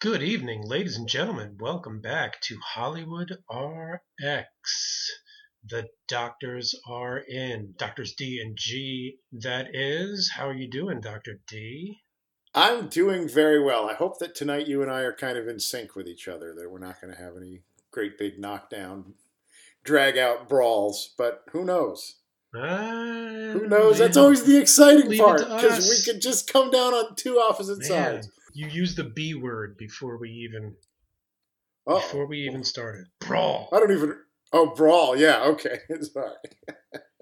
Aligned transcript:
Good 0.00 0.22
evening, 0.22 0.62
ladies 0.66 0.96
and 0.96 1.06
gentlemen. 1.06 1.58
Welcome 1.60 2.00
back 2.00 2.40
to 2.44 2.56
Hollywood 2.64 3.36
RX. 3.52 5.10
The 5.62 5.88
doctors 6.08 6.74
are 6.88 7.18
in. 7.18 7.74
Doctors 7.76 8.14
D 8.14 8.40
and 8.42 8.56
G, 8.56 9.18
that 9.30 9.66
is. 9.74 10.30
How 10.34 10.48
are 10.48 10.54
you 10.54 10.70
doing, 10.70 11.02
Dr. 11.02 11.40
D? 11.46 11.98
I'm 12.54 12.88
doing 12.88 13.28
very 13.28 13.62
well. 13.62 13.90
I 13.90 13.92
hope 13.92 14.18
that 14.20 14.34
tonight 14.34 14.66
you 14.66 14.80
and 14.80 14.90
I 14.90 15.00
are 15.00 15.12
kind 15.12 15.36
of 15.36 15.46
in 15.46 15.60
sync 15.60 15.94
with 15.94 16.08
each 16.08 16.28
other, 16.28 16.54
that 16.54 16.70
we're 16.70 16.78
not 16.78 16.98
going 17.02 17.12
to 17.14 17.22
have 17.22 17.36
any 17.36 17.60
great 17.90 18.16
big 18.16 18.38
knockdown, 18.38 19.16
drag 19.84 20.16
out 20.16 20.48
brawls, 20.48 21.12
but 21.18 21.42
who 21.52 21.62
knows? 21.62 22.14
Uh, 22.54 23.52
Who 23.52 23.68
knows? 23.68 23.98
That's 23.98 24.16
always 24.16 24.44
the 24.44 24.56
exciting 24.56 25.18
part 25.18 25.40
because 25.40 25.88
we 25.90 26.10
could 26.10 26.22
just 26.22 26.50
come 26.50 26.70
down 26.70 26.94
on 26.94 27.14
two 27.16 27.38
opposite 27.38 27.80
Man, 27.80 27.86
sides. 27.86 28.30
You 28.52 28.66
used 28.68 28.96
the 28.96 29.04
B 29.04 29.34
word 29.34 29.76
before 29.76 30.18
we 30.18 30.30
even 30.30 30.74
Oh, 31.86 31.96
before 31.96 32.26
we 32.26 32.46
even 32.46 32.62
started. 32.62 33.06
Brawl. 33.20 33.68
I 33.72 33.80
don't 33.80 33.92
even. 33.92 34.16
Oh, 34.52 34.74
brawl. 34.74 35.16
Yeah. 35.16 35.42
Okay. 35.44 35.78
Sorry. 36.02 36.34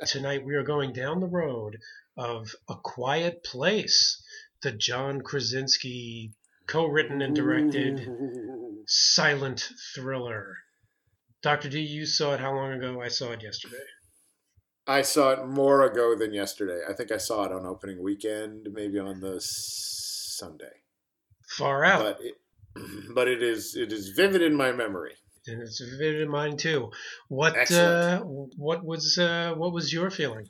Tonight 0.07 0.45
we 0.45 0.55
are 0.55 0.63
going 0.63 0.93
down 0.93 1.21
the 1.21 1.27
road 1.27 1.79
of 2.17 2.55
A 2.69 2.75
Quiet 2.77 3.45
Place, 3.45 4.23
the 4.63 4.73
John 4.73 5.21
Krasinski 5.21 6.33
co-written 6.67 7.23
and 7.23 7.35
directed 7.35 8.09
silent 8.87 9.69
thriller. 9.95 10.57
Dr. 11.43 11.69
D, 11.69 11.81
you 11.81 12.05
saw 12.05 12.35
it 12.35 12.41
how 12.41 12.55
long 12.55 12.73
ago? 12.73 13.01
I 13.01 13.09
saw 13.09 13.31
it 13.31 13.43
yesterday. 13.43 13.77
I 14.87 15.03
saw 15.03 15.31
it 15.33 15.47
more 15.47 15.85
ago 15.85 16.17
than 16.17 16.33
yesterday. 16.33 16.81
I 16.89 16.93
think 16.95 17.13
I 17.13 17.19
saw 17.19 17.45
it 17.45 17.53
on 17.53 17.67
opening 17.67 18.03
weekend, 18.03 18.69
maybe 18.73 18.99
on 18.99 19.21
the 19.21 19.41
Sunday. 19.41 20.73
Far 21.49 21.85
out. 21.85 22.03
But 22.03 22.21
it, 22.21 22.35
but 23.15 23.29
it 23.29 23.43
is 23.43 23.75
it 23.75 23.93
is 23.93 24.11
vivid 24.11 24.43
in 24.43 24.55
my 24.55 24.73
memory. 24.73 25.15
and 25.47 25.63
it's 25.63 25.81
vivid 25.81 26.21
in 26.21 26.29
mine 26.29 26.57
too. 26.57 26.91
What 27.29 27.71
uh, 27.73 28.21
what 28.21 28.85
was 28.85 29.19
uh, 29.19 29.55
what 29.57 29.73
was 29.73 29.93
your 29.93 30.11
feeling? 30.11 30.49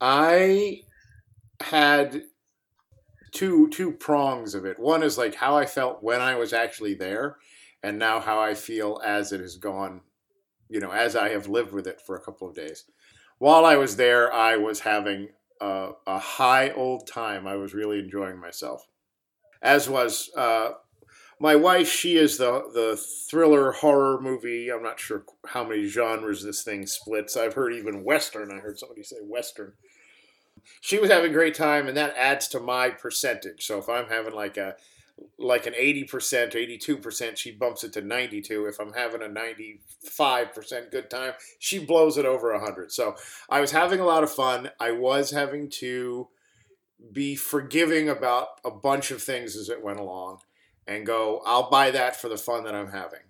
I 0.00 0.82
had 1.60 2.22
two 3.32 3.68
two 3.68 3.92
prongs 3.92 4.54
of 4.54 4.64
it. 4.64 4.78
One 4.78 5.02
is 5.02 5.18
like 5.18 5.34
how 5.34 5.56
I 5.56 5.66
felt 5.66 6.02
when 6.02 6.20
I 6.20 6.36
was 6.36 6.52
actually 6.52 6.94
there, 6.94 7.36
and 7.82 7.98
now 7.98 8.20
how 8.20 8.40
I 8.40 8.54
feel 8.54 9.00
as 9.04 9.32
it 9.32 9.40
has 9.40 9.56
gone. 9.56 10.02
You 10.68 10.80
know, 10.80 10.90
as 10.90 11.14
I 11.14 11.28
have 11.30 11.48
lived 11.48 11.72
with 11.72 11.86
it 11.86 12.00
for 12.00 12.16
a 12.16 12.20
couple 12.20 12.48
of 12.48 12.54
days. 12.54 12.84
While 13.38 13.64
I 13.64 13.76
was 13.76 13.96
there, 13.96 14.32
I 14.32 14.56
was 14.56 14.80
having 14.80 15.28
a, 15.60 15.90
a 16.06 16.18
high 16.18 16.70
old 16.70 17.06
time. 17.06 17.46
I 17.46 17.56
was 17.56 17.74
really 17.74 17.98
enjoying 17.98 18.40
myself. 18.40 18.86
As 19.62 19.88
was 19.88 20.30
uh, 20.36 20.72
my 21.38 21.56
wife. 21.56 21.90
She 21.90 22.16
is 22.16 22.38
the 22.38 22.70
the 22.72 22.96
thriller 23.28 23.72
horror 23.72 24.20
movie. 24.20 24.70
I'm 24.70 24.82
not 24.82 25.00
sure 25.00 25.24
how 25.46 25.64
many 25.64 25.86
genres 25.86 26.42
this 26.42 26.62
thing 26.62 26.86
splits. 26.86 27.36
I've 27.36 27.54
heard 27.54 27.72
even 27.72 28.04
western. 28.04 28.52
I 28.52 28.60
heard 28.60 28.78
somebody 28.78 29.02
say 29.02 29.16
western 29.22 29.74
she 30.80 30.98
was 30.98 31.10
having 31.10 31.30
a 31.30 31.34
great 31.34 31.54
time 31.54 31.88
and 31.88 31.96
that 31.96 32.14
adds 32.16 32.48
to 32.48 32.60
my 32.60 32.90
percentage 32.90 33.66
so 33.66 33.78
if 33.78 33.88
i'm 33.88 34.06
having 34.06 34.34
like 34.34 34.56
a 34.56 34.74
like 35.38 35.66
an 35.66 35.72
80% 35.72 36.08
82% 36.10 37.36
she 37.38 37.50
bumps 37.50 37.82
it 37.84 37.92
to 37.94 38.02
92 38.02 38.66
if 38.66 38.78
i'm 38.78 38.92
having 38.92 39.22
a 39.22 39.26
95% 39.26 40.90
good 40.90 41.08
time 41.08 41.32
she 41.58 41.78
blows 41.78 42.18
it 42.18 42.26
over 42.26 42.52
100 42.52 42.92
so 42.92 43.16
i 43.48 43.60
was 43.60 43.70
having 43.70 43.98
a 43.98 44.04
lot 44.04 44.22
of 44.22 44.30
fun 44.30 44.70
i 44.78 44.90
was 44.90 45.30
having 45.30 45.70
to 45.70 46.28
be 47.12 47.36
forgiving 47.36 48.08
about 48.08 48.48
a 48.64 48.70
bunch 48.70 49.10
of 49.10 49.22
things 49.22 49.56
as 49.56 49.68
it 49.68 49.82
went 49.82 49.98
along 50.00 50.40
and 50.86 51.04
go 51.06 51.42
i'll 51.44 51.68
buy 51.70 51.90
that 51.90 52.16
for 52.16 52.28
the 52.28 52.36
fun 52.38 52.64
that 52.64 52.74
i'm 52.74 52.90
having 52.90 53.20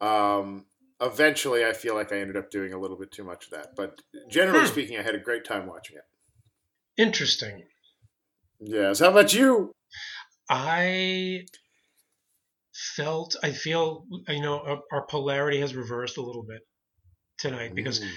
um, 0.00 0.66
eventually 1.00 1.64
i 1.64 1.72
feel 1.72 1.94
like 1.94 2.12
i 2.12 2.18
ended 2.18 2.36
up 2.36 2.50
doing 2.50 2.72
a 2.72 2.78
little 2.78 2.96
bit 2.96 3.10
too 3.12 3.24
much 3.24 3.44
of 3.46 3.50
that 3.50 3.68
but 3.76 4.00
generally 4.30 4.60
Hmm. 4.60 4.72
speaking 4.72 4.98
i 4.98 5.02
had 5.02 5.14
a 5.14 5.20
great 5.20 5.44
time 5.44 5.66
watching 5.66 5.96
it 5.96 6.04
Interesting. 7.00 7.62
Yes. 8.58 8.98
How 8.98 9.10
about 9.10 9.32
you? 9.32 9.70
I 10.50 11.42
felt 12.96 13.36
I 13.42 13.52
feel 13.52 14.04
you 14.28 14.42
know 14.42 14.58
our, 14.58 14.78
our 14.92 15.06
polarity 15.06 15.60
has 15.60 15.76
reversed 15.76 16.16
a 16.16 16.22
little 16.22 16.42
bit 16.42 16.62
tonight 17.38 17.74
because 17.74 18.00
Mm. 18.00 18.10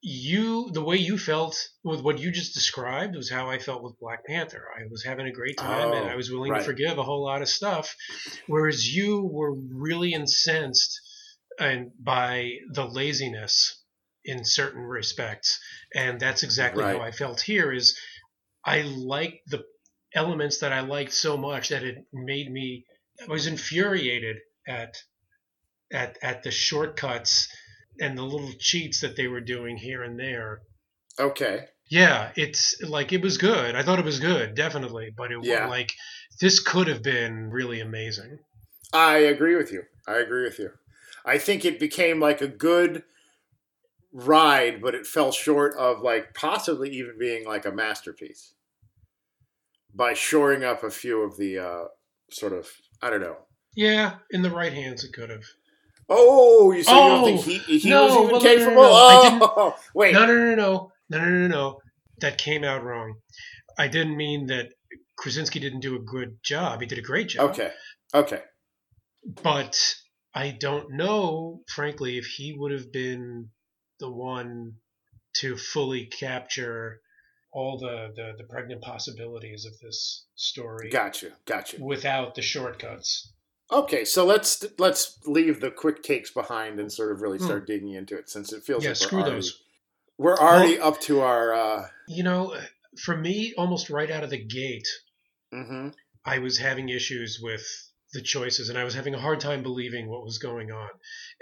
You 0.00 0.70
the 0.70 0.82
way 0.82 0.96
you 0.96 1.18
felt 1.18 1.68
with 1.82 2.00
what 2.02 2.18
you 2.18 2.30
just 2.30 2.54
described 2.54 3.16
was 3.16 3.30
how 3.30 3.50
I 3.50 3.58
felt 3.58 3.82
with 3.82 3.98
Black 3.98 4.24
Panther. 4.24 4.64
I 4.76 4.86
was 4.90 5.04
having 5.04 5.26
a 5.26 5.32
great 5.32 5.56
time 5.56 5.92
and 5.92 6.06
Oh, 6.06 6.12
I 6.12 6.16
was 6.16 6.30
willing 6.30 6.52
right. 6.52 6.60
to 6.60 6.64
forgive 6.64 6.98
a 6.98 7.02
whole 7.02 7.24
lot 7.24 7.42
of 7.42 7.48
stuff, 7.48 7.96
whereas 8.46 8.86
you 8.94 9.24
were 9.24 9.54
really 9.54 10.12
incensed 10.12 11.00
and 11.58 11.90
by 11.98 12.52
the 12.72 12.84
laziness 12.84 13.82
in 14.24 14.44
certain 14.44 14.82
respects, 14.82 15.58
and 15.94 16.20
that's 16.20 16.42
exactly 16.42 16.84
how 16.84 17.00
I 17.00 17.10
felt 17.10 17.40
here. 17.40 17.72
Is 17.72 17.98
I 18.64 18.82
liked 18.82 19.48
the 19.48 19.64
elements 20.14 20.58
that 20.58 20.72
I 20.72 20.80
liked 20.80 21.12
so 21.12 21.36
much 21.36 21.70
that 21.70 21.82
it 21.82 21.96
made 22.12 22.50
me 22.50 22.84
I 23.20 23.26
was 23.26 23.46
infuriated 23.46 24.36
at 24.66 24.94
at 25.92 26.18
at 26.22 26.42
the 26.44 26.50
shortcuts 26.50 27.48
and 28.00 28.16
the 28.16 28.22
little 28.22 28.52
cheats 28.58 29.00
that 29.00 29.16
they 29.16 29.26
were 29.26 29.40
doing 29.40 29.76
here 29.76 30.02
and 30.02 30.18
there. 30.18 30.60
Okay. 31.18 31.66
Yeah, 31.90 32.32
it's 32.36 32.80
like 32.82 33.12
it 33.12 33.22
was 33.22 33.38
good. 33.38 33.74
I 33.74 33.82
thought 33.82 33.98
it 33.98 34.04
was 34.04 34.20
good, 34.20 34.54
definitely, 34.54 35.10
but 35.16 35.32
it 35.32 35.38
Yeah. 35.42 35.62
was 35.62 35.70
like 35.70 35.92
this 36.40 36.60
could 36.60 36.86
have 36.88 37.02
been 37.02 37.50
really 37.50 37.80
amazing. 37.80 38.38
I 38.92 39.18
agree 39.18 39.56
with 39.56 39.72
you. 39.72 39.82
I 40.06 40.16
agree 40.18 40.44
with 40.44 40.58
you. 40.58 40.70
I 41.24 41.38
think 41.38 41.64
it 41.64 41.80
became 41.80 42.20
like 42.20 42.40
a 42.40 42.48
good 42.48 43.04
ride, 44.12 44.80
but 44.80 44.94
it 44.94 45.06
fell 45.06 45.32
short 45.32 45.76
of 45.76 46.00
like 46.00 46.34
possibly 46.34 46.90
even 46.90 47.18
being 47.18 47.44
like 47.46 47.66
a 47.66 47.72
masterpiece 47.72 48.54
by 49.94 50.14
shoring 50.14 50.64
up 50.64 50.82
a 50.82 50.90
few 50.90 51.22
of 51.22 51.36
the 51.36 51.58
uh, 51.58 51.84
sort 52.30 52.52
of 52.52 52.68
I 53.02 53.10
don't 53.10 53.20
know. 53.20 53.36
Yeah, 53.74 54.16
in 54.30 54.42
the 54.42 54.50
right 54.50 54.72
hands 54.72 55.04
it 55.04 55.12
could 55.12 55.30
have. 55.30 55.44
Oh, 56.08 56.72
you 56.72 56.82
say 56.82 56.92
you 56.92 56.98
don't 56.98 57.20
Oh, 57.22 57.24
think 57.24 57.40
he, 57.66 57.78
he 57.78 57.90
no, 57.90 58.22
was 58.22 58.44
even 58.44 58.74
well, 58.74 59.22
no, 59.24 59.38
no, 59.38 59.38
oh, 59.38 59.38
no, 59.38 59.38
no. 59.38 59.52
Oh, 59.56 59.76
wait. 59.94 60.12
No, 60.14 60.26
no, 60.26 60.34
no, 60.34 60.54
no, 60.54 60.90
no, 61.10 61.18
no, 61.18 61.28
no, 61.28 61.48
no. 61.48 61.78
That 62.20 62.38
came 62.38 62.64
out 62.64 62.82
wrong. 62.82 63.16
I 63.78 63.88
didn't 63.88 64.16
mean 64.16 64.46
that 64.46 64.72
Krasinski 65.16 65.60
didn't 65.60 65.80
do 65.80 65.96
a 65.96 66.00
good 66.00 66.38
job. 66.42 66.80
He 66.80 66.86
did 66.86 66.98
a 66.98 67.02
great 67.02 67.28
job. 67.28 67.50
Okay. 67.50 67.72
Okay. 68.14 68.42
but 69.42 69.76
I 70.34 70.50
don't 70.58 70.92
know, 70.92 71.60
frankly, 71.68 72.16
if 72.18 72.24
he 72.26 72.54
would 72.56 72.72
have 72.72 72.90
been 72.92 73.50
the 74.00 74.10
one 74.10 74.74
to 75.38 75.56
fully 75.56 76.06
capture 76.06 77.00
all 77.52 77.78
the, 77.78 78.12
the, 78.14 78.32
the 78.38 78.44
pregnant 78.44 78.82
possibilities 78.82 79.64
of 79.66 79.78
this 79.80 80.24
story 80.36 80.90
Got 80.90 81.22
you. 81.22 81.32
Got 81.46 81.72
you. 81.72 81.84
without 81.84 82.34
the 82.34 82.42
shortcuts. 82.42 83.32
Okay, 83.70 84.04
so 84.04 84.24
let's 84.24 84.64
let's 84.78 85.18
leave 85.26 85.60
the 85.60 85.70
quick 85.70 86.02
takes 86.02 86.30
behind 86.30 86.80
and 86.80 86.90
sort 86.92 87.12
of 87.12 87.20
really 87.20 87.38
Hmm. 87.38 87.44
start 87.44 87.66
digging 87.66 87.92
into 87.92 88.16
it 88.16 88.30
since 88.30 88.52
it 88.52 88.64
feels 88.64 88.82
Yeah, 88.82 88.90
like 88.90 88.96
screw 88.96 89.18
we're 89.18 89.24
already, 89.24 89.36
those. 89.36 89.62
we're 90.16 90.38
already 90.38 90.78
up 90.78 91.00
to 91.02 91.20
our. 91.20 91.52
Uh, 91.52 91.88
You 92.08 92.22
know, 92.22 92.56
for 93.04 93.16
me, 93.16 93.54
almost 93.58 93.90
right 93.90 94.10
out 94.10 94.24
of 94.24 94.30
the 94.30 94.38
gate, 94.42 94.88
mhm. 95.52 95.94
I 96.24 96.38
was 96.38 96.58
having 96.58 96.88
issues 96.88 97.40
with 97.42 97.62
the 98.14 98.22
choices 98.22 98.70
and 98.70 98.78
I 98.78 98.84
was 98.84 98.94
having 98.94 99.14
a 99.14 99.20
hard 99.20 99.38
time 99.40 99.62
believing 99.62 100.08
what 100.08 100.24
was 100.24 100.38
going 100.38 100.72
on. 100.72 100.88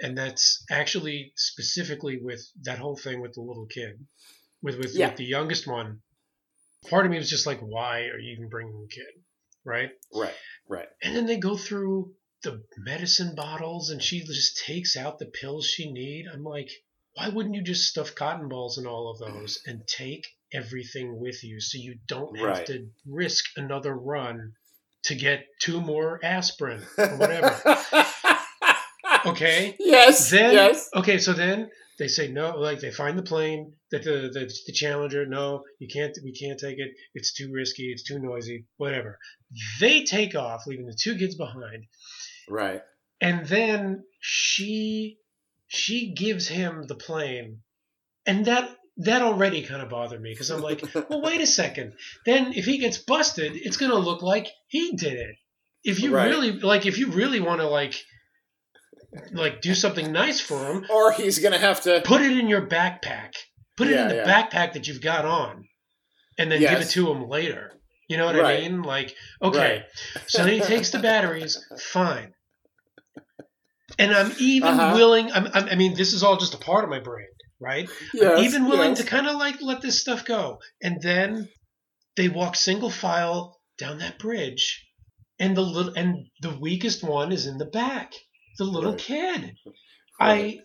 And 0.01 0.17
that's 0.17 0.65
actually 0.69 1.31
specifically 1.37 2.19
with 2.21 2.45
that 2.63 2.77
whole 2.77 2.97
thing 2.97 3.21
with 3.21 3.33
the 3.35 3.41
little 3.41 3.67
kid, 3.67 4.05
with 4.61 4.77
with, 4.77 4.93
Yeah. 4.93 5.07
with 5.09 5.17
the 5.17 5.23
youngest 5.25 5.65
one. 5.65 6.01
Part 6.89 7.05
of 7.05 7.11
me 7.11 7.17
was 7.17 7.29
just 7.29 7.45
like, 7.47 7.59
why 7.61 8.01
are 8.07 8.19
you 8.19 8.33
even 8.33 8.49
bringing 8.49 8.81
the 8.81 8.87
kid? 8.89 9.23
Right. 9.63 9.91
Right, 10.13 10.35
right. 10.69 10.87
And 11.03 11.15
then 11.15 11.25
they 11.25 11.37
go 11.37 11.57
through 11.57 12.13
the 12.43 12.63
medicine 12.77 13.35
bottles 13.35 13.89
and 13.89 14.01
she 14.01 14.23
just 14.23 14.63
takes 14.65 14.95
out 14.95 15.17
the 15.19 15.25
pills 15.25 15.65
she 15.65 15.91
need. 15.91 16.25
I'm 16.31 16.43
like, 16.43 16.69
why 17.15 17.29
wouldn't 17.29 17.55
you 17.55 17.63
just 17.63 17.85
stuff 17.89 18.13
cotton 18.15 18.47
balls 18.47 18.77
in 18.77 18.85
all 18.85 19.09
of 19.11 19.19
those 19.19 19.59
and 19.65 19.81
take 19.87 20.27
everything 20.53 21.19
with 21.19 21.43
you 21.43 21.59
so 21.59 21.77
you 21.77 21.97
don't 22.07 22.37
have 22.37 22.47
Right. 22.47 22.65
to 22.67 22.87
risk 23.05 23.45
another 23.57 23.93
run 23.95 24.53
to 25.05 25.15
get 25.15 25.45
two 25.61 25.81
more 25.81 26.19
aspirin 26.23 26.81
or 26.97 27.07
whatever. 27.17 27.55
okay? 29.25 29.75
yes, 29.79 30.29
Then 30.29 30.53
yes. 30.53 30.89
okay, 30.95 31.17
so 31.17 31.33
then 31.33 31.69
they 31.99 32.07
say 32.07 32.27
no, 32.27 32.57
like 32.57 32.79
they 32.79 32.91
find 32.91 33.17
the 33.17 33.23
plane 33.23 33.73
that 33.91 34.03
the, 34.03 34.29
the 34.33 34.51
the 34.67 34.73
challenger, 34.73 35.25
no, 35.25 35.63
you 35.79 35.87
can't 35.91 36.17
we 36.23 36.31
can't 36.33 36.59
take 36.59 36.77
it. 36.79 36.91
It's 37.13 37.33
too 37.33 37.51
risky, 37.51 37.91
it's 37.91 38.03
too 38.03 38.19
noisy, 38.19 38.65
whatever. 38.77 39.17
They 39.79 40.03
take 40.03 40.35
off, 40.35 40.67
leaving 40.67 40.85
the 40.85 40.97
two 41.01 41.17
kids 41.17 41.35
behind. 41.35 41.85
Right. 42.49 42.81
And 43.21 43.45
then 43.47 44.03
she 44.19 45.17
she 45.67 46.13
gives 46.13 46.47
him 46.47 46.83
the 46.87 46.95
plane. 46.95 47.61
And 48.25 48.45
that 48.45 48.69
that 48.97 49.21
already 49.21 49.63
kind 49.63 49.81
of 49.81 49.89
bothered 49.89 50.21
me 50.21 50.31
because 50.31 50.49
I'm 50.49 50.61
like, 50.61 50.83
well, 51.09 51.21
wait 51.21 51.41
a 51.41 51.47
second. 51.61 51.93
Then 52.25 52.53
if 52.53 52.65
he 52.65 52.77
gets 52.79 52.97
busted, 52.97 53.53
it's 53.55 53.77
going 53.77 53.91
to 53.91 53.97
look 53.97 54.21
like 54.21 54.47
he 54.67 54.95
did 54.95 55.13
it. 55.13 55.35
if 55.83 56.01
you 56.01 56.13
Right. 56.15 56.27
really 56.29 56.51
like, 56.53 56.85
if 56.85 56.97
you 56.97 57.11
really 57.11 57.39
want 57.39 57.61
to 57.61 57.67
like, 57.67 57.95
like 59.31 59.61
do 59.61 59.73
something 59.73 60.11
nice 60.11 60.39
for 60.39 60.65
him, 60.65 60.85
Or 60.91 61.11
he's 61.11 61.39
gonna 61.39 61.57
have 61.57 61.81
to. 61.81 62.01
put 62.03 62.21
it 62.21 62.37
in 62.37 62.47
your 62.47 62.65
backpack. 62.67 63.33
Put 63.77 63.87
it 63.87 63.91
Yeah, 63.95 64.03
in 64.03 64.07
the 64.09 64.15
yeah. 64.15 64.25
backpack 64.43 64.73
that 64.73 64.87
you've 64.87 65.01
got 65.01 65.25
on, 65.25 65.65
and 66.37 66.51
then 66.51 66.59
give 66.59 66.79
it 66.81 66.89
to 66.89 67.09
him 67.11 67.27
later. 67.29 67.71
You 68.09 68.17
know 68.17 68.25
what 68.25 68.35
Right. 68.35 68.59
I 68.63 68.69
mean? 68.69 68.81
Like, 68.83 69.13
okay, 69.41 69.83
so 70.27 70.43
then 70.43 70.53
he 70.53 70.59
takes 70.61 70.91
the 70.91 70.99
batteries. 70.99 71.57
Fine. 71.91 72.33
And 73.99 74.13
I'm 74.13 74.31
even 74.39 74.69
Uh-huh. 74.79 74.95
willing. 74.95 75.31
I'm, 75.31 75.47
I'm, 75.53 75.69
I 75.69 75.75
mean, 75.75 75.95
this 75.95 76.13
is 76.13 76.21
all 76.23 76.37
just 76.37 76.53
a 76.53 76.57
part 76.57 76.83
of 76.83 76.89
my 76.89 76.99
brain, 76.99 77.27
right? 77.59 77.89
Yes, 78.13 78.41
even 78.43 78.65
willing 78.67 78.89
yes. 78.91 78.99
to 78.99 79.05
kind 79.05 79.27
of 79.27 79.35
like 79.35 79.61
let 79.61 79.81
this 79.81 79.99
stuff 79.99 80.25
go. 80.25 80.59
And 80.81 81.01
then 81.01 81.49
they 82.15 82.27
walk 82.29 82.55
single 82.55 82.89
file 82.91 83.59
down 83.77 83.99
that 83.99 84.19
bridge, 84.19 84.85
and 85.39 85.55
the 85.55 85.61
little 85.61 85.93
and 85.95 86.27
the 86.41 86.57
weakest 86.59 87.03
one 87.03 87.31
is 87.31 87.45
in 87.47 87.57
the 87.57 87.65
back, 87.65 88.13
the 88.57 88.63
little 88.65 88.91
Right. 88.91 88.99
kid. 88.99 89.55
I, 90.19 90.59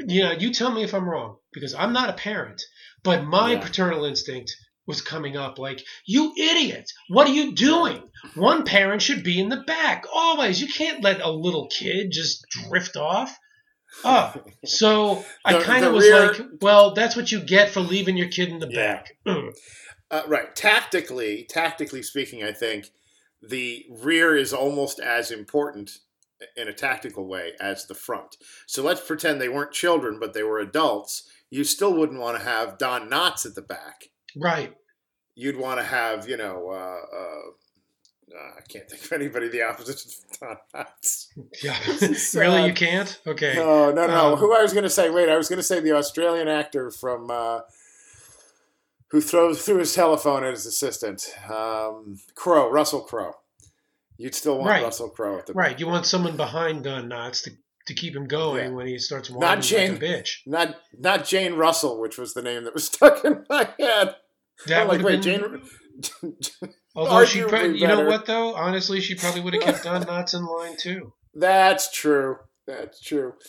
yeah, 0.00 0.32
you 0.32 0.52
tell 0.52 0.72
me 0.72 0.82
if 0.82 0.94
I'm 0.94 1.08
wrong 1.08 1.36
because 1.52 1.74
I'm 1.74 1.92
not 1.92 2.08
a 2.08 2.14
parent, 2.14 2.62
but 3.02 3.24
my 3.24 3.52
Yeah. 3.52 3.60
paternal 3.60 4.06
instinct 4.06 4.56
was 4.86 5.02
coming 5.02 5.36
up 5.36 5.58
like, 5.58 5.82
you 6.06 6.32
idiot! 6.38 6.90
What 7.08 7.26
are 7.28 7.32
you 7.32 7.54
doing? 7.54 8.02
One 8.34 8.64
parent 8.64 9.02
should 9.02 9.22
be 9.22 9.38
in 9.40 9.48
the 9.50 9.58
back 9.66 10.04
always. 10.12 10.60
You 10.60 10.68
can't 10.68 11.02
let 11.02 11.20
a 11.20 11.30
little 11.30 11.68
kid 11.68 12.08
just 12.12 12.46
drift 12.48 12.96
off. 12.96 13.38
Oh, 14.04 14.34
so 14.64 15.24
I 15.44 15.62
kind 15.62 15.84
of 15.84 15.92
was 15.92 16.04
rear- 16.04 16.26
like, 16.32 16.40
well, 16.62 16.94
that's 16.94 17.14
what 17.16 17.30
you 17.30 17.40
get 17.40 17.70
for 17.70 17.80
leaving 17.80 18.16
your 18.16 18.28
kid 18.28 18.48
in 18.48 18.58
the 18.58 18.68
Yeah. 18.70 18.94
back. 18.94 19.16
Ugh. 19.26 19.52
Uh, 20.10 20.22
right. 20.26 20.54
Tactically, 20.56 21.46
tactically 21.48 22.02
speaking, 22.02 22.42
I 22.42 22.52
think 22.52 22.86
the 23.42 23.84
rear 23.90 24.34
is 24.36 24.52
almost 24.54 24.98
as 24.98 25.30
important 25.30 25.90
in 26.56 26.68
a 26.68 26.72
tactical 26.72 27.26
way 27.26 27.52
as 27.60 27.86
the 27.86 27.94
front. 27.94 28.36
So 28.66 28.82
let's 28.82 29.00
pretend 29.00 29.40
they 29.40 29.48
weren't 29.48 29.72
children, 29.72 30.18
but 30.20 30.34
they 30.34 30.42
were 30.42 30.58
adults. 30.58 31.28
You 31.50 31.64
still 31.64 31.94
wouldn't 31.94 32.20
want 32.20 32.38
to 32.38 32.44
have 32.44 32.78
Don 32.78 33.08
Knotts 33.08 33.46
at 33.46 33.54
the 33.54 33.62
back. 33.62 34.06
Right. 34.36 34.74
You'd 35.34 35.58
want 35.58 35.80
to 35.80 35.84
have, 35.84 36.28
you 36.28 36.36
know, 36.36 36.70
uh, 36.70 37.16
uh, 37.16 38.36
uh, 38.36 38.52
I 38.56 38.60
can't 38.68 38.88
think 38.88 39.04
of 39.04 39.12
anybody 39.12 39.48
the 39.48 39.62
opposite 39.62 40.04
of 40.04 40.40
Don 40.40 40.56
Knotts. 40.74 41.28
Yeah. 41.62 41.76
is 41.86 42.34
really, 42.34 42.66
you 42.66 42.74
can't? 42.74 43.20
Okay. 43.26 43.54
No, 43.54 43.92
no, 43.92 44.06
no. 44.06 44.32
Um, 44.32 44.38
Who 44.38 44.54
I 44.54 44.62
was 44.62 44.72
going 44.72 44.84
to 44.84 44.90
say? 44.90 45.10
Wait, 45.10 45.28
I 45.28 45.36
was 45.36 45.48
going 45.48 45.58
to 45.58 45.62
say 45.62 45.80
the 45.80 45.92
Australian 45.92 46.48
actor 46.48 46.90
from 46.90 47.30
uh, 47.30 47.60
who 49.10 49.20
throws 49.20 49.62
threw 49.62 49.78
his 49.78 49.94
telephone 49.94 50.44
at 50.44 50.50
his 50.50 50.66
assistant, 50.66 51.32
um, 51.48 52.18
Crowe, 52.34 52.68
Russell 52.68 53.02
Crowe. 53.02 53.36
You'd 54.16 54.34
still 54.34 54.58
want 54.58 54.70
Right. 54.70 54.82
Russell 54.84 55.10
Crowe 55.10 55.38
at 55.38 55.46
the 55.46 55.52
Right. 55.54 55.78
You 55.78 55.86
want 55.86 56.06
someone 56.06 56.36
behind 56.36 56.84
Don 56.84 57.08
Knotts 57.08 57.42
to, 57.44 57.50
to 57.86 57.94
keep 57.94 58.14
him 58.14 58.26
going 58.26 58.66
Yeah. 58.70 58.76
when 58.76 58.86
he 58.86 58.98
starts 58.98 59.28
whining 59.30 59.62
Jane. 59.62 59.92
like 59.92 60.02
a 60.02 60.04
bitch. 60.04 60.30
Not 60.46 60.76
not 60.98 61.24
Jane 61.24 61.54
Russell, 61.54 62.00
which 62.00 62.16
was 62.18 62.34
the 62.34 62.42
name 62.42 62.64
that 62.64 62.74
was 62.74 62.84
stuck 62.92 63.24
in 63.24 63.44
my 63.48 63.68
head. 63.78 64.16
That 64.66 64.82
I'm 64.82 64.88
like, 64.88 65.02
wait, 65.02 65.22
been, 65.22 65.22
Jane. 65.22 65.62
Although 66.96 67.24
she, 67.24 67.42
probably, 67.42 67.78
you 67.78 67.88
know 67.88 68.04
what 68.04 68.26
though? 68.26 68.54
Honestly, 68.54 69.00
she 69.00 69.14
probably 69.16 69.40
would 69.40 69.54
have 69.54 69.62
kept 69.62 69.84
Don 69.84 70.04
Knotts 70.04 70.34
in 70.38 70.44
line 70.46 70.76
too. 70.76 71.12
That's 71.34 71.90
true. 71.90 72.38
That's 72.66 73.00
true. 73.00 73.34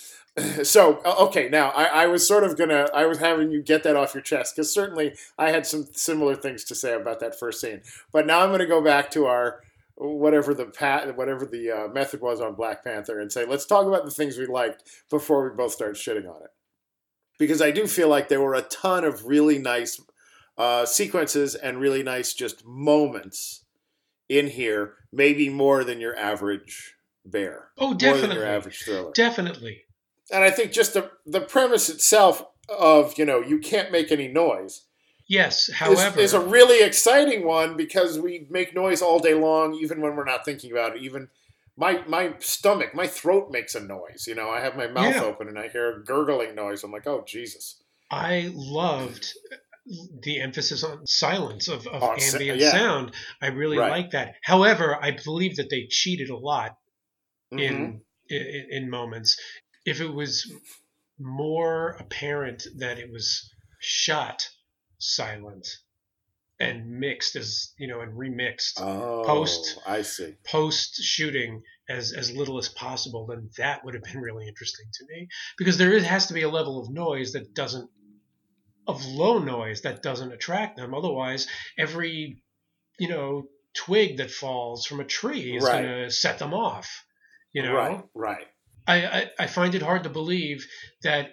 So 0.63 0.99
okay, 1.05 1.47
now 1.47 1.69
I, 1.69 1.85
I 2.03 2.05
was 2.07 2.27
sort 2.27 2.43
of 2.43 2.57
gonna 2.57 2.89
I 2.93 3.05
was 3.05 3.19
having 3.19 3.51
you 3.51 3.63
get 3.63 3.83
that 3.83 3.95
off 3.95 4.13
your 4.13 4.21
chest 4.21 4.53
because 4.53 4.73
certainly 4.73 5.13
I 5.37 5.49
had 5.51 5.65
some 5.65 5.85
similar 5.93 6.35
things 6.35 6.65
to 6.65 6.75
say 6.75 6.93
about 6.93 7.21
that 7.21 7.39
first 7.39 7.61
scene. 7.61 7.83
But 8.11 8.27
now 8.27 8.41
I'm 8.41 8.51
gonna 8.51 8.65
go 8.65 8.83
back 8.83 9.09
to 9.11 9.27
our 9.27 9.61
whatever 9.97 10.53
the 10.53 10.65
pat 10.65 11.15
whatever 11.15 11.45
the 11.45 11.71
uh, 11.71 11.87
method 11.87 12.21
was 12.21 12.41
on 12.41 12.55
Black 12.55 12.83
Panther 12.83 13.19
and 13.19 13.31
say 13.31 13.45
let's 13.45 13.65
talk 13.65 13.85
about 13.85 14.05
the 14.05 14.11
things 14.11 14.37
we 14.37 14.45
liked 14.45 14.83
before 15.09 15.49
we 15.49 15.55
both 15.55 15.71
start 15.71 15.95
shitting 15.95 16.29
on 16.29 16.41
it. 16.43 16.51
Because 17.37 17.61
I 17.61 17.71
do 17.71 17.87
feel 17.87 18.07
like 18.07 18.29
there 18.29 18.41
were 18.41 18.55
a 18.55 18.61
ton 18.61 19.03
of 19.03 19.25
really 19.25 19.57
nice 19.57 20.01
uh, 20.57 20.85
sequences 20.85 21.55
and 21.55 21.79
really 21.79 22.03
nice 22.03 22.33
just 22.33 22.65
moments 22.65 23.65
in 24.29 24.47
here, 24.47 24.93
maybe 25.11 25.49
more 25.49 25.83
than 25.83 25.99
your 25.99 26.17
average 26.17 26.95
bear. 27.25 27.69
Oh, 27.77 27.89
More 27.89 28.17
than 28.17 28.31
your 28.31 28.45
average 28.45 28.83
thriller. 28.83 29.11
Definitely. 29.13 29.83
And 30.31 30.43
I 30.43 30.49
think 30.49 30.71
just 30.71 30.93
the 30.93 31.11
the 31.25 31.41
premise 31.41 31.89
itself 31.89 32.43
of 32.67 33.17
you 33.17 33.25
know 33.25 33.41
you 33.41 33.59
can't 33.59 33.91
make 33.91 34.11
any 34.11 34.27
noise 34.27 34.85
Yes. 35.27 35.69
is, 35.69 35.75
However, 35.75 36.19
is 36.19 36.33
a 36.33 36.39
really 36.39 36.85
exciting 36.85 37.45
one 37.45 37.75
because 37.75 38.19
we 38.19 38.47
make 38.49 38.75
noise 38.75 39.01
all 39.01 39.19
day 39.19 39.33
long, 39.33 39.73
even 39.73 40.01
when 40.01 40.15
we're 40.15 40.23
not 40.25 40.45
thinking 40.45 40.71
about 40.71 40.95
it. 40.95 41.01
Even 41.01 41.29
my 41.77 42.03
my 42.07 42.35
stomach, 42.39 42.93
my 42.93 43.07
throat 43.07 43.49
makes 43.51 43.75
a 43.75 43.79
noise. 43.79 44.25
You 44.27 44.35
know, 44.35 44.49
I 44.49 44.61
have 44.61 44.75
my 44.77 44.87
mouth 44.87 45.15
Yeah. 45.15 45.23
open 45.23 45.47
and 45.47 45.57
I 45.57 45.67
hear 45.67 45.91
a 45.91 46.03
gurgling 46.03 46.53
noise. 46.55 46.83
I'm 46.83 46.91
like, 46.91 47.07
oh 47.07 47.23
Jesus! 47.27 47.81
I 48.11 48.51
loved 48.53 49.33
the 50.23 50.41
emphasis 50.41 50.83
on 50.83 51.05
silence 51.05 51.67
of, 51.67 51.85
of 51.87 52.01
On 52.01 52.19
ambient 52.19 52.59
yeah. 52.59 52.71
sound. 52.71 53.13
I 53.41 53.47
really 53.47 53.77
Right. 53.77 53.89
like 53.91 54.11
that. 54.11 54.35
However, 54.43 54.97
I 55.01 55.11
believe 55.11 55.57
that 55.57 55.69
they 55.69 55.87
cheated 55.89 56.29
a 56.29 56.37
lot 56.37 56.77
Mhm. 57.53 57.59
in, 57.59 58.01
in 58.29 58.67
in 58.71 58.89
moments. 58.89 59.37
If 59.85 60.01
it 60.01 60.09
was 60.13 60.51
more 61.19 61.97
apparent 61.99 62.63
that 62.77 62.97
it 62.99 63.11
was 63.11 63.51
shot 63.79 64.47
silent 64.99 65.67
and 66.59 66.99
mixed 66.99 67.35
as 67.35 67.73
you 67.77 67.87
know 67.87 67.99
and 68.01 68.13
remixed 68.13 68.79
oh, 68.79 69.23
post- 69.25 69.77
I 69.85 70.01
see. 70.03 70.35
post 70.45 70.95
shooting 71.03 71.63
as 71.89 72.13
as 72.13 72.31
little 72.31 72.57
as 72.57 72.69
possible, 72.69 73.25
then 73.27 73.49
that 73.57 73.83
would 73.83 73.93
have 73.93 74.03
been 74.03 74.21
really 74.21 74.47
interesting 74.47 74.85
to 74.93 75.05
me 75.09 75.27
because 75.57 75.77
there 75.77 75.91
is, 75.93 76.05
has 76.05 76.27
to 76.27 76.33
be 76.33 76.43
a 76.43 76.49
level 76.49 76.79
of 76.81 76.89
noise 76.89 77.33
that 77.33 77.53
doesn't 77.53 77.89
of 78.87 79.03
low 79.05 79.39
noise 79.39 79.81
that 79.81 80.01
doesn't 80.03 80.31
attract 80.31 80.77
them. 80.77 80.93
Otherwise, 80.93 81.47
every 81.77 82.41
you 82.99 83.09
know 83.09 83.47
twig 83.73 84.17
that 84.17 84.31
falls 84.31 84.85
from 84.85 85.01
a 85.01 85.05
tree 85.05 85.57
is 85.57 85.63
Right. 85.63 85.81
going 85.83 86.03
to 86.05 86.09
set 86.11 86.39
them 86.39 86.53
off. 86.53 87.03
You 87.51 87.63
know, 87.63 87.73
Right, 87.75 88.03
right. 88.13 88.47
I, 88.87 89.05
I 89.05 89.29
I 89.39 89.47
find 89.47 89.75
it 89.75 89.81
hard 89.81 90.03
to 90.03 90.09
believe 90.09 90.65
that 91.03 91.31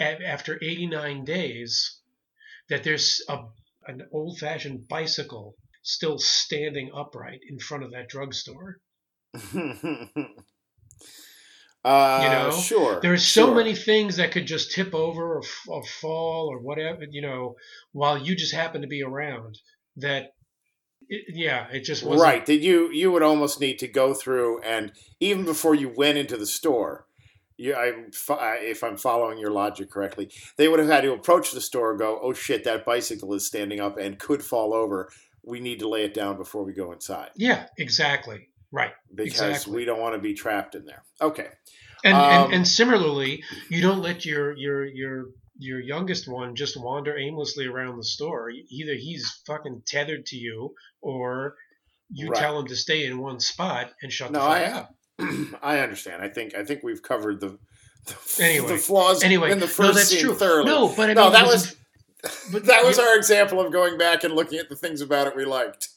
after 0.00 0.56
89 0.62 1.24
days 1.24 1.98
that 2.68 2.84
there's 2.84 3.22
a 3.28 3.38
an 3.86 4.02
old 4.12 4.38
fashioned 4.38 4.86
bicycle 4.88 5.56
still 5.82 6.18
standing 6.18 6.90
upright 6.94 7.40
in 7.48 7.58
front 7.58 7.84
of 7.84 7.90
that 7.92 8.08
drugstore. 8.08 8.78
uh, 9.34 9.38
You 11.84 12.28
know, 12.30 12.50
sure. 12.52 13.00
There's 13.00 13.26
so 13.26 13.46
sure. 13.46 13.54
many 13.56 13.74
things 13.74 14.16
that 14.16 14.30
could 14.32 14.46
just 14.46 14.72
tip 14.72 14.94
over 14.94 15.38
or, 15.38 15.42
or 15.66 15.84
fall 15.84 16.48
or 16.48 16.60
whatever, 16.60 17.04
you 17.10 17.22
know, 17.22 17.56
while 17.92 18.18
you 18.18 18.36
just 18.36 18.54
happen 18.54 18.82
to 18.82 18.88
be 18.88 19.02
around. 19.02 19.58
That, 19.96 20.30
it, 21.08 21.24
yeah, 21.34 21.66
it 21.72 21.80
just 21.80 22.02
wasn't. 22.02 22.22
right 22.22 22.46
that 22.46 22.60
you 22.60 22.90
you 22.90 23.12
would 23.12 23.22
almost 23.22 23.60
need 23.60 23.78
to 23.80 23.88
go 23.88 24.14
through 24.14 24.62
and 24.62 24.92
even 25.20 25.44
before 25.44 25.74
you 25.74 25.92
went 25.94 26.16
into 26.16 26.38
the 26.38 26.46
store 26.46 27.06
you, 27.56 27.74
I'm, 27.74 28.10
if 28.30 28.82
I'm 28.82 28.96
following 28.96 29.38
your 29.38 29.50
logic 29.50 29.90
correctly, 29.90 30.30
they 30.56 30.68
would 30.68 30.78
have 30.80 30.88
had 30.88 31.02
to 31.02 31.12
approach 31.12 31.52
the 31.52 31.60
store 31.60 31.90
and 31.90 31.98
go, 31.98 32.18
"Oh 32.22 32.32
shit, 32.32 32.64
that 32.64 32.84
bicycle 32.84 33.32
is 33.34 33.46
standing 33.46 33.80
up 33.80 33.98
and 33.98 34.18
could 34.18 34.42
fall 34.42 34.74
over. 34.74 35.10
We 35.44 35.60
need 35.60 35.78
to 35.80 35.88
lay 35.88 36.04
it 36.04 36.14
down 36.14 36.36
before 36.36 36.64
we 36.64 36.72
go 36.72 36.92
inside 36.92 37.30
Yeah, 37.36 37.66
exactly. 37.78 38.48
Right. 38.70 38.92
because 39.14 39.40
Exactly. 39.40 39.74
we 39.74 39.84
don't 39.84 40.00
want 40.00 40.14
to 40.14 40.20
be 40.20 40.34
trapped 40.34 40.74
in 40.74 40.84
there." 40.86 41.02
Okay, 41.20 41.48
And, 42.04 42.16
Um, 42.16 42.44
and 42.44 42.54
and 42.54 42.68
similarly, 42.68 43.42
you 43.68 43.80
don't 43.82 44.00
let 44.02 44.24
your 44.24 44.56
your 44.56 44.84
your 44.86 45.26
your 45.58 45.78
youngest 45.80 46.26
one 46.26 46.56
just 46.56 46.76
wander 46.80 47.16
aimlessly 47.18 47.66
around 47.66 47.96
the 47.98 48.04
store. 48.04 48.50
Either 48.50 48.94
he's 48.94 49.30
fucking 49.46 49.82
tethered 49.86 50.26
to 50.26 50.36
you, 50.36 50.74
or 51.02 51.56
you 52.10 52.28
Right. 52.30 52.40
tell 52.40 52.58
him 52.58 52.66
to 52.66 52.76
stay 52.76 53.04
in 53.06 53.18
one 53.18 53.38
spot 53.40 53.92
and 54.02 54.12
shut 54.12 54.32
no, 54.32 54.40
the 54.40 54.44
fuck 54.44 54.56
I 54.56 54.64
up. 54.64 54.94
I 55.62 55.78
understand. 55.80 56.22
I 56.22 56.28
think 56.28 56.54
I 56.54 56.64
think 56.64 56.82
we've 56.82 57.02
covered 57.02 57.40
the 57.40 57.58
the, 58.06 58.16
Anyway. 58.42 58.68
the 58.68 58.78
flaws 58.78 59.22
Anyway, 59.22 59.52
in 59.52 59.58
the 59.60 59.66
no, 59.66 59.72
first 59.72 59.94
that's 59.94 60.08
scene 60.08 60.20
true. 60.20 60.34
thoroughly. 60.34 60.66
No, 60.66 60.88
but 60.94 61.10
I 61.10 61.14
no, 61.14 61.24
mean, 61.24 61.32
that 61.32 61.46
was 61.46 61.76
but 62.52 62.66
that 62.66 62.84
was 62.84 62.98
our 62.98 63.16
example 63.16 63.60
of 63.60 63.72
going 63.72 63.98
back 63.98 64.24
and 64.24 64.34
looking 64.34 64.58
at 64.58 64.68
the 64.68 64.76
things 64.76 65.00
about 65.00 65.26
it 65.28 65.36
we 65.36 65.44
liked. 65.44 65.88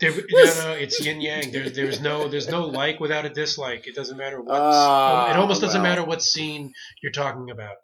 There, 0.00 0.10
no, 0.30 0.44
no, 0.44 0.72
it's 0.72 1.02
yin 1.04 1.20
yang. 1.22 1.50
There, 1.52 1.70
there's 1.70 2.00
no, 2.02 2.28
there's 2.28 2.48
no 2.50 2.66
like 2.66 3.00
without 3.00 3.24
a 3.24 3.30
dislike. 3.30 3.86
It 3.86 3.94
doesn't 3.94 4.18
matter 4.18 4.40
what. 4.42 4.54
Ah, 4.60 5.30
it 5.30 5.36
almost 5.36 5.62
doesn't 5.62 5.80
well. 5.82 5.90
matter 5.90 6.04
what 6.04 6.22
scene 6.22 6.72
you're 7.02 7.12
talking 7.12 7.50
about. 7.50 7.76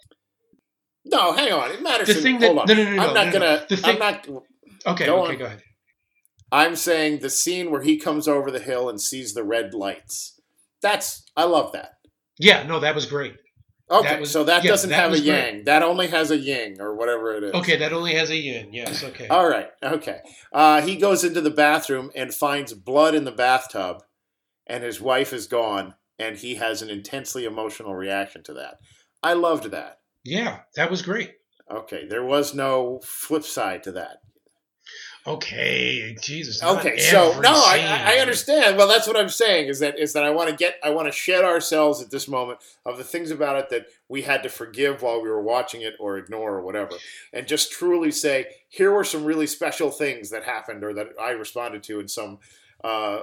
No, 1.07 1.33
hang 1.33 1.53
on. 1.53 1.71
It 1.73 1.83
matters. 1.83 2.09
The 2.09 2.15
thing 2.15 2.39
that- 2.41 2.47
hold 2.49 2.59
on. 2.59 2.67
no, 2.69 2.75
no, 2.75 2.85
no, 2.85 2.97
no, 2.97 3.03
I'm 3.09 3.15
not 3.15 3.27
no, 3.27 3.33
no. 3.33 3.33
gonna. 3.33 3.67
The 3.69 3.77
thing- 3.79 3.95
I'm 3.95 3.99
not. 3.99 4.29
Okay, 4.87 5.07
Go 5.07 5.23
okay, 5.23 5.33
on. 5.33 5.39
go 5.39 5.45
ahead. 5.47 5.63
I'm 6.53 6.77
saying 6.77 7.21
the 7.21 7.31
scene 7.31 7.71
where 7.71 7.81
he 7.83 7.97
comes 7.99 8.29
over 8.29 8.51
the 8.51 8.59
hill 8.61 8.91
and 8.91 9.01
sees 9.01 9.33
the 9.33 9.43
red 9.43 9.73
lights. 9.73 10.39
That's. 10.83 11.23
I 11.37 11.45
love 11.45 11.73
that. 11.73 11.93
Yeah, 12.39 12.65
no, 12.65 12.81
that 12.81 12.95
was 12.95 13.07
great. 13.07 13.37
Okay, 13.91 14.09
That 14.09 14.21
was- 14.21 14.31
so 14.31 14.45
that 14.45 14.65
yeah, 14.65 14.71
doesn't 14.71 14.91
that 14.91 14.97
have 14.97 15.09
a 15.09 15.13
was 15.13 15.21
great. 15.21 15.55
yang. 15.55 15.65
That 15.65 15.83
only 15.83 16.07
has 16.09 16.31
a 16.31 16.37
yang 16.39 16.81
or 16.81 16.95
whatever 16.97 17.35
it 17.37 17.45
is. 17.45 17.53
Okay, 17.53 17.77
that 17.77 17.93
only 17.93 18.15
has 18.15 18.31
a 18.31 18.37
yin. 18.37 18.73
Yes, 18.73 19.05
okay. 19.05 19.29
All 19.29 19.47
right. 19.49 19.69
Okay. 19.83 20.21
Uh, 20.53 20.81
he 20.81 20.97
goes 20.97 21.25
into 21.25 21.41
the 21.43 21.51
bathroom 21.51 22.11
and 22.15 22.33
finds 22.35 22.73
blood 22.73 23.15
in 23.15 23.25
the 23.25 23.33
bathtub, 23.33 24.03
and 24.67 24.83
his 24.83 24.99
wife 25.01 25.33
is 25.35 25.47
gone, 25.47 25.95
and 26.19 26.39
he 26.39 26.55
has 26.55 26.81
an 26.81 26.89
intensely 26.89 27.45
emotional 27.45 27.95
reaction 27.95 28.43
to 28.45 28.55
that. 28.55 28.77
I 29.23 29.35
loved 29.35 29.71
that. 29.73 29.99
Yeah, 30.25 30.61
that 30.77 30.91
was 30.91 31.03
great. 31.03 31.33
Okay, 31.71 32.07
there 32.09 32.25
was 32.25 32.55
no 32.55 33.01
flip 33.05 33.45
side 33.45 33.83
to 33.83 33.93
that. 33.93 34.19
Okay, 35.25 36.17
Jesus. 36.21 36.61
Okay, 36.63 36.99
so 36.99 37.41
no, 37.41 37.51
I. 37.53 38.15
I 38.17 38.21
understand. 38.21 38.77
Well, 38.77 38.89
that's 38.89 39.07
what 39.07 39.17
I'm 39.17 39.29
saying 39.29 39.69
is 39.69 39.79
that 39.79 39.97
is 39.97 40.15
that 40.15 40.25
I 40.25 40.31
want 40.31 40.51
to 40.51 40.57
get 40.57 40.81
I 40.83 40.91
want 40.91 41.07
to 41.07 41.13
shed 41.13 41.45
ourselves 41.45 42.03
at 42.03 42.11
this 42.11 42.27
moment 42.27 42.59
of 42.85 42.99
the 42.99 43.05
things 43.05 43.31
about 43.31 43.57
it 43.57 43.71
that 43.71 43.87
we 44.09 44.23
had 44.23 44.43
to 44.43 44.49
forgive 44.49 45.01
while 45.03 45.23
we 45.23 45.29
were 45.29 45.43
watching 45.43 45.83
it 45.83 45.95
or 46.01 46.19
ignore 46.19 46.55
or 46.55 46.63
whatever, 46.63 46.97
and 47.33 47.47
just 47.47 47.71
truly 47.71 48.11
say 48.11 48.47
here 48.69 48.91
were 48.91 49.05
some 49.05 49.25
really 49.25 49.47
special 49.47 49.91
things 49.91 50.31
that 50.31 50.43
happened 50.43 50.83
or 50.83 50.93
that 50.95 51.11
I 51.21 51.31
responded 51.31 51.85
to 51.85 52.01
in 52.01 52.09
some 52.09 52.39
uh, 52.83 53.21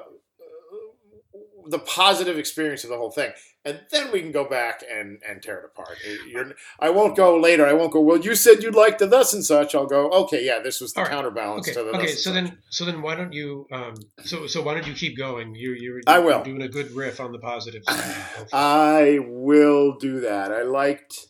the 1.68 1.80
positive 1.80 2.38
experience 2.38 2.84
of 2.84 2.90
the 2.90 2.98
whole 2.98 3.12
thing, 3.12 3.32
and 3.66 3.82
then 3.92 4.12
we 4.12 4.22
can 4.22 4.32
go 4.32 4.48
back 4.48 4.84
and 4.90 5.22
and 5.28 5.42
tear 5.42 5.60
it 5.60 5.66
apart. 5.66 5.98
You're, 6.28 6.54
I 6.80 6.90
won't 6.90 7.16
go 7.16 7.40
later. 7.40 7.66
I 7.66 7.74
won't 7.74 7.92
go. 7.92 8.02
Well, 8.02 8.20
you 8.20 8.36
said 8.36 8.64
you'd 8.64 8.76
like 8.76 8.98
the 8.98 9.08
thus 9.08 9.34
and 9.34 9.44
such. 9.44 9.76
I'll 9.76 9.86
go. 9.86 10.10
Okay, 10.12 10.46
yeah, 10.46 10.60
this 10.60 10.80
was 10.82 10.94
the 10.94 11.02
right. 11.02 11.10
counterbalance 11.10 11.68
Okay, 11.68 11.76
to 11.78 11.84
the. 11.84 11.90
okay. 11.98 12.00
thus 12.08 12.10
and 12.12 12.20
So 12.20 12.30
such. 12.32 12.34
then, 12.44 12.58
so 12.70 12.86
then, 12.86 13.02
why 13.02 13.16
don't 13.16 13.34
you? 13.34 13.68
Um, 13.72 13.96
so, 14.24 14.48
so 14.48 14.62
why 14.62 14.74
don't 14.74 14.88
you 14.88 14.94
keep 14.94 15.18
going? 15.18 15.56
You, 15.56 15.74
you're, 15.74 16.02
I 16.08 16.20
will. 16.20 16.44
doing 16.44 16.62
a 16.62 16.70
good 16.70 16.92
riff 16.92 17.20
on 17.20 17.32
the 17.32 17.40
positives. 17.40 17.86
I 18.54 19.20
will 19.22 19.98
do 19.98 20.20
that. 20.22 20.52
I 20.52 20.64
liked 20.64 21.28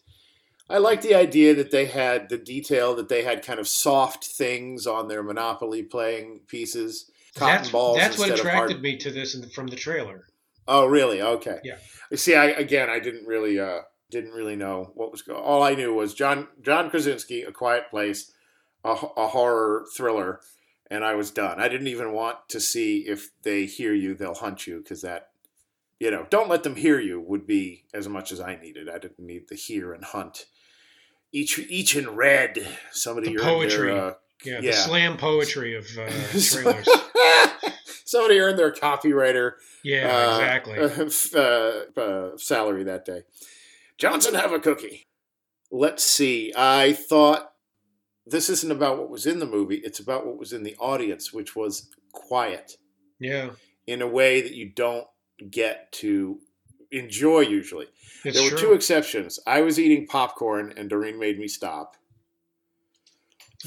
I 0.69 0.77
liked 0.77 1.01
the 1.03 1.15
idea 1.15 1.55
that 1.55 1.71
they 1.71 1.85
had 1.85 2.29
the 2.29 2.37
detail 2.37 2.95
that 2.95 3.09
they 3.09 3.23
had 3.23 3.43
kind 3.43 3.59
of 3.59 3.67
soft 3.67 4.23
things 4.25 4.85
on 4.85 5.07
their 5.07 5.23
Monopoly 5.23 5.81
playing 5.83 6.41
pieces. 6.47 7.09
Cotton 7.35 7.55
that's 7.57 7.69
balls 7.71 7.97
that's 7.97 8.17
what 8.17 8.31
attracted 8.31 8.71
hard- 8.73 8.81
me 8.81 8.97
to 8.97 9.11
this 9.11 9.35
in 9.35 9.41
the, 9.41 9.49
from 9.49 9.67
the 9.67 9.75
trailer. 9.75 10.25
Oh, 10.67 10.85
really? 10.85 11.21
Okay. 11.21 11.59
Yeah. 11.63 11.77
See, 12.15 12.35
I 12.35 12.45
again, 12.45 12.89
I 12.89 12.99
didn't 12.99 13.25
really, 13.27 13.59
uh, 13.59 13.79
didn't 14.11 14.31
really 14.33 14.55
know 14.55 14.91
what 14.95 15.11
was 15.11 15.21
going. 15.21 15.41
All 15.41 15.63
I 15.63 15.73
knew 15.75 15.93
was 15.93 16.13
John 16.13 16.47
John 16.61 16.89
Krasinski, 16.89 17.41
A 17.43 17.51
Quiet 17.51 17.89
Place, 17.89 18.31
a 18.83 18.95
horror 18.95 19.85
thriller, 19.95 20.39
and 20.89 21.03
I 21.03 21.15
was 21.15 21.31
done. 21.31 21.59
I 21.59 21.67
didn't 21.67 21.87
even 21.87 22.13
want 22.13 22.37
to 22.49 22.59
see 22.59 22.99
if 23.07 23.29
they 23.43 23.65
hear 23.65 23.93
you, 23.93 24.13
they'll 24.15 24.33
hunt 24.35 24.65
you, 24.67 24.77
because 24.79 25.01
that, 25.01 25.29
you 25.99 26.09
know, 26.11 26.25
don't 26.29 26.49
let 26.49 26.63
them 26.63 26.75
hear 26.75 26.99
you 26.99 27.19
would 27.19 27.45
be 27.45 27.85
as 27.93 28.07
much 28.07 28.31
as 28.31 28.39
I 28.39 28.55
needed. 28.55 28.89
I 28.89 28.97
didn't 28.99 29.19
need 29.19 29.49
the 29.49 29.55
hear 29.55 29.91
and 29.93 30.03
hunt. 30.03 30.45
Each 31.31 31.59
each 31.59 31.95
in 31.95 32.09
red. 32.15 32.57
Somebody 32.91 33.35
The 33.35 33.41
poetry. 33.43 33.91
Their, 33.93 34.05
uh, 34.05 34.13
Yeah, 34.43 34.53
Yeah. 34.61 34.71
the 34.71 34.73
slam 34.77 35.17
poetry 35.17 35.75
of 35.75 35.85
uh, 35.97 36.09
trailers. 36.39 36.87
Somebody 38.09 38.39
earned 38.39 38.57
their 38.57 38.71
copywriter 38.71 39.51
Yeah, 39.83 40.07
uh, 40.07 40.39
exactly. 40.39 40.79
uh, 41.39 42.01
uh, 42.01 42.37
salary 42.37 42.83
that 42.85 43.05
day. 43.05 43.21
Johnson, 43.99 44.33
have 44.33 44.51
a 44.51 44.59
cookie. 44.59 45.05
Let's 45.71 46.03
see. 46.03 46.51
I 46.57 46.93
thought 46.93 47.51
this 48.25 48.49
isn't 48.49 48.71
about 48.71 48.97
what 48.97 49.11
was 49.11 49.27
in 49.27 49.37
the 49.37 49.45
movie, 49.45 49.79
it's 49.83 49.99
about 49.99 50.25
what 50.25 50.39
was 50.39 50.53
in 50.53 50.63
the 50.63 50.75
audience, 50.77 51.31
which 51.31 51.55
was 51.55 51.91
quiet 52.11 52.77
Yeah, 53.19 53.51
in 53.85 54.01
a 54.01 54.07
way 54.07 54.41
that 54.41 54.55
you 54.55 54.71
don't 54.73 55.05
get 55.51 55.91
to 55.91 56.39
enjoy 56.91 57.41
usually. 57.41 57.85
it's 58.25 58.35
there 58.35 58.43
were 58.43 58.57
true. 58.57 58.69
two 58.69 58.73
exceptions. 58.73 59.39
I 59.45 59.61
was 59.61 59.79
eating 59.79 60.07
popcorn 60.07 60.73
and 60.75 60.89
Doreen 60.89 61.19
made 61.19 61.37
me 61.37 61.47
stop. 61.47 61.95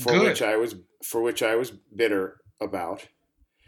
For 0.01 0.13
Good. 0.15 0.25
which 0.25 0.43
I 0.43 0.57
was 0.57 0.75
for 1.05 1.23
which 1.23 1.45
I 1.45 1.55
was 1.55 1.71
bitter 1.71 2.39
about. 2.61 3.07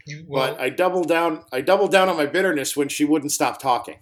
You- 0.05 0.25
well, 0.27 0.53
but 0.53 0.59
I 0.61 0.69
doubled 0.69 1.07
down 1.07 1.43
I 1.51 1.61
doubled 1.61 1.91
down 1.91 2.09
on 2.09 2.17
my 2.17 2.25
bitterness 2.25 2.75
when 2.77 2.89
she 2.89 3.05
wouldn't 3.05 3.31
stop 3.31 3.59
talking. 3.59 3.97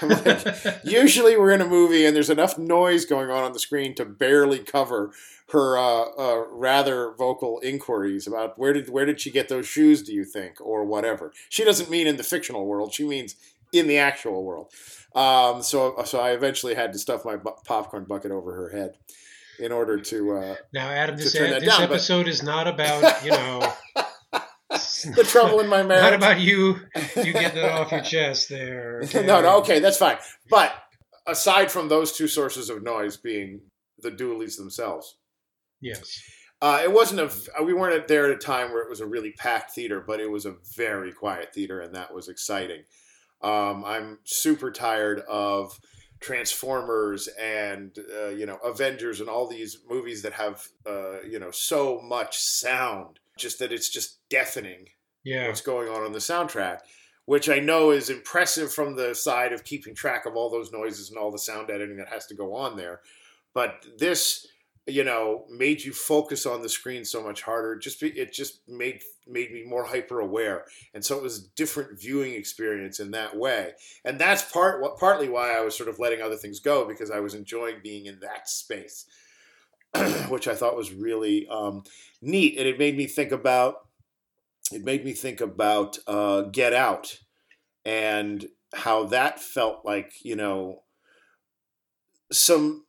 Usually 0.84 1.36
we're 1.36 1.50
in 1.52 1.60
a 1.60 1.66
movie 1.66 2.04
and 2.06 2.14
there's 2.14 2.30
enough 2.30 2.58
noise 2.58 3.04
going 3.04 3.30
on 3.30 3.42
on 3.44 3.52
the 3.52 3.58
screen 3.58 3.94
to 3.96 4.04
barely 4.04 4.58
cover 4.60 5.12
her 5.50 5.76
uh, 5.76 6.04
uh, 6.18 6.44
rather 6.50 7.12
vocal 7.18 7.60
inquiries 7.62 8.26
about 8.26 8.58
where 8.58 8.72
did 8.72 8.88
where 8.88 9.04
did 9.04 9.20
she 9.20 9.30
get 9.30 9.48
those 9.48 9.66
shoes? 9.66 10.02
Do 10.02 10.12
you 10.12 10.24
think 10.24 10.60
or 10.60 10.84
whatever? 10.84 11.32
She 11.48 11.64
doesn't 11.64 11.90
mean 11.90 12.06
in 12.06 12.16
the 12.16 12.22
fictional 12.22 12.66
world. 12.66 12.94
She 12.94 13.04
means 13.06 13.36
in 13.72 13.86
the 13.86 13.98
actual 13.98 14.44
world. 14.44 14.72
Um, 15.14 15.62
so 15.62 16.02
so 16.04 16.20
I 16.20 16.30
eventually 16.30 16.74
had 16.74 16.92
to 16.92 16.98
stuff 16.98 17.24
my 17.24 17.36
bu- 17.36 17.50
popcorn 17.66 18.04
bucket 18.04 18.30
over 18.30 18.54
her 18.54 18.70
head 18.70 18.94
in 19.58 19.70
order 19.72 19.98
to 20.00 20.32
uh, 20.32 20.54
now, 20.72 20.88
Adam, 20.88 21.16
this, 21.16 21.36
ad- 21.36 21.52
that 21.52 21.60
this 21.60 21.68
down, 21.68 21.80
but- 21.88 21.94
episode 21.94 22.28
is 22.28 22.42
not 22.42 22.66
about 22.66 23.22
you 23.24 23.30
know 23.30 23.72
the 25.16 25.24
trouble 25.24 25.60
in 25.60 25.68
my 25.68 25.82
marriage. 25.82 26.02
Not 26.02 26.14
about 26.14 26.40
you. 26.40 26.80
You 27.16 27.32
get 27.32 27.54
that 27.54 27.70
off 27.70 27.92
your 27.92 28.00
chest 28.02 28.48
there. 28.48 29.02
no, 29.14 29.40
no, 29.40 29.58
okay, 29.60 29.78
that's 29.80 29.98
fine. 29.98 30.18
But 30.50 30.72
aside 31.26 31.70
from 31.70 31.88
those 31.88 32.12
two 32.12 32.28
sources 32.28 32.70
of 32.70 32.82
noise 32.82 33.16
being 33.16 33.60
the 33.98 34.10
doolies 34.10 34.56
themselves, 34.56 35.16
Yes. 35.80 36.22
uh, 36.60 36.80
it 36.82 36.92
wasn't 36.92 37.20
a. 37.20 37.62
We 37.64 37.74
weren't 37.74 38.06
there 38.08 38.26
at 38.30 38.36
a 38.36 38.38
time 38.38 38.70
where 38.72 38.82
it 38.82 38.88
was 38.90 39.00
a 39.00 39.06
really 39.06 39.32
packed 39.32 39.72
theater, 39.72 40.02
but 40.06 40.20
it 40.20 40.30
was 40.30 40.46
a 40.46 40.56
very 40.76 41.12
quiet 41.12 41.52
theater, 41.54 41.80
and 41.80 41.94
that 41.94 42.14
was 42.14 42.28
exciting. 42.28 42.82
Um, 43.42 43.84
I'm 43.84 44.18
super 44.24 44.70
tired 44.70 45.20
of 45.28 45.78
Transformers 46.20 47.26
and 47.40 47.96
uh, 48.16 48.28
you 48.28 48.46
know 48.46 48.58
Avengers 48.64 49.18
and 49.20 49.28
all 49.28 49.48
these 49.48 49.78
movies 49.90 50.22
that 50.22 50.32
have 50.34 50.66
uh, 50.86 51.20
you 51.28 51.38
know 51.40 51.50
so 51.50 52.00
much 52.00 52.38
sound, 52.38 53.18
just 53.38 53.58
that 53.58 53.72
it's 53.72 53.88
just 53.88 54.18
deafening 54.28 54.88
Yeah. 55.24 55.48
what's 55.48 55.60
going 55.60 55.88
on 55.88 56.02
on 56.02 56.12
the 56.12 56.18
soundtrack, 56.18 56.80
which 57.26 57.48
I 57.48 57.58
know 57.60 57.90
is 57.90 58.10
impressive 58.10 58.72
from 58.72 58.96
the 58.96 59.14
side 59.14 59.52
of 59.52 59.64
keeping 59.64 59.94
track 59.94 60.26
of 60.26 60.36
all 60.36 60.50
those 60.50 60.72
noises 60.72 61.08
and 61.10 61.18
all 61.18 61.30
the 61.30 61.38
sound 61.38 61.70
editing 61.70 61.96
that 61.96 62.08
has 62.08 62.26
to 62.26 62.34
go 62.34 62.54
on 62.54 62.76
there. 62.76 63.00
But 63.54 63.84
this, 63.98 64.46
you 64.86 65.04
know, 65.04 65.44
made 65.48 65.82
you 65.84 65.92
focus 65.92 66.44
on 66.46 66.62
the 66.62 66.68
screen 66.68 67.04
so 67.04 67.22
much 67.22 67.42
harder. 67.42 67.76
Just 67.76 68.00
be, 68.00 68.08
it 68.18 68.32
just 68.32 68.60
made 68.68 69.02
made 69.28 69.52
me 69.52 69.62
more 69.62 69.84
hyper 69.84 70.18
aware, 70.18 70.64
and 70.94 71.04
so 71.04 71.16
it 71.16 71.22
was 71.22 71.38
a 71.38 71.48
different 71.54 72.00
viewing 72.00 72.32
experience 72.34 72.98
in 72.98 73.12
that 73.12 73.36
way. 73.36 73.74
And 74.04 74.18
that's 74.18 74.42
part 74.50 74.82
what 74.82 74.98
partly 74.98 75.28
why 75.28 75.56
I 75.56 75.60
was 75.60 75.76
sort 75.76 75.88
of 75.88 76.00
letting 76.00 76.20
other 76.20 76.34
things 76.36 76.58
go 76.58 76.84
because 76.84 77.10
I 77.12 77.20
was 77.20 77.34
enjoying 77.34 77.76
being 77.84 78.06
in 78.06 78.18
that 78.20 78.48
space, 78.48 79.06
which 80.28 80.48
I 80.48 80.54
thought 80.54 80.76
was 80.76 80.92
really 80.92 81.46
um, 81.48 81.84
neat, 82.20 82.58
and 82.58 82.66
it 82.66 82.78
made 82.78 82.96
me 82.96 83.06
think 83.06 83.32
about 83.32 83.76
it 84.72 84.84
made 84.84 85.04
me 85.04 85.12
think 85.12 85.40
about 85.40 85.98
uh, 86.06 86.42
Get 86.42 86.72
Out 86.72 87.18
and 87.84 88.46
how 88.74 89.04
that 89.04 89.40
felt 89.40 89.84
like 89.84 90.12
you 90.24 90.36
know 90.36 90.82
some 92.30 92.86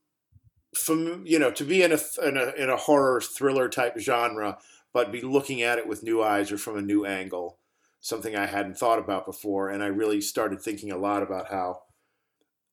from 0.75 1.23
you 1.25 1.37
know 1.37 1.51
to 1.51 1.63
be 1.63 1.83
in 1.83 1.91
a, 1.91 1.99
in 2.25 2.37
a 2.37 2.51
in 2.51 2.69
a 2.69 2.77
horror 2.77 3.21
thriller 3.21 3.67
type 3.69 3.97
genre 3.99 4.57
but 4.93 5.11
be 5.11 5.21
looking 5.21 5.61
at 5.61 5.77
it 5.77 5.87
with 5.87 6.03
new 6.03 6.23
eyes 6.23 6.51
or 6.51 6.57
from 6.57 6.77
a 6.77 6.81
new 6.81 7.05
angle 7.05 7.59
something 7.99 8.35
I 8.35 8.45
hadn't 8.45 8.77
thought 8.77 8.99
about 8.99 9.25
before 9.25 9.69
and 9.69 9.83
I 9.83 9.87
really 9.87 10.21
started 10.21 10.61
thinking 10.61 10.91
a 10.91 10.97
lot 10.97 11.21
about 11.21 11.49
how 11.49 11.81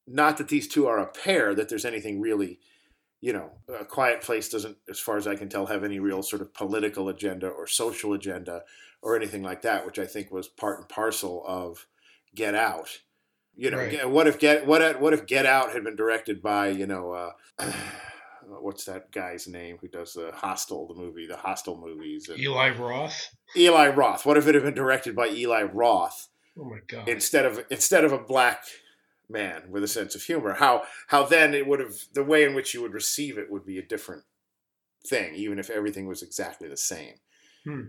not 0.07 0.39
that 0.39 0.49
these 0.49 0.69
two 0.69 0.87
are 0.87 0.99
a 0.99 1.07
pair 1.07 1.55
that 1.55 1.69
there's 1.69 1.85
anything 1.85 2.21
really 2.21 2.61
you 3.21 3.33
know, 3.33 3.51
a 3.79 3.85
quiet 3.85 4.23
place 4.23 4.49
doesn't, 4.49 4.77
as 4.89 4.99
far 4.99 5.17
as 5.17 5.27
I 5.27 5.37
can 5.37 5.49
tell, 5.49 5.67
have 5.67 5.85
any 5.85 5.99
real 5.99 6.23
sort 6.23 6.43
of 6.43 6.55
political 6.55 7.09
agenda 7.09 7.49
or 7.49 7.67
social 7.67 8.13
agenda 8.15 8.63
or 9.03 9.17
anything 9.17 9.43
like 9.43 9.63
that, 9.63 9.85
which 9.87 9.99
I 9.99 10.07
think 10.07 10.31
was 10.31 10.49
part 10.49 10.79
and 10.79 10.89
parcel 10.89 11.43
of 11.47 11.87
Get 12.35 12.55
Out. 12.55 13.01
You 13.57 13.71
know, 13.71 13.79
Right. 13.79 13.91
Get- 13.91 14.11
what 14.11 14.27
if 14.27 14.39
Get 14.39 14.67
what 14.67 14.81
if, 14.81 14.99
what 15.01 15.13
if 15.13 15.27
Get 15.27 15.45
Out 15.45 15.73
had 15.73 15.85
been 15.85 15.97
directed 15.97 16.41
by 16.41 16.69
you 16.69 16.87
know, 16.87 17.13
uh, 17.13 17.33
what's 18.47 18.85
that 18.87 19.11
guy's 19.13 19.47
name 19.47 19.79
who 19.81 19.89
does 19.89 20.15
the 20.15 20.31
Hostel, 20.35 20.87
the 20.89 20.95
movie, 20.95 21.27
the 21.27 21.37
Hostel 21.37 21.77
movies, 21.79 22.29
and 22.29 22.41
Eli 22.41 22.71
Roth. 22.71 23.29
Eli 23.57 23.89
Roth. 23.89 24.25
What 24.27 24.37
if 24.37 24.47
it 24.47 24.55
had 24.55 24.65
been 24.65 24.75
directed 24.75 25.15
by 25.15 25.29
Eli 25.29 25.63
Roth? 25.63 26.29
Oh 26.59 26.65
my 26.65 26.79
god. 26.89 27.09
instead 27.09 27.47
of 27.47 27.65
instead 27.71 28.05
of 28.05 28.13
a 28.13 28.19
black 28.19 28.65
man 29.31 29.71
with 29.71 29.83
a 29.85 29.89
sense 29.89 30.15
of 30.15 30.23
humor. 30.23 30.55
How 30.55 30.83
how 31.09 31.25
then 31.25 31.55
it 31.55 31.67
would 31.67 31.81
have 31.81 31.95
the 32.13 32.25
way 32.25 32.45
in 32.45 32.55
which 32.55 32.75
you 32.75 32.83
would 32.83 32.93
receive 32.95 33.39
it 33.39 33.51
would 33.51 33.65
be 33.65 33.79
a 33.79 33.87
different 33.87 34.25
thing 35.07 35.35
even 35.35 35.59
if 35.59 35.71
everything 35.71 36.07
was 36.07 36.23
exactly 36.23 36.69
the 36.69 36.77
same 36.77 37.15
Hmm. 37.65 37.89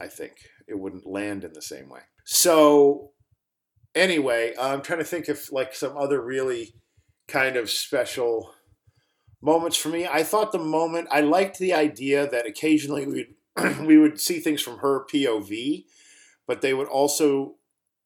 i 0.00 0.06
think. 0.06 0.34
It 0.68 0.78
wouldn't 0.78 1.06
land 1.06 1.42
in 1.44 1.52
the 1.54 1.62
same 1.62 1.88
way. 1.88 2.00
So 2.24 3.12
anyway 3.94 4.54
i'm 4.60 4.82
trying 4.82 4.98
to 4.98 5.04
think 5.04 5.28
if 5.28 5.50
like 5.52 5.74
some 5.74 5.96
other 5.96 6.20
really 6.20 6.74
kind 7.26 7.56
of 7.56 7.70
special 7.70 8.52
moments 9.42 9.76
for 9.76 9.88
me. 9.88 10.06
I 10.06 10.22
thought 10.22 10.52
the 10.52 10.58
moment 10.58 11.08
i 11.10 11.20
liked 11.20 11.58
the 11.58 11.72
idea 11.72 12.28
that 12.28 12.46
occasionally 12.46 13.06
we'd 13.06 13.34
we 13.86 13.98
would 13.98 14.20
see 14.20 14.38
things 14.38 14.62
from 14.62 14.78
her 14.78 15.04
pov 15.06 15.84
but 16.46 16.60
they 16.60 16.74
would 16.74 16.88
also 16.88 17.56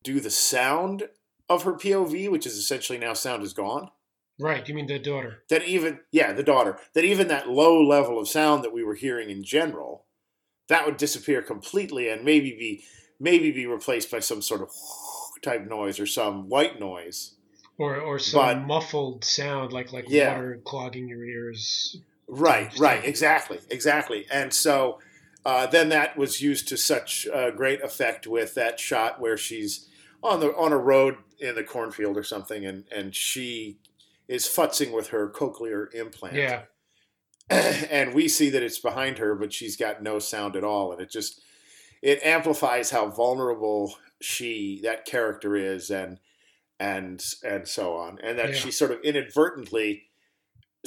do 0.03 0.21
the 0.21 0.31
sound 0.31 1.09
of 1.49 1.63
her 1.65 1.73
POV, 1.75 2.31
which 2.31 2.47
is 2.47 2.57
essentially 2.57 2.99
now 2.99 3.13
sound 3.15 3.43
is 3.43 3.53
gone. 3.53 3.91
right. 4.39 4.67
You 4.69 4.75
mean 4.75 4.87
the 4.87 4.99
daughter? 4.99 5.43
That 5.51 5.65
even, 5.65 6.01
yeah, 6.11 6.33
the 6.33 6.43
daughter, 6.43 6.79
that 6.95 7.05
even 7.05 7.29
that 7.29 7.49
low 7.51 7.81
level 7.83 8.19
of 8.19 8.29
sound 8.29 8.65
that 8.65 8.73
we 8.73 8.83
were 8.85 8.95
hearing 8.95 9.31
in 9.31 9.45
general, 9.45 10.07
that 10.69 10.87
would 10.87 10.97
disappear 10.97 11.43
completely 11.43 12.09
and 12.09 12.25
maybe 12.25 12.51
be 12.53 12.85
maybe 13.21 13.53
be 13.53 13.67
replaced 13.67 14.11
by 14.11 14.19
some 14.21 14.43
sort 14.43 14.61
of 14.63 14.71
type 15.43 15.67
noise 15.69 16.01
or 16.01 16.07
some 16.07 16.49
white 16.49 16.81
noise. 16.81 17.35
Or 17.79 17.97
or 18.01 18.19
some 18.19 18.41
But- 18.41 18.67
muffled 18.67 19.25
sound 19.25 19.73
like 19.73 19.93
like 19.93 20.07
Yeah. 20.09 20.33
water 20.35 20.61
clogging 20.65 21.09
your 21.09 21.25
ears. 21.25 21.97
Right, 22.27 22.77
right, 22.79 23.05
exactly, 23.05 23.59
exactly. 23.71 24.27
And 24.31 24.53
so 24.55 24.99
uh, 25.45 25.67
then 25.67 25.91
that 25.91 26.17
was 26.17 26.41
used 26.41 26.69
to 26.69 26.77
such 26.79 27.27
uh, 27.27 27.51
great 27.51 27.83
effect 27.83 28.27
with 28.27 28.55
that 28.55 28.81
shot 28.81 29.21
where 29.21 29.37
she's 29.37 29.87
on 30.25 30.41
the 30.41 30.55
on 30.57 30.73
a 30.73 30.79
road 30.79 31.17
in 31.39 31.55
the 31.55 31.65
cornfield 31.65 32.17
or 32.17 32.23
something, 32.23 32.65
and 32.65 32.85
and 32.91 33.15
she 33.15 33.79
is 34.29 34.47
futzing 34.47 34.93
with 34.93 35.09
her 35.09 35.29
cochlear 35.31 35.93
implant. 35.95 36.35
Yeah. 36.35 36.63
and 37.51 38.15
we 38.15 38.27
see 38.27 38.49
that 38.51 38.63
it's 38.63 38.79
behind 38.79 39.19
her, 39.19 39.35
but 39.35 39.53
she's 39.53 39.77
got 39.77 40.03
no 40.03 40.19
sound 40.19 40.57
at 40.57 40.65
all, 40.65 40.93
and 40.93 41.01
it 41.01 41.11
just 41.11 41.41
it 42.03 42.23
amplifies 42.25 42.91
how 42.91 43.09
vulnerable 43.11 43.97
she 44.21 44.81
that 44.83 45.05
character 45.05 45.55
is, 45.57 45.91
and 45.91 46.19
and 46.81 47.23
and 47.45 47.69
so 47.69 47.97
on, 47.97 48.19
and 48.23 48.39
that 48.39 48.51
Yeah. 48.51 48.55
she 48.55 48.71
sort 48.71 48.91
of 48.93 49.01
inadvertently 49.03 50.05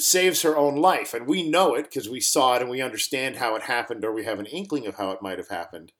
saves 0.00 0.42
her 0.42 0.56
own 0.56 0.76
life, 0.76 1.14
and 1.14 1.26
we 1.26 1.48
know 1.48 1.74
it 1.74 1.84
because 1.84 2.08
we 2.08 2.20
saw 2.20 2.56
it 2.56 2.62
and 2.62 2.70
we 2.70 2.80
understand 2.80 3.36
how 3.36 3.54
it 3.56 3.62
happened, 3.62 4.04
or 4.04 4.12
we 4.12 4.24
have 4.24 4.38
an 4.40 4.46
inkling 4.46 4.86
of 4.86 4.96
how 4.96 5.10
it 5.12 5.22
might 5.22 5.38
have 5.38 5.48
happened. 5.48 5.92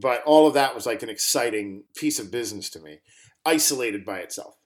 But 0.00 0.22
all 0.24 0.46
of 0.46 0.54
that 0.54 0.74
was 0.74 0.86
like 0.86 1.02
an 1.02 1.08
exciting 1.08 1.84
piece 1.96 2.18
of 2.18 2.30
business 2.30 2.70
to 2.70 2.80
me, 2.80 3.00
isolated 3.44 4.04
by 4.04 4.18
itself. 4.18 4.56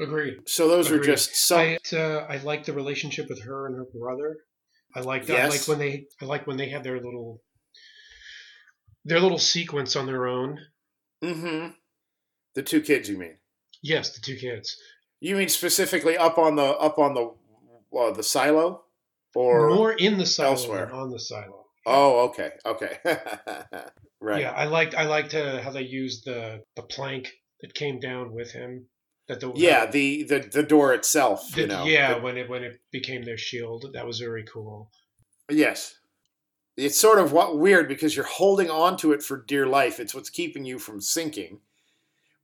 Agreed. 0.00 0.38
So 0.46 0.68
those 0.68 0.90
are 0.90 1.00
just 1.00 1.36
some. 1.36 1.60
I 1.60 1.78
uh, 1.92 2.26
I 2.28 2.38
like 2.38 2.64
the 2.64 2.72
relationship 2.72 3.28
with 3.28 3.42
her 3.44 3.66
and 3.66 3.76
her 3.76 3.86
brother. 3.98 4.38
I 4.94 5.00
like 5.00 5.26
that. 5.26 5.46
I 5.46 5.48
like 5.48 5.66
when 5.68 5.78
they 5.78 6.06
I 6.20 6.24
like 6.24 6.46
when 6.46 6.56
they 6.56 6.68
have 6.70 6.82
their 6.82 6.96
little 6.96 7.40
their 9.04 9.20
little 9.20 9.38
sequence 9.38 9.96
on 9.96 10.06
their 10.06 10.26
own. 10.26 10.58
Mm-hmm. 11.22 11.68
The 12.54 12.62
two 12.62 12.80
kids, 12.80 13.08
you 13.08 13.18
mean? 13.18 13.36
Yes, 13.82 14.14
the 14.14 14.20
two 14.20 14.36
kids. 14.36 14.76
You 15.20 15.36
mean 15.36 15.48
specifically 15.48 16.16
up 16.16 16.38
on 16.38 16.56
the 16.56 16.64
up 16.64 16.98
on 16.98 17.14
the 17.14 17.34
uh, 17.96 18.10
the 18.12 18.22
silo, 18.22 18.84
or 19.34 19.70
More 19.70 19.92
in 19.92 20.18
the 20.18 20.26
silo 20.26 20.50
elsewhere. 20.50 20.92
on 20.92 21.10
the 21.10 21.20
silo. 21.20 21.63
Oh, 21.86 22.28
okay, 22.28 22.50
okay, 22.64 22.98
right. 24.20 24.40
Yeah, 24.40 24.52
I 24.52 24.64
liked 24.64 24.94
I 24.94 25.04
liked 25.04 25.34
uh, 25.34 25.60
how 25.62 25.70
they 25.70 25.82
used 25.82 26.24
the 26.24 26.62
the 26.76 26.82
plank 26.82 27.32
that 27.60 27.74
came 27.74 28.00
down 28.00 28.32
with 28.34 28.52
him. 28.52 28.86
That 29.28 29.40
the 29.40 29.52
Yeah, 29.54 29.86
the, 29.86 30.22
the 30.24 30.38
the 30.40 30.62
door 30.62 30.92
itself, 30.92 31.50
the- 31.54 31.62
you 31.62 31.66
know. 31.66 31.84
yeah 31.84 32.14
the- 32.14 32.20
when 32.20 32.36
it 32.36 32.48
when 32.50 32.62
it 32.64 32.80
became 32.92 33.22
their 33.22 33.38
shield. 33.38 33.86
That 33.94 34.06
was 34.06 34.18
very 34.18 34.44
cool. 34.44 34.90
yes. 35.50 35.98
It's 36.76 36.98
sort 36.98 37.20
of 37.20 37.30
what 37.32 37.56
weird 37.56 37.86
because 37.86 38.16
you're 38.16 38.24
holding 38.24 38.68
on 38.68 38.96
to 38.96 39.12
it 39.12 39.22
for 39.22 39.36
dear 39.40 39.64
life. 39.64 40.00
It's 40.00 40.12
what's 40.12 40.28
keeping 40.28 40.64
you 40.64 40.80
from 40.80 41.00
sinking, 41.00 41.60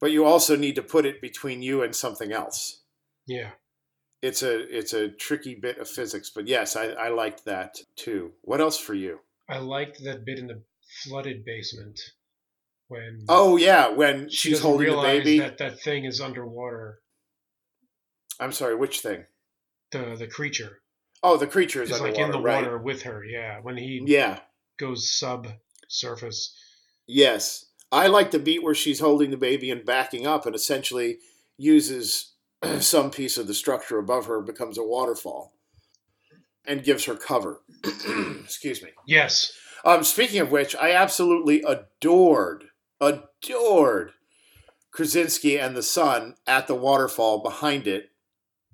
but 0.01 0.13
you 0.13 0.25
also 0.25 0.55
need 0.55 0.77
to 0.77 0.83
put 0.83 1.05
it 1.05 1.21
between 1.21 1.63
you 1.63 1.83
and 1.83 1.95
something 1.97 2.31
else. 2.31 2.83
Yeah. 3.27 3.51
It's 4.23 4.43
a 4.45 4.61
it's 4.79 4.93
a 4.93 5.09
tricky 5.09 5.57
bit 5.57 5.79
of 5.79 5.89
physics, 5.89 6.31
but 6.31 6.47
yes, 6.47 6.77
I, 6.77 6.91
I 6.91 7.09
liked 7.09 7.45
that 7.47 7.79
too. 7.97 8.33
What 8.43 8.61
else 8.61 8.79
for 8.79 8.95
you? 8.95 9.19
I 9.51 9.59
liked 9.59 10.03
that 10.05 10.25
bit 10.25 10.39
in 10.39 10.47
the 10.47 10.63
flooded 11.05 11.45
basement 11.45 11.99
when 12.89 13.25
Oh 13.29 13.57
yeah, 13.57 13.89
when 13.89 14.29
she 14.31 14.51
she's 14.51 14.61
holding 14.61 14.91
the 14.91 15.03
baby. 15.03 15.39
that 15.41 15.59
that 15.59 15.81
thing 15.81 16.05
is 16.05 16.21
underwater. 16.21 17.01
I'm 18.39 18.53
sorry, 18.53 18.75
which 18.77 19.01
thing? 19.01 19.25
The 19.93 20.15
the 20.17 20.29
creature 20.29 20.81
Oh, 21.23 21.37
the 21.37 21.47
creature 21.47 21.83
is 21.83 21.91
is 21.91 22.01
like 22.01 22.17
in 22.19 22.31
the 22.31 22.41
right? 22.41 22.65
water 22.65 22.79
with 22.79 23.03
her. 23.03 23.25
Yeah, 23.25 23.61
when 23.61 23.77
he 23.77 24.03
Yeah. 24.07 24.41
goes 24.79 25.11
sub 25.11 25.49
surface. 25.89 26.57
Yes. 27.07 27.67
I 27.93 28.07
like 28.07 28.31
the 28.31 28.39
beat 28.39 28.63
where 28.63 28.75
she's 28.75 29.01
holding 29.01 29.31
the 29.31 29.37
baby 29.37 29.71
and 29.71 29.85
backing 29.85 30.27
up 30.27 30.47
and 30.47 30.55
essentially 30.55 31.19
uses 31.59 32.35
some 32.79 33.11
piece 33.11 33.37
of 33.37 33.49
the 33.49 33.55
structure 33.55 33.99
above 33.99 34.27
her 34.27 34.41
becomes 34.41 34.79
a 34.79 34.85
waterfall 34.85 35.53
and 36.67 36.85
gives 36.85 37.05
her 37.07 37.15
cover. 37.17 37.63
Excuse 38.45 38.83
me. 38.83 38.91
Yes. 39.07 39.53
Um, 39.85 40.05
speaking 40.05 40.41
of 40.41 40.51
which, 40.53 40.77
I 40.77 40.93
absolutely 40.93 41.63
adored, 41.63 42.65
adored 43.01 44.13
Krasinski 44.93 45.59
and 45.59 45.77
the 45.77 45.83
son 45.83 46.35
at 46.47 46.67
the 46.67 46.75
waterfall 46.75 47.43
behind 47.43 47.87
it, 47.87 48.11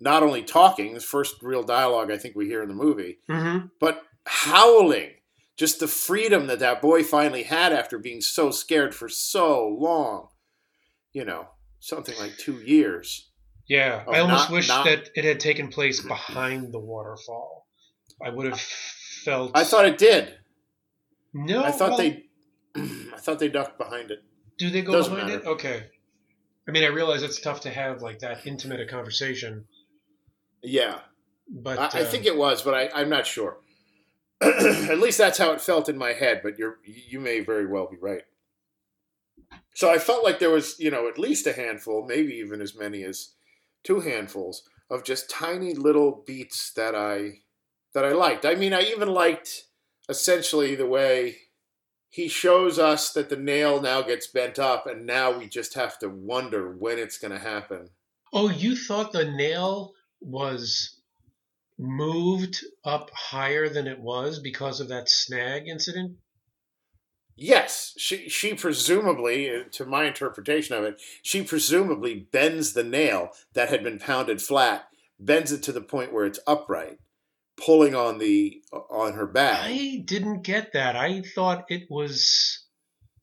not 0.01 0.23
only 0.23 0.43
talking, 0.43 0.95
the 0.95 1.01
first 1.01 1.37
real 1.43 1.63
dialogue 1.63 2.11
I 2.11 2.19
think 2.19 2.35
we 2.35 2.47
hear 2.47 2.63
in 2.63 2.69
the 2.69 2.75
movie, 2.75 3.19
Mm-hmm. 3.29 3.67
but 3.81 4.03
howling. 4.27 5.11
Just 5.57 5.81
the 5.81 5.89
freedom 5.89 6.49
that 6.49 6.59
that 6.59 6.83
boy 6.83 7.03
finally 7.03 7.45
had 7.45 7.73
after 7.73 7.99
being 7.99 8.21
so 8.21 8.51
scared 8.51 8.95
for 8.95 9.09
so 9.09 9.67
long. 9.67 10.29
You 11.15 11.25
know, 11.25 11.49
something 11.81 12.15
like 12.19 12.37
two 12.37 12.57
years. 12.61 13.31
Yeah, 13.67 14.05
I 14.07 14.19
almost 14.19 14.51
not- 14.51 14.53
wish 14.55 14.69
not- 14.69 14.85
that 14.85 15.09
it 15.15 15.25
had 15.25 15.41
taken 15.41 15.69
place 15.69 16.01
behind 16.01 16.75
the 16.75 16.79
waterfall. 16.79 17.66
I 18.25 18.31
would 18.31 18.47
have 18.47 18.61
felt. 18.61 19.53
I 19.55 19.65
thought 19.65 19.87
it 19.87 19.99
did. 19.99 20.35
no. 21.33 21.65
I 21.65 21.71
thought 21.71 21.91
well, 21.91 21.99
they. 21.99 22.25
I 22.77 23.19
thought 23.19 23.39
they 23.39 23.49
ducked 23.49 23.79
behind 23.79 24.11
it. 24.11 24.23
do. 24.59 24.71
They 24.71 24.83
go 24.83 24.93
Doesn't 24.93 25.15
behind 25.15 25.33
it. 25.33 25.47
Okay. 25.47 25.85
I 26.69 26.73
mean, 26.73 26.85
I 26.85 26.89
realize 26.89 27.23
it's 27.23 27.41
tough 27.41 27.61
to 27.61 27.71
have 27.71 28.03
like 28.03 28.21
that 28.21 28.47
intimate 28.47 28.81
a 28.81 28.87
conversation, 28.87 29.67
Yeah, 30.63 30.99
but 31.49 31.79
I, 31.79 32.01
I 32.01 32.03
uh, 32.03 32.05
think 32.07 32.27
it 32.27 32.37
was, 32.37 32.63
but 32.63 32.75
I, 32.75 32.91
I'm 32.93 33.09
not 33.09 33.27
sure. 33.27 33.59
At 34.41 34.99
least 34.99 35.19
that's 35.19 35.39
how 35.39 35.53
it 35.53 35.61
felt 35.61 35.89
in 35.89 35.97
my 35.97 36.13
head. 36.13 36.41
But 36.43 36.59
you're 36.59 36.79
you 36.85 37.21
may 37.21 37.41
very 37.41 37.67
well 37.67 37.89
be 37.89 37.97
right. 38.01 38.23
So 39.75 39.91
I 39.91 39.99
felt 39.99 40.25
like 40.25 40.39
there 40.39 40.51
was, 40.51 40.77
you 40.79 40.91
know, 40.91 41.07
at 41.07 41.19
least 41.19 41.47
a 41.47 41.53
handful, 41.53 42.07
maybe 42.07 42.35
even 42.37 42.63
as 42.63 42.75
many 42.75 43.05
as 43.05 43.33
two 43.85 44.01
handfuls 44.01 44.63
of 44.89 45.05
just 45.05 45.29
tiny 45.29 45.75
little 45.75 46.23
beats 46.27 46.73
that 46.73 46.95
I 46.95 47.41
that 47.97 48.05
I 48.05 48.13
liked. 48.13 48.45
I 48.45 48.57
mean, 48.57 48.75
I 48.75 48.83
even 48.83 49.09
liked 49.09 49.65
essentially 50.07 50.75
the 50.75 50.87
way 50.87 51.37
he 52.11 52.29
shows 52.29 52.79
us 52.79 53.11
that 53.15 53.31
the 53.31 53.39
nail 53.39 53.81
now 53.81 54.03
gets 54.03 54.27
bent 54.27 54.59
up, 54.59 54.87
and 54.87 55.07
now 55.07 55.39
we 55.39 55.47
just 55.49 55.73
have 55.77 55.99
to 56.01 56.11
wonder 56.11 56.77
when 56.77 56.99
it's 56.99 57.17
going 57.17 57.33
to 57.33 57.39
happen. 57.39 57.89
Oh, 58.35 58.51
you 58.51 58.77
thought 58.77 59.13
the 59.13 59.25
nail 59.25 59.95
was 60.21 61.01
moved 61.79 62.63
up 62.85 63.11
higher 63.15 63.71
than 63.71 63.87
it 63.87 64.01
was 64.01 64.41
because 64.41 64.79
of 64.79 64.89
that 64.89 65.09
snag 65.09 65.67
incident? 65.67 66.19
Yes, 67.35 67.95
she 67.97 68.29
she 68.29 68.53
presumably, 68.53 69.65
to 69.73 69.87
my 69.87 70.05
interpretation 70.05 70.77
of 70.77 70.85
it, 70.85 71.01
she 71.23 71.43
presumably 71.43 72.29
bends 72.31 72.75
the 72.75 72.85
nail 72.85 73.31
that 73.55 73.71
had 73.71 73.83
been 73.83 73.99
pounded 73.99 74.43
flat, 74.43 74.89
bends 75.19 75.51
it 75.51 75.63
to 75.63 75.73
the 75.73 75.81
point 75.81 76.13
where 76.13 76.27
it's 76.27 76.41
upright, 76.47 76.99
pulling 77.65 77.95
on 77.95 78.19
the 78.19 78.63
on 78.73 79.15
her 79.15 79.27
back. 79.27 79.61
I 79.63 80.03
didn't 80.05 80.43
get 80.43 80.73
that. 80.75 80.97
I 80.97 81.23
thought 81.23 81.65
it 81.71 81.85
was 81.91 82.65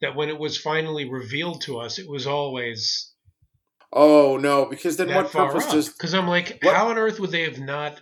that 0.02 0.16
when 0.16 0.30
it 0.30 0.38
was 0.40 0.58
finally 0.58 1.10
revealed 1.10 1.62
to 1.64 1.80
us, 1.80 2.00
it 2.00 2.08
was 2.10 2.28
always 2.28 3.12
Oh 3.96 4.38
no, 4.38 4.66
because 4.66 4.98
then 4.98 5.14
what 5.14 5.32
purpose 5.32 5.68
does? 5.68 5.90
Because 5.90 6.14
I'm 6.16 6.28
like, 6.28 6.60
what- 6.64 6.76
how 6.76 6.90
on 6.90 6.98
earth 6.98 7.20
would 7.20 7.32
they 7.32 7.44
have 7.44 7.60
not 7.60 8.02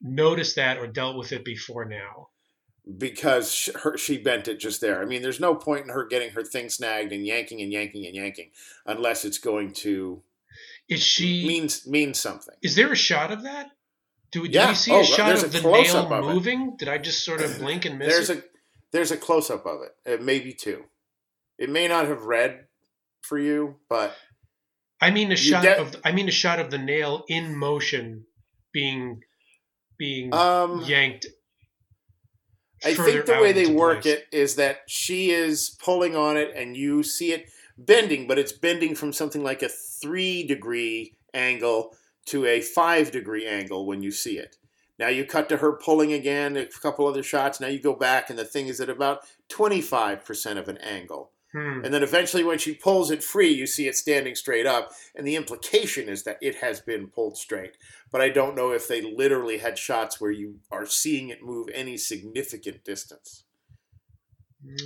noticed 0.00 0.56
that 0.56 0.78
or 0.78 0.86
dealt 0.86 1.16
with 1.16 1.32
it 1.32 1.44
before 1.44 1.84
now? 1.84 2.28
Because 2.98 3.52
sh 3.52 3.70
her, 3.82 3.96
she 3.96 4.18
bent 4.18 4.46
it 4.46 4.60
just 4.60 4.80
there. 4.80 5.00
I 5.02 5.06
mean, 5.06 5.22
there's 5.22 5.40
no 5.40 5.54
point 5.54 5.84
in 5.84 5.88
her 5.88 6.06
getting 6.06 6.30
her 6.32 6.44
thing 6.44 6.68
snagged 6.68 7.12
and 7.12 7.26
yanking 7.26 7.62
and 7.62 7.72
yanking 7.72 8.06
and 8.06 8.14
yanking, 8.14 8.50
unless 8.86 9.24
it's 9.24 9.38
going 9.38 9.72
to 9.72 10.22
Is 10.88 11.02
she? 11.02 11.46
means 11.46 11.86
means 11.86 12.20
something. 12.20 12.54
is 12.62 12.76
there 12.76 12.92
a 12.92 12.96
shot 12.96 13.32
of 13.32 13.42
that? 13.42 13.70
Do, 14.34 14.42
do 14.46 14.48
Yeah. 14.52 14.68
we 14.70 14.74
see 14.74 14.92
Oh, 14.92 15.00
a 15.00 15.04
shot 15.04 15.32
of 15.36 15.44
a 15.44 15.46
the 15.46 15.60
nail 15.62 15.96
of 15.96 16.12
it. 16.12 16.34
moving? 16.34 16.76
Did 16.76 16.88
I 16.88 16.98
just 16.98 17.24
sort 17.24 17.40
of 17.40 17.56
blink 17.60 17.84
and 17.84 17.98
miss 17.98 18.08
There's 18.08 18.30
it? 18.30 18.38
a 18.38 18.42
there's 18.92 19.10
a 19.12 19.16
close 19.16 19.48
up 19.50 19.64
of 19.64 19.80
it. 19.82 19.92
It 20.04 20.22
may 20.22 20.38
be 20.40 20.52
two. 20.52 20.84
It 21.58 21.70
may 21.70 21.86
not 21.88 22.06
have 22.06 22.22
read 22.24 22.66
for 23.22 23.38
you, 23.38 23.76
but 23.88 24.14
I 25.00 25.10
mean 25.12 25.30
a 25.32 25.36
shot 25.36 25.62
get- 25.62 25.78
of 25.78 25.96
I 26.04 26.10
mean 26.12 26.28
a 26.28 26.32
shot 26.32 26.58
of 26.58 26.70
the 26.70 26.78
nail 26.78 27.24
in 27.28 27.56
motion 27.56 28.26
being 28.72 29.20
being 29.98 30.34
um, 30.34 30.82
yanked. 30.82 31.26
I 32.84 32.94
think 32.94 33.24
the 33.26 33.38
way 33.40 33.52
they 33.52 33.66
work 33.66 34.02
place. 34.02 34.14
it 34.16 34.26
is 34.32 34.56
that 34.56 34.80
she 34.88 35.30
is 35.30 35.76
pulling 35.82 36.16
on 36.16 36.36
it 36.36 36.52
and 36.54 36.76
you 36.76 37.02
see 37.02 37.32
it 37.32 37.48
bending, 37.78 38.26
but 38.26 38.38
it's 38.38 38.52
bending 38.52 38.94
from 38.94 39.12
something 39.12 39.42
like 39.42 39.62
a 39.62 39.68
three 39.70 40.44
degree 40.46 41.14
angle 41.32 41.96
to 42.26 42.46
a 42.46 42.60
five 42.60 43.10
degree 43.10 43.46
angle 43.46 43.86
when 43.86 44.02
you 44.02 44.10
see 44.10 44.38
it. 44.38 44.56
Now 44.98 45.08
you 45.08 45.24
cut 45.24 45.48
to 45.48 45.56
her 45.56 45.72
pulling 45.72 46.12
again, 46.12 46.56
a 46.56 46.66
couple 46.66 47.06
other 47.06 47.22
shots. 47.22 47.60
Now 47.60 47.66
you 47.66 47.80
go 47.80 47.94
back, 47.94 48.30
and 48.30 48.38
the 48.38 48.44
thing 48.44 48.68
is 48.68 48.80
at 48.80 48.88
about 48.88 49.22
25% 49.48 50.58
of 50.58 50.68
an 50.68 50.78
angle. 50.78 51.32
Hmm. 51.52 51.84
And 51.84 51.94
then 51.94 52.02
eventually, 52.02 52.42
when 52.42 52.58
she 52.58 52.74
pulls 52.74 53.10
it 53.10 53.22
free, 53.22 53.52
you 53.52 53.66
see 53.66 53.86
it 53.86 53.96
standing 53.96 54.34
straight 54.34 54.66
up. 54.66 54.92
And 55.14 55.26
the 55.26 55.36
implication 55.36 56.08
is 56.08 56.24
that 56.24 56.38
it 56.40 56.56
has 56.56 56.80
been 56.80 57.08
pulled 57.08 57.36
straight. 57.36 57.76
But 58.10 58.20
I 58.20 58.28
don't 58.28 58.56
know 58.56 58.72
if 58.72 58.88
they 58.88 59.00
literally 59.00 59.58
had 59.58 59.78
shots 59.78 60.20
where 60.20 60.32
you 60.32 60.60
are 60.70 60.86
seeing 60.86 61.28
it 61.28 61.44
move 61.44 61.68
any 61.72 61.96
significant 61.96 62.84
distance. 62.84 63.44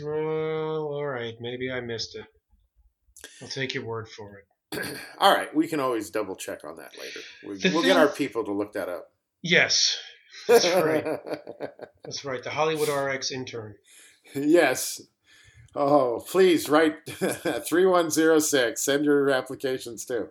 Well, 0.02 0.88
all 0.88 1.06
right. 1.06 1.34
Maybe 1.40 1.70
I 1.70 1.80
missed 1.80 2.16
it. 2.16 2.26
I'll 3.40 3.48
take 3.48 3.74
your 3.74 3.84
word 3.84 4.08
for 4.08 4.36
it. 4.36 4.44
All 5.18 5.34
right, 5.34 5.54
we 5.54 5.66
can 5.68 5.80
always 5.80 6.10
double 6.10 6.36
check 6.36 6.64
on 6.64 6.76
that 6.76 6.92
later. 7.00 7.20
We, 7.46 7.56
The 7.58 7.70
we'll 7.70 7.82
get 7.82 7.96
our 7.96 8.08
people 8.08 8.44
to 8.44 8.52
look 8.52 8.72
that 8.74 8.88
up. 8.88 9.10
Yes, 9.42 9.96
that's 10.46 10.66
right. 10.68 11.04
That's 12.04 12.24
right. 12.24 12.42
The 12.42 12.50
Hollywood 12.50 12.88
RX 12.88 13.30
intern. 13.32 13.74
yes. 14.34 15.00
Oh, 15.74 16.24
please 16.28 16.68
write 16.68 16.94
3106. 17.06 18.82
Send 18.82 19.04
your 19.04 19.28
applications 19.30 20.04
too. 20.06 20.28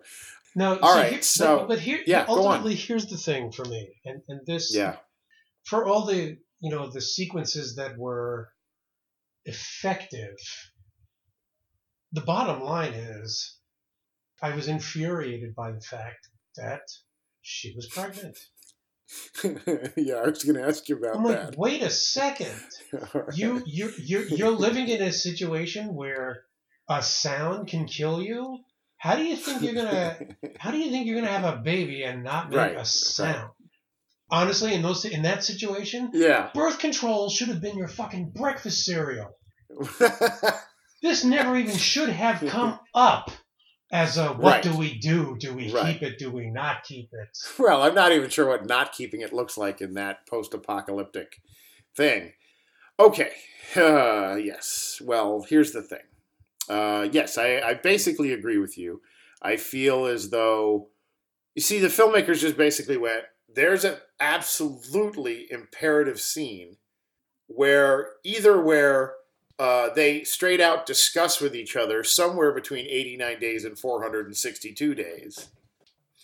No, 0.56 0.76
All 0.78 0.92
see, 0.94 0.98
right, 1.00 1.12
here- 1.12 1.22
so- 1.22 1.58
but, 1.60 1.68
but 1.68 1.78
here, 1.80 2.00
yeah, 2.06 2.24
ultimately, 2.28 2.74
here's 2.74 3.06
the 3.06 3.16
thing 3.16 3.52
for 3.52 3.64
me, 3.64 3.90
and 4.04 4.22
and 4.28 4.40
this, 4.46 4.74
Yeah. 4.74 4.96
for 5.64 5.86
all 5.86 6.04
the 6.06 6.36
you 6.60 6.70
know 6.70 6.90
the 6.90 7.00
sequences 7.00 7.76
that 7.76 7.96
were 7.96 8.48
effective, 9.44 10.36
the 12.12 12.20
bottom 12.22 12.60
line 12.62 12.92
is, 12.94 13.57
I 14.42 14.54
was 14.54 14.68
infuriated 14.68 15.54
by 15.54 15.72
the 15.72 15.80
fact 15.80 16.28
that 16.56 16.82
she 17.42 17.74
was 17.74 17.86
pregnant. 17.86 18.38
yeah, 19.96 20.16
I 20.16 20.28
was 20.28 20.44
going 20.44 20.56
to 20.56 20.66
ask 20.66 20.88
you 20.88 20.96
about 20.96 21.12
that. 21.14 21.18
I'm 21.18 21.24
like, 21.24 21.50
that. 21.50 21.58
wait 21.58 21.82
a 21.82 21.90
second. 21.90 22.52
Right. 22.92 23.24
You 23.34 23.62
you 23.66 23.90
you 23.98 24.20
you're 24.30 24.50
living 24.50 24.88
in 24.88 25.02
a 25.02 25.12
situation 25.12 25.94
where 25.94 26.42
a 26.88 27.02
sound 27.02 27.68
can 27.68 27.86
kill 27.86 28.22
you. 28.22 28.58
How 28.96 29.14
do 29.16 29.22
you 29.24 29.36
think 29.36 29.62
you're 29.62 29.74
gonna 29.74 30.18
How 30.58 30.70
do 30.70 30.78
you 30.78 30.90
think 30.90 31.06
you're 31.06 31.20
gonna 31.20 31.32
have 31.32 31.54
a 31.54 31.58
baby 31.58 32.02
and 32.02 32.22
not 32.24 32.50
make 32.50 32.56
Right, 32.58 32.72
a 32.74 32.78
right. 32.78 32.86
sound? 32.86 33.50
Honestly, 34.30 34.74
in 34.74 34.82
those 34.82 35.04
in 35.04 35.22
that 35.22 35.42
situation, 35.44 36.10
yeah. 36.12 36.50
birth 36.54 36.78
control 36.78 37.30
should 37.30 37.48
have 37.48 37.60
been 37.62 37.78
your 37.78 37.88
fucking 37.88 38.30
breakfast 38.34 38.84
cereal. 38.84 39.36
This 41.02 41.24
never 41.24 41.56
even 41.56 41.76
should 41.76 42.08
have 42.08 42.40
come 42.50 42.78
up 42.94 43.30
as 43.90 44.16
a 44.18 44.28
what 44.34 44.52
Right. 44.54 44.62
do 44.62 44.76
we 44.76 44.98
do? 44.98 45.36
Do 45.38 45.54
we 45.54 45.72
Right. 45.72 45.94
keep 45.94 46.02
it? 46.02 46.18
Do 46.18 46.30
we 46.30 46.50
not 46.50 46.84
keep 46.84 47.10
it? 47.12 47.38
well, 47.58 47.82
I'm 47.82 47.94
not 47.94 48.12
even 48.12 48.30
sure 48.30 48.46
what 48.46 48.66
not 48.66 48.92
keeping 48.92 49.20
it 49.20 49.32
looks 49.32 49.56
like 49.56 49.80
in 49.80 49.94
that 49.94 50.26
post-apocalyptic 50.26 51.40
thing. 51.96 52.32
Okay. 52.98 53.32
Uh, 53.76 54.36
yes. 54.42 54.98
Well, 55.04 55.44
here's 55.46 55.72
the 55.72 55.82
thing. 55.82 55.98
Uh, 56.70 57.06
yes, 57.12 57.36
I, 57.36 57.58
I 57.60 57.74
basically 57.74 58.32
agree 58.32 58.56
with 58.56 58.78
you. 58.78 59.02
I 59.42 59.58
feel 59.58 60.06
as 60.06 60.30
though 60.30 60.88
you 61.54 61.60
see 61.60 61.78
the 61.78 61.88
filmmakers 61.88 62.40
just 62.40 62.56
basically 62.56 62.96
went. 62.96 63.24
There's 63.46 63.84
an 63.84 63.96
absolutely 64.20 65.48
imperative 65.50 66.18
scene 66.18 66.78
where 67.46 68.12
either 68.24 68.58
where 68.58 69.16
uh, 69.58 69.90
they 69.92 70.22
straight 70.22 70.60
out 70.60 70.86
discuss 70.86 71.40
with 71.40 71.54
each 71.54 71.74
other 71.74 72.04
somewhere 72.04 72.52
between 72.52 72.86
89 72.86 73.40
days 73.40 73.64
and 73.64 73.78
462 73.78 74.94
days. 74.94 75.48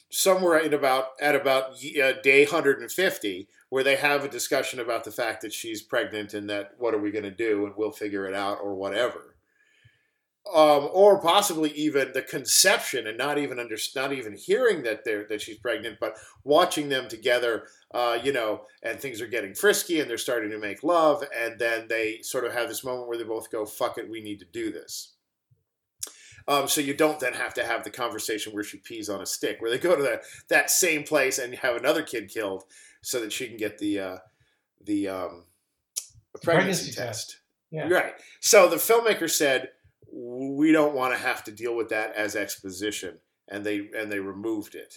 Somewhere 0.09 0.59
in 0.59 0.73
about 0.73 1.09
at 1.21 1.35
about 1.35 1.73
uh, 2.01 2.13
day 2.23 2.45
150 2.45 3.49
where 3.71 3.83
they 3.83 3.97
have 3.97 4.25
a 4.25 4.29
discussion 4.29 4.79
about 4.79 5.03
the 5.03 5.11
fact 5.11 5.43
that 5.43 5.53
she's 5.53 5.83
pregnant 5.83 6.33
and 6.33 6.49
that 6.49 6.75
what 6.79 6.95
are 6.95 6.99
we 6.99 7.11
going 7.11 7.25
to 7.25 7.31
do 7.31 7.67
and 7.67 7.75
we'll 7.77 7.91
figure 7.91 8.25
it 8.25 8.35
out 8.35 8.59
or 8.63 8.77
whatever. 8.77 9.35
Um, 10.55 10.91
or 10.93 11.21
possibly 11.21 11.73
even 11.73 12.13
the 12.13 12.23
conception 12.23 13.09
and 13.09 13.19
not 13.19 13.39
even 13.39 13.59
under, 13.59 13.77
not 13.97 14.13
even 14.13 14.37
hearing 14.37 14.85
that 14.85 15.05
they're 15.05 15.27
that 15.29 15.41
she's 15.41 15.57
pregnant 15.57 15.99
but 15.99 16.17
watching 16.45 16.89
them 16.89 17.09
together 17.09 17.65
uh, 17.95 18.19
you 18.23 18.33
know 18.33 18.63
and 18.83 19.01
things 19.01 19.23
are 19.23 19.27
getting 19.27 19.55
frisky 19.55 20.01
and 20.01 20.11
they're 20.11 20.19
starting 20.19 20.51
to 20.51 20.59
make 20.59 20.83
love 20.83 21.25
and 21.35 21.59
then 21.59 21.87
they 21.89 22.19
sort 22.21 22.45
of 22.45 22.53
have 22.53 22.69
this 22.69 22.85
moment 22.85 23.09
where 23.09 23.17
they 23.17 23.25
both 23.25 23.51
go 23.51 23.65
fuck 23.65 23.97
it 23.97 24.11
we 24.11 24.21
need 24.21 24.39
to 24.39 24.47
do 24.53 24.71
this 24.71 25.15
um, 26.47 26.69
so 26.69 26.81
you 26.81 26.95
don't 26.95 27.21
then 27.21 27.33
have 27.33 27.55
to 27.55 27.65
have 27.65 27.85
the 27.85 27.91
conversation 27.91 28.53
where 28.53 28.65
she 28.65 28.77
pees 28.79 29.09
on 29.09 29.23
a 29.23 29.27
stick, 29.27 29.61
where 29.61 29.71
they 29.71 29.79
go 29.79 29.97
to 29.97 30.03
that 30.03 30.25
that 30.49 30.71
same 30.71 31.03
place 31.03 31.39
and 31.39 31.55
have 31.55 31.77
another 31.77 32.03
kid 32.03 32.29
killed 32.29 32.65
so 33.01 33.21
that 33.21 33.33
she 33.33 33.49
can 33.49 33.57
get 33.57 33.79
the 33.79 33.99
uh, 33.99 34.19
the 34.85 35.09
um, 35.09 35.45
pregnancy, 36.43 36.45
Pregnancy 36.45 36.93
test. 36.93 37.31
test. 37.31 37.41
Yeah. 37.71 37.89
Right. 37.89 38.15
So 38.41 38.69
the 38.69 38.77
filmmaker 38.77 39.29
said 39.29 39.71
we 40.13 40.71
don't 40.71 40.95
want 40.95 41.15
to 41.15 41.19
have 41.19 41.43
to 41.45 41.51
deal 41.51 41.75
with 41.75 41.89
that 41.89 42.15
as 42.15 42.37
exposition, 42.37 43.19
and 43.49 43.65
they 43.65 43.89
and 43.97 44.13
they 44.13 44.21
removed 44.21 44.75
it, 44.75 44.97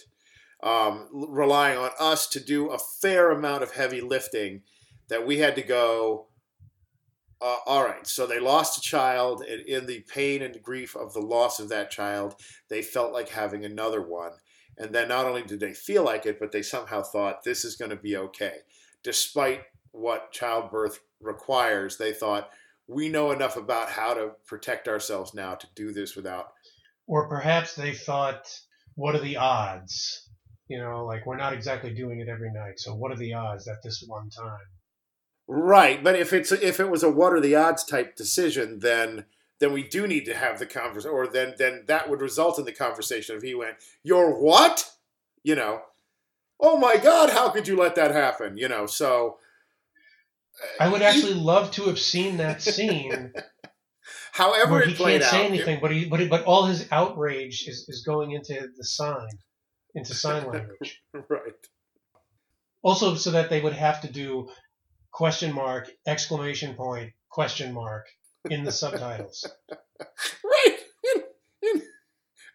um, 0.62 1.08
relying 1.12 1.78
on 1.78 1.90
us 1.98 2.26
to 2.28 2.40
do 2.40 2.70
a 2.70 2.78
fair 2.78 3.30
amount 3.30 3.62
of 3.62 3.72
heavy 3.72 4.00
lifting. 4.00 4.62
That 5.08 5.26
we 5.26 5.38
had 5.38 5.54
to 5.54 5.62
go. 5.62 6.26
Uh, 7.40 7.56
all 7.66 7.84
right, 7.84 8.06
so 8.06 8.26
they 8.26 8.40
lost 8.40 8.78
a 8.78 8.80
child, 8.80 9.42
and 9.42 9.60
in 9.62 9.86
the 9.86 10.04
pain 10.12 10.42
and 10.42 10.60
grief 10.60 10.96
of 10.96 11.14
the 11.14 11.20
loss 11.20 11.60
of 11.60 11.68
that 11.68 11.90
child, 11.90 12.34
they 12.68 12.82
felt 12.82 13.12
like 13.12 13.28
having 13.28 13.64
another 13.64 14.02
one. 14.02 14.32
And 14.76 14.94
then 14.94 15.08
not 15.08 15.24
only 15.24 15.42
did 15.42 15.60
they 15.60 15.72
feel 15.72 16.04
like 16.04 16.26
it, 16.26 16.38
but 16.38 16.52
they 16.52 16.62
somehow 16.62 17.02
thought 17.02 17.44
this 17.44 17.64
is 17.64 17.76
going 17.76 17.90
to 17.90 17.96
be 17.96 18.16
okay. 18.16 18.58
Despite 19.02 19.62
what 19.92 20.32
childbirth 20.32 21.00
requires, 21.20 21.96
they 21.96 22.12
thought 22.12 22.50
we 22.86 23.08
know 23.08 23.30
enough 23.32 23.56
about 23.56 23.90
how 23.90 24.14
to 24.14 24.32
protect 24.46 24.88
ourselves 24.88 25.34
now 25.34 25.54
to 25.54 25.66
do 25.74 25.92
this 25.92 26.16
without. 26.16 26.52
Or 27.06 27.28
perhaps 27.28 27.74
they 27.74 27.92
thought, 27.92 28.48
what 28.94 29.14
are 29.14 29.20
the 29.20 29.36
odds? 29.36 30.27
You 30.68 30.78
know, 30.78 31.04
like 31.04 31.26
we're 31.26 31.36
not 31.36 31.52
exactly 31.52 31.94
doing 31.94 32.20
it 32.20 32.28
every 32.28 32.52
night, 32.52 32.78
so 32.78 32.94
what 32.94 33.10
are 33.10 33.16
the 33.16 33.34
odds 33.34 33.68
at 33.68 33.82
this 33.82 34.04
one 34.06 34.28
time? 34.30 34.66
Right, 35.46 36.04
but 36.04 36.14
if 36.14 36.32
it's 36.32 36.52
if 36.52 36.78
it 36.78 36.90
was 36.90 37.02
a 37.02 37.10
what 37.10 37.32
are 37.32 37.40
the 37.40 37.56
odds 37.56 37.84
type 37.84 38.16
decision, 38.16 38.80
then 38.80 39.24
then 39.60 39.72
we 39.72 39.82
do 39.82 40.06
need 40.06 40.24
to 40.26 40.36
have 40.36 40.58
the 40.58 40.66
conversation, 40.66 41.10
or 41.10 41.26
then 41.26 41.54
then 41.58 41.84
that 41.86 42.10
would 42.10 42.20
result 42.20 42.58
in 42.58 42.66
the 42.66 42.72
conversation 42.72 43.36
if 43.36 43.42
he 43.42 43.54
went, 43.54 43.76
"You're 44.02 44.38
what?" 44.38 44.90
You 45.42 45.54
know, 45.54 45.82
oh 46.60 46.76
my 46.76 46.96
God, 46.96 47.30
how 47.30 47.48
could 47.48 47.66
you 47.66 47.76
let 47.76 47.94
that 47.94 48.10
happen? 48.10 48.58
You 48.58 48.68
know, 48.68 48.86
so 48.86 49.38
uh, 50.62 50.84
I 50.84 50.88
would 50.88 51.02
actually 51.02 51.34
love 51.34 51.70
to 51.72 51.84
have 51.84 51.98
seen 51.98 52.36
that 52.36 52.60
scene 52.60 53.32
however 54.32 54.80
he 54.80 54.94
can't 54.94 55.22
say 55.22 55.44
out, 55.44 55.50
anything, 55.50 55.78
but 55.80 55.90
he 55.90 56.04
but 56.04 56.20
he, 56.20 56.28
but 56.28 56.44
all 56.44 56.66
his 56.66 56.86
outrage 56.92 57.66
is, 57.66 57.88
is 57.88 58.02
going 58.04 58.32
into 58.32 58.68
the 58.76 58.84
sign, 58.84 59.28
into 59.94 60.14
sign 60.14 60.46
language. 60.46 61.02
right? 61.28 61.52
Also, 62.82 63.14
so 63.14 63.30
that 63.32 63.50
they 63.50 63.60
would 63.60 63.72
have 63.72 64.00
to 64.02 64.12
do 64.12 64.48
question 65.10 65.52
mark 65.52 65.90
exclamation 66.06 66.74
point 66.74 67.12
question 67.28 67.72
mark 67.72 68.06
in 68.50 68.64
the 68.64 68.72
subtitles. 68.72 69.46
Right, 70.44 70.78
in, 71.16 71.22
in, 71.62 71.82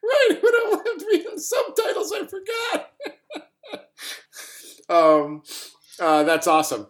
right. 0.02 0.28
It 0.30 0.42
would 0.42 0.64
all 0.64 0.78
have 0.78 0.98
to 0.98 1.06
be 1.12 1.26
in 1.30 1.38
subtitles. 1.38 2.14
I 2.14 2.26
forgot. 2.26 2.92
um, 4.90 5.44
uh, 6.00 6.24
that's 6.24 6.48
awesome. 6.48 6.88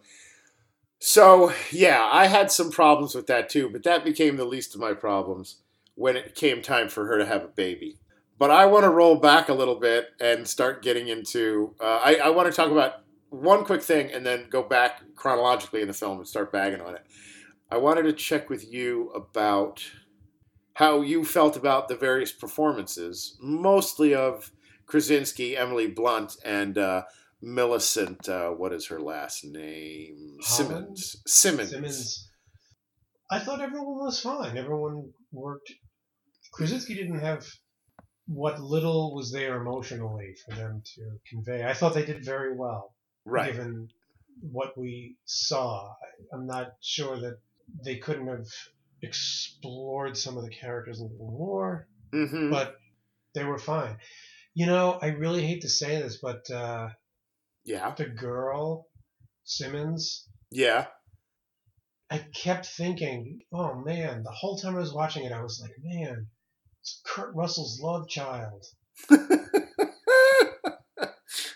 So 1.00 1.52
yeah, 1.72 2.08
I 2.10 2.28
had 2.28 2.52
some 2.52 2.70
problems 2.70 3.14
with 3.14 3.26
that 3.26 3.48
too, 3.48 3.68
but 3.68 3.82
that 3.82 4.04
became 4.04 4.36
the 4.36 4.44
least 4.44 4.74
of 4.74 4.80
my 4.80 4.94
problems 4.94 5.56
when 5.96 6.16
it 6.16 6.34
came 6.34 6.62
time 6.62 6.88
for 6.88 7.06
her 7.06 7.18
to 7.18 7.26
have 7.26 7.44
a 7.44 7.48
baby. 7.48 7.98
But 8.38 8.50
I 8.50 8.66
want 8.66 8.84
to 8.84 8.90
roll 8.90 9.16
back 9.16 9.48
a 9.48 9.54
little 9.54 9.78
bit 9.78 10.08
and 10.20 10.46
start 10.46 10.82
getting 10.82 11.08
into. 11.08 11.74
Uh, 11.80 12.00
I, 12.04 12.14
I 12.16 12.30
want 12.30 12.50
to 12.50 12.54
talk 12.54 12.70
about 12.70 13.04
one 13.30 13.64
quick 13.64 13.82
thing 13.82 14.12
and 14.12 14.24
then 14.24 14.46
go 14.50 14.62
back 14.62 15.02
chronologically 15.14 15.82
in 15.82 15.88
the 15.88 15.94
film 15.94 16.18
and 16.18 16.26
start 16.26 16.52
bagging 16.52 16.80
on 16.80 16.94
it. 16.94 17.06
I 17.70 17.76
wanted 17.78 18.02
to 18.04 18.12
check 18.12 18.50
with 18.50 18.72
you 18.72 19.10
about 19.10 19.82
how 20.74 21.00
you 21.00 21.24
felt 21.24 21.56
about 21.56 21.88
the 21.88 21.96
various 21.96 22.32
performances, 22.32 23.36
mostly 23.40 24.14
of 24.14 24.50
Krasinski, 24.86 25.56
Emily 25.56 25.86
Blunt, 25.86 26.36
and 26.44 26.76
uh, 26.76 27.02
Millicent. 27.40 28.28
Uh, 28.28 28.50
what 28.50 28.72
is 28.72 28.86
her 28.86 29.00
last 29.00 29.44
name? 29.44 30.38
Simmonds. 30.40 31.16
Simmonds. 31.26 31.70
Simmonds. 31.70 32.30
I 33.30 33.38
thought 33.38 33.60
everyone 33.60 33.98
was 33.98 34.20
fine. 34.20 34.56
Everyone 34.56 35.10
worked. 35.32 35.72
Krasinski 36.52 36.94
didn't 36.94 37.20
have 37.20 37.46
what 38.26 38.60
little 38.60 39.14
was 39.14 39.30
there 39.32 39.56
emotionally 39.60 40.34
for 40.44 40.54
them 40.54 40.82
to 40.94 41.18
convey. 41.28 41.64
I 41.64 41.74
thought 41.74 41.94
they 41.94 42.04
did 42.06 42.24
very 42.24 42.54
well, 42.56 42.94
Right. 43.24 43.52
given 43.52 43.88
what 44.40 44.76
we 44.78 45.16
saw. 45.26 45.94
I'm 46.32 46.46
not 46.46 46.72
sure 46.80 47.18
that 47.20 47.38
they 47.84 47.96
couldn't 47.98 48.28
have 48.28 48.46
explored 49.02 50.16
some 50.16 50.36
of 50.38 50.44
the 50.44 50.50
characters 50.50 51.00
a 51.00 51.04
little 51.04 51.30
more, 51.30 51.86
hmm 52.12 52.50
but 52.50 52.76
they 53.34 53.44
were 53.44 53.58
fine. 53.58 53.96
You 54.54 54.66
know, 54.66 54.98
I 55.00 55.08
really 55.08 55.46
hate 55.46 55.62
to 55.62 55.68
say 55.68 56.00
this, 56.00 56.18
but 56.22 56.48
uh, 56.50 56.88
yeah. 57.64 57.94
the 57.94 58.06
girl, 58.06 58.86
Simmonds, 59.44 60.28
Yeah. 60.50 60.86
I 62.10 62.18
kept 62.18 62.66
thinking, 62.66 63.40
oh 63.52 63.74
man, 63.74 64.22
the 64.22 64.30
whole 64.30 64.56
time 64.56 64.76
I 64.76 64.80
was 64.80 64.92
watching 64.92 65.24
it, 65.24 65.32
I 65.32 65.42
was 65.42 65.60
like, 65.60 65.72
man, 65.82 66.28
it's 66.84 67.00
Kurt 67.02 67.34
Russell's 67.34 67.80
love 67.80 68.06
child. 68.10 68.66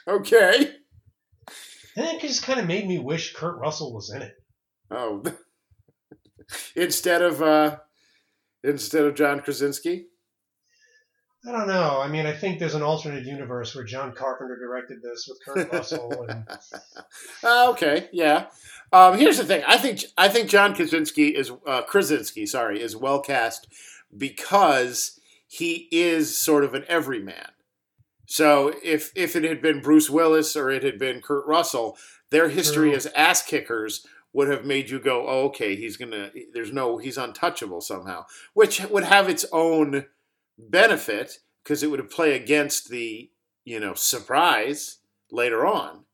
okay. 0.08 0.70
And 1.96 2.06
it 2.06 2.22
just 2.22 2.44
kind 2.44 2.58
of 2.58 2.66
made 2.66 2.88
me 2.88 2.98
wish 2.98 3.34
Kurt 3.34 3.58
Russell 3.58 3.92
was 3.92 4.10
in 4.10 4.22
it. 4.22 4.32
Oh. 4.90 5.22
instead 6.74 7.20
of 7.20 7.42
uh, 7.42 7.76
instead 8.64 9.04
of 9.04 9.16
John 9.16 9.40
Krasinski. 9.40 10.06
I 11.46 11.52
don't 11.52 11.68
know. 11.68 12.00
I 12.00 12.08
mean, 12.08 12.24
I 12.24 12.32
think 12.32 12.58
there's 12.58 12.74
an 12.74 12.82
alternate 12.82 13.26
universe 13.26 13.74
where 13.74 13.84
John 13.84 14.14
Carpenter 14.14 14.56
directed 14.56 15.02
this 15.02 15.28
with 15.28 15.38
Kurt 15.44 15.70
Russell, 15.70 16.24
and 16.26 16.44
Uh, 17.44 17.70
okay, 17.72 18.08
yeah. 18.12 18.46
Um, 18.94 19.18
here's 19.18 19.36
the 19.36 19.44
thing. 19.44 19.62
I 19.68 19.76
think 19.76 20.04
I 20.16 20.30
think 20.30 20.48
John 20.48 20.74
Krasinski 20.74 21.36
is 21.36 21.52
uh, 21.66 21.82
Krasinski, 21.82 22.46
sorry, 22.46 22.80
is 22.80 22.96
well 22.96 23.20
cast 23.20 23.68
because 24.16 25.17
he 25.48 25.88
is 25.90 26.38
sort 26.38 26.62
of 26.62 26.74
an 26.74 26.84
everyman. 26.86 27.48
So 28.26 28.74
if 28.84 29.10
if 29.16 29.34
it 29.34 29.44
had 29.44 29.62
been 29.62 29.80
Bruce 29.80 30.10
Willis 30.10 30.54
or 30.54 30.70
it 30.70 30.84
had 30.84 30.98
been 30.98 31.22
Kurt 31.22 31.46
Russell, 31.46 31.96
their 32.30 32.50
history 32.50 32.90
True. 32.90 32.96
as 32.96 33.06
ass 33.06 33.42
kickers 33.42 34.06
would 34.34 34.48
have 34.48 34.66
made 34.66 34.90
you 34.90 35.00
go, 35.00 35.26
oh, 35.26 35.46
okay, 35.46 35.74
he's 35.74 35.96
gonna. 35.96 36.30
There's 36.52 36.72
no, 36.72 36.98
he's 36.98 37.16
untouchable 37.16 37.80
somehow, 37.80 38.26
which 38.52 38.84
would 38.84 39.04
have 39.04 39.28
its 39.28 39.46
own 39.50 40.04
benefit 40.58 41.38
because 41.64 41.82
it 41.82 41.90
would 41.90 42.10
play 42.10 42.36
against 42.36 42.90
the 42.90 43.30
you 43.64 43.80
know 43.80 43.94
surprise 43.94 44.98
later 45.30 45.66
on. 45.66 46.04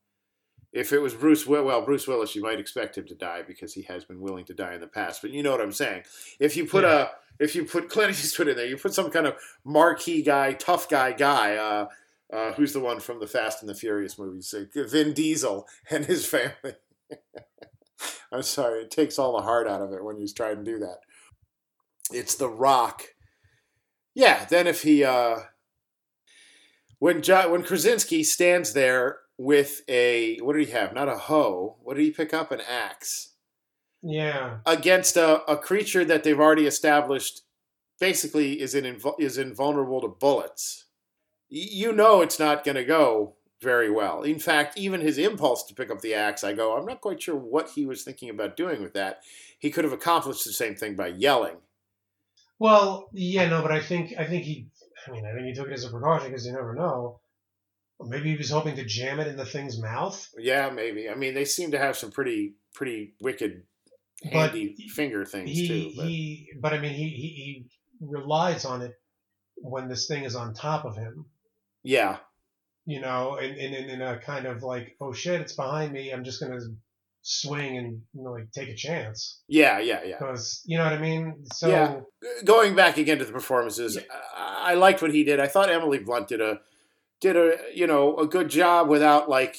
If 0.75 0.91
it 0.91 0.99
was 0.99 1.13
Bruce, 1.13 1.47
Will- 1.47 1.63
well, 1.63 1.81
Bruce 1.81 2.05
Willis, 2.05 2.35
you 2.35 2.41
might 2.41 2.59
expect 2.59 2.97
him 2.97 3.07
to 3.07 3.15
die 3.15 3.41
because 3.47 3.73
he 3.73 3.83
has 3.83 4.03
been 4.03 4.19
willing 4.19 4.43
to 4.45 4.53
die 4.53 4.73
in 4.73 4.81
the 4.81 4.87
past. 4.87 5.21
But 5.21 5.31
you 5.31 5.41
know 5.41 5.51
what 5.51 5.61
I'm 5.61 5.71
saying. 5.71 6.03
If 6.37 6.57
you 6.57 6.65
put 6.65 6.83
a, 6.83 7.11
if 7.39 7.55
you 7.55 7.63
put 7.63 7.89
Clint 7.89 8.11
Eastwood 8.11 8.49
in 8.49 8.57
there, 8.57 8.65
you 8.65 8.75
put 8.75 8.93
some 8.93 9.09
kind 9.09 9.25
of 9.25 9.35
marquee 9.63 10.21
guy, 10.21 10.51
tough 10.51 10.89
guy 10.89 11.13
guy. 11.13 11.55
Uh, 11.55 11.87
uh, 12.31 12.51
who's 12.53 12.73
the 12.73 12.81
one 12.81 12.99
from 12.99 13.21
the 13.21 13.27
Fast 13.27 13.61
and 13.61 13.69
the 13.69 13.73
Furious 13.73 14.19
movies? 14.19 14.53
Uh, 14.53 14.65
Vin 14.87 15.13
Diesel 15.13 15.65
and 15.89 16.05
his 16.05 16.25
family. 16.27 16.73
I'm 18.33 18.41
sorry, 18.41 18.81
it 18.81 18.91
takes 18.91 19.17
all 19.17 19.37
the 19.37 19.43
heart 19.43 19.69
out 19.69 19.81
of 19.81 19.93
it 19.93 20.03
when 20.03 20.19
you 20.19 20.27
try 20.27 20.51
and 20.51 20.65
do 20.65 20.77
that. 20.79 20.97
It's 22.11 22.35
The 22.35 22.49
Rock. 22.49 23.03
Yeah, 24.13 24.43
then 24.43 24.67
if 24.67 24.81
he, 24.81 25.05
uh, 25.05 25.37
when 26.99 27.21
jo- 27.21 27.49
when 27.51 27.63
Krasinski 27.63 28.25
stands 28.25 28.73
there 28.73 29.19
with 29.37 29.81
a 29.87 30.37
what 30.37 30.53
did 30.53 30.67
he 30.67 30.73
have? 30.73 30.93
Not 30.93 31.09
a 31.09 31.17
hoe. 31.17 31.77
What 31.83 31.95
did 31.95 32.03
he 32.03 32.11
pick 32.11 32.33
up? 32.33 32.51
An 32.51 32.61
axe 32.61 33.35
yeah, 34.07 34.57
against 34.67 35.17
a, 35.17 35.43
a 35.51 35.57
creature 35.57 36.05
that 36.05 36.23
they've 36.23 36.39
already 36.39 36.67
established 36.67 37.41
basically 37.99 38.61
is 38.61 38.75
in 38.75 39.01
is 39.17 39.37
invulnerable 39.39 39.99
to 40.01 40.07
bullets. 40.07 40.85
You 41.49 41.91
know 41.91 42.21
it's 42.21 42.39
not 42.39 42.63
going 42.63 42.75
to 42.75 42.83
go 42.83 43.33
very 43.61 43.89
well. 43.89 44.21
In 44.21 44.37
fact, 44.37 44.77
even 44.77 45.01
his 45.01 45.17
impulse 45.17 45.63
to 45.63 45.73
pick 45.73 45.89
up 45.89 46.01
the 46.01 46.13
axe, 46.13 46.43
I 46.43 46.53
go, 46.53 46.77
I'm 46.77 46.85
not 46.85 47.01
quite 47.01 47.21
sure 47.21 47.35
what 47.35 47.71
he 47.71 47.85
was 47.85 48.03
thinking 48.03 48.29
about 48.29 48.55
doing 48.55 48.81
with 48.83 48.93
that. 48.93 49.21
He 49.57 49.71
could 49.71 49.83
have 49.83 49.93
accomplished 49.93 50.45
the 50.45 50.53
same 50.53 50.75
thing 50.75 50.95
by 50.95 51.07
yelling. 51.07 51.57
Well, 52.59 53.09
yeah, 53.11 53.49
no, 53.49 53.63
but 53.63 53.71
I 53.71 53.79
think 53.79 54.13
I 54.19 54.25
think 54.25 54.43
he. 54.43 54.67
I 55.07 55.11
mean, 55.11 55.25
I 55.25 55.33
think 55.33 55.47
he 55.47 55.53
took 55.53 55.67
it 55.67 55.73
as 55.73 55.83
a 55.83 55.89
precaution 55.89 56.29
because 56.29 56.45
you 56.45 56.53
never 56.53 56.75
know. 56.75 57.19
Or 57.97 58.07
maybe 58.07 58.31
he 58.31 58.37
was 58.37 58.49
hoping 58.49 58.75
to 58.75 58.83
jam 58.85 59.19
it 59.19 59.27
in 59.27 59.37
the 59.37 59.45
thing's 59.45 59.81
mouth. 59.81 60.29
Yeah, 60.37 60.69
maybe. 60.69 61.09
I 61.09 61.15
mean, 61.15 61.33
they 61.33 61.45
seem 61.45 61.71
to 61.71 61.79
have 61.79 61.95
some 61.97 62.11
pretty 62.11 62.55
pretty 62.73 63.13
wicked 63.21 63.63
But 64.23 64.51
handy 64.51 64.75
finger 64.93 65.23
things 65.25 65.49
He 65.51 65.67
too. 65.67 65.91
But. 65.95 66.05
he, 66.07 66.49
but 66.59 66.73
I 66.73 66.79
mean, 66.79 66.93
he, 66.93 67.09
he 67.09 67.27
he 67.27 67.65
relies 68.01 68.65
on 68.65 68.81
it 68.81 68.93
when 69.55 69.87
this 69.87 70.07
thing 70.07 70.23
is 70.25 70.35
on 70.35 70.53
top 70.53 70.83
of 70.83 70.97
him. 70.97 71.25
yeah, 71.83 72.17
You 72.85 72.99
know, 72.99 73.37
in 73.37 73.55
in 73.55 73.73
in 73.89 74.01
a 74.01 74.19
kind 74.19 74.45
of 74.45 74.61
like, 74.61 74.97
oh 74.99 75.13
shit, 75.13 75.39
it's 75.39 75.53
behind 75.53 75.93
me. 75.93 76.11
I'm 76.11 76.25
just 76.25 76.41
gonna 76.41 76.59
swing 77.21 77.77
and 77.77 78.01
you 78.13 78.23
know, 78.23 78.31
like 78.33 78.51
take 78.51 78.69
a 78.69 78.75
chance 78.75 79.41
yeah, 79.47 79.79
yeah, 79.79 80.03
yeah. 80.05 80.17
because 80.19 80.61
you 80.65 80.77
know 80.77 80.83
what 80.83 80.93
I 80.93 80.99
mean. 80.99 81.43
So 81.53 81.69
Yeah. 81.69 81.99
going 82.43 82.75
back 82.75 82.97
again 82.97 83.17
to 83.19 83.25
the 83.25 83.31
performances, 83.31 83.97
I, 84.35 84.71
I 84.71 84.73
liked 84.75 85.01
what 85.01 85.11
he 85.13 85.23
did. 85.23 85.39
I 85.39 85.47
thought 85.47 85.69
Emily 85.71 85.97
Blunt 85.99 86.27
did 86.27 86.41
a 86.41 86.59
did 87.21 87.35
a 87.35 87.57
you 87.73 87.87
know 87.87 88.17
a 88.17 88.27
good 88.27 88.49
job 88.49 88.87
without 88.89 89.29
like 89.29 89.55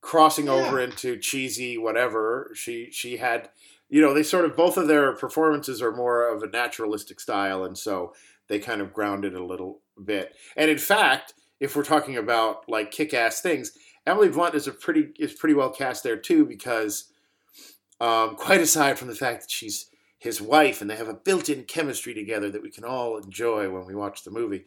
crossing 0.00 0.46
Yeah. 0.46 0.52
over 0.52 0.80
into 0.80 1.16
cheesy 1.18 1.76
whatever. 1.78 2.50
She 2.54 2.90
she 2.90 3.16
had 3.18 3.48
you 3.88 4.00
know 4.00 4.12
they 4.14 4.22
sort 4.22 4.44
of 4.44 4.56
both 4.56 4.76
of 4.76 4.88
their 4.88 5.12
performances 5.14 5.80
are 5.82 5.92
more 5.92 6.28
of 6.28 6.42
a 6.42 6.48
naturalistic 6.48 7.20
style, 7.20 7.64
and 7.64 7.76
so 7.76 8.14
they 8.48 8.58
kind 8.58 8.80
of 8.80 8.92
grounded 8.92 9.34
a 9.34 9.44
little 9.44 9.80
bit. 10.02 10.34
And 10.56 10.70
in 10.70 10.78
fact, 10.78 11.34
if 11.60 11.74
we're 11.74 11.84
talking 11.84 12.16
about 12.16 12.68
like 12.68 12.90
kick 12.90 13.12
ass 13.14 13.40
things, 13.40 13.72
Emily 14.06 14.28
Blunt 14.28 14.54
is 14.54 14.66
a 14.66 14.72
pretty 14.72 15.08
is 15.18 15.32
pretty 15.34 15.54
well 15.54 15.70
cast 15.70 16.02
there 16.02 16.16
too 16.16 16.44
because 16.46 17.10
um, 18.00 18.36
quite 18.36 18.60
aside 18.60 18.98
from 18.98 19.08
the 19.08 19.14
fact 19.14 19.42
that 19.42 19.50
she's 19.50 19.90
his 20.18 20.40
wife 20.40 20.80
and 20.80 20.88
they 20.90 20.96
have 20.96 21.08
a 21.08 21.14
built-in 21.14 21.64
chemistry 21.64 22.14
together 22.14 22.50
that 22.50 22.62
we 22.62 22.70
can 22.70 22.84
all 22.84 23.18
enjoy 23.18 23.68
when 23.70 23.84
we 23.86 23.94
watch 23.94 24.24
the 24.24 24.30
movie. 24.30 24.64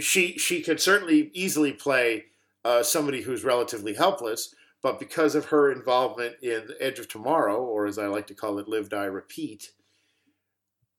She 0.00 0.38
she 0.38 0.60
could 0.62 0.80
certainly 0.80 1.30
easily 1.32 1.72
play 1.72 2.26
uh, 2.64 2.82
somebody 2.82 3.22
who's 3.22 3.44
relatively 3.44 3.94
helpless, 3.94 4.54
but 4.82 4.98
because 4.98 5.34
of 5.34 5.46
her 5.46 5.72
involvement 5.72 6.36
in 6.42 6.68
Edge 6.80 6.98
of 6.98 7.08
Tomorrow, 7.08 7.56
or 7.56 7.86
as 7.86 7.98
I 7.98 8.06
like 8.06 8.26
to 8.28 8.34
call 8.34 8.58
it, 8.58 8.68
Live 8.68 8.90
Die 8.90 9.04
Repeat, 9.04 9.72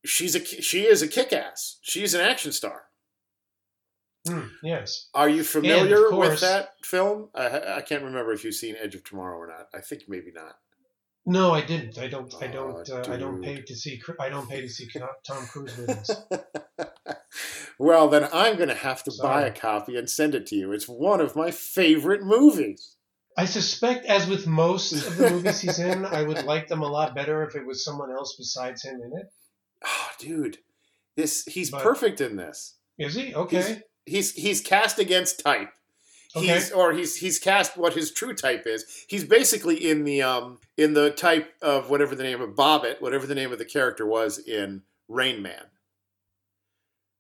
she's 0.06 0.36
a 0.36 0.44
she 0.44 0.86
is 0.86 1.02
a 1.02 1.08
kick-ass. 1.08 1.78
She's 1.82 2.14
an 2.14 2.22
action 2.22 2.52
star. 2.52 2.86
hmm, 4.28 4.48
yes, 4.64 5.10
Are 5.14 5.30
you 5.30 5.44
familiar 5.44 6.12
with 6.12 6.42
that 6.42 6.74
film? 6.84 7.30
I, 7.36 7.78
I 7.78 7.82
can't 7.82 8.04
remember 8.04 8.34
if 8.34 8.44
you've 8.44 8.56
seen 8.56 8.76
Edge 8.82 8.96
of 8.96 9.04
Tomorrow 9.04 9.38
or 9.38 9.48
not. 9.48 9.70
I 9.74 9.82
think 9.82 10.04
maybe 10.08 10.32
not. 10.34 10.58
No, 11.26 11.52
I 11.54 11.62
didn't. 11.66 11.98
I 11.98 12.08
don't. 12.08 12.34
I 12.42 12.48
don't. 12.48 12.90
Uh, 12.90 13.04
I 13.08 13.18
don't 13.18 13.42
pay 13.42 13.62
to 13.62 13.76
see. 13.76 14.02
I 14.20 14.30
don't 14.30 14.50
pay 14.50 14.62
to 14.62 14.70
see 14.70 14.88
Tom 15.26 15.46
Cruise 15.48 15.78
movies. 15.78 16.12
well, 17.78 18.08
then 18.08 18.28
I'm 18.34 18.56
going 18.56 18.70
to 18.70 18.76
have 18.76 19.04
to 19.04 19.12
buy 19.22 19.44
a 19.44 19.52
copy 19.52 19.98
and 19.98 20.10
send 20.10 20.36
it 20.36 20.46
to 20.48 20.56
you. 20.56 20.72
It's 20.72 20.88
one 20.88 21.22
of 21.22 21.36
my 21.36 21.52
favorite 21.52 22.24
movies. 22.24 22.96
I 23.38 23.46
suspect, 23.46 24.06
as 24.06 24.28
with 24.28 24.48
most 24.48 24.92
of 24.92 25.18
the 25.18 25.30
movies 25.30 25.62
he's 25.62 25.80
in, 25.80 26.06
I 26.06 26.24
would 26.24 26.44
like 26.44 26.68
them 26.68 26.82
a 26.82 26.88
lot 26.90 27.16
better 27.16 27.44
if 27.44 27.56
it 27.56 27.66
was 27.66 27.86
someone 27.86 28.12
else 28.12 28.36
besides 28.38 28.84
him 28.84 28.96
in 28.96 29.12
it. 29.18 29.28
Oh, 29.86 30.10
dude, 30.20 30.58
this 31.16 31.46
he's 31.46 31.72
But- 31.72 31.84
perfect 31.84 32.20
in 32.22 32.36
this. 32.36 32.76
Is 32.98 33.16
he? 33.16 33.34
Okay. 33.34 33.82
He's 34.06 34.34
he's 34.34 34.60
cast 34.60 35.00
against 35.00 35.40
type. 35.42 35.70
Okay. 36.36 36.46
He's 36.46 36.72
or 36.72 36.94
he's 36.94 37.16
he's 37.16 37.40
cast 37.40 37.76
what 37.76 37.94
his 37.94 38.12
true 38.12 38.36
type 38.36 38.68
is. 38.68 39.06
He's 39.08 39.24
basically 39.24 39.90
in 39.90 40.04
the 40.04 40.22
um 40.22 40.60
in 40.78 40.94
the 40.94 41.10
type 41.10 41.54
of 41.62 41.90
whatever 41.90 42.16
the 42.16 42.24
name 42.24 42.40
of 42.40 42.56
Babbitt, 42.56 43.02
whatever 43.02 43.26
the 43.26 43.36
name 43.36 43.52
of 43.52 43.58
the 43.58 43.66
character 43.66 44.06
was 44.06 44.38
in 44.38 44.84
Rain 45.08 45.42
Man. 45.42 45.64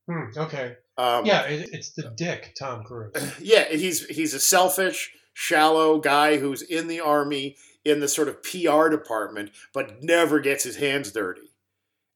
Hmm, 0.07 0.37
okay. 0.37 0.77
Um, 0.97 1.25
Yeah, 1.25 1.43
it, 1.43 1.69
it's 1.71 1.91
the 1.91 2.11
dick, 2.15 2.53
Tom 2.57 2.83
Cruise. 2.83 3.13
yeah, 3.39 3.69
he's 3.69 4.05
he's 4.07 4.33
a 4.35 4.39
selfish, 4.39 5.11
shallow 5.33 5.99
guy 5.99 6.37
who's 6.37 6.61
in 6.61 6.87
the 6.87 6.99
army 6.99 7.55
in 7.83 8.01
the 8.01 8.07
sort 8.07 8.27
of 8.27 8.43
PR 8.43 8.89
department, 8.89 9.51
but 9.73 10.03
never 10.03 10.39
gets 10.39 10.63
his 10.63 10.75
hands 10.75 11.11
dirty, 11.11 11.53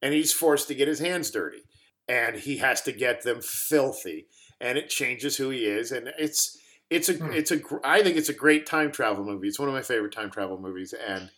and 0.02 0.14
he's 0.14 0.34
forced 0.34 0.68
to 0.68 0.76
get 0.76 0.88
his 0.88 1.00
hands 1.00 1.32
dirty, 1.32 1.64
and 2.08 2.36
he 2.36 2.58
has 2.58 2.82
to 2.82 2.92
get 2.92 3.24
them 3.24 3.42
filthy, 3.42 4.28
and 4.60 4.78
it 4.78 4.90
changes 4.90 5.38
who 5.38 5.50
he 5.50 5.66
is, 5.66 5.92
and 5.92 6.12
it's 6.20 6.60
it's 6.94 7.10
a 7.10 7.14
Hmm. 7.14 7.32
it's 7.34 7.52
a 7.52 7.60
I 7.84 8.02
think 8.04 8.18
it's 8.18 8.30
a 8.30 8.34
great 8.34 8.66
time 8.66 8.92
travel 8.92 9.24
movie. 9.24 9.48
It's 9.48 9.60
one 9.60 9.68
of 9.70 9.74
my 9.74 9.82
favorite 9.82 10.14
time 10.14 10.30
travel 10.32 10.60
movies, 10.60 10.94
and 10.94 11.30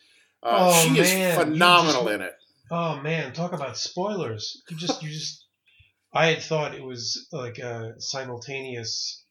uh, 0.43 0.71
Oh, 0.71 0.83
she 0.83 0.89
man, 1.01 1.31
is 1.31 1.35
phenomenal 1.35 2.03
just- 2.03 2.13
in 2.15 2.21
it. 2.21 2.33
Oh 2.71 2.97
man, 3.01 3.31
talk 3.33 3.53
about 3.53 3.77
spoilers. 3.77 4.61
You 4.69 4.77
just, 4.77 5.01
you 5.03 5.09
just. 5.09 5.43
I 6.13 6.27
had 6.27 6.41
thought 6.41 6.73
it 6.73 6.83
was 6.83 7.27
like 7.31 7.57
a 7.59 7.93
simultaneous 7.99 9.23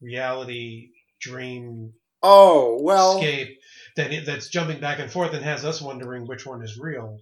reality 0.00 0.88
dream 1.20 1.92
Oh 2.24 2.78
well, 2.82 3.16
escape 3.18 3.58
that 3.96 4.12
it, 4.12 4.26
that's 4.26 4.48
jumping 4.48 4.80
back 4.80 4.98
and 5.00 5.10
forth 5.10 5.32
and 5.34 5.44
has 5.44 5.64
us 5.64 5.80
wondering 5.80 6.26
which 6.26 6.46
one 6.46 6.62
is 6.62 6.78
real. 6.78 7.18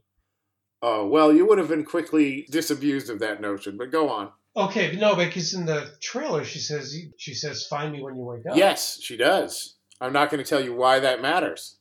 oh 0.82 1.06
well, 1.06 1.32
you 1.32 1.46
would 1.46 1.58
have 1.58 1.68
been 1.68 1.84
quickly 1.84 2.46
disabused 2.50 3.08
of 3.10 3.18
that 3.20 3.40
notion, 3.40 3.76
but 3.78 3.90
go 3.90 4.08
on. 4.10 4.30
Okay, 4.56 4.90
but 4.90 4.98
no, 4.98 5.14
because 5.14 5.54
in 5.54 5.64
the 5.64 5.92
trailer 6.00 6.44
she 6.44 6.58
says 6.58 6.96
she 7.16 7.34
says 7.34 7.66
find 7.66 7.92
me 7.92 8.02
when 8.02 8.16
you 8.16 8.22
wake 8.22 8.46
up. 8.46 8.56
Yes, 8.56 8.98
she 9.00 9.16
does. 9.16 9.76
I'm 10.00 10.12
not 10.12 10.30
going 10.30 10.42
to 10.42 10.48
tell 10.48 10.62
you 10.62 10.74
why 10.74 10.98
that 10.98 11.22
matters. 11.22 11.76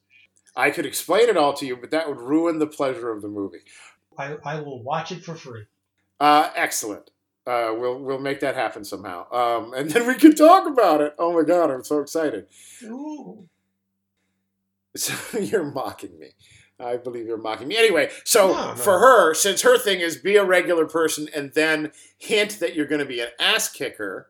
I 0.56 0.72
could 0.72 0.86
explain 0.86 1.30
it 1.30 1.38
all 1.38 1.54
to 1.54 1.66
you, 1.66 1.78
but 1.78 1.92
that 1.92 2.08
would 2.08 2.20
ruin 2.20 2.60
the 2.60 2.68
pleasure 2.68 3.12
of 3.12 3.22
the 3.22 3.28
movie. 3.28 3.60
I, 4.18 4.36
I 4.44 4.60
will 4.60 4.84
watch 4.84 5.12
it 5.12 5.24
for 5.24 5.36
free. 5.36 5.64
Uh, 6.20 6.50
excellent. 6.56 7.12
Uh, 7.48 7.74
we'll 7.76 7.98
we'll 7.98 8.20
make 8.20 8.42
that 8.42 8.56
happen 8.56 8.84
somehow, 8.84 9.26
um, 9.32 9.74
and 9.74 9.90
then 9.90 10.06
we 10.06 10.14
can 10.14 10.36
talk 10.36 10.68
about 10.68 11.02
it. 11.02 11.16
Oh 11.18 11.34
my 11.34 11.42
god, 11.42 11.72
I'm 11.72 11.84
so 11.84 12.00
excited! 12.00 12.46
Ooh. 12.84 13.48
So 14.96 15.16
you're 15.40 15.64
mocking 15.64 16.20
me. 16.20 16.32
I 16.80 16.98
believe 16.98 17.26
you're 17.26 17.38
mocking 17.38 17.68
me. 17.68 17.78
Anyway, 17.78 18.10
so 18.24 18.54
No, 18.54 18.70
no. 18.70 18.76
for 18.76 19.00
her, 19.00 19.34
since 19.34 19.62
her 19.64 19.78
thing 19.78 20.00
is 20.00 20.18
be 20.18 20.38
a 20.38 20.46
regular 20.46 20.86
person 20.86 21.28
and 21.36 21.52
then 21.54 21.92
hint 22.18 22.60
that 22.60 22.74
you're 22.76 22.86
going 22.88 23.00
to 23.00 23.06
be 23.06 23.20
an 23.20 23.30
ass 23.40 23.70
kicker, 23.70 24.30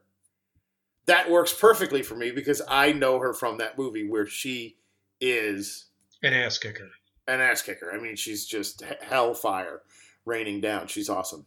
that 1.05 1.29
works 1.29 1.53
perfectly 1.53 2.01
for 2.03 2.15
me 2.15 2.31
because 2.31 2.61
I 2.67 2.91
know 2.91 3.19
her 3.19 3.33
from 3.33 3.57
that 3.59 3.77
movie 3.77 4.07
where 4.07 4.25
she 4.25 4.77
is 5.21 5.85
An 6.23 6.33
ass 6.33 6.57
kicker. 6.57 6.89
an 7.27 7.39
ass 7.41 7.61
kicker. 7.61 7.91
I 7.93 7.99
mean, 7.99 8.15
she's 8.15 8.45
just 8.45 8.81
hellfire 9.01 9.81
raining 10.25 10.61
down. 10.61 10.87
She's 10.87 11.09
awesome. 11.09 11.45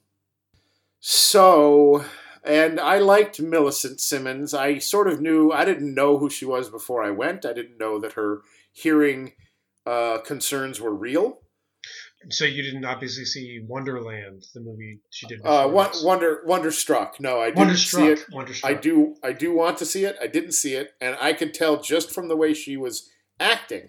So, 1.00 2.04
and 2.44 2.78
I 2.78 2.98
liked 2.98 3.40
Millicent 3.40 4.00
Simmonds. 4.00 4.54
I 4.54 4.78
sort 4.78 5.08
of 5.08 5.20
knew, 5.20 5.50
I 5.52 5.64
didn't 5.64 5.94
know 5.94 6.18
who 6.18 6.30
she 6.30 6.44
was 6.44 6.68
before 6.70 7.02
I 7.02 7.10
went. 7.10 7.44
I 7.44 7.52
didn't 7.52 7.78
know 7.78 7.98
that 8.00 8.12
her 8.12 8.42
hearing 8.72 9.32
uh, 9.86 10.18
concerns 10.18 10.80
were 10.80 10.94
real. 10.94 11.40
So 12.30 12.44
you 12.44 12.62
didn't 12.62 12.84
obviously 12.84 13.24
see 13.24 13.60
Wonderland, 13.66 14.44
the 14.54 14.60
movie 14.60 15.00
she 15.10 15.26
did. 15.26 15.40
Uh, 15.40 15.64
before 15.64 15.72
Won- 15.72 15.88
this. 15.88 16.04
Wonder 16.04 16.42
Wonderstruck. 16.46 17.20
No, 17.20 17.40
I 17.40 17.50
didn't 17.50 17.76
see 17.76 18.06
it. 18.06 18.24
Wonderstruck. 18.30 18.70
I 18.70 18.74
do 18.74 19.16
I 19.24 19.32
do 19.32 19.52
want 19.52 19.78
to 19.78 19.86
see 19.86 20.04
it. 20.04 20.16
I 20.22 20.28
didn't 20.28 20.52
see 20.52 20.74
it, 20.74 20.92
and 21.00 21.16
I 21.20 21.32
could 21.32 21.52
tell 21.52 21.82
just 21.82 22.12
from 22.12 22.28
the 22.28 22.36
way 22.36 22.54
she 22.54 22.76
was 22.76 23.10
acting, 23.40 23.88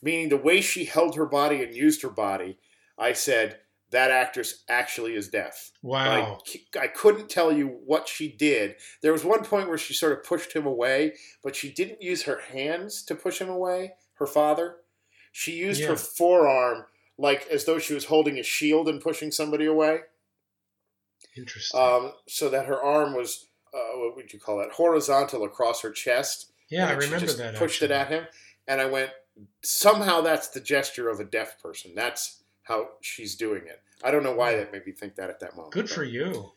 meaning 0.00 0.30
the 0.30 0.38
way 0.38 0.62
she 0.62 0.86
held 0.86 1.16
her 1.16 1.26
body 1.26 1.62
and 1.62 1.74
used 1.74 2.00
her 2.00 2.08
body. 2.08 2.58
I 2.98 3.12
said 3.12 3.58
that 3.90 4.10
actress 4.10 4.64
actually 4.68 5.14
is 5.14 5.28
deaf. 5.28 5.70
Wow. 5.82 6.40
I, 6.74 6.84
I 6.84 6.86
couldn't 6.88 7.28
tell 7.28 7.52
you 7.52 7.78
what 7.84 8.08
she 8.08 8.28
did. 8.28 8.76
There 9.02 9.12
was 9.12 9.24
one 9.24 9.44
point 9.44 9.68
where 9.68 9.78
she 9.78 9.94
sort 9.94 10.12
of 10.12 10.24
pushed 10.24 10.54
him 10.54 10.66
away, 10.66 11.12
but 11.44 11.54
she 11.54 11.70
didn't 11.72 12.02
use 12.02 12.22
her 12.22 12.40
hands 12.52 13.04
to 13.04 13.14
push 13.14 13.38
him 13.38 13.48
away. 13.48 13.92
Her 14.14 14.26
father, 14.26 14.76
she 15.38 15.52
used 15.52 15.80
Yeah. 15.82 15.88
her 15.88 15.96
forearm 15.96 16.86
like 17.18 17.46
as 17.48 17.64
though 17.66 17.78
she 17.78 17.92
was 17.94 18.06
holding 18.06 18.38
a 18.38 18.42
shield 18.42 18.88
and 18.88 19.00
pushing 19.02 19.30
somebody 19.30 19.66
away 19.66 20.00
Interesting. 21.36 21.78
um, 21.78 22.12
so 22.26 22.48
that 22.48 22.64
her 22.66 22.80
arm 22.82 23.14
was 23.14 23.48
uh, 23.74 23.98
what 23.98 24.16
would 24.16 24.32
you 24.32 24.38
call 24.40 24.60
it 24.60 24.70
horizontal 24.72 25.44
across 25.44 25.82
her 25.82 25.90
chest. 25.90 26.52
yeah, 26.70 26.86
I 26.88 26.92
remember 26.92 27.18
just 27.26 27.36
that. 27.38 27.54
Pushed 27.56 27.82
it 27.82 27.90
at 27.90 28.08
him, 28.08 28.26
and 28.66 28.80
I 28.80 28.86
went. 28.86 29.10
Somehow 29.62 30.22
that's 30.22 30.48
the 30.48 30.60
gesture 30.60 31.10
of 31.10 31.20
a 31.20 31.24
deaf 31.24 31.60
person. 31.60 31.92
That's 31.94 32.42
how 32.62 32.88
she's 33.02 33.34
doing 33.36 33.62
it. 33.66 33.82
I 34.02 34.10
don't 34.10 34.22
know 34.22 34.34
why 34.34 34.56
that 34.56 34.72
made 34.72 34.86
me 34.86 34.92
think 34.92 35.16
that 35.16 35.28
at 35.28 35.40
that 35.40 35.54
moment. 35.56 35.74
Good 35.74 35.90
for 35.90 36.04
you. 36.04 36.52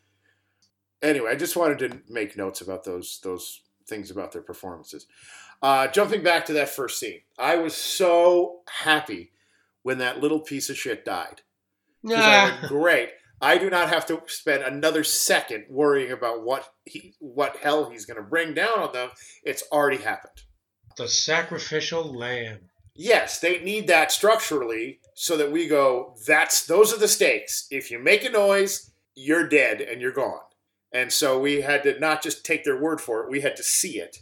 Anyway, 1.02 1.30
I 1.30 1.36
just 1.36 1.58
wanted 1.58 1.80
to 1.80 2.02
make 2.08 2.38
notes 2.38 2.62
about 2.62 2.86
those 2.86 3.20
those 3.22 3.62
things 3.86 4.12
about 4.12 4.32
their 4.32 4.42
performances. 4.44 5.08
Uh, 5.62 5.88
jumping 5.88 6.24
back 6.24 6.46
to 6.46 6.54
that 6.54 6.70
first 6.70 7.00
scene, 7.00 7.22
I 7.38 7.56
was 7.58 7.76
so 7.76 8.62
happy 8.70 9.32
when 9.84 9.98
that 9.98 10.20
little 10.22 10.40
piece 10.40 10.70
of 10.70 10.78
shit 10.78 11.04
died. 11.06 11.42
'Cause 12.06 12.14
I 12.16 12.44
went, 12.46 12.62
great. 12.70 13.10
I 13.42 13.58
do 13.58 13.70
not 13.70 13.90
have 13.90 14.06
to 14.08 14.22
spend 14.28 14.64
another 14.64 15.04
second 15.04 15.66
worrying 15.70 16.12
about 16.12 16.44
what 16.44 16.74
he, 16.86 17.16
what 17.20 17.58
hell 17.58 17.90
he's 17.90 18.06
going 18.06 18.18
to 18.18 18.24
bring 18.30 18.54
down 18.54 18.78
on 18.80 18.92
them. 18.94 19.12
It's 19.44 19.64
already 19.72 19.98
happened. 20.04 20.44
the 20.98 21.08
sacrificial 21.08 22.14
lamb. 22.14 22.60
Yes, 22.94 23.40
they 23.40 23.60
need 23.62 23.88
that 23.88 24.12
structurally 24.12 25.00
so 25.14 25.38
that 25.38 25.50
we 25.52 25.68
go. 25.68 26.16
That's 26.28 26.66
those 26.66 26.94
are 26.94 26.98
the 26.98 27.08
stakes. 27.08 27.68
If 27.72 27.90
you 27.90 28.00
make 28.00 28.26
a 28.26 28.30
noise, 28.30 28.92
you're 29.16 29.48
dead 29.48 29.80
and 29.80 30.02
you're 30.02 30.12
gone. 30.12 30.42
And 30.92 31.14
so 31.14 31.40
we 31.40 31.62
had 31.62 31.84
to 31.84 31.98
not 32.00 32.22
just 32.22 32.44
take 32.46 32.66
their 32.66 32.76
word 32.82 33.00
for 33.00 33.24
it. 33.24 33.30
We 33.30 33.40
had 33.40 33.56
to 33.56 33.64
see 33.64 34.00
it. 34.02 34.18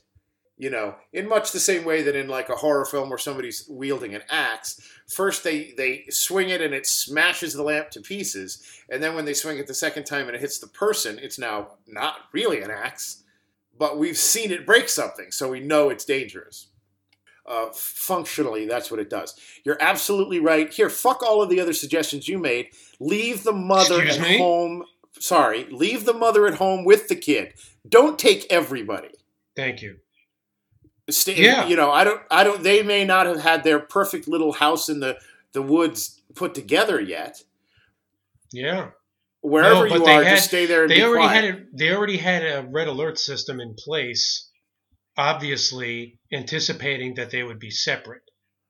You 0.60 0.72
know, 0.72 0.96
in 1.14 1.30
much 1.30 1.52
the 1.52 1.60
same 1.60 1.86
way 1.86 2.02
that 2.02 2.16
in 2.16 2.28
like 2.28 2.50
a 2.50 2.56
horror 2.56 2.84
film 2.84 3.10
where 3.10 3.20
somebody's 3.20 3.68
wielding 3.70 4.16
an 4.16 4.24
axe, 4.28 4.82
first 5.08 5.44
they 5.44 5.74
they 5.78 6.06
swing 6.10 6.50
it 6.50 6.62
and 6.62 6.74
it 6.74 6.88
smashes 6.88 7.54
the 7.54 7.62
lamp 7.62 7.92
to 7.92 8.02
pieces, 8.02 8.64
and 8.90 9.04
then 9.04 9.14
when 9.14 9.26
they 9.26 9.36
swing 9.36 9.60
it 9.60 9.68
the 9.68 9.76
second 9.76 10.06
time 10.06 10.26
and 10.26 10.36
it 10.36 10.42
hits 10.42 10.58
the 10.58 10.68
person, 10.68 11.20
it's 11.22 11.38
now 11.38 11.74
not 11.86 12.16
really 12.34 12.62
an 12.62 12.72
axe, 12.72 13.24
but 13.78 14.00
we've 14.00 14.18
seen 14.18 14.50
it 14.52 14.66
break 14.66 14.90
something, 14.90 15.30
so 15.30 15.52
we 15.52 15.60
know 15.60 15.90
it's 15.90 16.06
dangerous. 16.06 16.70
Uh, 17.46 17.68
functionally, 17.72 18.66
that's 18.66 18.90
what 18.90 19.00
it 19.00 19.12
does. 19.12 19.40
You're 19.64 19.78
absolutely 19.80 20.40
right. 20.40 20.74
Here, 20.74 20.90
fuck 20.90 21.22
all 21.22 21.42
of 21.42 21.50
the 21.50 21.60
other 21.60 21.72
suggestions 21.72 22.28
you 22.28 22.40
made. 22.40 22.70
Leave 23.00 23.44
the 23.44 23.54
mother 23.54 24.02
Excuse 24.02 24.18
at 24.18 24.22
me? 24.24 24.38
home. 24.40 24.84
Sorry, 25.20 25.66
leave 25.66 26.06
the 26.06 26.14
mother 26.14 26.48
at 26.48 26.56
home 26.56 26.84
with 26.84 27.10
the 27.10 27.16
kid. 27.16 27.54
Don't 27.88 28.18
take 28.18 28.46
everybody. 28.50 29.12
Thank 29.56 29.82
you. 29.84 30.00
Stay, 31.10 31.36
Yeah. 31.36 31.68
You 31.68 31.76
know, 31.76 31.92
I 31.92 32.04
don't. 32.04 32.22
I 32.30 32.44
don't. 32.44 32.64
They 32.64 32.84
may 32.84 33.06
not 33.06 33.26
have 33.28 33.40
had 33.42 33.64
their 33.64 33.80
perfect 33.80 34.28
little 34.28 34.54
house 34.54 34.90
in 34.90 35.00
the 35.00 35.18
the 35.54 35.62
woods 35.62 36.22
put 36.36 36.54
together 36.54 37.00
yet. 37.00 37.42
Yeah. 38.52 38.90
Wherever 39.42 39.88
No, 39.88 39.96
you 39.96 40.06
they 40.06 40.16
are, 40.16 40.24
had- 40.24 40.36
just 40.36 40.48
stay 40.50 40.66
there 40.66 40.84
and 40.84 40.92
They 40.92 41.04
already 41.04 41.26
quiet. 41.28 41.46
had 41.46 41.54
a, 41.56 41.64
they 41.74 41.92
already 41.94 42.18
had 42.18 42.44
a 42.44 42.68
red 42.70 42.88
alert 42.88 43.18
system 43.20 43.60
in 43.62 43.76
place, 43.76 44.50
obviously 45.18 46.20
anticipating 46.34 47.16
that 47.16 47.32
they 47.32 47.44
would 47.44 47.60
be 47.60 47.70
separate 47.72 48.22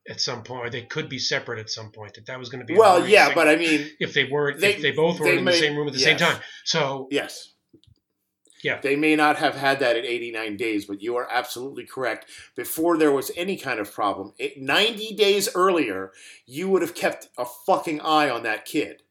at 0.08 0.20
some 0.20 0.42
point, 0.42 0.66
or 0.66 0.70
they 0.70 0.82
could 0.82 1.08
be 1.08 1.18
separate 1.18 1.58
at 1.58 1.70
some 1.70 1.90
point. 1.92 2.14
That 2.14 2.26
that 2.26 2.38
was 2.38 2.48
going 2.48 2.60
to 2.60 2.64
be 2.66 2.78
well, 2.78 3.06
yeah, 3.06 3.34
but 3.34 3.48
I 3.48 3.56
mean, 3.56 3.90
if 3.98 4.14
they 4.14 4.24
weren't, 4.24 4.60
they- 4.60 4.74
if 4.74 4.82
they 4.82 4.92
both 4.92 5.20
were 5.20 5.26
in 5.32 5.44
may- 5.44 5.52
the 5.52 5.58
same 5.58 5.76
room 5.76 5.88
at 5.88 5.92
the 5.94 5.98
same 6.00 6.16
time. 6.16 6.40
So 6.64 7.08
yes. 7.10 7.52
Yeah. 8.62 8.80
They 8.80 8.96
may 8.96 9.14
not 9.14 9.36
have 9.36 9.54
had 9.54 9.78
that 9.80 9.96
at 9.96 10.04
89 10.04 10.56
days, 10.56 10.84
but 10.84 11.00
you 11.00 11.16
are 11.16 11.28
absolutely 11.30 11.84
correct. 11.84 12.26
Before 12.56 12.96
there 12.96 13.12
was 13.12 13.30
any 13.36 13.56
kind 13.56 13.78
of 13.78 13.92
problem, 13.92 14.32
it, 14.38 14.60
90 14.60 15.14
days 15.14 15.48
earlier, 15.54 16.12
you 16.46 16.68
would 16.68 16.82
have 16.82 16.94
kept 16.94 17.28
a 17.38 17.44
fucking 17.44 18.00
eye 18.00 18.28
on 18.28 18.42
that 18.42 18.64
kid 18.64 19.02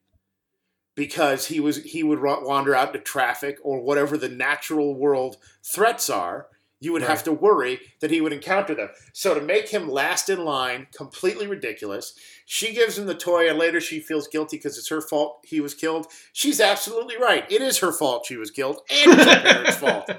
because 0.96 1.46
he 1.48 1.60
was 1.60 1.78
he 1.84 2.04
would 2.04 2.22
wander 2.22 2.76
out 2.76 2.88
into 2.88 3.00
traffic 3.00 3.60
or 3.62 3.80
whatever 3.80 4.18
the 4.18 4.28
natural 4.28 4.96
world 4.96 5.38
threats 5.64 6.10
are. 6.10 6.48
You 6.80 6.94
would 6.94 7.02
have 7.02 7.24
to 7.24 7.32
worry 7.32 7.80
that 8.02 8.12
he 8.12 8.22
would 8.22 8.34
encounter 8.34 8.76
them. 8.76 8.90
So 9.12 9.34
to 9.34 9.42
make 9.42 9.70
him 9.70 9.90
last 9.90 10.30
in 10.30 10.46
line, 10.46 10.88
completely 10.96 11.48
ridiculous. 11.48 12.14
She 12.46 12.74
gives 12.74 12.98
him 12.98 13.08
the 13.08 13.16
toy, 13.16 13.50
and 13.50 13.58
later 13.58 13.82
she 13.82 14.00
feels 14.00 14.28
guilty 14.28 14.58
because 14.58 14.78
it's 14.78 14.90
her 14.90 15.02
fault 15.02 15.40
he 15.44 15.60
was 15.60 15.74
killed. 15.74 16.08
She's 16.34 16.62
absolutely 16.62 17.18
right. 17.18 17.52
It 17.52 17.62
is 17.62 17.80
her 17.80 17.92
fault 17.92 18.26
she 18.28 18.38
was 18.38 18.52
killed, 18.52 18.82
and 18.92 19.20
it's 19.20 19.26
her 19.26 19.42
parents' 19.42 19.78
fault. 19.78 20.12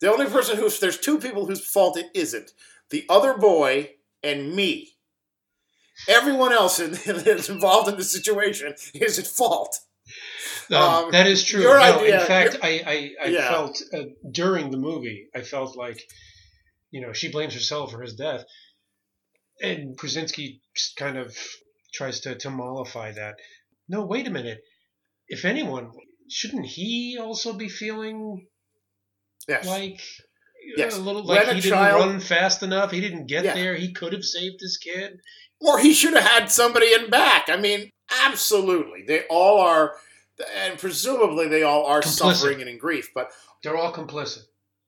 The 0.00 0.12
only 0.12 0.26
person 0.26 0.56
who's 0.56 0.78
there's 0.78 0.98
two 0.98 1.18
people 1.18 1.46
whose 1.46 1.66
fault 1.66 1.98
it 1.98 2.10
isn't: 2.14 2.52
the 2.90 3.04
other 3.08 3.36
boy 3.36 3.90
and 4.22 4.54
me. 4.54 4.90
Everyone 6.08 6.52
else 6.52 6.78
in, 6.80 6.92
that's 7.06 7.48
involved 7.48 7.88
in 7.88 7.96
the 7.96 8.04
situation 8.04 8.74
is 8.94 9.18
at 9.18 9.26
fault. 9.26 9.80
Um, 10.70 10.76
Um, 10.82 11.10
that 11.12 11.26
is 11.26 11.44
true. 11.44 11.60
your 11.62 11.78
No, 11.78 11.98
idea- 12.00 12.20
in 12.20 12.26
fact, 12.26 12.56
I 12.62 12.70
I, 12.86 13.26
I 13.26 13.28
Yeah. 13.28 13.48
felt 13.48 13.82
uh, 13.94 14.04
during 14.30 14.70
the 14.70 14.76
movie, 14.78 15.28
I 15.34 15.42
felt 15.42 15.76
like, 15.76 16.00
you 16.90 17.00
know, 17.00 17.12
she 17.12 17.28
blames 17.30 17.54
herself 17.54 17.90
for 17.92 18.02
his 18.02 18.14
death, 18.14 18.44
and 19.60 19.96
Krasinski 19.96 20.60
kind 20.96 21.18
of 21.18 21.36
tries 21.92 22.20
to 22.20 22.34
to 22.36 22.50
mollify 22.50 23.12
that. 23.12 23.34
No, 23.88 24.04
wait 24.04 24.26
a 24.26 24.30
minute. 24.30 24.60
If 25.28 25.44
anyone, 25.44 25.92
shouldn't 26.30 26.66
he 26.66 27.18
also 27.20 27.52
be 27.52 27.68
feeling 27.68 28.46
Yes. 29.48 29.66
like 29.66 30.00
Yes. 30.76 30.96
a 30.96 31.00
little 31.00 31.24
like 31.24 31.46
a 31.48 31.54
he 31.54 31.60
didn't 31.60 31.72
child- 31.78 32.00
run 32.00 32.20
fast 32.20 32.62
enough? 32.62 32.90
He 32.92 33.00
didn't 33.00 33.26
get 33.26 33.44
Yeah. 33.44 33.54
there. 33.54 33.74
He 33.74 33.92
could 33.92 34.12
have 34.12 34.24
saved 34.24 34.60
his 34.60 34.76
kid. 34.78 35.20
or 35.64 35.78
he 35.78 35.94
should 35.94 36.12
have 36.14 36.24
had 36.24 36.50
somebody 36.50 36.92
in 36.92 37.08
back. 37.08 37.48
I 37.48 37.56
mean, 37.56 37.88
absolutely. 38.24 39.04
They 39.06 39.22
all 39.30 39.60
are, 39.60 39.94
and 40.54 40.78
presumably 40.78 41.48
they 41.48 41.62
all 41.62 41.86
are 41.86 42.00
Complicit. 42.00 42.34
suffering 42.34 42.60
and 42.60 42.68
in 42.70 42.78
grief. 42.78 43.10
But 43.14 43.30
They're 43.62 43.76
all 43.76 43.92
complicit. 43.92 44.44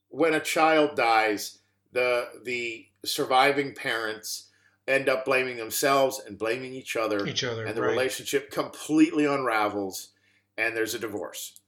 when 0.08 0.34
a 0.34 0.40
child 0.40 0.96
dies, 0.96 1.58
the 1.92 2.28
the 2.44 2.86
surviving 3.04 3.74
parents 3.74 4.50
end 4.86 5.08
up 5.08 5.24
blaming 5.24 5.56
themselves 5.56 6.20
and 6.26 6.38
blaming 6.38 6.74
each 6.74 6.96
other, 6.96 7.26
Each 7.26 7.44
other. 7.44 7.64
and 7.64 7.74
the 7.76 7.82
right. 7.82 7.90
relationship 7.90 8.50
completely 8.50 9.24
unravels, 9.24 10.10
and 10.58 10.76
there's 10.76 10.94
a 10.94 10.98
divorce. 10.98 11.60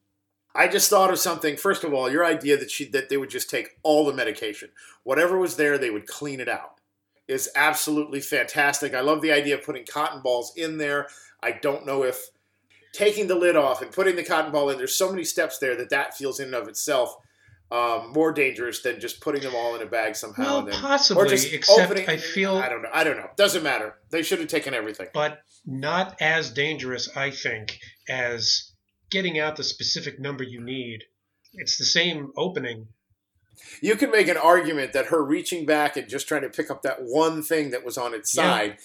I 0.54 0.68
just 0.68 0.88
thought 0.90 1.10
of 1.12 1.18
something. 1.18 1.56
First 1.56 1.84
of 1.84 1.92
all, 1.94 2.10
your 2.10 2.24
idea 2.24 2.56
that 2.56 2.70
she 2.70 2.86
that 2.90 3.08
they 3.08 3.16
would 3.16 3.30
just 3.30 3.50
take 3.50 3.78
all 3.82 4.04
the 4.06 4.12
medication, 4.12 4.70
whatever 5.04 5.38
was 5.38 5.56
there, 5.56 5.76
they 5.78 5.90
would 5.90 6.06
clean 6.06 6.40
it 6.40 6.48
out, 6.48 6.80
is 7.28 7.50
absolutely 7.54 8.20
fantastic. 8.20 8.94
I 8.94 9.00
love 9.00 9.20
the 9.22 9.32
idea 9.32 9.54
of 9.56 9.64
putting 9.64 9.84
cotton 9.84 10.22
balls 10.22 10.52
in 10.56 10.78
there. 10.78 11.08
I 11.42 11.52
don't 11.52 11.86
know 11.86 12.02
if 12.04 12.30
taking 12.96 13.26
the 13.26 13.34
lid 13.34 13.56
off 13.56 13.82
and 13.82 13.92
putting 13.92 14.16
the 14.16 14.24
cotton 14.24 14.52
ball 14.52 14.70
in. 14.70 14.78
There's 14.78 14.94
so 14.94 15.10
many 15.10 15.24
steps 15.24 15.58
there 15.58 15.76
that 15.76 15.90
that 15.90 16.16
feels 16.16 16.40
in 16.40 16.46
and 16.46 16.54
of 16.54 16.68
itself 16.68 17.14
um, 17.70 18.12
more 18.12 18.32
dangerous 18.32 18.80
than 18.82 19.00
just 19.00 19.20
putting 19.20 19.42
them 19.42 19.54
all 19.54 19.74
in 19.74 19.82
a 19.82 19.86
bag 19.86 20.14
somehow. 20.16 20.42
Well, 20.44 20.58
and 20.60 20.68
then, 20.68 20.80
possibly, 20.80 21.22
or 21.24 21.26
just 21.26 21.52
except 21.52 21.90
opening. 21.90 22.08
I 22.08 22.16
feel 22.16 22.56
I 22.56 22.68
don't 22.68 22.82
know. 22.82 22.90
I 22.92 23.04
don't 23.04 23.16
know. 23.16 23.28
Doesn't 23.36 23.62
matter. 23.62 23.94
They 24.10 24.22
should 24.22 24.38
have 24.38 24.48
taken 24.48 24.72
everything. 24.74 25.08
but 25.12 25.40
not 25.66 26.16
as 26.20 26.50
dangerous, 26.50 27.08
I 27.16 27.30
think, 27.32 27.78
as 28.08 28.72
getting 29.10 29.38
out 29.38 29.56
the 29.56 29.64
specific 29.64 30.20
number 30.20 30.44
you 30.44 30.60
need. 30.60 31.00
It's 31.54 31.76
the 31.76 31.84
same 31.84 32.30
opening. 32.36 32.88
You 33.80 33.96
can 33.96 34.10
make 34.10 34.28
an 34.28 34.36
argument 34.36 34.92
that 34.92 35.06
her 35.06 35.24
reaching 35.24 35.66
back 35.66 35.96
and 35.96 36.08
just 36.08 36.28
trying 36.28 36.42
to 36.42 36.50
pick 36.50 36.70
up 36.70 36.82
that 36.82 36.98
one 37.00 37.42
thing 37.42 37.70
that 37.70 37.84
was 37.84 37.98
on 37.98 38.14
its 38.14 38.36
Yeah. 38.36 38.42
side 38.42 38.78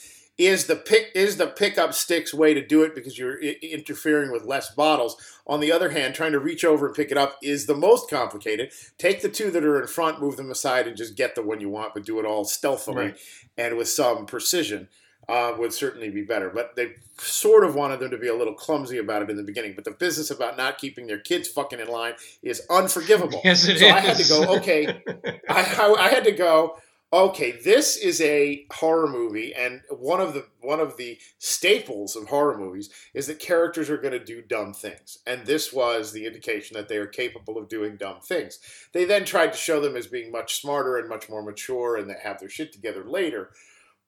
is 0.45 0.65
the 0.67 0.75
pick 0.75 1.11
is 1.13 1.37
the 1.37 1.47
pick 1.47 1.77
up 1.77 1.93
sticks 1.93 2.33
way 2.33 2.53
to 2.53 2.65
do 2.65 2.83
it 2.83 2.95
because 2.95 3.17
you're 3.17 3.37
I- 3.43 3.57
interfering 3.61 4.31
with 4.31 4.43
less 4.43 4.73
bottles. 4.73 5.15
On 5.47 5.59
the 5.59 5.71
other 5.71 5.89
hand, 5.89 6.15
trying 6.15 6.31
to 6.31 6.39
reach 6.39 6.63
over 6.65 6.87
and 6.87 6.95
pick 6.95 7.11
it 7.11 7.17
up 7.17 7.37
is 7.43 7.65
the 7.65 7.75
most 7.75 8.09
complicated. 8.09 8.71
Take 8.97 9.21
the 9.21 9.29
two 9.29 9.51
that 9.51 9.63
are 9.63 9.79
in 9.81 9.87
front, 9.87 10.21
move 10.21 10.37
them 10.37 10.49
aside, 10.51 10.87
and 10.87 10.97
just 10.97 11.15
get 11.15 11.35
the 11.35 11.43
one 11.43 11.61
you 11.61 11.69
want, 11.69 11.93
but 11.93 12.05
do 12.05 12.19
it 12.19 12.25
all 12.25 12.43
stealthily 12.45 12.95
Right. 13.05 13.17
and 13.57 13.77
with 13.77 13.87
some 13.89 14.25
precision. 14.25 14.87
uh, 15.29 15.53
would 15.57 15.71
certainly 15.71 16.09
be 16.09 16.23
better. 16.23 16.49
But 16.49 16.75
they 16.75 16.95
sort 17.19 17.63
of 17.63 17.75
wanted 17.75 17.99
them 17.99 18.09
to 18.09 18.17
be 18.17 18.27
a 18.27 18.35
little 18.35 18.55
clumsy 18.55 18.97
about 18.97 19.21
it 19.21 19.29
in 19.29 19.37
the 19.37 19.43
beginning. 19.43 19.73
But 19.75 19.85
the 19.85 19.91
business 19.91 20.31
about 20.31 20.57
not 20.57 20.77
keeping 20.79 21.05
their 21.07 21.19
kids 21.19 21.47
fucking 21.47 21.79
in 21.79 21.87
line 21.87 22.15
is 22.41 22.63
unforgivable. 22.69 23.39
Yes, 23.43 23.63
it 23.65 23.77
so 23.77 23.85
is. 23.85 23.91
I 23.93 23.99
had 23.99 24.17
to 24.17 24.27
go, 24.27 24.55
okay, 24.57 24.87
I, 25.47 25.61
I, 25.79 25.95
I 25.99 26.07
had 26.09 26.23
to 26.25 26.31
go. 26.31 26.75
Okay, 27.13 27.51
this 27.51 27.97
is 27.97 28.21
a 28.21 28.65
horror 28.71 29.07
movie, 29.07 29.53
and 29.53 29.81
one 29.89 30.21
of 30.21 30.33
the 30.33 30.45
one 30.61 30.79
of 30.79 30.95
the 30.95 31.17
staples 31.39 32.15
of 32.15 32.29
horror 32.29 32.57
movies 32.57 32.89
is 33.13 33.27
that 33.27 33.39
characters 33.39 33.89
are 33.89 33.97
going 33.97 34.13
to 34.13 34.23
do 34.23 34.41
dumb 34.41 34.73
things, 34.73 35.17
and 35.27 35.45
this 35.45 35.73
was 35.73 36.13
the 36.13 36.25
indication 36.25 36.77
that 36.77 36.87
they 36.87 36.95
are 36.95 37.07
capable 37.07 37.57
of 37.57 37.67
doing 37.67 37.97
dumb 37.97 38.21
things. 38.21 38.59
They 38.93 39.03
then 39.03 39.25
tried 39.25 39.51
to 39.51 39.57
show 39.57 39.81
them 39.81 39.97
as 39.97 40.07
being 40.07 40.31
much 40.31 40.61
smarter 40.61 40.97
and 40.97 41.09
much 41.09 41.29
more 41.29 41.43
mature, 41.43 41.97
and 41.97 42.09
that 42.09 42.21
have 42.21 42.39
their 42.39 42.49
shit 42.49 42.71
together 42.71 43.03
later. 43.03 43.49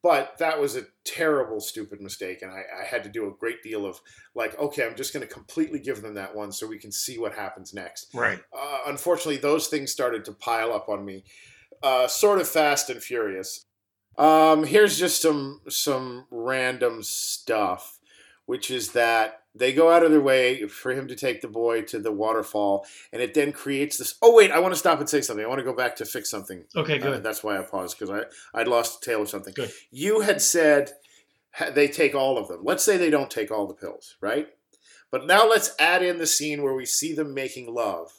But 0.02 0.38
that 0.40 0.60
was 0.60 0.76
a 0.76 0.86
terrible, 1.04 1.60
stupid 1.60 2.00
mistake, 2.00 2.42
and 2.42 2.52
I, 2.52 2.64
I 2.82 2.86
had 2.86 3.04
to 3.04 3.10
do 3.10 3.28
a 3.28 3.32
great 3.32 3.64
deal 3.64 3.86
of 3.86 4.00
like, 4.34 4.58
okay, 4.58 4.86
I'm 4.86 4.96
just 4.96 5.14
going 5.14 5.28
to 5.28 5.34
completely 5.34 5.80
give 5.80 6.02
them 6.02 6.14
that 6.14 6.36
one 6.36 6.54
so 6.54 6.68
we 6.68 6.80
can 6.80 6.92
see 6.92 7.18
what 7.18 7.34
happens 7.34 7.74
next 7.74 8.14
right. 8.14 8.40
uh, 8.58 8.80
unfortunately, 8.88 9.38
those 9.38 9.68
things 9.68 9.92
started 9.92 10.24
to 10.26 10.32
pile 10.32 10.72
up 10.72 10.88
on 10.88 11.04
me, 11.04 11.24
uh, 11.84 12.08
sort 12.08 12.40
of 12.40 12.48
fast 12.48 12.90
and 12.90 13.04
furious. 13.04 13.66
Um, 14.18 14.64
here's 14.66 14.98
just 14.98 15.22
some 15.22 15.62
some 15.70 16.26
random 16.32 17.04
stuff, 17.04 18.00
which 18.46 18.72
is 18.72 18.92
that 18.94 19.40
they 19.56 19.72
go 19.74 19.92
out 19.92 20.04
of 20.04 20.10
their 20.12 20.22
way 20.22 20.68
for 20.68 20.92
him 20.94 21.08
to 21.08 21.16
take 21.16 21.42
the 21.42 21.48
boy 21.48 21.82
to 21.84 22.00
the 22.00 22.12
waterfall, 22.12 22.86
and 23.12 23.22
it 23.22 23.34
then 23.34 23.52
creates 23.52 23.98
this. 23.98 24.16
Oh 24.22 24.34
wait, 24.36 24.52
I 24.52 24.60
want 24.60 24.74
to 24.74 24.80
stop 24.80 25.00
and 25.00 25.10
say 25.10 25.22
something. 25.22 25.46
I 25.46 25.48
want 25.50 25.60
to 25.60 25.66
go 25.66 25.76
back 25.76 25.96
to 25.98 26.06
fix 26.06 26.30
something. 26.30 26.64
Okay, 26.76 27.00
Uh, 27.00 27.04
good. 27.04 27.24
that's 27.24 27.44
why 27.44 27.58
I 27.58 27.62
paused 27.64 27.98
because 28.00 28.10
I 28.12 28.60
I'd 28.60 28.68
lost 28.68 29.00
the 29.02 29.06
tail 29.12 29.22
of 29.24 29.30
something. 29.30 29.54
Good. 29.56 29.72
You 29.92 30.22
had 30.22 30.42
said 30.42 30.92
they 31.74 31.88
take 31.88 32.16
all 32.16 32.38
of 32.38 32.48
them. 32.48 32.62
Let's 32.64 32.84
say 32.84 32.98
they 32.98 33.10
don't 33.12 33.30
take 33.32 33.52
all 33.52 33.68
the 33.68 33.74
pills, 33.76 34.16
right? 34.22 34.48
But 35.12 35.28
now 35.28 35.48
let's 35.48 35.76
add 35.78 36.02
in 36.04 36.18
the 36.18 36.26
scene 36.26 36.64
where 36.64 36.74
we 36.74 36.86
see 36.88 37.14
them 37.14 37.34
making 37.36 37.72
love, 37.74 38.12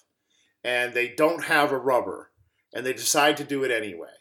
and 0.62 0.92
they 0.94 1.08
don't 1.08 1.44
have 1.44 1.72
a 1.72 1.78
rubber, 1.78 2.30
and 2.74 2.84
they 2.84 2.92
decide 2.92 3.36
to 3.38 3.44
do 3.44 3.64
it 3.64 3.70
anyway, 3.70 4.12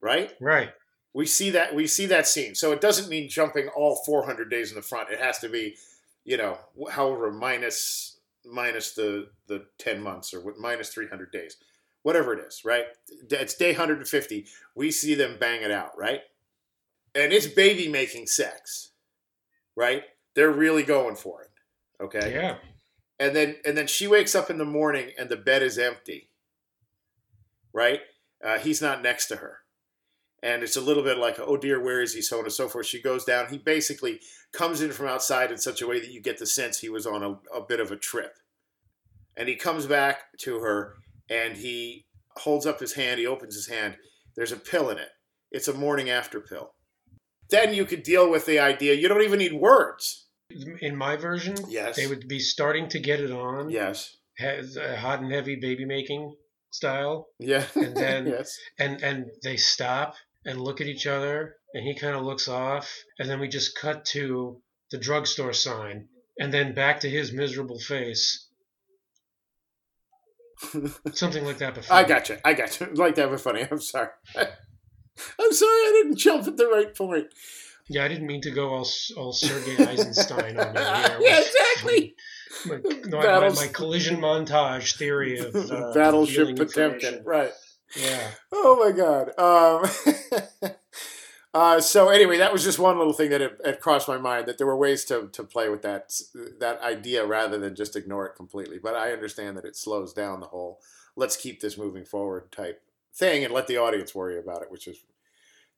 right? 0.00 0.32
right. 0.40 0.70
We 1.14 1.24
see 1.26 1.50
that 1.50 1.74
we 1.74 1.86
see 1.86 2.06
that 2.06 2.26
scene. 2.26 2.54
So 2.54 2.72
it 2.72 2.80
doesn't 2.80 3.08
mean 3.08 3.28
jumping 3.28 3.68
all 3.68 4.02
400 4.04 4.50
days 4.50 4.70
in 4.70 4.76
the 4.76 4.82
front. 4.82 5.10
It 5.10 5.20
has 5.20 5.38
to 5.38 5.48
be, 5.48 5.76
you 6.24 6.36
know, 6.36 6.58
however 6.90 7.32
minus 7.32 8.18
minus 8.44 8.92
the 8.92 9.30
the 9.46 9.66
10 9.78 10.02
months 10.02 10.34
or 10.34 10.40
what 10.40 10.58
minus 10.58 10.90
300 10.90 11.32
days, 11.32 11.56
whatever 12.02 12.34
it 12.34 12.40
is, 12.46 12.62
right? 12.64 12.84
It's 13.30 13.54
day 13.54 13.72
150. 13.72 14.46
We 14.74 14.90
see 14.90 15.14
them 15.14 15.38
bang 15.40 15.62
it 15.62 15.70
out, 15.70 15.96
right? 15.96 16.20
And 17.14 17.32
it's 17.32 17.46
baby 17.46 17.88
making 17.88 18.26
sex, 18.26 18.90
right? 19.76 20.02
They're 20.34 20.50
really 20.52 20.82
going 20.82 21.16
for 21.16 21.42
it, 21.42 22.04
okay? 22.04 22.32
Yeah. 22.34 22.56
and 23.18 23.34
then 23.34 23.56
and 23.64 23.76
then 23.76 23.86
she 23.86 24.06
wakes 24.06 24.34
up 24.34 24.50
in 24.50 24.58
the 24.58 24.64
morning 24.64 25.10
and 25.18 25.28
the 25.28 25.36
bed 25.36 25.62
is 25.62 25.78
empty 25.78 26.27
right? 27.72 28.00
Uh, 28.44 28.58
he's 28.58 28.80
not 28.82 29.02
next 29.02 29.26
to 29.28 29.36
her. 29.36 29.58
And 30.42 30.62
it's 30.62 30.76
a 30.76 30.80
little 30.80 31.02
bit 31.02 31.18
like 31.18 31.38
oh 31.40 31.56
dear 31.56 31.82
where 31.82 32.00
is 32.00 32.14
he? 32.14 32.22
So 32.22 32.38
on 32.38 32.44
and 32.44 32.52
so 32.52 32.68
forth. 32.68 32.86
She 32.86 33.02
goes 33.02 33.24
down. 33.24 33.48
He 33.50 33.58
basically 33.58 34.20
comes 34.52 34.80
in 34.80 34.92
from 34.92 35.08
outside 35.08 35.50
in 35.50 35.58
such 35.58 35.82
a 35.82 35.86
way 35.86 35.98
that 35.98 36.12
you 36.12 36.20
get 36.22 36.38
the 36.38 36.46
sense 36.46 36.78
he 36.78 36.88
was 36.88 37.06
on 37.06 37.22
a, 37.24 37.30
a 37.56 37.60
bit 37.60 37.80
of 37.80 37.90
a 37.90 37.96
trip. 37.96 38.34
And 39.36 39.48
he 39.48 39.56
comes 39.56 39.86
back 39.86 40.36
to 40.38 40.60
her 40.60 40.94
and 41.28 41.56
he 41.56 42.06
holds 42.36 42.66
up 42.66 42.78
his 42.78 42.94
hand. 42.94 43.18
He 43.18 43.26
opens 43.26 43.54
his 43.54 43.66
hand. 43.68 43.96
There's 44.36 44.52
a 44.52 44.56
pill 44.56 44.90
in 44.90 44.98
it. 44.98 45.08
It's 45.50 45.66
a 45.68 45.74
morning 45.74 46.08
after 46.08 46.40
pill. 46.40 46.70
Then 47.50 47.74
you 47.74 47.84
could 47.84 48.02
deal 48.02 48.30
with 48.30 48.46
the 48.46 48.58
idea. 48.60 48.94
You 48.94 49.08
don't 49.08 49.22
even 49.22 49.38
need 49.38 49.54
words. 49.54 50.26
In 50.80 50.96
my 50.96 51.16
version, 51.16 51.56
Yes. 51.68 51.96
they 51.96 52.06
would 52.06 52.28
be 52.28 52.38
starting 52.38 52.88
to 52.90 52.98
get 53.00 53.20
it 53.20 53.30
on, 53.30 53.70
yes. 53.70 54.16
Has 54.38 54.76
uh, 54.78 54.96
hot 54.96 55.20
and 55.20 55.32
heavy 55.32 55.56
baby 55.56 55.84
making 55.84 56.36
style, 56.70 57.28
yeah 57.38 57.64
And 57.74 57.96
then- 57.96 58.26
yes 58.36 58.56
and 58.78 59.02
and 59.02 59.26
they 59.42 59.56
stop 59.56 60.14
and 60.44 60.60
look 60.60 60.80
at 60.80 60.86
each 60.86 61.06
other, 61.06 61.56
and 61.74 61.84
he 61.86 61.94
kind 61.94 62.14
of 62.16 62.22
looks 62.22 62.48
off, 62.48 62.88
and 63.18 63.28
then 63.28 63.40
we 63.40 63.48
just 63.48 63.76
cut 63.78 64.04
to 64.06 64.60
the 64.90 64.98
drugstore 64.98 65.52
sign, 65.52 66.08
and 66.38 66.52
then 66.54 66.74
back 66.74 67.00
to 67.00 67.10
his 67.10 67.32
miserable 67.32 67.78
face. 67.78 68.46
Something 71.12 71.44
like 71.44 71.58
that 71.58 71.74
before. 71.74 71.96
I 71.98 72.04
got 72.04 72.28
you. 72.28 72.36
I 72.44 72.54
got 72.54 72.80
you. 72.80 72.88
Like 72.94 73.14
that 73.16 73.30
was 73.30 73.42
funny. 73.42 73.66
I'm 73.70 73.80
sorry. 73.80 74.08
I'm 74.36 75.52
sorry 75.52 75.70
I 75.70 76.00
didn't 76.02 76.16
jump 76.18 76.46
at 76.48 76.56
the 76.56 76.66
right 76.66 76.94
point. 76.94 77.26
Yeah, 77.88 78.04
I 78.04 78.08
didn't 78.08 78.26
mean 78.26 78.42
to 78.42 78.50
go 78.50 78.68
all 78.70 78.88
all 79.16 79.32
Sergei 79.32 79.82
Eisenstein 79.84 80.58
on 80.58 80.74
you 80.74 80.80
yeah, 81.26 81.40
exactly. 81.40 82.14
My, 82.66 82.80
no, 83.06 83.18
my, 83.20 83.48
my 83.50 83.66
collision 83.68 84.20
montage 84.20 84.96
theory 84.96 85.38
of 85.38 85.54
uh, 85.54 85.92
Battleship 85.94 86.56
Potemkin. 86.56 87.22
Right. 87.24 87.52
Yeah. 87.96 88.30
Oh 88.52 88.76
my 88.84 88.92
god. 88.92 89.28
Um, 89.38 90.72
uh, 91.54 91.80
so 91.80 92.08
anyway, 92.08 92.38
that 92.38 92.52
was 92.52 92.64
just 92.64 92.78
one 92.78 92.98
little 92.98 93.12
thing 93.12 93.30
that 93.30 93.40
had, 93.40 93.56
had 93.64 93.80
crossed 93.80 94.08
my 94.08 94.18
mind 94.18 94.46
that 94.46 94.58
there 94.58 94.66
were 94.66 94.76
ways 94.76 95.04
to, 95.06 95.28
to 95.32 95.44
play 95.44 95.68
with 95.68 95.82
that 95.82 96.12
that 96.58 96.82
idea 96.82 97.24
rather 97.24 97.58
than 97.58 97.74
just 97.74 97.96
ignore 97.96 98.26
it 98.26 98.34
completely. 98.34 98.78
But 98.82 98.94
I 98.94 99.12
understand 99.12 99.56
that 99.56 99.64
it 99.64 99.76
slows 99.76 100.12
down 100.12 100.40
the 100.40 100.46
whole 100.46 100.80
let's 101.16 101.36
keep 101.36 101.60
this 101.60 101.78
moving 101.78 102.04
forward 102.04 102.50
type 102.52 102.82
thing 103.14 103.44
and 103.44 103.52
let 103.52 103.66
the 103.66 103.76
audience 103.76 104.14
worry 104.14 104.38
about 104.38 104.62
it, 104.62 104.70
which 104.70 104.86
is 104.86 105.04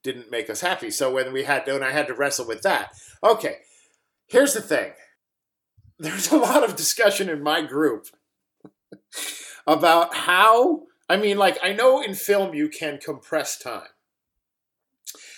didn't 0.03 0.31
make 0.31 0.49
us 0.49 0.61
happy. 0.61 0.91
So 0.91 1.13
when 1.13 1.33
we 1.33 1.45
had 1.45 1.67
to, 1.67 1.75
and 1.75 1.85
I 1.85 1.91
had 1.91 2.07
to 2.07 2.15
wrestle 2.15 2.47
with 2.47 2.63
that, 2.63 2.93
okay. 3.23 3.59
Here's 4.27 4.55
the 4.55 4.63
thing. 4.63 4.93
There's 6.01 6.33
a 6.33 6.39
lot 6.39 6.65
of 6.65 6.77
discussion 6.77 7.29
in 7.29 7.43
my 7.43 7.61
group 7.61 8.07
about 9.67 10.15
how 10.15 10.85
I 11.11 11.17
mean, 11.17 11.39
like, 11.39 11.59
I 11.61 11.73
know 11.73 12.01
in 12.01 12.15
film 12.15 12.55
you 12.55 12.69
can 12.69 12.99
compress 12.99 13.59
time. 13.59 13.89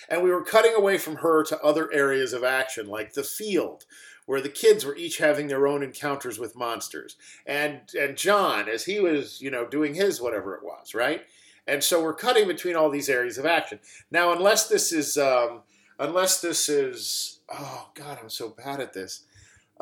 And 0.07 0.21
we 0.21 0.29
were 0.29 0.43
cutting 0.43 0.75
away 0.75 0.99
from 0.99 1.15
her 1.17 1.43
to 1.45 1.59
other 1.61 1.91
areas 1.91 2.31
of 2.31 2.43
action, 2.43 2.85
like 2.85 3.13
the 3.13 3.23
field, 3.23 3.85
where 4.27 4.39
the 4.39 4.49
kids 4.49 4.85
were 4.85 4.95
each 4.95 5.17
having 5.17 5.47
their 5.47 5.65
own 5.65 5.81
encounters 5.81 6.37
with 6.37 6.55
monsters. 6.55 7.17
And 7.47 7.81
and 7.99 8.15
John, 8.15 8.69
as 8.69 8.85
he 8.85 8.99
was, 8.99 9.41
you 9.41 9.49
know, 9.49 9.65
doing 9.65 9.95
his 9.95 10.21
whatever 10.21 10.53
it 10.53 10.63
was, 10.63 10.93
right? 10.93 11.23
And 11.65 11.83
so 11.83 12.03
we're 12.03 12.13
cutting 12.13 12.47
between 12.47 12.75
all 12.75 12.91
these 12.91 13.09
areas 13.09 13.39
of 13.39 13.47
action. 13.47 13.79
Now, 14.11 14.31
unless 14.31 14.67
this 14.67 14.91
is 14.91 15.17
um, 15.17 15.63
unless 15.97 16.39
this 16.39 16.69
is 16.69 17.39
oh 17.51 17.89
god, 17.95 18.19
I'm 18.21 18.29
so 18.29 18.49
bad 18.49 18.79
at 18.79 18.93
this. 18.93 19.23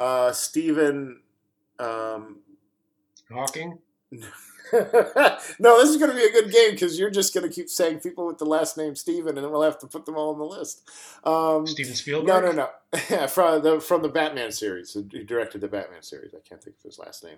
Uh 0.02 0.32
Stephen 0.32 1.20
um 1.78 2.40
Hawking. 3.32 3.78
no, 4.12 4.22
this 4.74 5.90
is 5.90 5.98
going 5.98 6.10
to 6.10 6.16
be 6.16 6.24
a 6.24 6.32
good 6.32 6.52
game 6.52 6.72
because 6.72 6.98
you're 7.00 7.12
just 7.12 7.34
going 7.34 7.48
to 7.48 7.54
keep 7.54 7.70
saying 7.70 8.00
people 8.00 8.26
with 8.26 8.40
the 8.40 8.46
last 8.46 8.78
name 8.78 8.96
Steven, 8.96 9.38
and 9.38 9.46
then 9.46 9.52
we'll 9.52 9.62
have 9.62 9.78
to 9.80 9.88
put 9.88 10.06
them 10.06 10.16
all 10.16 10.34
on 10.34 10.40
the 10.40 10.46
list. 10.46 10.90
Um, 11.24 11.68
Steven 11.68 11.94
Spielberg. 11.94 12.28
no, 12.28 12.40
no, 12.40 12.52
no. 12.52 13.28
from 13.28 13.62
the 13.62 13.80
from 13.80 14.02
the 14.02 14.10
Batman 14.10 14.52
series, 14.52 14.94
he 14.94 15.24
directed 15.24 15.62
the 15.62 15.68
Batman 15.68 16.02
series. 16.02 16.34
I 16.34 16.40
can't 16.48 16.64
think 16.64 16.78
of 16.78 16.84
his 16.84 16.98
last 16.98 17.24
name. 17.24 17.38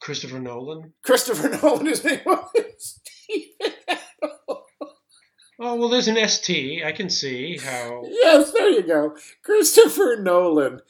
Christopher 0.00 0.40
Nolan. 0.40 0.94
Christopher 1.02 1.48
Nolan. 1.62 1.86
His 1.86 2.04
name 2.04 2.20
was 2.26 2.50
Steven. 2.78 3.72
Oh 5.60 5.76
well, 5.76 5.88
there's 5.88 6.08
an 6.08 6.28
ST. 6.28 6.84
I 6.84 6.90
can 6.90 7.08
see 7.08 7.58
how. 7.58 8.02
yes, 8.08 8.52
there 8.52 8.70
you 8.70 8.82
go. 8.82 9.16
Christopher 9.42 10.16
Nolan. 10.20 10.80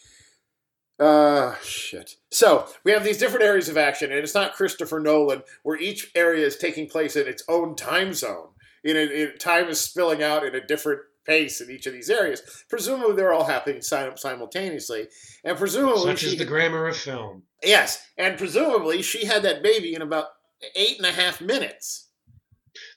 Uh, 0.99 1.57
shit. 1.63 2.17
So 2.31 2.67
we 2.85 2.93
have 2.93 3.05
these 3.05 3.19
different 3.19 3.45
areas 3.45 3.69
of 3.69 3.77
action, 3.77 4.11
and 4.11 4.21
it's 4.21 4.35
not 4.35 4.55
Christopher 4.55 5.01
Nolan, 5.01 5.43
where 5.63 5.79
each 5.79 6.11
area 6.15 6.47
is 6.47 6.57
taking 6.57 6.89
place 6.89 7.17
in 7.17 7.27
its 7.27 7.43
own 7.49 7.75
time 7.75 8.15
zone. 8.15 8.49
In, 8.85 8.97
a, 8.97 9.01
in 9.01 9.39
time 9.39 9.69
is 9.69 9.81
spilling 9.81 10.23
out 10.23 10.45
in 10.45 10.55
a 10.55 10.65
different 10.65 11.01
pace 11.27 11.61
in 11.61 11.71
each 11.71 11.87
of 11.87 11.95
these 11.95 12.11
areas. 12.11 12.43
Presumably, 12.69 13.17
they're 13.17 13.33
all 13.33 13.45
happening 13.47 13.81
sim- 13.83 14.17
simultaneously, 14.17 15.09
and 15.43 15.57
presumably, 15.57 16.13
Such 16.13 16.19
she, 16.21 16.27
is 16.29 16.37
the 16.39 16.45
grammar 16.45 16.87
of 16.87 16.97
film. 16.97 17.45
yes, 17.63 18.07
and 18.19 18.37
presumably, 18.39 19.03
she 19.03 19.25
had 19.25 19.43
that 19.43 19.63
baby 19.63 19.95
in 19.95 20.03
about 20.03 20.27
eight 20.77 20.99
and 20.99 21.07
a 21.07 21.13
half 21.13 21.41
minutes. 21.41 22.11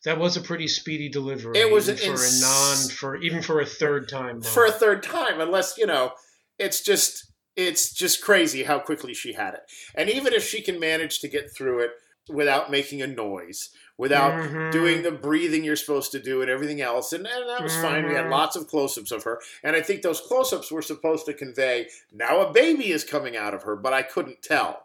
That 0.06 0.20
was 0.20 0.36
a 0.38 0.42
pretty 0.42 0.68
speedy 0.68 1.10
delivery. 1.10 1.58
It 1.58 1.72
was 1.72 1.86
for 1.86 1.92
ins- 2.12 2.42
a 2.42 2.46
non 2.46 2.90
for 2.90 3.16
even 3.18 3.42
for 3.42 3.62
a 3.62 3.66
third 3.66 4.10
time. 4.10 4.42
for 4.42 4.66
a 4.66 4.72
third 4.72 5.04
time 5.04 5.40
unless 5.40 5.78
you 5.78 5.86
know 5.86 6.12
it's 6.58 6.82
just 6.82 7.32
it's 7.58 7.92
just 7.92 8.22
crazy 8.22 8.64
how 8.64 8.80
quickly 8.80 9.14
she 9.14 9.34
had 9.34 9.54
it 9.56 9.62
and 9.96 10.10
even 10.10 10.32
if 10.34 10.44
she 10.48 10.62
can 10.62 10.80
manage 10.80 11.20
to 11.20 11.28
get 11.28 11.52
through 11.52 11.80
it 11.80 11.92
without 12.30 12.70
making 12.70 13.02
a 13.02 13.08
noise 13.08 13.70
without 13.98 14.34
Mhm. 14.34 14.72
doing 14.72 15.02
the 15.02 15.12
breathing 15.12 15.64
you're 15.64 15.76
supposed 15.76 16.12
to 16.12 16.20
do 16.20 16.42
and 16.42 16.52
everything 16.52 16.82
else 16.82 17.12
and, 17.14 17.26
and 17.26 17.50
that 17.50 17.64
was 17.64 17.76
fine 17.78 18.06
we 18.08 18.14
had 18.14 18.26
Mhm. 18.26 18.32
lots 18.32 18.56
of 18.56 18.68
close-ups 18.68 19.12
of 19.12 19.24
her 19.24 19.42
and 19.64 19.76
i 19.76 19.82
think 19.82 20.02
those 20.02 20.22
close-ups 20.22 20.72
were 20.72 20.82
supposed 20.82 21.26
to 21.26 21.34
convey 21.34 21.90
now 22.12 22.42
a 22.42 22.52
baby 22.54 22.92
is 22.92 23.04
coming 23.04 23.36
out 23.36 23.54
of 23.54 23.64
her 23.64 23.76
but 23.76 23.94
i 23.94 24.02
couldn't 24.04 24.42
tell 24.44 24.84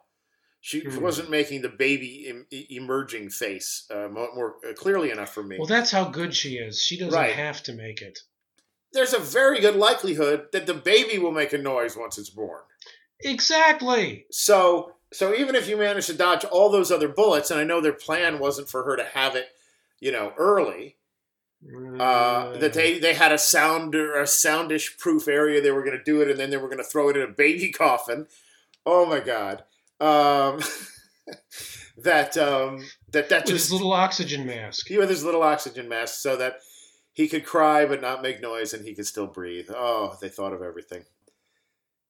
she 0.64 0.80
Mhm. 0.82 0.98
wasn't 0.98 1.28
making 1.28 1.60
the 1.62 1.68
baby 1.68 2.26
em- 2.28 2.46
emerging 2.70 3.28
face 3.28 3.84
uh, 3.90 4.06
more, 4.08 4.32
more 4.34 4.54
clearly 4.76 5.10
enough 5.10 5.34
for 5.34 5.42
me 5.42 5.58
Well, 5.58 5.66
that's 5.66 5.90
how 5.90 6.04
good 6.08 6.34
she 6.36 6.56
is. 6.56 6.80
She 6.80 6.96
doesn't 6.96 7.12
Right. 7.12 7.34
have 7.34 7.64
to 7.64 7.72
make 7.72 8.00
it. 8.00 8.20
There's 8.92 9.14
a 9.14 9.18
very 9.18 9.60
good 9.60 9.76
likelihood 9.76 10.46
that 10.52 10.66
the 10.66 10.74
baby 10.74 11.18
will 11.18 11.32
make 11.32 11.52
a 11.52 11.58
noise 11.58 11.96
once 11.96 12.18
it's 12.18 12.30
born. 12.30 12.60
Exactly. 13.20 14.26
So 14.30 14.92
so 15.12 15.34
even 15.34 15.54
if 15.54 15.68
you 15.68 15.76
manage 15.76 16.06
to 16.06 16.14
dodge 16.14 16.44
all 16.44 16.70
those 16.70 16.90
other 16.90 17.08
bullets, 17.08 17.50
and 17.50 17.60
I 17.60 17.64
know 17.64 17.80
their 17.80 17.92
plan 17.92 18.38
wasn't 18.38 18.68
for 18.68 18.84
her 18.84 18.96
to 18.96 19.04
have 19.04 19.36
it, 19.36 19.48
you 20.00 20.10
know, 20.10 20.32
early. 20.36 20.96
Uh, 22.00 22.58
that 22.58 22.72
they, 22.72 22.98
they 22.98 23.14
had 23.14 23.30
a 23.30 23.38
sound 23.38 23.94
a 23.94 24.24
soundish 24.24 24.98
proof 24.98 25.28
area 25.28 25.60
they 25.60 25.70
were 25.70 25.84
going 25.84 25.96
to 25.96 26.02
do 26.02 26.20
it 26.20 26.28
and 26.28 26.40
then 26.40 26.50
they 26.50 26.56
were 26.56 26.66
going 26.66 26.76
to 26.76 26.82
throw 26.82 27.08
it 27.08 27.16
in 27.16 27.22
a 27.22 27.28
baby 27.32 27.70
coffin 27.72 28.26
oh 28.84 29.06
my 29.06 29.20
god 29.20 29.62
um, 30.00 30.58
that 31.98 32.36
um, 32.36 32.84
that 33.12 33.28
that 33.28 33.42
with 33.42 33.52
just 33.52 33.66
his 33.66 33.72
little 33.72 33.92
oxygen 33.92 34.44
mask. 34.44 34.88
he 34.88 34.98
with 34.98 35.08
his 35.08 35.24
little 35.24 35.44
oxygen 35.44 35.88
mask 35.88 36.20
so 36.20 36.36
that 36.36 36.56
he 37.12 37.28
could 37.28 37.44
cry 37.44 37.84
but 37.86 38.00
not 38.00 38.22
make 38.22 38.40
noise 38.40 38.72
and 38.72 38.84
he 38.86 38.94
could 38.94 39.06
still 39.06 39.26
breathe 39.26 39.68
oh 39.74 40.16
they 40.20 40.28
thought 40.28 40.52
of 40.52 40.62
everything 40.62 41.04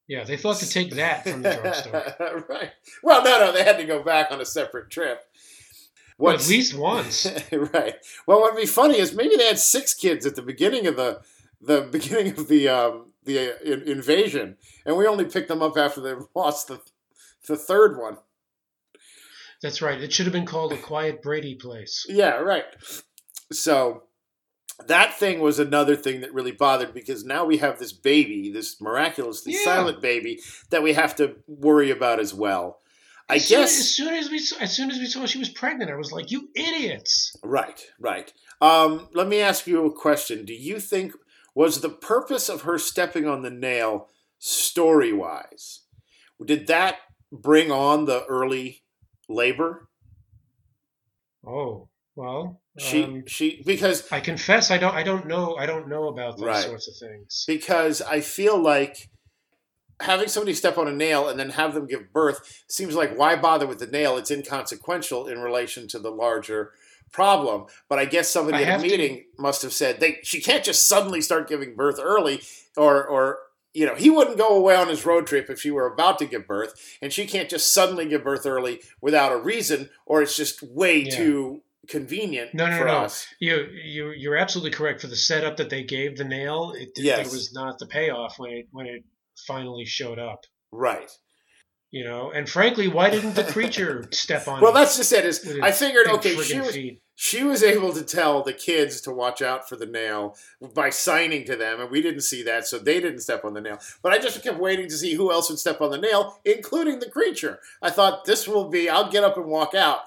Yeah, 0.08 0.24
they 0.24 0.36
thought 0.36 0.56
to 0.58 0.68
take 0.68 0.92
that 0.94 1.24
from 1.24 1.42
the 1.42 1.54
drugstore. 1.54 2.44
right 2.48 2.72
well 3.02 3.22
no 3.24 3.38
no 3.38 3.52
they 3.52 3.64
had 3.64 3.78
to 3.78 3.84
go 3.84 4.02
back 4.02 4.30
on 4.30 4.40
a 4.40 4.46
separate 4.46 4.90
trip 4.90 5.24
Well, 6.18 6.34
at 6.34 6.46
least 6.48 6.76
once. 6.76 7.26
right. 7.52 7.96
Well, 8.26 8.40
what'd 8.40 8.56
be 8.56 8.66
funny 8.66 8.98
is 8.98 9.14
maybe 9.14 9.34
they 9.36 9.46
had 9.46 9.58
six 9.58 9.92
kids 9.94 10.24
at 10.26 10.36
the 10.36 10.42
beginning 10.42 10.86
of 10.86 10.96
the 10.96 11.20
the 11.60 11.80
beginning 11.90 12.32
of 12.38 12.46
the 12.48 12.68
um, 12.68 13.06
the 13.24 13.38
uh, 13.38 13.58
in- 13.64 13.82
invasion, 13.88 14.56
and 14.84 14.96
we 14.96 15.06
only 15.06 15.24
picked 15.24 15.48
them 15.48 15.62
up 15.62 15.76
after 15.76 16.00
they 16.00 16.14
lost 16.34 16.68
the 16.68 16.80
the 17.48 17.56
third 17.56 17.98
one. 17.98 18.18
That's 19.62 19.80
right. 19.82 20.00
It 20.00 20.12
should 20.12 20.26
have 20.26 20.32
been 20.32 20.46
called 20.46 20.72
a 20.72 20.76
quiet 20.76 21.22
Brady 21.22 21.54
place. 21.54 22.04
Yeah, 22.08 22.34
right. 22.36 22.66
So 23.50 24.04
that 24.86 25.14
thing 25.18 25.40
was 25.40 25.58
another 25.58 25.94
thing 25.96 26.20
that 26.22 26.34
really 26.34 26.52
bothered 26.52 26.92
because 26.94 27.24
now 27.24 27.44
we 27.44 27.58
have 27.58 27.78
this 27.78 27.92
baby, 27.92 28.50
this 28.50 28.80
miraculously 28.80 29.52
Yeah. 29.52 29.64
silent 29.64 30.00
baby 30.00 30.40
that 30.70 30.82
we 30.82 30.94
have 30.94 31.14
to 31.16 31.36
worry 31.46 31.90
about 31.90 32.18
as 32.18 32.34
well. 32.34 32.80
I 33.28 33.36
As 33.36 33.46
soon- 33.46 33.60
guess 33.60 33.78
as 33.78 33.94
soon 33.94 34.14
as 34.14 34.30
we 34.30 34.38
saw, 34.38 34.56
as 34.58 34.74
soon 34.74 34.90
as 34.90 34.98
we 34.98 35.06
saw 35.06 35.24
she 35.26 35.38
was 35.38 35.48
pregnant, 35.48 35.90
I 35.90 35.94
was 35.96 36.10
like, 36.12 36.30
"You 36.30 36.48
idiots!" 36.54 37.34
Right, 37.42 37.86
right. 37.98 38.32
Um, 38.60 39.08
let 39.14 39.28
me 39.28 39.40
ask 39.40 39.66
you 39.66 39.84
a 39.86 39.92
question. 39.92 40.44
Do 40.44 40.52
you 40.54 40.80
think 40.80 41.14
was 41.54 41.80
the 41.80 41.88
purpose 41.90 42.48
of 42.48 42.62
her 42.62 42.78
stepping 42.78 43.26
on 43.26 43.42
the 43.42 43.50
nail 43.50 44.08
story 44.38 45.12
wise? 45.12 45.82
Did 46.44 46.66
that 46.66 46.96
bring 47.30 47.70
on 47.70 48.06
the 48.06 48.24
early 48.26 48.82
labor? 49.28 49.88
Oh 51.46 51.88
well, 52.16 52.60
She 52.78 53.04
um, 53.04 53.24
she 53.26 53.62
because 53.64 54.10
I 54.12 54.20
confess 54.20 54.70
I 54.70 54.78
don't 54.78 54.94
I 54.94 55.02
don't 55.02 55.26
know 55.26 55.56
I 55.56 55.66
don't 55.66 55.88
know 55.88 56.08
about 56.08 56.36
those 56.38 56.46
Right. 56.46 56.64
sorts 56.64 56.88
of 56.88 56.94
things. 57.08 57.44
because 57.46 58.02
I 58.02 58.20
feel 58.20 58.58
like 58.58 59.08
having 60.00 60.28
somebody 60.28 60.54
step 60.54 60.78
on 60.78 60.88
a 60.88 60.92
nail 60.92 61.28
and 61.28 61.38
then 61.38 61.50
have 61.50 61.74
them 61.74 61.86
give 61.86 62.12
birth 62.12 62.64
seems 62.68 62.94
like 62.94 63.16
why 63.16 63.36
bother 63.36 63.66
with 63.66 63.78
the 63.78 63.86
nail? 63.86 64.16
It's 64.16 64.30
inconsequential 64.30 65.26
in 65.28 65.38
relation 65.40 65.86
to 65.88 65.98
the 65.98 66.10
larger 66.10 66.72
problem. 67.12 67.66
But 67.88 67.98
I 67.98 68.06
guess 68.06 68.28
somebody 68.30 68.58
I 68.58 68.62
at 68.62 68.68
a 68.68 68.70
have 68.72 68.82
to- 68.82 68.88
meeting 68.88 69.24
must 69.38 69.62
have 69.62 69.72
said 69.72 70.00
they 70.00 70.18
she 70.22 70.40
can't 70.40 70.64
just 70.64 70.88
suddenly 70.88 71.20
start 71.20 71.48
giving 71.48 71.74
birth 71.76 71.98
early 72.02 72.42
or 72.76 73.04
or 73.06 73.38
you 73.74 73.86
know, 73.86 73.94
he 73.94 74.10
wouldn't 74.10 74.36
go 74.36 74.48
away 74.54 74.76
on 74.76 74.88
his 74.88 75.06
road 75.06 75.26
trip 75.26 75.48
if 75.48 75.58
she 75.58 75.70
were 75.70 75.86
about 75.86 76.18
to 76.18 76.26
give 76.26 76.46
birth, 76.46 76.74
and 77.00 77.10
she 77.10 77.24
can't 77.26 77.48
just 77.48 77.72
suddenly 77.72 78.04
give 78.06 78.22
birth 78.22 78.44
early 78.44 78.82
without 79.00 79.32
a 79.32 79.36
reason, 79.38 79.88
or 80.04 80.20
it's 80.20 80.36
just 80.36 80.62
way 80.62 80.98
Yeah. 80.98 81.16
too 81.16 81.62
convenient 81.88 82.54
No, 82.54 82.68
no, 82.68 82.78
for 82.78 82.84
no. 82.86 82.98
us. 82.98 83.26
You 83.40 83.66
you 83.84 84.10
you're 84.10 84.36
absolutely 84.36 84.70
correct 84.70 85.00
for 85.00 85.08
the 85.08 85.16
setup 85.16 85.56
that 85.56 85.70
they 85.70 85.82
gave 85.82 86.16
the 86.16 86.24
nail. 86.24 86.72
It 86.76 86.90
Yes. 86.96 87.26
there 87.26 87.32
was 87.36 87.52
not 87.52 87.78
the 87.78 87.86
payoff 87.86 88.38
when 88.38 88.50
it 88.52 88.66
when 88.70 88.86
it 88.86 89.04
finally 89.46 89.84
showed 89.84 90.18
up. 90.18 90.44
Right. 90.70 91.10
You 91.90 92.04
know, 92.04 92.30
and 92.30 92.48
frankly, 92.48 92.88
why 92.88 93.10
didn't 93.10 93.34
the 93.34 93.44
creature 93.44 94.06
step 94.12 94.48
on 94.48 94.62
Well, 94.62 94.72
that's 94.72 94.96
just 94.96 95.12
it. 95.12 95.26
Is 95.26 95.58
I 95.62 95.72
figured, 95.72 96.06
okay, 96.06 96.34
she 96.40 96.58
was 96.58 96.70
feet? 96.74 97.02
she 97.16 97.44
was 97.44 97.62
able 97.62 97.92
to 97.92 98.02
tell 98.02 98.42
the 98.42 98.54
kids 98.54 99.02
to 99.02 99.12
watch 99.12 99.42
out 99.42 99.68
for 99.68 99.76
the 99.76 99.84
nail 99.84 100.34
by 100.74 100.88
signing 100.88 101.44
to 101.44 101.54
them, 101.54 101.82
and 101.82 101.90
we 101.90 102.00
didn't 102.00 102.22
see 102.22 102.42
that, 102.44 102.66
so 102.66 102.78
they 102.78 102.98
didn't 102.98 103.20
step 103.20 103.44
on 103.44 103.52
the 103.52 103.60
nail. 103.60 103.78
But 104.02 104.12
I 104.14 104.18
just 104.18 104.42
kept 104.42 104.58
waiting 104.58 104.88
to 104.88 104.96
see 104.96 105.12
who 105.12 105.30
else 105.30 105.50
would 105.50 105.58
step 105.58 105.82
on 105.82 105.90
the 105.90 105.98
nail, 105.98 106.40
including 106.46 106.98
the 107.00 107.10
creature. 107.10 107.58
I 107.82 107.90
thought 107.90 108.24
this 108.24 108.48
will 108.48 108.70
be. 108.70 108.88
I'll 108.88 109.10
get 109.10 109.22
up 109.22 109.36
and 109.36 109.44
walk 109.44 109.74
out 109.74 110.00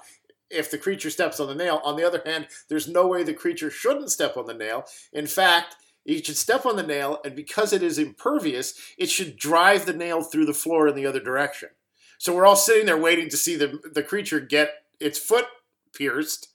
if 0.50 0.70
the 0.70 0.78
creature 0.78 1.10
steps 1.10 1.40
on 1.40 1.48
the 1.48 1.54
nail. 1.54 1.80
On 1.84 1.96
the 1.96 2.06
other 2.06 2.22
hand, 2.24 2.48
there's 2.68 2.88
no 2.88 3.06
way 3.06 3.22
the 3.22 3.34
creature 3.34 3.70
shouldn't 3.70 4.10
step 4.10 4.36
on 4.36 4.46
the 4.46 4.54
nail. 4.54 4.84
In 5.12 5.26
fact. 5.26 5.76
It 6.08 6.24
should 6.24 6.36
step 6.36 6.64
on 6.64 6.76
the 6.76 6.84
nail, 6.84 7.18
and 7.24 7.34
because 7.34 7.72
it 7.72 7.82
is 7.82 7.98
impervious, 7.98 8.78
it 8.96 9.10
should 9.10 9.36
drive 9.36 9.86
the 9.86 9.92
nail 9.92 10.22
through 10.22 10.46
the 10.46 10.54
floor 10.54 10.86
in 10.86 10.94
the 10.94 11.04
other 11.04 11.18
direction. 11.18 11.70
So 12.18 12.32
we're 12.32 12.46
all 12.46 12.54
sitting 12.54 12.86
there 12.86 12.96
waiting 12.96 13.28
to 13.28 13.36
see 13.36 13.56
the 13.56 13.80
the 13.92 14.04
creature 14.04 14.38
get 14.38 14.70
its 15.00 15.18
foot 15.18 15.46
pierced, 15.92 16.50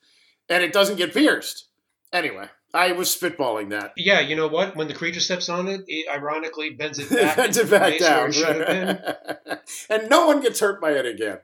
and 0.48 0.64
it 0.64 0.72
doesn't 0.72 0.96
get 0.96 1.14
pierced. 1.14 1.66
Anyway, 2.14 2.48
I 2.74 2.94
was 2.94 3.10
spitballing 3.14 3.72
that. 3.72 3.92
Yeah, 3.98 4.22
you 4.22 4.38
know 4.38 4.48
what? 4.48 4.78
When 4.78 4.88
the 4.88 4.94
creature 4.94 5.20
steps 5.20 5.50
on 5.50 5.68
it, 5.68 5.84
it 5.88 6.08
ironically 6.10 6.70
bends 6.70 7.00
it 7.00 7.10
back, 7.14 7.36
Bends 7.36 7.58
it 7.58 7.70
back 7.70 8.00
down. 8.00 8.30
it 8.30 8.34
should 8.34 8.56
have 8.56 8.68
been. 8.68 9.60
and 9.89 10.10
no 10.10 10.28
one 10.28 10.39
gets 10.42 10.62
hurt 10.62 10.80
by 10.80 10.92
it 10.92 11.06
again. 11.06 11.39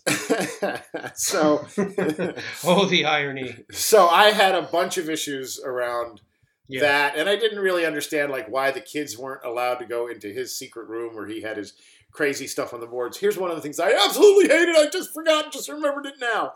so, 1.14 1.66
oh, 2.64 2.86
the 2.86 3.04
irony. 3.04 3.56
so 3.70 4.08
I 4.08 4.30
had 4.30 4.54
a 4.54 4.62
bunch 4.62 4.98
of 4.98 5.08
issues 5.08 5.60
around 5.64 6.20
Yeah. 6.68 6.80
that, 6.80 7.16
and 7.16 7.28
I 7.28 7.36
didn't 7.36 7.60
really 7.60 7.86
understand 7.86 8.32
like 8.32 8.48
why 8.48 8.70
the 8.72 8.80
kids 8.80 9.16
weren't 9.16 9.44
allowed 9.44 9.76
to 9.76 9.84
go 9.86 10.08
into 10.08 10.28
his 10.28 10.56
secret 10.56 10.88
room 10.88 11.14
where 11.14 11.26
he 11.26 11.42
had 11.42 11.56
his 11.58 11.74
crazy 12.10 12.46
stuff 12.46 12.74
on 12.74 12.80
the 12.80 12.86
boards. 12.86 13.16
Here's 13.18 13.38
one 13.38 13.50
of 13.50 13.56
the 13.56 13.62
things 13.62 13.80
I 13.80 13.92
absolutely 13.92 14.48
hated. 14.48 14.76
I 14.76 14.88
just 14.92 15.14
forgot, 15.14 15.52
just 15.52 15.68
remembered 15.68 16.06
it 16.06 16.14
now. 16.20 16.52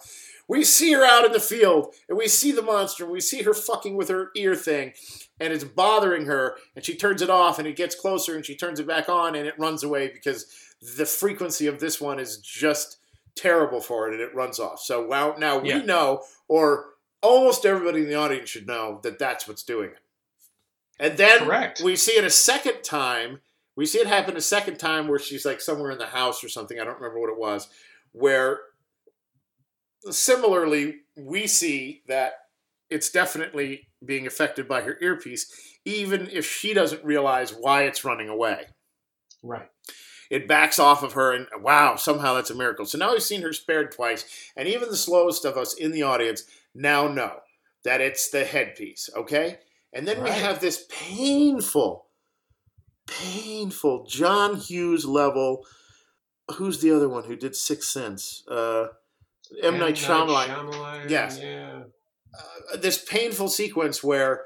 We 0.49 0.65
see 0.65 0.93
her 0.93 1.05
out 1.05 1.25
in 1.25 1.33
the 1.33 1.41
field, 1.41 1.95
and 2.09 2.17
we 2.19 2.29
see 2.29 2.53
the 2.53 2.63
monster, 2.63 3.05
and 3.05 3.13
we 3.13 3.21
see 3.21 3.43
her 3.43 3.55
fucking 3.55 3.97
with 3.97 4.09
her 4.09 4.31
ear 4.37 4.55
thing, 4.55 4.93
and 5.41 5.53
it's 5.53 5.65
bothering 5.65 6.27
her, 6.27 6.57
and 6.77 6.85
she 6.85 6.95
turns 6.95 7.21
it 7.23 7.31
off, 7.31 7.59
and 7.59 7.67
it 7.67 7.75
gets 7.77 7.95
closer, 7.95 8.37
and 8.37 8.45
she 8.47 8.55
turns 8.55 8.79
it 8.79 8.87
back 8.87 9.09
on, 9.09 9.35
and 9.35 9.47
it 9.49 9.59
runs 9.59 9.83
away 9.83 10.09
because 10.09 10.47
the 10.81 11.07
frequency 11.07 11.67
of 11.67 11.81
this 11.81 12.01
one 12.01 12.19
is 12.19 12.39
just 12.39 12.99
terrible 13.35 13.81
for 13.81 14.09
it, 14.09 14.15
and 14.15 14.23
it 14.23 14.35
runs 14.35 14.59
off. 14.59 14.81
So 14.81 15.07
wow, 15.07 15.35
now 15.39 15.59
we 15.59 15.71
Yeah. 15.71 15.79
know, 15.83 16.25
or 16.49 16.95
almost 17.23 17.67
everybody 17.67 18.03
in 18.03 18.09
the 18.09 18.15
audience 18.15 18.51
should 18.51 18.67
know 18.67 19.01
that 19.03 19.19
that's 19.19 19.47
what's 19.49 19.63
doing 19.63 19.91
it. 19.91 19.99
And 20.99 21.19
then 21.19 21.41
Correct. 21.41 21.81
we 21.83 21.97
see 21.97 22.13
it 22.13 22.25
a 22.25 22.31
second 22.31 22.83
time. 22.83 23.41
We 23.75 23.85
see 23.85 23.99
it 23.99 24.07
happen 24.07 24.37
a 24.37 24.41
second 24.41 24.79
time 24.79 25.09
where 25.09 25.19
she's 25.19 25.45
like 25.45 25.61
somewhere 25.61 25.91
in 25.91 25.99
the 25.99 26.07
house 26.07 26.43
or 26.43 26.49
something. 26.49 26.81
I 26.81 26.85
don't 26.85 26.99
remember 26.99 27.21
what 27.21 27.31
it 27.31 27.39
was. 27.39 27.69
Where 28.13 28.61
similarly, 30.11 31.01
we 31.17 31.47
see 31.47 32.03
that 32.09 32.35
it's 32.89 33.11
definitely 33.11 33.89
being 34.05 34.27
affected 34.27 34.69
by 34.69 34.83
her 34.83 34.97
earpiece, 35.03 35.53
even 35.85 36.29
if 36.31 36.47
she 36.47 36.73
doesn't 36.73 37.05
realize 37.05 37.53
why 37.53 37.83
it's 37.83 38.05
running 38.05 38.29
away. 38.29 38.67
Right. 39.43 39.69
It 40.31 40.49
backs 40.49 40.79
off 40.79 41.03
of 41.03 41.13
her, 41.13 41.33
and 41.33 41.47
wow, 41.61 41.97
somehow 41.97 42.35
that's 42.35 42.51
a 42.51 42.55
miracle. 42.55 42.87
So 42.87 42.99
now 42.99 43.13
we've 43.13 43.23
seen 43.23 43.43
her 43.43 43.53
spared 43.53 43.93
twice, 43.93 44.25
and 44.57 44.69
even 44.69 44.89
the 44.89 44.97
slowest 44.97 45.45
of 45.45 45.57
us 45.57 45.75
in 45.75 45.93
the 45.93 46.03
audience 46.03 46.45
now 46.75 47.09
know 47.09 47.41
that 47.85 48.01
it's 48.01 48.29
the 48.31 48.45
headpiece, 48.45 49.09
okay? 49.17 49.59
And 49.93 50.07
then 50.07 50.23
we 50.23 50.31
have 50.31 50.61
this 50.61 50.85
painful, 50.91 52.07
painful 53.07 54.07
John 54.07 54.57
Hughes 54.57 55.05
level. 55.05 55.65
Who's 56.57 56.81
the 56.81 56.93
other 56.93 57.09
one 57.09 57.25
who 57.25 57.37
did 57.37 57.57
Sixth 57.57 57.89
Sense? 57.89 58.45
Uh, 58.51 58.89
M. 59.63 59.79
Night 59.79 59.95
Shyamalan. 59.95 60.49
Shyamalan, 60.49 61.11
Yes. 61.11 61.41
Yeah. 61.41 61.85
Uh, 62.73 62.77
this 62.77 63.03
painful 63.03 63.49
sequence 63.49 64.03
where 64.03 64.43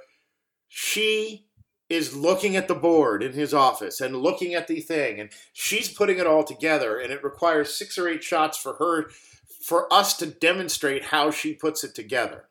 she 0.68 1.46
is 1.90 2.16
looking 2.16 2.56
at 2.56 2.68
the 2.68 2.74
board 2.74 3.22
in 3.22 3.32
his 3.32 3.52
office 3.52 4.00
and 4.00 4.16
looking 4.16 4.54
at 4.54 4.68
the 4.68 4.80
thing 4.80 5.20
and 5.20 5.30
she's 5.52 5.92
putting 5.92 6.18
it 6.18 6.26
all 6.26 6.44
together 6.44 6.98
and 6.98 7.12
it 7.12 7.24
requires 7.24 7.76
six 7.76 7.98
or 7.98 8.08
eight 8.08 8.22
shots 8.22 8.56
for 8.56 8.74
her 8.74 9.10
for 9.60 9.92
us 9.92 10.16
to 10.16 10.26
demonstrate 10.26 11.06
how 11.06 11.30
she 11.30 11.52
puts 11.52 11.82
it 11.84 11.94
together 11.94 12.46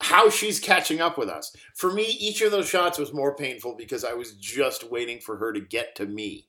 how 0.00 0.30
she's 0.30 0.60
catching 0.60 1.00
up 1.00 1.18
with 1.18 1.28
us. 1.28 1.54
For 1.74 1.92
me 1.92 2.04
each 2.04 2.40
of 2.40 2.52
those 2.52 2.68
shots 2.68 2.98
was 2.98 3.12
more 3.12 3.34
painful 3.34 3.74
because 3.76 4.04
i 4.04 4.14
was 4.14 4.32
just 4.34 4.90
waiting 4.90 5.20
for 5.20 5.36
her 5.38 5.52
to 5.52 5.60
get 5.60 5.94
to 5.96 6.06
me. 6.06 6.48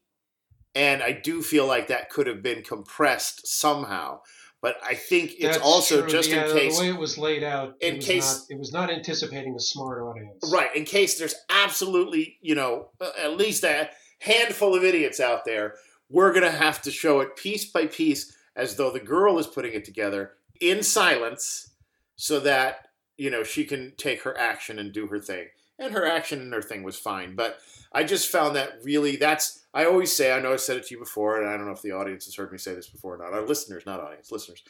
And 0.75 1.01
i 1.01 1.11
do 1.11 1.41
feel 1.41 1.65
like 1.65 1.87
that 1.87 2.09
could 2.09 2.27
have 2.27 2.43
been 2.43 2.63
compressed 2.63 3.47
somehow 3.47 4.21
but 4.61 4.75
i 4.83 4.93
think 4.93 5.31
it's 5.33 5.43
That's 5.43 5.57
also 5.59 6.01
true. 6.01 6.09
just 6.09 6.29
Yeah, 6.29 6.45
in 6.47 6.51
case 6.57 6.77
the 6.77 6.83
way 6.83 6.89
it 6.89 6.97
was 6.97 7.17
laid 7.17 7.43
out, 7.43 7.75
in 7.81 7.93
it 7.93 7.97
was 7.97 8.05
case- 8.05 8.39
not, 8.49 8.55
it 8.55 8.59
was 8.59 8.71
not 8.73 8.91
anticipating 8.91 9.55
a 9.55 9.59
smart 9.59 10.01
audience. 10.01 10.51
Right, 10.51 10.75
in 10.75 10.85
case 10.85 11.17
there's 11.17 11.35
absolutely, 11.49 12.37
you 12.41 12.55
know, 12.55 12.89
at 13.21 13.37
least 13.37 13.63
a 13.63 13.89
handful 14.19 14.75
of 14.75 14.83
idiots 14.83 15.19
out 15.19 15.45
there, 15.45 15.75
we're 16.09 16.31
going 16.33 16.43
to 16.43 16.51
have 16.57 16.81
to 16.83 16.91
show 16.91 17.19
it 17.21 17.35
piece 17.35 17.65
by 17.71 17.85
piece 17.87 18.35
as 18.55 18.75
though 18.75 18.91
the 18.91 18.99
girl 18.99 19.37
is 19.39 19.47
putting 19.47 19.73
it 19.73 19.85
together 19.85 20.31
in 20.59 20.83
silence 20.83 21.69
so 22.15 22.39
that, 22.41 22.89
you 23.17 23.29
know, 23.29 23.43
she 23.43 23.63
can 23.63 23.93
take 23.97 24.23
her 24.23 24.37
action 24.37 24.77
and 24.79 24.91
do 24.91 25.07
her 25.07 25.19
thing. 25.19 25.47
And 25.79 25.93
her 25.93 26.05
action 26.05 26.41
and 26.41 26.53
her 26.53 26.61
thing 26.61 26.83
was 26.83 26.97
fine. 26.97 27.35
But 27.35 27.59
I 27.93 28.03
just 28.03 28.29
found 28.29 28.55
that 28.55 28.79
really 28.83 29.15
that's 29.15 29.65
I 29.73 29.85
always 29.85 30.11
say 30.11 30.31
I 30.31 30.39
know 30.39 30.53
I 30.53 30.57
said 30.57 30.77
it 30.77 30.87
to 30.87 30.93
you 30.95 30.99
before, 30.99 31.39
and 31.39 31.49
I 31.49 31.55
don't 31.57 31.65
know 31.65 31.71
if 31.73 31.81
the 31.81 31.91
audience 31.93 32.25
has 32.25 32.35
heard 32.35 32.51
me 32.51 32.57
say 32.57 32.73
this 32.75 32.89
before 32.89 33.15
or 33.15 33.17
not. 33.17 33.33
Our 33.33 33.45
listeners, 33.45 33.85
not 33.85 33.99
audience, 33.99 34.31
listeners, 34.31 34.63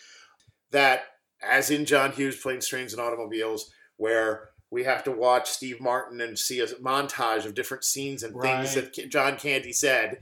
that 0.72 1.03
as 1.41 1.70
in 1.72 1.86
John 1.86 2.12
Hughes 2.12 2.39
Planes, 2.39 2.68
Trains, 2.68 2.93
and 2.93 3.01
Automobiles, 3.01 3.72
where 3.97 4.49
we 4.72 4.84
have 4.84 5.03
to 5.05 5.12
watch 5.12 5.49
Steve 5.49 5.82
Martin 5.82 6.22
and 6.22 6.38
see 6.38 6.60
a 6.60 6.68
montage 6.68 7.45
of 7.45 7.55
different 7.55 7.84
scenes 7.84 8.22
and 8.24 8.39
things 8.39 8.76
that 8.76 8.93
John 9.10 9.38
Candy 9.38 9.74
said. 9.74 10.20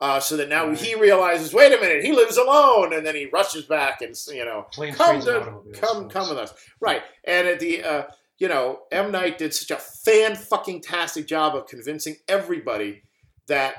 Uh, 0.00 0.20
so 0.20 0.36
that 0.36 0.48
now 0.48 0.68
Right. 0.68 0.78
he 0.78 0.94
realizes, 0.94 1.52
wait 1.52 1.72
a 1.76 1.80
minute, 1.80 2.04
he 2.04 2.12
lives 2.12 2.36
alone, 2.36 2.92
and 2.94 3.04
then 3.04 3.16
he 3.16 3.26
rushes 3.32 3.64
back 3.64 4.00
and 4.00 4.14
you 4.28 4.44
know, 4.44 4.64
Planes, 4.72 4.96
come 4.96 5.20
to, 5.22 5.40
come 5.72 6.02
folks. 6.04 6.12
come 6.14 6.28
with 6.28 6.38
us, 6.38 6.54
right? 6.78 7.02
And 7.24 7.48
at 7.48 7.58
the 7.58 7.82
uh, 7.82 8.02
you 8.38 8.48
know, 8.48 8.80
M 8.92 9.10
Night 9.12 9.38
did 9.38 9.52
such 9.54 9.70
a 9.70 9.80
fan 9.80 10.34
fucking 10.36 10.80
tastic 10.82 11.26
job 11.26 11.54
of 11.56 11.66
convincing 11.66 12.16
everybody 12.28 13.02
that 13.48 13.74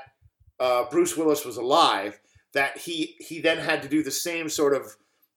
uh, 0.60 0.86
Bruce 0.89 1.16
Willis 1.16 1.45
was 1.45 1.57
alive 1.57 2.20
that 2.53 2.78
he 2.80 3.16
he 3.20 3.39
then 3.39 3.57
had 3.57 3.82
to 3.84 3.88
do 3.89 4.03
the 4.03 4.12
same 4.12 4.49
sort 4.49 4.74
of 4.74 4.95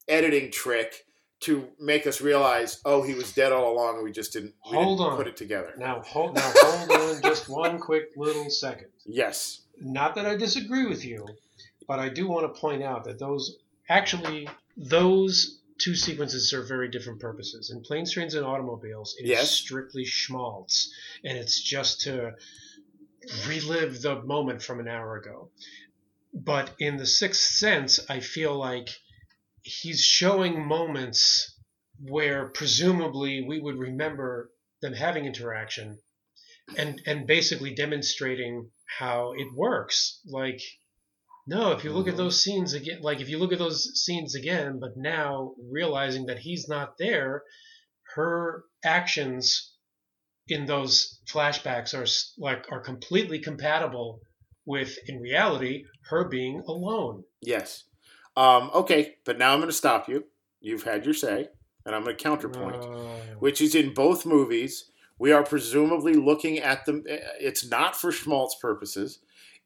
editing 0.08 0.50
trick 0.50 1.04
to 1.40 1.68
make 1.80 2.06
us 2.06 2.20
realize, 2.20 2.80
oh, 2.84 3.02
he 3.02 3.14
was 3.14 3.32
dead 3.32 3.52
all 3.52 3.72
along, 3.72 3.96
and 3.96 4.04
we 4.04 4.12
just 4.12 4.32
didn't, 4.32 4.54
we 4.70 4.76
Hold 4.76 4.98
didn't 4.98 5.10
on. 5.12 5.16
put 5.16 5.26
it 5.26 5.36
together. 5.36 5.74
Now 5.76 6.00
hold 6.02 6.36
now 6.36 6.52
hold 6.54 6.90
on 6.90 7.22
just 7.24 7.48
one 7.48 7.78
quick 7.80 8.10
little 8.16 8.48
second. 8.48 8.88
Yes, 9.04 9.62
Not 9.80 10.14
that 10.14 10.24
I 10.26 10.36
disagree 10.36 10.86
with 10.86 11.04
you, 11.04 11.26
but 11.88 11.98
I 11.98 12.08
do 12.08 12.28
want 12.28 12.52
to 12.52 12.60
point 12.60 12.82
out 12.82 13.04
that 13.04 13.18
those 13.18 13.58
actually 13.88 14.48
those 14.76 15.58
two 15.78 15.94
sequences 15.94 16.50
serve 16.50 16.68
very 16.68 16.88
different 16.88 17.20
purposes. 17.20 17.70
In 17.70 17.82
Planes, 17.82 18.12
Trains, 18.12 18.34
and 18.34 18.44
Automobiles, 18.46 19.14
it 19.18 19.24
is 19.24 19.30
Yes. 19.30 19.50
strictly 19.50 20.04
schmaltz, 20.04 20.92
and 21.24 21.36
it's 21.38 21.60
just 21.60 22.02
to 22.02 22.32
relive 23.46 24.02
the 24.02 24.22
moment 24.22 24.62
from 24.62 24.80
an 24.80 24.88
hour 24.88 25.16
ago. 25.16 25.50
But 26.34 26.74
in 26.78 26.96
The 26.96 27.06
Sixth 27.06 27.42
Sense, 27.42 28.00
I 28.08 28.20
feel 28.20 28.56
like 28.56 28.88
he's 29.62 30.02
showing 30.02 30.66
moments 30.66 31.54
where 32.00 32.48
presumably 32.48 33.42
we 33.42 33.60
would 33.60 33.78
remember 33.78 34.50
them 34.80 34.92
having 34.92 35.24
interaction 35.24 35.98
and 36.76 37.00
and 37.06 37.26
basically 37.26 37.74
demonstrating 37.74 38.70
how 38.98 39.32
it 39.32 39.52
works 39.54 40.20
like 40.26 40.60
no 41.47 41.72
if 41.72 41.84
you 41.84 41.93
look 41.93 42.09
at 42.09 42.14
Mhm. 42.14 42.18
those 42.18 42.43
scenes 42.43 42.72
again 42.72 43.01
like 43.03 43.20
if 43.20 43.28
you 43.28 43.38
look 43.38 43.53
at 43.53 43.59
those 43.59 43.90
scenes 44.03 44.34
again 44.34 44.78
but 44.80 44.97
now 44.97 45.55
realizing 45.70 46.26
that 46.26 46.38
he's 46.38 46.68
not 46.68 46.97
there 46.99 47.43
her 48.14 48.64
actions 48.84 49.72
in 50.49 50.66
those 50.66 51.20
flashbacks 51.26 51.95
are 51.95 52.07
like 52.38 52.70
are 52.70 52.80
completely 52.80 53.38
compatible 53.38 54.20
with 54.66 54.99
in 55.07 55.20
reality 55.20 55.84
her 56.11 56.28
being 56.28 56.61
alone 56.66 57.24
yes. 57.40 57.84
Um, 58.34 58.70
okay, 58.72 59.16
but 59.26 59.36
now 59.36 59.53
I'm 59.53 59.59
going 59.59 59.68
to 59.68 59.76
stop 59.76 60.09
you. 60.09 60.24
You've 60.61 60.84
had 60.84 61.05
your 61.05 61.12
say, 61.12 61.49
and 61.84 61.95
I'm 61.95 62.03
going 62.03 62.16
to 62.16 62.22
counterpoint. 62.22 62.76
Which 63.40 63.61
is 63.61 63.74
in 63.74 63.93
both 63.93 64.24
movies. 64.24 64.90
We 65.18 65.32
are 65.32 65.43
presumably 65.45 66.14
looking 66.14 66.59
at 66.59 66.86
them. 66.86 67.05
It's 67.07 67.68
not 67.68 67.95
for 67.95 68.11
schmaltz 68.11 68.55
purposes. 68.55 69.18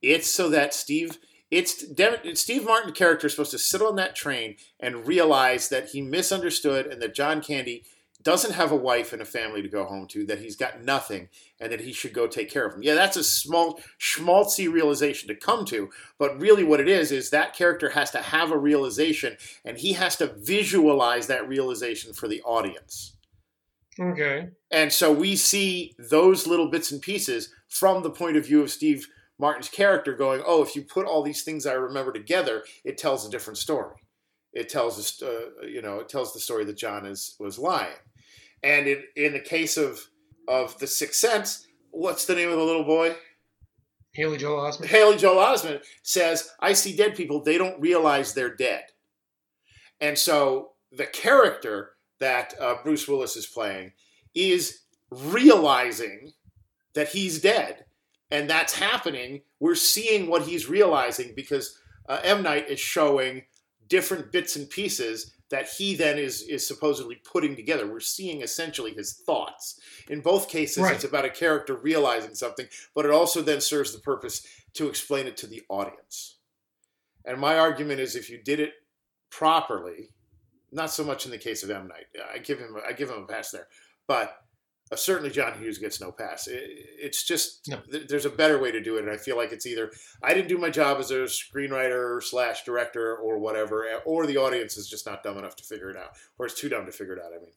It's 0.02 0.28
so 0.28 0.48
that 0.48 0.74
Steve, 0.74 1.18
it's 1.50 1.86
Devin, 1.86 2.36
Steve 2.36 2.64
Martin 2.64 2.92
character 2.92 3.26
is 3.26 3.32
supposed 3.32 3.52
to 3.52 3.58
sit 3.58 3.82
on 3.82 3.96
that 3.96 4.16
train 4.16 4.56
and 4.80 5.06
realize 5.06 5.68
that 5.68 5.90
he 5.90 6.02
misunderstood 6.02 6.86
and 6.86 7.00
that 7.00 7.14
John 7.14 7.40
Candy 7.40 7.84
doesn't 8.22 8.54
have 8.54 8.72
a 8.72 8.76
wife 8.76 9.12
and 9.12 9.22
a 9.22 9.24
family 9.24 9.62
to 9.62 9.68
go 9.68 9.84
home 9.84 10.08
to, 10.08 10.26
that 10.26 10.40
he's 10.40 10.56
got 10.56 10.82
nothing, 10.82 11.28
and 11.60 11.70
that 11.70 11.82
he 11.82 11.92
should 11.92 12.12
go 12.12 12.26
take 12.26 12.50
care 12.50 12.66
of 12.66 12.72
them. 12.72 12.82
Yeah, 12.82 12.94
that's 12.94 13.16
a 13.16 13.22
small 13.22 13.78
schmaltzy 14.00 14.70
realization 14.70 15.28
to 15.28 15.36
come 15.36 15.64
to, 15.66 15.90
but 16.18 16.40
really 16.40 16.64
what 16.64 16.80
it 16.80 16.88
is 16.88 17.12
is 17.12 17.30
that 17.30 17.54
character 17.54 17.90
has 17.90 18.10
to 18.10 18.18
have 18.18 18.50
a 18.50 18.58
realization, 18.58 19.36
and 19.64 19.78
he 19.78 19.92
has 19.92 20.16
to 20.16 20.34
visualize 20.38 21.28
that 21.28 21.46
realization 21.46 22.12
for 22.12 22.26
the 22.26 22.42
audience. 22.42 23.14
okay 24.00 24.48
And 24.72 24.92
so 24.92 25.12
we 25.12 25.36
see 25.36 25.94
those 25.96 26.48
little 26.48 26.68
bits 26.68 26.90
and 26.90 27.00
pieces 27.00 27.52
from 27.68 28.02
the 28.02 28.10
point 28.10 28.36
of 28.36 28.46
view 28.46 28.60
of 28.60 28.72
Steve 28.72 29.06
Martin's 29.38 29.68
character 29.68 30.14
going, 30.14 30.42
oh, 30.46 30.62
if 30.62 30.74
you 30.74 30.82
put 30.82 31.06
all 31.06 31.22
these 31.22 31.42
things 31.42 31.66
I 31.66 31.74
remember 31.74 32.12
together, 32.12 32.64
it 32.84 32.96
tells 32.96 33.26
a 33.26 33.30
different 33.30 33.58
story. 33.58 33.96
It 34.52 34.68
tells 34.68 34.98
us, 34.98 35.22
uh, 35.22 35.66
you 35.66 35.82
know, 35.82 36.00
it 36.00 36.08
tells 36.08 36.32
the 36.32 36.40
story 36.40 36.64
that 36.64 36.78
John 36.78 37.04
is 37.04 37.36
was 37.38 37.58
lying. 37.58 37.96
And 38.62 38.86
in, 38.86 39.02
in 39.14 39.32
the 39.32 39.40
case 39.40 39.76
of 39.76 40.00
of 40.48 40.78
the 40.78 40.86
Sixth 40.86 41.20
Sense, 41.20 41.66
what's 41.90 42.24
the 42.24 42.34
name 42.34 42.50
of 42.50 42.56
the 42.56 42.64
little 42.64 42.84
boy? 42.84 43.16
haley 44.16 44.38
joel 44.38 44.62
osment 44.62 44.86
Haley 44.86 45.18
Joel 45.18 45.36
Osment 45.36 45.82
says, 46.02 46.50
I 46.58 46.72
see 46.72 46.96
dead 46.96 47.14
people, 47.14 47.42
they 47.42 47.58
don't 47.58 47.80
realize 47.80 48.32
they're 48.32 48.54
dead. 48.54 48.84
And 50.00 50.18
so 50.18 50.72
the 50.90 51.06
character 51.06 51.92
that 52.18 52.54
uh, 52.60 52.76
Bruce 52.82 53.06
Willis 53.06 53.36
is 53.36 53.46
playing 53.46 53.92
is 54.34 54.80
realizing 55.10 56.32
that 56.94 57.10
he's 57.10 57.40
dead. 57.40 57.84
And 58.30 58.50
that's 58.50 58.74
happening. 58.74 59.42
We're 59.60 59.74
seeing 59.76 60.28
what 60.28 60.42
he's 60.42 60.68
realizing 60.68 61.32
because 61.36 61.78
uh, 62.08 62.20
M. 62.24 62.42
Night 62.42 62.68
is 62.68 62.80
showing 62.80 63.42
different 63.88 64.32
bits 64.32 64.56
and 64.56 64.68
pieces 64.68 65.32
that 65.48 65.68
he 65.68 65.94
then 65.94 66.18
is, 66.18 66.42
is 66.42 66.66
supposedly 66.66 67.20
putting 67.24 67.54
together. 67.54 67.86
We're 67.86 68.00
seeing 68.00 68.42
essentially 68.42 68.92
his 68.92 69.12
thoughts. 69.12 69.78
In 70.10 70.20
both 70.20 70.48
cases, 70.48 70.82
Right. 70.82 70.94
it's 70.94 71.04
about 71.04 71.24
a 71.24 71.30
character 71.30 71.76
realizing 71.76 72.34
something, 72.34 72.66
but 72.96 73.04
it 73.04 73.12
also 73.12 73.42
then 73.42 73.60
serves 73.60 73.92
the 73.92 74.00
purpose 74.00 74.44
to 74.74 74.88
explain 74.88 75.28
it 75.28 75.36
to 75.38 75.46
the 75.46 75.62
audience. 75.68 76.38
And 77.24 77.40
my 77.40 77.58
argument 77.58 78.00
is 78.00 78.16
if 78.16 78.28
you 78.28 78.38
did 78.42 78.58
it 78.58 78.72
properly, 79.30 80.10
not 80.72 80.90
so 80.90 81.04
much 81.04 81.24
in 81.26 81.30
the 81.30 81.38
case 81.38 81.62
of 81.62 81.70
M 81.70 81.86
Night. 81.88 82.06
I 82.32 82.38
give 82.38 82.58
him 82.58 82.76
I 82.86 82.92
give 82.92 83.10
him 83.10 83.22
a 83.22 83.26
pass 83.26 83.50
there, 83.50 83.68
but 84.08 84.36
uh, 84.92 84.96
certainly 84.96 85.30
John 85.30 85.58
Hughes 85.58 85.78
gets 85.78 86.00
no 86.00 86.12
pass. 86.12 86.46
It, 86.46 86.62
it's 86.98 87.24
just 87.24 87.68
No. 87.68 87.80
th- 87.90 88.08
there's 88.08 88.24
a 88.24 88.30
better 88.30 88.58
way 88.60 88.70
to 88.72 88.82
do 88.82 88.96
it, 88.96 89.02
and 89.04 89.10
I 89.10 89.16
feel 89.16 89.36
like 89.36 89.52
it's 89.52 89.66
either 89.66 89.90
I 90.22 90.32
didn't 90.34 90.48
do 90.48 90.58
my 90.58 90.70
job 90.70 90.98
as 90.98 91.10
a 91.10 91.24
screenwriter 91.24 92.22
slash 92.22 92.64
director 92.64 93.16
or 93.16 93.38
whatever, 93.38 93.86
or 94.04 94.26
the 94.26 94.36
audience 94.36 94.76
is 94.76 94.88
just 94.88 95.06
not 95.06 95.22
dumb 95.22 95.38
enough 95.38 95.56
to 95.56 95.64
figure 95.64 95.90
it 95.90 95.96
out, 95.96 96.10
or 96.38 96.46
it's 96.46 96.60
too 96.60 96.68
dumb 96.68 96.86
to 96.86 96.92
figure 96.92 97.14
it 97.14 97.22
out. 97.22 97.32
I 97.34 97.40
mean, 97.40 97.52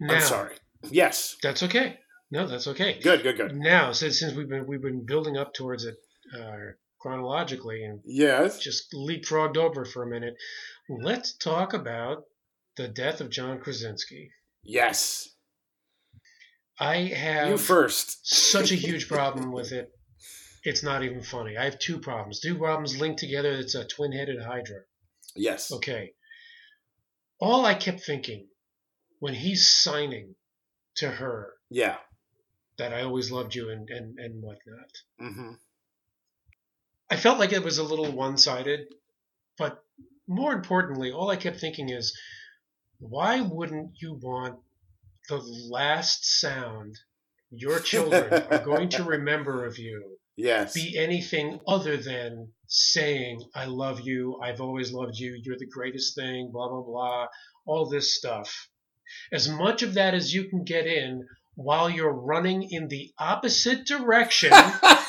now, 0.00 0.14
I'm 0.14 0.20
sorry. 0.20 0.56
Yes, 0.90 1.36
that's 1.42 1.62
okay 1.62 1.98
no 2.32 2.46
that's 2.46 2.66
okay 2.66 2.98
good, 3.02 3.22
good, 3.22 3.36
good. 3.36 3.54
now 3.54 3.92
since, 3.92 4.18
since 4.18 4.34
we've 4.34 4.48
been 4.48 4.66
we've 4.66 4.80
been 4.80 5.04
building 5.04 5.36
up 5.36 5.52
towards 5.52 5.84
it 5.84 5.96
uh, 6.34 6.56
chronologically 6.98 7.84
and 7.84 8.00
Yes, 8.04 8.58
just 8.58 8.90
leapfrogged 8.92 9.56
over 9.58 9.84
for 9.84 10.02
a 10.02 10.06
minute 10.06 10.34
let's 10.88 11.34
talk 11.36 11.74
about 11.74 12.24
the 12.78 12.88
death 12.88 13.20
of 13.20 13.28
john 13.28 13.60
krasinski 13.60 14.30
yes. 14.62 15.28
I 16.80 16.96
have 16.98 17.48
You 17.50 17.58
first. 17.58 18.26
such 18.26 18.70
a 18.72 18.76
huge 18.76 19.08
problem 19.16 19.52
with 19.52 19.72
it 19.72 19.90
it's 20.64 20.82
not 20.82 21.02
even 21.02 21.22
funny 21.22 21.56
i 21.56 21.64
have 21.64 21.78
two 21.78 21.98
problems 21.98 22.40
two 22.40 22.56
problems 22.58 22.98
linked 23.00 23.18
together 23.20 23.52
it's 23.52 23.74
a 23.74 23.84
twin-headed 23.86 24.40
hydra 24.42 24.80
Yes. 25.34 25.72
okay 25.72 26.12
all 27.40 27.64
i 27.64 27.74
kept 27.74 28.00
thinking 28.04 28.46
when 29.20 29.34
he's 29.34 29.68
signing 29.68 30.34
to 30.96 31.08
her 31.10 31.52
Yeah. 31.70 31.96
that 32.78 32.92
i 32.92 33.02
always 33.02 33.30
loved 33.30 33.54
you 33.54 33.70
and 33.70 33.88
and, 33.90 34.18
and 34.18 34.42
whatnot 34.42 34.90
hmm 35.18 35.52
I 37.10 37.16
felt 37.16 37.38
like 37.38 37.52
it 37.52 37.62
was 37.62 37.76
a 37.76 37.82
little 37.84 38.10
one 38.10 38.38
sided, 38.38 38.86
but 39.58 39.84
more 40.26 40.54
importantly, 40.54 41.12
all 41.12 41.28
I 41.28 41.36
kept 41.36 41.60
thinking 41.60 41.90
is, 41.90 42.18
why 43.00 43.42
wouldn't 43.42 43.90
you 44.00 44.14
want 44.14 44.58
the 45.38 45.68
last 45.70 46.40
sound 46.40 46.96
your 47.50 47.80
children 47.80 48.32
are 48.50 48.64
going 48.64 48.88
to 48.90 49.04
remember 49.16 49.66
of 49.66 49.78
you 49.78 50.16
Yes. 50.36 50.72
be 50.72 50.96
anything 50.98 51.60
other 51.68 51.96
than 51.98 52.48
saying, 52.66 53.42
I 53.54 53.66
love 53.66 54.00
you, 54.00 54.40
I've 54.42 54.60
always 54.62 54.90
loved 54.92 55.16
you, 55.18 55.38
you're 55.44 55.58
the 55.58 55.68
greatest 55.68 56.14
thing, 56.14 56.50
blah, 56.52 56.68
blah, 56.68 56.82
blah, 56.82 57.26
all 57.66 57.88
this 57.88 58.16
stuff. 58.16 58.68
As 59.30 59.48
much 59.48 59.82
of 59.82 59.94
that 59.94 60.14
as 60.14 60.32
you 60.32 60.48
can 60.48 60.64
get 60.64 60.86
in 60.86 61.26
while 61.54 61.90
you're 61.90 62.12
running 62.14 62.66
in 62.70 62.88
the 62.88 63.12
opposite 63.18 63.86
direction. 63.86 64.52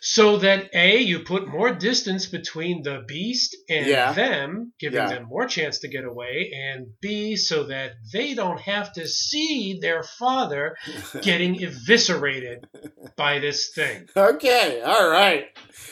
So 0.00 0.36
that 0.38 0.70
A, 0.74 0.98
you 0.98 1.20
put 1.20 1.48
more 1.48 1.72
distance 1.72 2.26
between 2.26 2.82
the 2.82 3.02
beast 3.06 3.56
and 3.68 3.86
Yeah. 3.86 4.12
them, 4.12 4.72
giving 4.78 4.98
Yeah. 5.00 5.08
them 5.08 5.24
more 5.28 5.46
chance 5.46 5.80
to 5.80 5.88
get 5.88 6.04
away, 6.04 6.50
and 6.54 6.86
B, 7.00 7.36
so 7.36 7.64
that 7.64 7.92
they 8.12 8.34
don't 8.34 8.60
have 8.60 8.92
to 8.94 9.06
see 9.08 9.78
their 9.80 10.02
father 10.02 10.76
getting 11.22 11.62
eviscerated 11.62 12.66
by 13.16 13.38
this 13.38 13.70
thing. 13.74 14.08
okay. 14.16 14.80
All 14.82 15.08
right. 15.08 15.46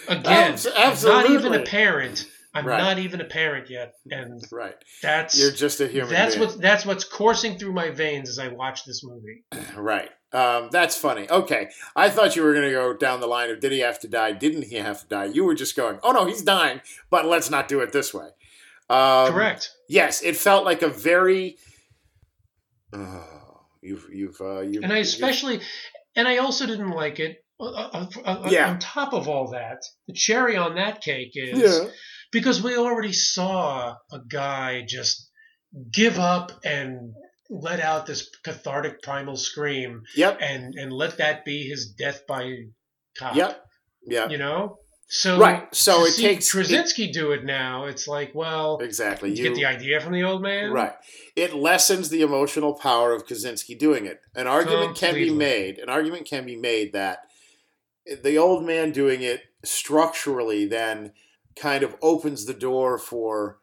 Again, 0.09 0.53
Abs- 0.77 1.05
not 1.05 1.31
even 1.31 1.55
a 1.55 1.63
parent 1.63 2.27
I'm 2.55 2.67
Right. 2.67 2.79
not 2.79 2.99
even 2.99 3.21
a 3.23 3.25
parent 3.25 3.71
yet, 3.71 3.95
and 4.11 4.43
Right. 4.53 4.77
that's 5.03 5.39
You're 5.39 5.53
just 5.53 5.81
a 5.81 5.89
human 5.89 6.11
that's 6.11 6.35
being. 6.37 6.49
what 6.49 6.61
that's 6.61 6.85
what's 6.85 7.05
coursing 7.05 7.59
through 7.59 7.73
my 7.73 7.89
veins 7.91 8.29
as 8.29 8.39
I 8.39 8.49
watch 8.49 8.85
this 8.85 9.03
movie. 9.05 9.45
Right. 9.77 10.11
Um, 10.35 10.69
that's 10.71 10.97
funny. 10.97 11.29
Okay. 11.29 11.69
I 11.95 12.09
thought 12.09 12.37
you 12.37 12.43
were 12.43 12.53
going 12.55 12.65
to 12.65 12.71
go 12.73 12.95
down 12.95 13.21
the 13.21 13.27
line 13.27 13.51
of 13.51 13.61
did 13.61 13.71
he 13.73 13.81
have 13.81 13.99
to 14.01 14.09
die? 14.09 14.33
Didn't 14.33 14.63
he 14.65 14.77
have 14.77 15.01
to 15.03 15.07
die? 15.09 15.25
You 15.27 15.45
were 15.45 15.55
just 15.55 15.77
going, 15.77 15.99
oh 16.03 16.13
no, 16.13 16.25
he's 16.27 16.43
dying, 16.43 16.81
but 17.11 17.27
let's 17.27 17.51
not 17.51 17.69
do 17.69 17.81
it 17.81 17.93
this 17.93 18.13
way. 18.15 18.29
Um, 18.91 19.31
Correct. 19.33 19.71
Yes, 19.89 20.23
it 20.23 20.37
felt 20.37 20.65
like 20.65 20.83
a 20.83 20.89
very. 20.89 21.57
Oh, 22.93 23.61
you've 23.81 24.07
you've 24.13 24.41
uh, 24.41 24.61
you've. 24.61 24.85
And 24.85 24.93
I 24.93 24.99
especially, 24.99 25.61
and 26.17 26.29
I 26.29 26.39
also 26.39 26.67
didn't 26.67 26.91
like 26.91 27.19
it. 27.21 27.45
Uh, 27.59 27.65
uh, 27.71 28.07
uh, 28.25 28.49
Yeah. 28.51 28.71
On 28.71 28.79
top 28.79 29.13
of 29.15 29.29
all 29.29 29.51
that, 29.53 29.83
the 30.09 30.15
cherry 30.15 30.57
on 30.57 30.75
that 30.75 31.01
cake 31.01 31.33
is 31.35 31.59
Yeah. 31.59 31.91
Because 32.33 32.63
we 32.63 32.77
already 32.77 33.13
saw 33.13 33.95
a 34.11 34.19
guy 34.29 34.85
just 34.87 35.31
give 35.93 36.19
up 36.19 36.53
and 36.65 37.13
let 37.51 37.81
out 37.81 38.07
this 38.07 38.29
cathartic 38.45 39.03
primal 39.03 39.37
scream 39.37 40.03
Yep. 40.17 40.39
and 40.41 40.75
and 40.75 40.93
let 40.93 41.19
that 41.19 41.45
be 41.45 41.69
his 41.69 41.93
death 41.93 42.27
by 42.27 42.51
cop. 43.19 43.37
Yep. 43.37 43.65
Yeah. 44.07 44.29
You 44.29 44.39
know? 44.39 44.79
So 45.09 45.39
Right. 45.39 45.73
So 45.75 46.07
it 46.07 46.13
see 46.13 46.23
takes 46.23 46.51
Krasinski 46.51 47.13
do 47.13 47.33
it 47.33 47.45
now, 47.45 47.85
it's 47.85 48.09
like, 48.09 48.35
well, 48.35 48.79
exactly. 48.79 49.31
you 49.31 49.43
get 49.43 49.55
the 49.55 49.67
idea 49.67 50.01
from 50.01 50.15
the 50.15 50.23
old 50.23 50.41
man. 50.41 50.73
Right. 50.73 50.95
It 51.37 51.53
lessens 51.55 52.09
the 52.09 52.23
emotional 52.23 52.73
power 52.73 53.13
of 53.13 53.27
Krasinski 53.27 53.75
doing 53.75 54.07
it. 54.07 54.21
An 54.35 54.47
argument 54.47 54.97
can 54.97 55.15
be 55.15 55.31
made. 55.31 55.79
An 55.79 55.91
argument 55.91 56.27
can 56.27 56.47
be 56.47 56.57
made 56.57 56.95
that 56.95 57.19
the 58.23 58.39
old 58.39 58.65
man 58.65 58.91
doing 58.91 59.21
it 59.21 59.43
structurally 59.63 60.65
then 60.65 61.13
kind 61.57 61.83
of 61.83 61.97
opens 62.03 62.45
the 62.45 62.55
door 62.55 62.99
for 62.99 63.59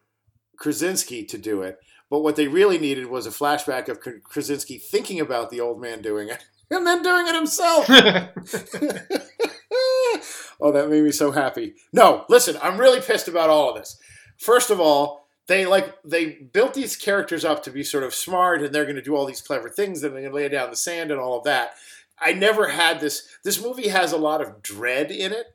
Krasinski 0.56 1.24
to 1.26 1.38
do 1.38 1.62
it. 1.62 1.78
But 2.10 2.20
what 2.20 2.36
they 2.36 2.48
really 2.48 2.78
needed 2.78 3.06
was 3.06 3.26
a 3.26 3.30
flashback 3.30 3.88
of 3.88 4.00
Krasinski 4.24 4.78
thinking 4.78 5.20
about 5.20 5.50
the 5.50 5.60
old 5.60 5.80
man 5.80 6.02
doing 6.02 6.28
it 6.28 6.42
and 6.70 6.86
then 6.86 7.02
doing 7.02 7.28
it 7.28 7.34
himself. 7.34 7.86
oh, 10.60 10.72
that 10.72 10.90
made 10.90 11.04
me 11.04 11.12
so 11.12 11.30
happy. 11.30 11.74
No, 11.92 12.24
listen, 12.28 12.56
I'm 12.62 12.78
really 12.78 13.00
pissed 13.00 13.28
about 13.28 13.50
all 13.50 13.70
of 13.70 13.76
this. 13.76 13.98
First 14.38 14.70
of 14.70 14.80
all, 14.80 15.28
they 15.46 15.66
like 15.66 15.96
they 16.04 16.48
built 16.52 16.74
these 16.74 16.96
characters 16.96 17.44
up 17.44 17.62
to 17.64 17.70
be 17.70 17.82
sort 17.82 18.04
of 18.04 18.14
smart 18.14 18.62
and 18.62 18.72
they're 18.72 18.84
going 18.84 18.96
to 18.96 19.02
do 19.02 19.16
all 19.16 19.26
these 19.26 19.40
clever 19.40 19.68
things 19.68 20.02
and 20.02 20.14
they're 20.14 20.22
going 20.22 20.32
to 20.32 20.36
lay 20.36 20.48
down 20.48 20.70
the 20.70 20.76
sand 20.76 21.10
and 21.10 21.20
all 21.20 21.38
of 21.38 21.44
that. 21.44 21.74
I 22.20 22.32
never 22.32 22.68
had 22.68 23.00
this. 23.00 23.26
This 23.42 23.62
movie 23.62 23.88
has 23.88 24.12
a 24.12 24.18
lot 24.18 24.40
of 24.40 24.62
dread 24.62 25.10
in 25.10 25.32
it, 25.32 25.46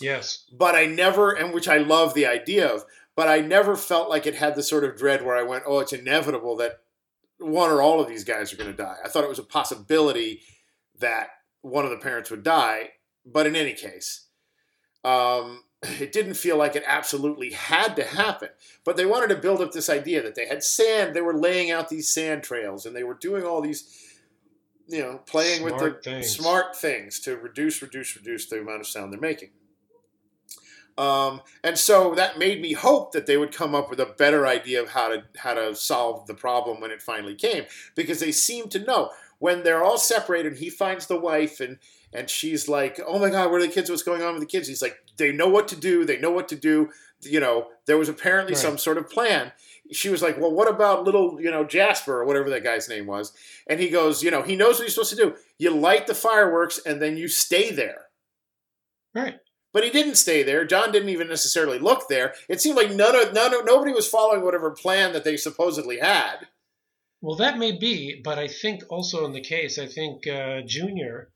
yes. 0.00 0.44
but 0.52 0.74
I 0.74 0.86
never, 0.86 1.32
and 1.32 1.52
which 1.52 1.68
I 1.68 1.78
love 1.78 2.14
the 2.14 2.26
idea 2.26 2.66
of, 2.66 2.84
but 3.14 3.28
I 3.28 3.40
never 3.40 3.76
felt 3.76 4.08
like 4.08 4.26
it 4.26 4.36
had 4.36 4.54
the 4.54 4.62
sort 4.62 4.84
of 4.84 4.96
dread 4.96 5.24
where 5.24 5.36
I 5.36 5.42
went, 5.42 5.64
oh, 5.66 5.80
it's 5.80 5.92
inevitable 5.92 6.56
that 6.56 6.80
one 7.38 7.70
or 7.70 7.82
all 7.82 8.00
of 8.00 8.08
these 8.08 8.24
guys 8.24 8.52
are 8.52 8.56
going 8.56 8.70
to 8.70 8.76
die. 8.76 8.96
I 9.04 9.08
thought 9.08 9.24
it 9.24 9.28
was 9.28 9.38
a 9.38 9.44
possibility 9.44 10.40
that 10.98 11.28
one 11.60 11.84
of 11.84 11.90
the 11.90 11.98
parents 11.98 12.30
would 12.30 12.42
die, 12.42 12.90
but 13.26 13.46
in 13.46 13.56
any 13.56 13.74
case, 13.74 14.26
um, 15.04 15.64
it 15.82 16.12
didn't 16.12 16.34
feel 16.34 16.56
like 16.56 16.76
it 16.76 16.84
absolutely 16.86 17.50
had 17.50 17.96
to 17.96 18.04
happen. 18.04 18.48
But 18.84 18.96
they 18.96 19.06
wanted 19.06 19.28
to 19.28 19.40
build 19.40 19.60
up 19.60 19.72
this 19.72 19.90
idea 19.90 20.22
that 20.22 20.34
they 20.34 20.46
had 20.46 20.62
sand, 20.62 21.14
they 21.14 21.20
were 21.20 21.36
laying 21.36 21.70
out 21.70 21.88
these 21.88 22.08
sand 22.08 22.42
trails, 22.42 22.86
and 22.86 22.94
they 22.94 23.04
were 23.04 23.14
doing 23.14 23.44
all 23.44 23.60
these, 23.60 23.84
you 24.88 25.00
know, 25.00 25.18
playing 25.26 25.62
with 25.62 25.78
the 25.78 25.98
things. 26.02 26.30
smart 26.30 26.76
things 26.76 27.20
to 27.20 27.36
reduce, 27.36 27.82
reduce, 27.82 28.16
reduce 28.16 28.46
the 28.46 28.60
amount 28.60 28.80
of 28.80 28.86
sound 28.86 29.12
they're 29.12 29.20
making. 29.20 29.50
Um, 30.98 31.40
and 31.64 31.78
so 31.78 32.14
that 32.14 32.38
made 32.38 32.60
me 32.60 32.72
hope 32.74 33.12
that 33.12 33.26
they 33.26 33.36
would 33.36 33.52
come 33.54 33.74
up 33.74 33.88
with 33.88 34.00
a 34.00 34.06
better 34.06 34.46
idea 34.46 34.82
of 34.82 34.90
how 34.90 35.08
to 35.08 35.24
how 35.38 35.54
to 35.54 35.74
solve 35.74 36.26
the 36.26 36.34
problem 36.34 36.80
when 36.80 36.90
it 36.90 37.00
finally 37.02 37.34
came, 37.34 37.64
because 37.94 38.20
they 38.20 38.32
seem 38.32 38.68
to 38.70 38.78
know 38.78 39.10
when 39.38 39.62
they're 39.62 39.82
all 39.82 39.98
separated. 39.98 40.58
He 40.58 40.70
finds 40.70 41.06
the 41.06 41.18
wife, 41.18 41.60
and 41.60 41.78
and 42.12 42.28
she's 42.28 42.68
like, 42.68 43.00
"Oh 43.06 43.18
my 43.18 43.30
God, 43.30 43.50
where 43.50 43.58
are 43.60 43.66
the 43.66 43.72
kids? 43.72 43.88
What's 43.90 44.02
going 44.02 44.22
on 44.22 44.34
with 44.34 44.42
the 44.42 44.46
kids?" 44.46 44.68
He's 44.68 44.82
like, 44.82 44.98
"They 45.16 45.32
know 45.32 45.48
what 45.48 45.68
to 45.68 45.76
do. 45.76 46.04
They 46.04 46.18
know 46.18 46.30
what 46.30 46.48
to 46.48 46.56
do." 46.56 46.90
You 47.22 47.40
know, 47.40 47.68
there 47.86 47.98
was 47.98 48.08
apparently 48.08 48.52
Right. 48.54 48.60
some 48.62 48.76
sort 48.78 48.98
of 48.98 49.08
plan. 49.08 49.52
She 49.92 50.08
was 50.10 50.22
like, 50.22 50.38
"Well, 50.38 50.52
what 50.52 50.68
about 50.68 51.04
little, 51.04 51.40
you 51.40 51.50
know, 51.50 51.64
Jasper 51.64 52.20
or 52.20 52.24
whatever 52.24 52.50
that 52.50 52.64
guy's 52.64 52.88
name 52.88 53.06
was?" 53.06 53.32
And 53.66 53.80
he 53.80 53.88
goes, 53.88 54.22
"You 54.22 54.30
know, 54.30 54.42
he 54.42 54.56
knows 54.56 54.78
what 54.78 54.84
he's 54.84 54.94
supposed 54.94 55.10
to 55.10 55.16
do. 55.16 55.36
You 55.58 55.70
light 55.70 56.06
the 56.06 56.14
fireworks, 56.14 56.78
and 56.84 57.00
then 57.00 57.16
you 57.16 57.28
stay 57.28 57.70
there." 57.70 58.06
Right. 59.14 59.38
But 59.72 59.84
he 59.84 59.90
didn't 59.90 60.16
stay 60.16 60.42
there. 60.42 60.64
John 60.66 60.92
didn't 60.92 61.08
even 61.08 61.28
necessarily 61.28 61.78
look 61.78 62.08
there. 62.08 62.34
It 62.48 62.60
seemed 62.60 62.76
like 62.76 62.90
none 62.92 63.16
of 63.16 63.32
none 63.32 63.54
of, 63.54 63.64
nobody 63.64 63.92
was 63.92 64.08
following 64.08 64.44
whatever 64.44 64.70
plan 64.70 65.12
that 65.14 65.24
they 65.24 65.36
supposedly 65.36 65.98
had. 65.98 66.46
Well, 67.20 67.36
that 67.36 67.56
may 67.58 67.72
be, 67.72 68.20
but 68.22 68.38
I 68.38 68.48
think 68.48 68.82
also 68.90 69.24
in 69.24 69.32
the 69.32 69.40
case, 69.40 69.78
I 69.78 69.86
think 69.86 70.26
uh, 70.26 70.60
Junior 70.66 71.28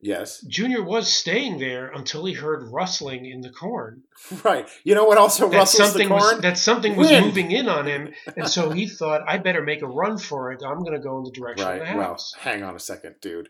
Yes. 0.00 0.42
Junior 0.46 0.82
was 0.84 1.10
staying 1.10 1.58
there 1.60 1.86
until 1.88 2.26
he 2.26 2.34
heard 2.34 2.68
rustling 2.70 3.24
in 3.24 3.40
the 3.40 3.48
corn. 3.50 4.02
Right. 4.44 4.68
You 4.84 4.94
know 4.94 5.04
what 5.04 5.16
also 5.18 5.48
That 5.48 5.56
rustles 5.58 5.78
the 5.94 6.00
something 6.00 6.08
was 6.10 6.22
corn? 6.30 6.40
that 6.42 6.58
something 6.58 6.96
was 6.96 7.08
Wind. 7.08 7.26
moving 7.26 7.50
in 7.52 7.68
on 7.68 7.86
him, 7.86 8.12
and 8.36 8.48
so 8.48 8.70
he 8.70 8.86
thought, 8.86 9.22
"I 9.26 9.38
better 9.38 9.62
make 9.62 9.80
a 9.82 9.86
run 9.86 10.18
for 10.18 10.52
it. 10.52 10.60
I'm 10.66 10.80
going 10.80 10.92
to 10.92 10.98
go 10.98 11.16
in 11.18 11.24
the 11.24 11.30
direction 11.30 11.66
of 11.66 11.74
the 11.78 11.84
Right. 11.84 11.96
Well, 11.96 12.18
hang 12.40 12.62
on 12.62 12.74
a 12.74 12.78
second, 12.80 13.14
dude. 13.22 13.48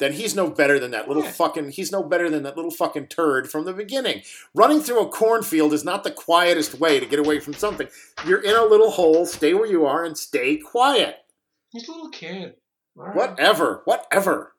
Then 0.00 0.14
he's 0.14 0.34
no 0.34 0.50
better 0.50 0.80
than 0.80 0.90
that 0.90 1.06
little 1.06 1.22
Yeah. 1.22 1.30
fucking. 1.30 1.70
He's 1.70 1.92
no 1.92 2.02
better 2.02 2.28
than 2.28 2.42
that 2.42 2.56
little 2.56 2.70
fucking 2.70 3.08
turd 3.08 3.50
from 3.50 3.64
the 3.66 3.72
beginning. 3.74 4.22
Running 4.54 4.80
through 4.80 5.00
a 5.00 5.08
cornfield 5.08 5.72
is 5.72 5.84
not 5.84 6.02
the 6.04 6.10
quietest 6.10 6.80
way 6.80 6.98
to 6.98 7.06
get 7.06 7.18
away 7.18 7.38
from 7.38 7.54
something. 7.54 7.86
You're 8.26 8.42
in 8.42 8.56
a 8.56 8.64
little 8.64 8.90
hole. 8.90 9.26
Stay 9.26 9.54
where 9.54 9.66
you 9.70 9.84
are 9.86 10.02
and 10.02 10.16
stay 10.18 10.56
quiet. 10.56 11.18
He's 11.70 11.86
a 11.86 11.92
little 11.92 12.08
kid. 12.10 12.56
Right. 12.96 13.14
Whatever. 13.14 13.82
Whatever. 13.84 14.56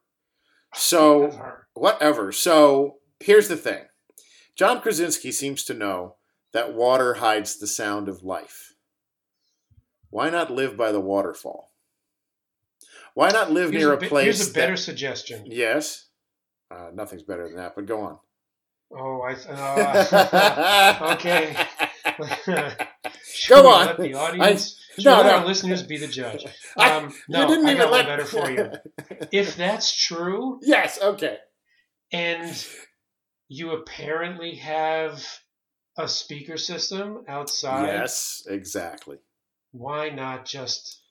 So. 0.73 1.23
Whatever. 1.23 1.67
whatever. 1.73 2.31
So 2.31 2.99
here's 3.19 3.47
the 3.47 3.57
thing 3.57 3.85
John 4.55 4.79
Krasinski 4.79 5.31
seems 5.31 5.63
to 5.65 5.73
know 5.73 6.15
that 6.53 6.73
water 6.73 7.15
hides 7.15 7.57
the 7.57 7.67
sound 7.67 8.07
of 8.07 8.23
life. 8.23 8.75
Why 10.11 10.29
not 10.29 10.51
live 10.51 10.77
by 10.77 10.91
the 10.91 10.99
waterfall? 10.99 11.70
Why 13.13 13.29
not 13.29 13.51
live 13.51 13.71
Here's 13.71 13.81
near 13.83 13.93
a, 13.93 13.97
a, 13.97 14.07
place? 14.07 14.23
here's 14.25 14.49
a 14.49 14.53
better 14.53 14.73
that- 14.73 14.77
suggestion. 14.81 15.43
yes. 15.45 16.07
Uh, 16.69 16.89
nothing's 16.93 17.23
better 17.23 17.43
than 17.47 17.57
that, 17.57 17.75
but 17.75 17.85
go 17.85 17.99
on. 18.01 18.17
Oh, 18.93 19.21
I. 19.21 19.33
Uh, 19.49 21.15
okay. 21.17 21.55
Go 23.49 23.67
on. 23.69 23.85
Let 23.87 23.97
the 23.99 24.13
audience, 24.15 24.77
should 24.95 25.05
no, 25.05 25.17
let 25.17 25.25
no. 25.25 25.31
our 25.39 25.45
listeners 25.45 25.83
be 25.83 25.97
the 25.97 26.07
judge. 26.07 26.45
I- 26.77 26.91
Um, 26.97 27.13
no, 27.29 27.41
you 27.41 27.47
didn't 27.47 27.65
I 27.67 27.71
even 27.71 27.83
got 27.83 27.91
let 27.91 28.05
better 28.05 28.25
for 28.25 28.49
you. 28.51 28.69
If 29.31 29.55
that's 29.55 29.95
true, 30.05 30.59
yes, 30.61 30.99
okay. 31.01 31.37
and 32.11 32.67
you 33.47 33.71
apparently 33.71 34.55
have 34.55 35.25
a 35.97 36.07
speaker 36.07 36.57
system 36.57 37.23
outside, 37.27 37.87
Yes, 37.87 38.43
exactly. 38.49 39.17
why 39.71 40.09
not 40.09 40.45
just 40.45 41.01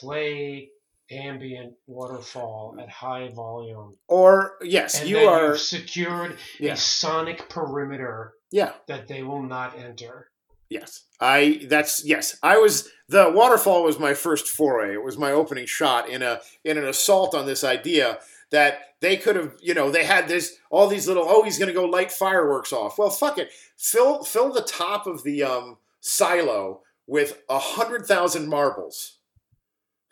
play 0.00 0.70
ambient 1.10 1.74
waterfall 1.86 2.76
at 2.80 2.88
high 2.88 3.28
volume? 3.28 3.96
Or 4.08 4.54
yes, 4.62 5.00
And 5.00 5.08
you 5.08 5.18
are. 5.18 5.56
secured 5.56 6.36
Yeah. 6.58 6.72
a 6.74 6.76
sonic 6.76 7.48
perimeter 7.48 8.34
Yeah. 8.50 8.72
that 8.86 9.08
they 9.08 9.22
will 9.22 9.42
not 9.42 9.78
enter. 9.78 10.30
Yes. 10.70 11.04
I 11.18 11.60
that's 11.64 12.04
yes. 12.04 12.36
I 12.42 12.58
was 12.58 12.88
the 13.08 13.30
waterfall 13.30 13.82
was 13.84 13.98
my 13.98 14.12
first 14.12 14.48
foray. 14.48 14.92
It 14.94 15.02
was 15.02 15.16
my 15.16 15.32
opening 15.32 15.64
shot 15.66 16.08
in 16.10 16.22
a 16.22 16.40
in 16.62 16.76
an 16.76 16.86
assault 16.86 17.34
on 17.34 17.46
this 17.46 17.64
idea 17.64 18.18
that 18.50 18.80
they 19.00 19.16
could 19.16 19.36
have, 19.36 19.54
you 19.60 19.72
know, 19.74 19.90
they 19.90 20.04
had 20.04 20.28
this 20.28 20.56
all 20.70 20.86
these 20.88 21.08
little 21.08 21.24
oh 21.26 21.42
he's 21.42 21.58
going 21.58 21.68
to 21.68 21.74
go 21.74 21.86
light 21.86 22.12
fireworks 22.12 22.72
off. 22.72 22.98
Well, 22.98 23.08
fuck 23.10 23.38
it. 23.38 23.50
Fill 23.78 24.22
fill 24.24 24.52
the 24.52 24.60
top 24.62 25.06
of 25.06 25.22
the 25.22 25.42
um 25.42 25.78
silo 26.00 26.82
with 27.06 27.42
a 27.48 27.54
100,000 27.54 28.48
marbles. 28.48 29.17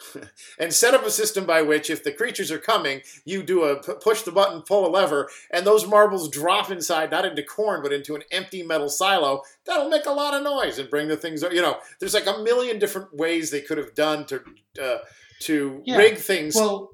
and 0.58 0.72
set 0.72 0.94
up 0.94 1.04
a 1.04 1.10
system 1.10 1.46
by 1.46 1.62
which 1.62 1.88
if 1.90 2.04
the 2.04 2.12
creatures 2.12 2.50
are 2.50 2.58
coming, 2.58 3.00
you 3.24 3.42
do 3.42 3.64
a 3.64 3.80
p- 3.82 3.92
push 4.00 4.22
the 4.22 4.30
button, 4.32 4.62
pull 4.62 4.86
a 4.86 4.90
lever, 4.90 5.28
and 5.50 5.66
those 5.66 5.86
marbles 5.86 6.28
drop 6.28 6.70
inside 6.70 7.10
not 7.10 7.24
into 7.24 7.42
corn 7.42 7.82
but 7.82 7.92
into 7.92 8.14
an 8.14 8.22
empty 8.30 8.62
metal 8.62 8.88
silo 8.88 9.42
that'll 9.64 9.88
make 9.88 10.06
a 10.06 10.12
lot 10.12 10.34
of 10.34 10.42
noise 10.42 10.78
and 10.78 10.90
bring 10.90 11.08
the 11.08 11.16
things 11.16 11.42
you 11.50 11.62
know 11.62 11.78
there's 11.98 12.14
like 12.14 12.26
a 12.26 12.42
million 12.42 12.78
different 12.78 13.14
ways 13.14 13.50
they 13.50 13.60
could 13.60 13.78
have 13.78 13.94
done 13.94 14.26
to 14.26 14.42
uh, 14.82 14.98
to 15.40 15.82
Yeah. 15.84 15.96
rig 15.96 16.16
things 16.18 16.54
Well, 16.54 16.90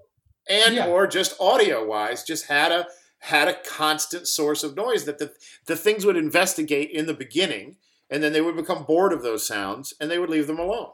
and 0.49 0.75
yeah. 0.75 0.87
or 0.87 1.07
just 1.07 1.41
audio 1.41 1.85
wise 1.85 2.23
just 2.23 2.47
had 2.47 2.71
a 2.73 2.87
had 3.19 3.49
a 3.49 3.55
constant 3.65 4.27
source 4.29 4.63
of 4.65 4.77
noise 4.77 5.05
that 5.05 5.19
the 5.19 5.33
the 5.67 5.77
things 5.77 6.05
would 6.05 6.17
investigate 6.17 6.91
in 6.91 7.07
the 7.07 7.15
beginning 7.15 7.77
and 8.11 8.23
then 8.23 8.33
they 8.33 8.41
would 8.41 8.57
become 8.57 8.85
bored 8.85 9.13
of 9.13 9.23
those 9.23 9.47
sounds 9.47 9.93
and 10.01 10.11
they 10.11 10.19
would 10.19 10.31
leave 10.31 10.47
them 10.47 10.59
alone 10.59 10.91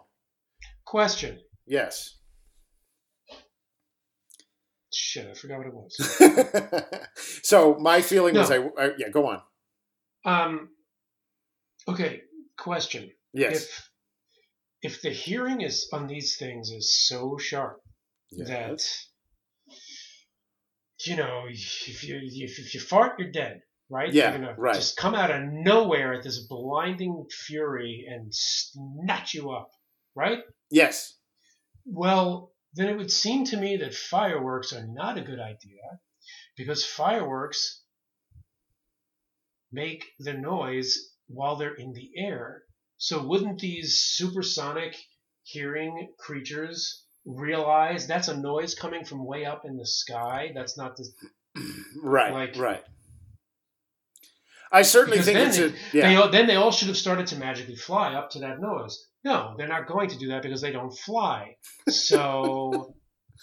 question. 0.84 1.38
Yes 1.68 2.14
Shit, 4.90 5.28
I 5.30 5.34
forgot 5.34 5.58
what 5.58 5.66
it 5.66 5.74
was. 5.74 6.98
so 7.42 7.76
my 7.78 8.00
feeling 8.00 8.34
was 8.34 8.50
I, 8.50 8.56
I 8.78 8.92
yeah 8.98 9.08
go 9.10 9.26
on 9.26 9.42
Um, 10.24 10.70
Okay, 11.86 12.22
question. 12.56 13.10
Yes. 13.32 13.62
If 13.62 13.90
if 14.82 15.02
the 15.02 15.10
hearing 15.10 15.60
is 15.60 15.88
on 15.92 16.06
these 16.06 16.36
things 16.38 16.70
is 16.70 17.06
so 17.06 17.36
sharp 17.38 17.80
that 18.38 18.80
you 21.04 21.16
know 21.16 21.44
if 21.48 22.04
you 22.04 22.18
if, 22.22 22.58
if 22.58 22.74
you 22.74 22.80
fart 22.80 23.18
you're 23.18 23.30
dead 23.30 23.60
right 23.90 24.12
Yeah, 24.12 24.30
they're 24.30 24.40
gonna 24.40 24.54
right. 24.58 24.74
just 24.74 24.96
come 24.96 25.14
out 25.14 25.30
of 25.30 25.42
nowhere 25.50 26.14
at 26.14 26.22
this 26.24 26.38
blinding 26.46 27.26
fury 27.30 28.04
and 28.08 28.32
snatch 28.34 29.34
you 29.34 29.50
up 29.50 29.70
right 30.14 30.40
Yes. 30.70 31.14
Well 31.91 32.53
then 32.74 32.89
it 32.89 32.97
would 32.97 33.11
seem 33.11 33.45
to 33.45 33.57
me 33.57 33.78
that 33.78 33.95
fireworks 33.95 34.72
are 34.72 34.86
not 34.86 35.18
a 35.18 35.22
good 35.22 35.41
idea 35.41 36.01
because 36.57 36.84
fireworks 36.84 37.82
make 39.72 40.05
the 40.18 40.34
noise 40.34 40.97
while 41.26 41.57
they're 41.57 41.74
in 41.74 41.93
the 41.93 42.11
air 42.16 42.62
so 42.97 43.24
wouldn't 43.24 43.61
these 43.61 44.01
supersonic 44.01 44.97
hearing 45.43 46.12
creatures 46.18 47.05
realize 47.24 48.07
that's 48.07 48.28
a 48.28 48.36
noise 48.36 48.74
coming 48.74 49.05
from 49.05 49.24
way 49.24 49.45
up 49.45 49.64
in 49.64 49.76
the 49.76 49.86
sky 49.86 50.51
that's 50.55 50.76
not 50.76 50.97
the 50.97 51.09
Right. 52.03 52.32
Like- 52.32 52.57
right. 52.57 52.84
I 54.70 54.82
certainly 54.82 55.20
think 55.22 55.39
it's 55.39 55.57
they, 55.57 55.64
a 55.64 55.72
yeah. 55.93 56.22
they 56.22 56.30
then 56.30 56.47
they 56.47 56.57
all 56.57 56.70
should 56.70 56.89
have 56.89 56.97
started 56.97 57.28
to 57.28 57.36
magically 57.36 57.76
fly 57.76 58.14
up 58.14 58.30
to 58.32 58.41
that 58.41 58.61
noise. 58.61 59.03
No, 59.24 59.54
they're 59.56 59.68
not 59.68 59.86
going 59.86 60.08
to 60.10 60.18
do 60.18 60.28
that 60.28 60.42
because 60.42 60.60
they 60.60 60.72
don't 60.72 60.96
fly. 60.96 61.56
So 61.88 62.94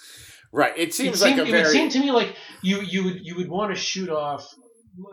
right. 0.52 0.74
It 0.78 0.90
it, 0.90 0.94
seems 0.94 1.20
seemed, 1.20 1.38
like 1.38 1.48
a 1.48 1.50
it 1.50 1.54
would 1.54 1.68
seem 1.68 1.90
to 1.90 2.00
me 2.00 2.12
like 2.12 2.36
you 2.62 2.82
you 2.82 3.04
would 3.04 3.20
you 3.26 3.36
would 3.36 3.50
want 3.50 3.76
to 3.76 3.80
shoot 3.80 4.10
off 4.10 4.48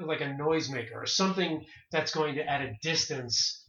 like 0.00 0.20
a 0.20 0.26
noisemaker 0.26 0.94
or 0.94 1.06
something 1.06 1.64
that's 1.90 2.14
going 2.14 2.36
to 2.36 2.48
at 2.48 2.60
a 2.60 2.72
distance 2.82 3.66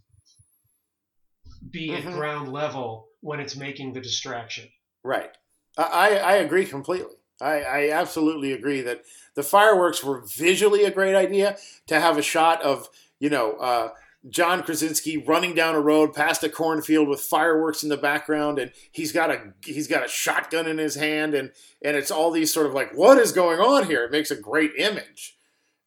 be 1.71 1.89
Mhm. 1.89 2.05
at 2.05 2.13
ground 2.13 2.51
level 2.53 3.07
when 3.21 3.39
it's 3.39 3.55
making 3.55 3.93
the 3.93 4.01
distraction. 4.01 4.69
Right. 5.03 5.31
I, 5.77 6.17
I 6.17 6.33
agree 6.35 6.65
completely. 6.65 7.15
I, 7.41 7.61
I 7.61 7.89
absolutely 7.91 8.53
agree 8.53 8.81
that 8.81 9.01
the 9.35 9.43
fireworks 9.43 10.03
were 10.03 10.21
visually 10.21 10.83
a 10.83 10.91
great 10.91 11.15
idea 11.15 11.57
to 11.87 11.99
have 11.99 12.17
a 12.17 12.21
shot 12.21 12.61
of, 12.61 12.89
you 13.19 13.29
know, 13.29 13.53
uh, 13.53 13.89
John 14.30 14.63
Krasinski 14.63 15.17
running 15.17 15.53
down 15.53 15.76
a 15.76 15.82
road 15.82 16.13
past 16.13 16.43
a 16.43 16.49
cornfield 16.49 17.09
with 17.09 17.19
fireworks 17.19 17.84
in 17.84 17.89
the 17.89 17.97
background 17.97 18.57
and 18.57 18.71
he's 18.91 19.11
got 19.11 19.30
a 19.30 19.53
he's 19.65 19.88
got 19.88 20.05
a 20.05 20.07
shotgun 20.07 20.65
in 20.65 20.78
his 20.78 20.95
hand 20.95 21.34
and 21.34 21.51
and 21.84 21.97
it's 21.97 22.11
all 22.11 22.32
these 22.32 22.53
sort 22.53 22.65
of 22.65 22.74
like 22.74 22.93
what 22.93 23.17
is 23.17 23.32
going 23.32 23.59
on 23.59 23.88
here? 23.88 24.05
It 24.05 24.11
makes 24.11 24.32
a 24.32 24.36
great 24.36 24.71
image 24.78 25.38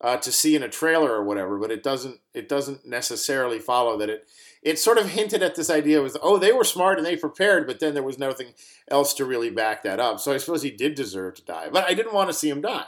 uh, 0.02 0.18
to 0.18 0.30
see 0.30 0.54
in 0.54 0.62
a 0.62 0.68
trailer 0.68 1.10
or 1.10 1.24
whatever, 1.24 1.58
but 1.58 1.70
it 1.70 1.82
doesn't 1.82 2.20
it 2.34 2.48
doesn't 2.48 2.86
necessarily 2.86 3.58
follow 3.58 3.96
that 3.98 4.10
it 4.10 4.28
it 4.62 4.78
sort 4.78 4.98
of 4.98 5.10
hinted 5.10 5.42
at 5.42 5.54
this 5.54 5.70
idea 5.70 6.02
was 6.02 6.18
oh 6.20 6.36
they 6.36 6.52
were 6.52 6.64
smart 6.64 6.98
and 6.98 7.06
they 7.06 7.16
prepared, 7.16 7.66
but 7.66 7.80
then 7.80 7.94
there 7.94 8.02
was 8.02 8.18
nothing 8.18 8.48
else 8.88 9.14
to 9.14 9.24
really 9.24 9.50
back 9.50 9.82
that 9.82 9.98
up. 9.98 10.20
So 10.20 10.32
I 10.32 10.36
suppose 10.36 10.62
he 10.62 10.70
did 10.70 10.94
deserve 10.94 11.36
to 11.36 11.44
die, 11.44 11.68
but 11.72 11.84
I 11.84 11.94
didn't 11.94 12.14
want 12.14 12.28
to 12.28 12.34
see 12.34 12.50
him 12.50 12.60
die. 12.60 12.84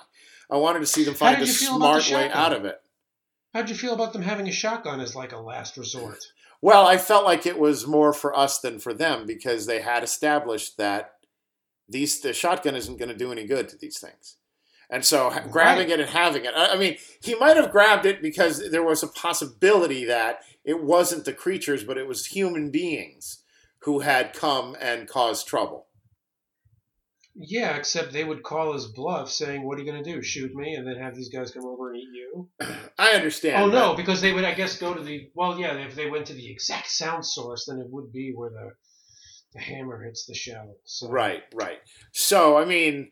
I 0.51 0.57
wanted 0.57 0.81
to 0.81 0.87
see 0.87 1.05
them 1.05 1.15
find 1.15 1.37
a 1.37 1.41
did 1.41 1.49
you 1.49 1.55
feel 1.55 1.77
about 1.77 1.97
the 1.97 2.01
smart 2.03 2.23
way 2.23 2.31
out 2.31 2.53
of 2.53 2.65
it. 2.65 2.81
How'd 3.55 3.71
you 3.71 3.75
feel 3.75 3.95
about 3.95 4.13
them 4.13 4.23
having 4.23 4.49
a 4.49 4.53
shotgun 4.53 5.01
as 5.01 5.17
like 5.17 5.33
a 5.33 5.39
last 5.39 5.77
resort? 5.77 6.19
Well, 6.61 6.87
I 6.87 6.99
felt 6.99 7.25
like 7.25 7.47
it 7.47 7.59
was 7.59 7.87
more 7.87 8.13
for 8.13 8.37
us 8.37 8.59
than 8.59 8.79
for 8.79 8.93
them 8.93 9.27
because 9.27 9.67
they 9.67 9.81
had 9.81 10.03
established 10.03 10.77
that 10.77 11.15
these 11.89 12.21
the 12.21 12.33
shotgun 12.33 12.75
isn't 12.75 12.99
going 12.99 13.09
to 13.09 13.17
do 13.17 13.33
any 13.33 13.47
good 13.47 13.69
to 13.69 13.77
these 13.77 13.99
things. 13.99 14.37
And 14.91 15.05
so 15.05 15.31
ha- 15.31 15.45
grabbing 15.51 15.91
it 15.91 16.01
and 16.01 16.09
having 16.09 16.45
it. 16.45 16.53
I 16.57 16.77
mean, 16.77 16.97
he 17.23 17.35
might 17.35 17.57
have 17.57 17.71
grabbed 17.71 18.07
it 18.07 18.23
because 18.23 18.71
there 18.71 18.83
was 18.83 19.03
a 19.03 19.09
possibility 19.09 20.05
that 20.07 20.41
it 20.65 20.83
wasn't 20.83 21.25
the 21.25 21.33
creatures, 21.33 21.85
but 21.85 21.99
it 21.99 22.09
was 22.09 22.27
human 22.27 22.71
beings 22.71 23.43
who 23.81 24.01
had 24.01 24.33
come 24.33 24.77
and 24.81 25.09
caused 25.09 25.47
trouble. 25.47 25.87
Yeah, 27.41 27.77
except 27.77 28.13
they 28.13 28.25
would 28.25 28.43
call 28.43 28.73
his 28.73 28.87
bluff, 28.87 29.31
saying, 29.31 29.63
"What 29.63 29.79
are 29.79 29.83
you 29.83 29.91
going 29.91 30.03
to 30.03 30.13
do? 30.13 30.23
Shoot 30.23 30.55
me?" 30.55 30.75
And 30.75 30.87
then 30.87 30.97
have 30.97 31.15
these 31.15 31.29
guys 31.29 31.53
come 31.53 31.65
over 31.65 31.91
and 31.91 31.99
eat 31.99 32.09
you. 32.13 32.49
I 32.99 33.11
understand. 33.11 33.63
oh 33.63 33.69
no, 33.69 33.95
because 33.95 34.21
they 34.21 34.33
would, 34.33 34.45
I 34.45 34.55
guess, 34.55 34.77
go 34.77 34.93
to 34.93 35.03
the. 35.03 35.31
Well, 35.35 35.59
yeah, 35.59 35.75
if 35.75 35.95
they 35.95 36.11
went 36.11 36.27
to 36.27 36.35
the 36.35 36.51
exact 36.51 36.91
sound 36.91 37.25
source, 37.25 37.67
then 37.67 37.79
it 37.79 37.87
would 37.91 38.13
be 38.13 38.33
where 38.35 38.51
the 38.51 38.73
the 39.53 39.61
hammer 39.61 40.03
hits 40.03 40.27
the 40.27 40.35
shell. 40.35 40.77
So, 40.85 41.09
Right, 41.09 41.43
right. 41.55 41.79
So, 42.13 42.59
I 42.59 42.65
mean, 42.65 43.11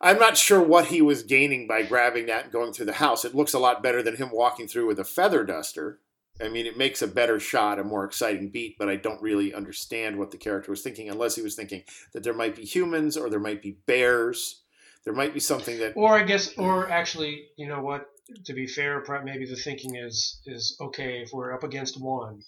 I'm 0.00 0.18
not 0.18 0.36
sure 0.36 0.62
what 0.62 0.86
he 0.86 1.02
was 1.02 1.22
gaining 1.22 1.66
by 1.66 1.82
grabbing 1.82 2.26
that 2.26 2.44
and 2.44 2.52
going 2.52 2.72
through 2.72 2.86
the 2.86 2.94
house. 2.94 3.24
It 3.24 3.34
looks 3.34 3.54
a 3.54 3.58
lot 3.58 3.82
better 3.82 4.02
than 4.02 4.16
him 4.16 4.30
walking 4.32 4.68
through 4.68 4.86
with 4.86 4.98
a 4.98 5.04
feather 5.04 5.44
duster. 5.44 6.00
I 6.42 6.48
mean, 6.48 6.66
it 6.66 6.76
makes 6.76 7.02
a 7.02 7.06
better 7.06 7.38
shot, 7.38 7.78
a 7.78 7.84
more 7.84 8.04
exciting 8.04 8.50
beat, 8.50 8.76
but 8.78 8.88
I 8.88 8.96
don't 8.96 9.20
really 9.20 9.52
understand 9.52 10.18
what 10.18 10.30
the 10.30 10.38
character 10.38 10.70
was 10.70 10.82
thinking 10.82 11.08
unless 11.08 11.36
he 11.36 11.42
was 11.42 11.54
thinking 11.54 11.82
that 12.12 12.22
there 12.22 12.34
might 12.34 12.56
be 12.56 12.64
humans 12.64 13.16
or 13.16 13.28
there 13.28 13.40
might 13.40 13.62
be 13.62 13.78
bears. 13.86 14.62
There 15.04 15.14
might 15.14 15.34
be 15.34 15.40
something 15.40 15.78
that. 15.78 15.94
Or 15.96 16.18
I 16.18 16.24
guess, 16.24 16.56
or 16.58 16.90
actually, 16.90 17.48
you 17.56 17.68
know 17.68 17.80
what? 17.80 18.06
To 18.44 18.52
be 18.52 18.66
fair, 18.66 19.02
maybe 19.24 19.46
the 19.46 19.56
thinking 19.56 19.96
is 19.96 20.40
is 20.46 20.76
okay 20.80 21.22
if 21.22 21.30
we're 21.32 21.52
up 21.52 21.64
against 21.64 22.00
one, 22.00 22.42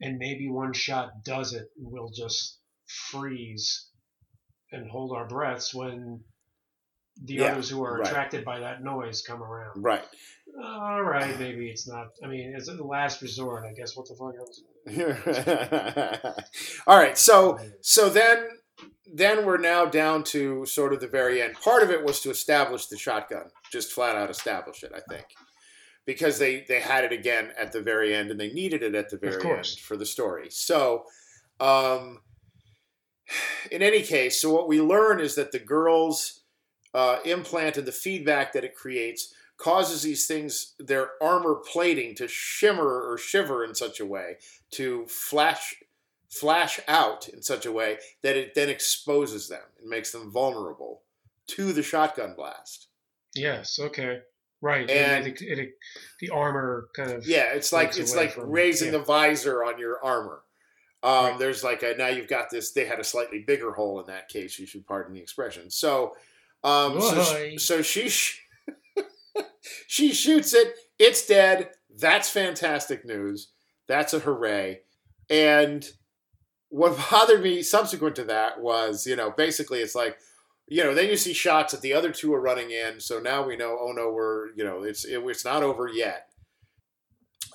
and 0.00 0.18
maybe 0.18 0.48
one 0.48 0.72
shot 0.72 1.24
does 1.24 1.52
it, 1.52 1.68
we'll 1.76 2.10
just 2.10 2.58
freeze 2.86 3.88
and 4.72 4.90
hold 4.90 5.16
our 5.16 5.26
breaths 5.26 5.74
when 5.74 6.20
the 7.24 7.34
Yeah, 7.34 7.52
others 7.52 7.68
who 7.68 7.84
are 7.84 7.98
right. 7.98 8.08
attracted 8.08 8.44
by 8.44 8.60
that 8.60 8.82
noise 8.82 9.22
come 9.22 9.42
around. 9.42 9.82
Right. 9.82 10.04
All 10.62 11.02
right, 11.02 11.38
maybe 11.38 11.68
it's 11.68 11.86
not. 11.86 12.08
I 12.22 12.26
mean, 12.26 12.54
it's 12.56 12.66
the 12.66 12.82
last 12.82 13.22
resort. 13.22 13.64
I 13.64 13.72
guess. 13.72 13.96
What 13.96 14.08
the 14.08 14.14
fuck 14.14 14.34
else? 14.38 14.62
All 16.86 16.98
right. 16.98 17.18
So 17.18 17.58
so 17.80 18.08
then 18.08 18.48
then 19.12 19.44
we're 19.44 19.58
now 19.58 19.84
down 19.84 20.24
to 20.24 20.64
sort 20.66 20.92
of 20.92 21.00
the 21.00 21.08
very 21.08 21.42
end. 21.42 21.54
Part 21.54 21.82
of 21.82 21.90
it 21.90 22.04
was 22.04 22.20
to 22.20 22.30
establish 22.30 22.86
the 22.86 22.96
shotgun, 22.96 23.50
just 23.70 23.92
flat 23.92 24.16
out 24.16 24.30
establish 24.30 24.82
it. 24.82 24.92
I 24.94 25.00
think 25.12 25.26
because 26.06 26.38
they 26.38 26.64
they 26.66 26.80
had 26.80 27.04
it 27.04 27.12
again 27.12 27.52
at 27.58 27.72
the 27.72 27.82
very 27.82 28.14
end 28.14 28.30
and 28.30 28.40
they 28.40 28.52
needed 28.52 28.82
it 28.82 28.94
at 28.94 29.10
the 29.10 29.18
very 29.18 29.44
end 29.44 29.66
for 29.82 29.96
the 29.96 30.06
story. 30.06 30.48
So. 30.50 31.04
Um, 31.60 32.20
in 33.70 33.82
any 33.82 34.02
case, 34.02 34.40
so 34.40 34.52
what 34.52 34.68
we 34.68 34.80
learn 34.80 35.20
is 35.20 35.34
that 35.34 35.52
the 35.52 35.58
girls 35.58 36.37
uh, 36.98 37.20
implant 37.24 37.76
and 37.76 37.86
the 37.86 37.92
feedback 37.92 38.52
that 38.52 38.64
it 38.64 38.74
creates 38.74 39.32
causes 39.56 40.02
these 40.02 40.26
things, 40.26 40.74
their 40.80 41.10
armor 41.22 41.54
plating, 41.54 42.12
to 42.16 42.26
shimmer 42.26 43.08
or 43.08 43.16
shiver 43.16 43.64
in 43.64 43.72
such 43.72 44.00
a 44.00 44.06
way, 44.06 44.36
to 44.72 45.06
flash 45.06 45.76
flash 46.28 46.80
out 46.88 47.28
in 47.28 47.40
such 47.40 47.64
a 47.64 47.72
way 47.72 47.98
that 48.22 48.36
it 48.36 48.54
then 48.54 48.68
exposes 48.68 49.48
them 49.48 49.62
and 49.80 49.88
makes 49.88 50.10
them 50.10 50.30
vulnerable 50.30 51.02
to 51.46 51.72
the 51.72 51.82
shotgun 51.82 52.34
blast. 52.36 52.88
Yes. 53.34 53.78
Okay. 53.80 54.18
Right. 54.60 54.90
And- 54.90 55.28
it, 55.28 55.40
it, 55.40 55.58
it, 55.60 55.70
the 56.20 56.30
armor 56.30 56.88
kind 56.96 57.12
of. 57.12 57.26
Yeah, 57.26 57.52
it's 57.54 57.72
like 57.72 57.96
it's 57.96 58.16
like 58.16 58.32
from- 58.32 58.50
raising 58.50 58.92
yeah. 58.92 58.98
the 58.98 59.04
visor 59.04 59.62
on 59.62 59.78
your 59.78 60.04
armor. 60.04 60.42
Um, 61.04 61.12
Right. 61.12 61.38
There's 61.38 61.62
like 61.62 61.84
a 61.84 61.94
now 61.96 62.08
you've 62.08 62.28
got 62.28 62.50
this. 62.50 62.72
They 62.72 62.84
had 62.84 62.98
a 62.98 63.04
slightly 63.04 63.44
bigger 63.46 63.70
hole 63.72 64.00
in 64.00 64.06
that 64.06 64.28
case. 64.28 64.58
You 64.58 64.66
should 64.66 64.84
pardon 64.84 65.14
the 65.14 65.20
expression. 65.20 65.70
So, 65.70 66.14
um, 66.64 67.00
so, 67.00 67.16
Why? 67.16 67.56
so 67.56 67.82
she 67.82 68.08
sh- 68.08 68.40
she 69.86 70.12
shoots 70.12 70.54
it. 70.54 70.74
It's 70.98 71.26
dead. 71.26 71.70
That's 71.96 72.28
fantastic 72.28 73.04
news. 73.04 73.52
That's 73.86 74.12
a 74.12 74.20
hooray. 74.20 74.80
And 75.30 75.88
what 76.68 76.98
bothered 77.10 77.42
me 77.42 77.62
subsequent 77.62 78.16
to 78.16 78.24
that 78.24 78.60
was, 78.60 79.06
you 79.06 79.16
know, 79.16 79.30
basically 79.30 79.80
it's 79.80 79.94
like, 79.94 80.18
you 80.66 80.84
know, 80.84 80.94
then 80.94 81.08
you 81.08 81.16
see 81.16 81.32
shots 81.32 81.72
that 81.72 81.80
the 81.80 81.94
other 81.94 82.12
two 82.12 82.34
are 82.34 82.40
running 82.40 82.70
in. 82.70 83.00
So 83.00 83.18
now 83.18 83.46
we 83.46 83.56
know, 83.56 83.78
oh 83.80 83.92
no, 83.92 84.10
we're, 84.10 84.48
you 84.54 84.64
know, 84.64 84.82
it's 84.82 85.04
it, 85.04 85.22
it's 85.24 85.44
not 85.44 85.62
over 85.62 85.88
yet. 85.88 86.28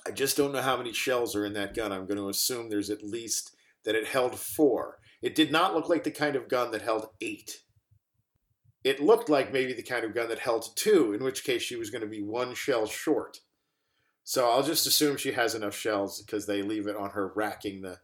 I 0.06 0.10
just 0.10 0.36
don't 0.36 0.52
know 0.52 0.62
how 0.62 0.76
many 0.76 0.92
shells 0.92 1.34
are 1.34 1.46
in 1.46 1.54
that 1.54 1.74
gun. 1.74 1.92
I'm 1.92 2.06
going 2.06 2.18
to 2.18 2.28
assume 2.28 2.68
there's 2.68 2.90
at 2.90 3.02
least 3.02 3.54
that 3.84 3.94
it 3.94 4.06
held 4.06 4.38
four. 4.38 4.98
It 5.22 5.34
did 5.34 5.50
not 5.50 5.74
look 5.74 5.88
like 5.88 6.04
the 6.04 6.10
kind 6.10 6.36
of 6.36 6.48
gun 6.48 6.72
that 6.72 6.82
held 6.82 7.06
eight. 7.20 7.60
It 8.84 9.02
looked 9.02 9.28
like 9.28 9.52
maybe 9.52 9.72
the 9.72 9.82
kind 9.82 10.04
of 10.04 10.14
gun 10.14 10.28
that 10.28 10.38
held 10.38 10.76
two, 10.76 11.14
in 11.14 11.24
which 11.24 11.42
case 11.42 11.62
she 11.62 11.76
was 11.76 11.90
going 11.90 12.02
to 12.02 12.08
be 12.08 12.22
one 12.22 12.54
shell 12.54 12.86
short. 12.86 13.40
So 14.22 14.48
I'll 14.48 14.62
just 14.62 14.86
assume 14.86 15.16
she 15.16 15.32
has 15.32 15.54
enough 15.54 15.74
shells 15.74 16.22
because 16.22 16.46
they 16.46 16.62
leave 16.62 16.86
it 16.86 16.96
on 16.96 17.10
her 17.10 17.32
racking 17.34 17.82
the 17.82 17.98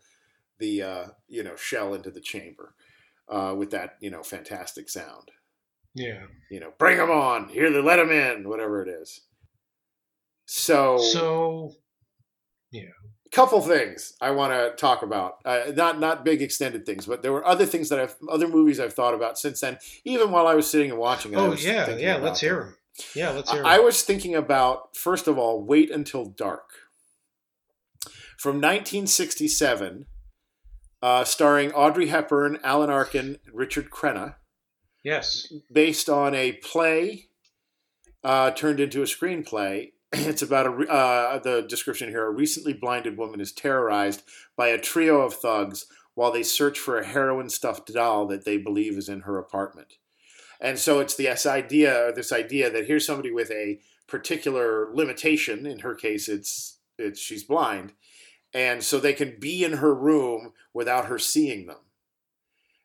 the 0.58 0.82
uh, 0.82 1.06
you 1.28 1.42
know 1.42 1.56
shell 1.56 1.94
into 1.94 2.10
the 2.10 2.20
chamber 2.20 2.74
uh, 3.28 3.54
with 3.56 3.70
that 3.70 3.96
you 4.00 4.10
know 4.10 4.22
fantastic 4.22 4.88
sound. 4.88 5.30
Yeah. 5.94 6.22
You 6.50 6.60
know, 6.60 6.72
bring 6.78 6.98
them 6.98 7.10
on, 7.10 7.48
here, 7.48 7.68
let 7.68 7.96
them 7.96 8.10
in, 8.10 8.48
whatever 8.48 8.82
it 8.82 8.88
is. 8.88 9.22
So, 10.46 10.98
So. 10.98 11.74
Couple 13.32 13.60
things 13.60 14.14
I 14.20 14.30
want 14.32 14.52
to 14.52 14.74
talk 14.76 15.02
about. 15.02 15.38
Uh, 15.44 15.72
not 15.74 16.00
not 16.00 16.24
big 16.24 16.42
extended 16.42 16.84
things, 16.86 17.06
but 17.06 17.22
there 17.22 17.32
were 17.32 17.46
other 17.46 17.66
things 17.66 17.88
that 17.90 18.00
I've 18.00 18.16
other 18.28 18.48
movies 18.48 18.80
I've 18.80 18.92
thought 18.94 19.14
about 19.14 19.38
since 19.38 19.60
then. 19.60 19.78
Even 20.04 20.30
while 20.30 20.46
I 20.46 20.54
was 20.54 20.68
sitting 20.70 20.90
and 20.90 20.98
watching 20.98 21.32
it. 21.32 21.36
Oh 21.36 21.52
yeah, 21.54 21.94
yeah. 21.96 22.16
Let's 22.16 22.40
them. 22.40 22.48
hear 22.48 22.60
them. 22.64 22.76
Yeah, 23.14 23.30
let's 23.30 23.50
hear 23.50 23.64
I, 23.64 23.76
I 23.76 23.78
was 23.78 24.02
thinking 24.02 24.34
about 24.34 24.96
first 24.96 25.28
of 25.28 25.38
all, 25.38 25.62
wait 25.62 25.90
until 25.90 26.24
dark. 26.24 26.70
from 28.36 28.56
1967, 28.56 30.06
uh, 31.02 31.24
starring 31.24 31.72
Audrey 31.72 32.08
Hepburn, 32.08 32.58
Alan 32.64 32.90
Arkin, 32.90 33.38
Richard 33.52 33.90
Crenna, 33.90 34.34
Yes. 35.02 35.52
based 35.72 36.08
on 36.10 36.34
a 36.34 36.52
play 36.52 37.28
uh, 38.24 38.50
turned 38.50 38.80
into 38.80 39.00
a 39.02 39.06
screenplay. 39.06 39.92
It's 40.30 40.42
about 40.42 40.66
a 40.66 40.92
uh, 40.92 41.38
the 41.38 41.62
description 41.62 42.08
here: 42.08 42.26
a 42.26 42.30
recently 42.30 42.72
blinded 42.72 43.16
woman 43.16 43.40
is 43.40 43.52
terrorized 43.52 44.22
by 44.56 44.68
a 44.68 44.78
trio 44.78 45.20
of 45.20 45.34
thugs 45.34 45.86
while 46.14 46.32
they 46.32 46.42
search 46.42 46.78
for 46.78 46.98
a 46.98 47.06
heroin 47.06 47.48
stuffed 47.48 47.92
doll 47.92 48.26
that 48.26 48.44
they 48.44 48.58
believe 48.58 48.98
is 48.98 49.08
in 49.08 49.20
her 49.20 49.38
apartment. 49.38 49.94
And 50.60 50.78
so 50.78 50.98
it's 51.00 51.14
this 51.14 51.46
idea, 51.46 52.08
or 52.08 52.12
this 52.12 52.32
idea 52.32 52.70
that 52.70 52.86
here's 52.86 53.06
somebody 53.06 53.30
with 53.30 53.50
a 53.50 53.78
particular 54.08 54.90
limitation. 54.92 55.64
In 55.64 55.80
her 55.80 55.94
case, 55.94 56.28
it's 56.28 56.78
it's 56.98 57.20
she's 57.20 57.44
blind, 57.44 57.92
and 58.52 58.82
so 58.82 58.98
they 58.98 59.12
can 59.12 59.36
be 59.38 59.64
in 59.64 59.74
her 59.74 59.94
room 59.94 60.52
without 60.74 61.06
her 61.06 61.18
seeing 61.18 61.66
them. 61.66 61.78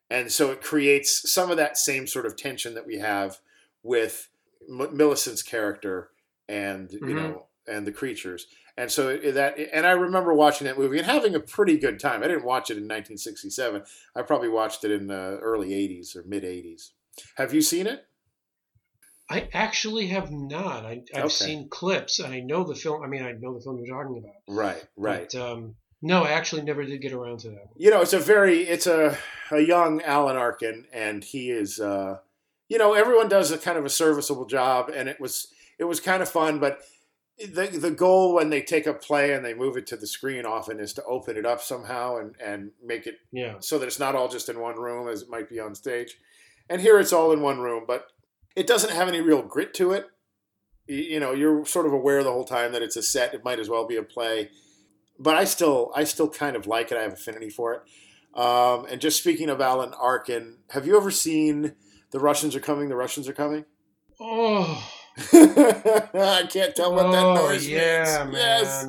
And 0.08 0.30
so 0.30 0.52
it 0.52 0.62
creates 0.62 1.28
some 1.30 1.50
of 1.50 1.56
that 1.56 1.76
same 1.76 2.06
sort 2.06 2.26
of 2.26 2.36
tension 2.36 2.74
that 2.74 2.86
we 2.86 2.98
have 2.98 3.40
with 3.82 4.28
M- 4.68 4.96
Millicent's 4.96 5.42
character 5.42 6.10
and 6.48 6.92
you 6.92 7.00
Mhm. 7.00 7.14
know 7.16 7.46
and 7.66 7.86
the 7.86 7.92
creatures. 7.92 8.46
And 8.78 8.92
so 8.92 9.08
it- 9.08 9.32
that 9.32 9.58
and 9.58 9.86
I 9.86 9.92
remember 9.92 10.32
watching 10.34 10.66
that 10.66 10.78
movie 10.78 10.98
and 10.98 11.06
having 11.06 11.34
a 11.34 11.40
pretty 11.40 11.78
good 11.78 11.98
time. 11.98 12.22
I 12.22 12.28
didn't 12.28 12.44
watch 12.44 12.70
it 12.70 12.76
in 12.76 12.86
1967. 12.86 13.82
I 14.14 14.22
probably 14.22 14.48
watched 14.48 14.84
it 14.84 14.90
in 14.92 15.06
the 15.08 15.38
early 15.42 15.72
80s 15.74 16.14
or 16.14 16.22
mid 16.24 16.44
80s. 16.44 16.92
Have 17.36 17.52
you 17.54 17.60
seen 17.62 17.86
it? 17.86 18.06
I 19.28 19.48
actually 19.52 20.06
have 20.08 20.30
not. 20.30 20.84
I, 20.86 21.02
I've 21.12 21.24
Okay. 21.24 21.28
seen 21.30 21.68
clips, 21.68 22.20
and 22.20 22.32
I 22.32 22.40
know 22.40 22.62
the 22.62 22.76
film. 22.76 23.02
I 23.02 23.08
mean, 23.08 23.22
I 23.24 23.32
know 23.32 23.54
the 23.54 23.60
film 23.60 23.78
you're 23.82 23.96
talking 23.96 24.18
about. 24.18 24.36
Right, 24.46 24.84
right. 24.96 25.28
But, 25.32 25.40
um, 25.40 25.74
no, 26.00 26.22
I 26.22 26.30
actually 26.30 26.62
never 26.62 26.84
did 26.84 27.00
get 27.00 27.12
around 27.12 27.40
to 27.40 27.48
that. 27.48 27.56
one. 27.66 27.74
you 27.76 27.90
know, 27.90 28.02
it's 28.02 28.12
a 28.12 28.20
very 28.20 28.60
it's 28.68 28.86
a 28.86 29.18
a 29.50 29.60
young 29.60 30.00
Alan 30.02 30.36
Arkin, 30.36 30.86
and 30.92 31.24
he 31.24 31.50
is, 31.50 31.80
uh, 31.80 32.18
you 32.68 32.78
know, 32.78 32.92
everyone 32.94 33.28
does 33.28 33.50
a 33.50 33.58
kind 33.58 33.76
of 33.78 33.84
a 33.84 33.88
serviceable 33.90 34.44
job, 34.44 34.90
and 34.94 35.08
it 35.08 35.18
was 35.20 35.52
it 35.78 35.84
was 35.84 36.00
kind 36.00 36.22
of 36.22 36.28
fun, 36.28 36.58
but. 36.58 36.80
The, 37.38 37.66
the 37.66 37.90
goal 37.90 38.32
when 38.34 38.48
they 38.48 38.62
take 38.62 38.86
a 38.86 38.94
play 38.94 39.34
and 39.34 39.44
they 39.44 39.52
move 39.52 39.76
it 39.76 39.86
to 39.88 39.96
the 39.98 40.06
screen 40.06 40.46
often 40.46 40.80
is 40.80 40.94
to 40.94 41.04
open 41.04 41.36
it 41.36 41.44
up 41.44 41.60
somehow 41.60 42.16
and, 42.16 42.34
and 42.42 42.70
make 42.82 43.06
it 43.06 43.16
Yeah. 43.30 43.56
so 43.60 43.78
that 43.78 43.84
it's 43.84 43.98
not 43.98 44.14
all 44.14 44.26
just 44.28 44.48
in 44.48 44.58
one 44.58 44.76
room 44.76 45.06
as 45.06 45.20
it 45.20 45.28
might 45.28 45.50
be 45.50 45.60
on 45.60 45.74
stage. 45.74 46.16
And 46.70 46.80
here 46.80 46.98
it's 46.98 47.12
all 47.12 47.32
in 47.32 47.42
one 47.42 47.58
room, 47.60 47.84
but 47.86 48.06
it 48.56 48.66
doesn't 48.66 48.90
have 48.94 49.06
any 49.06 49.20
real 49.20 49.42
grit 49.42 49.74
to 49.74 49.92
it. 49.92 50.06
You, 50.86 51.20
know, 51.20 51.32
you're 51.32 51.66
sort 51.66 51.84
of 51.84 51.92
aware 51.92 52.24
the 52.24 52.32
whole 52.32 52.46
time 52.46 52.72
that 52.72 52.80
it's 52.80 52.96
a 52.96 53.02
set. 53.02 53.34
It 53.34 53.44
might 53.44 53.58
as 53.60 53.68
well 53.68 53.86
be 53.86 53.96
a 53.96 54.02
play. 54.02 54.48
But 55.18 55.34
I 55.36 55.44
still, 55.44 55.92
I 55.94 56.04
still 56.04 56.30
kind 56.30 56.56
of 56.56 56.66
like 56.66 56.90
it. 56.90 56.96
I 56.96 57.02
have 57.02 57.12
affinity 57.12 57.50
for 57.50 57.74
it. 57.74 57.82
Um, 58.40 58.86
and 58.90 58.98
just 58.98 59.18
speaking 59.20 59.50
of 59.50 59.60
Alan 59.60 59.92
Arkin, 59.92 60.56
have 60.70 60.86
you 60.86 60.96
ever 60.96 61.10
seen 61.10 61.74
The 62.12 62.18
Russians 62.18 62.56
Are 62.56 62.60
Coming? 62.60 62.88
The 62.88 62.96
Russians 62.96 63.28
Are 63.28 63.34
Coming? 63.34 63.66
Oh. 64.18 64.82
I 65.32 66.46
can't 66.50 66.74
tell 66.76 66.92
what 66.94 67.10
that 67.12 67.24
oh, 67.24 67.34
noise 67.34 67.68
yeah, 67.68 68.22
means. 68.24 68.32
man. 68.32 68.34
Yes 68.34 68.86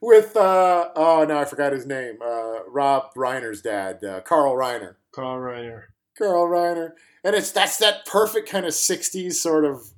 with 0.00 0.36
uh 0.36 0.90
oh 0.94 1.24
no 1.28 1.38
I 1.38 1.44
forgot 1.44 1.72
his 1.72 1.86
name 1.86 2.18
uh 2.22 2.64
Rob 2.68 3.14
Reiner's 3.14 3.62
dad 3.62 4.04
uh, 4.04 4.20
Carl 4.20 4.54
Reiner 4.54 4.96
Carl 5.12 5.38
Reiner. 5.40 5.84
Carl 6.18 6.46
Reiner 6.48 6.90
and 7.24 7.34
it's 7.34 7.50
that's 7.50 7.78
that 7.78 8.04
perfect 8.06 8.48
kind 8.48 8.66
of 8.66 8.72
60s 8.72 9.32
sort 9.34 9.64
of 9.64 9.90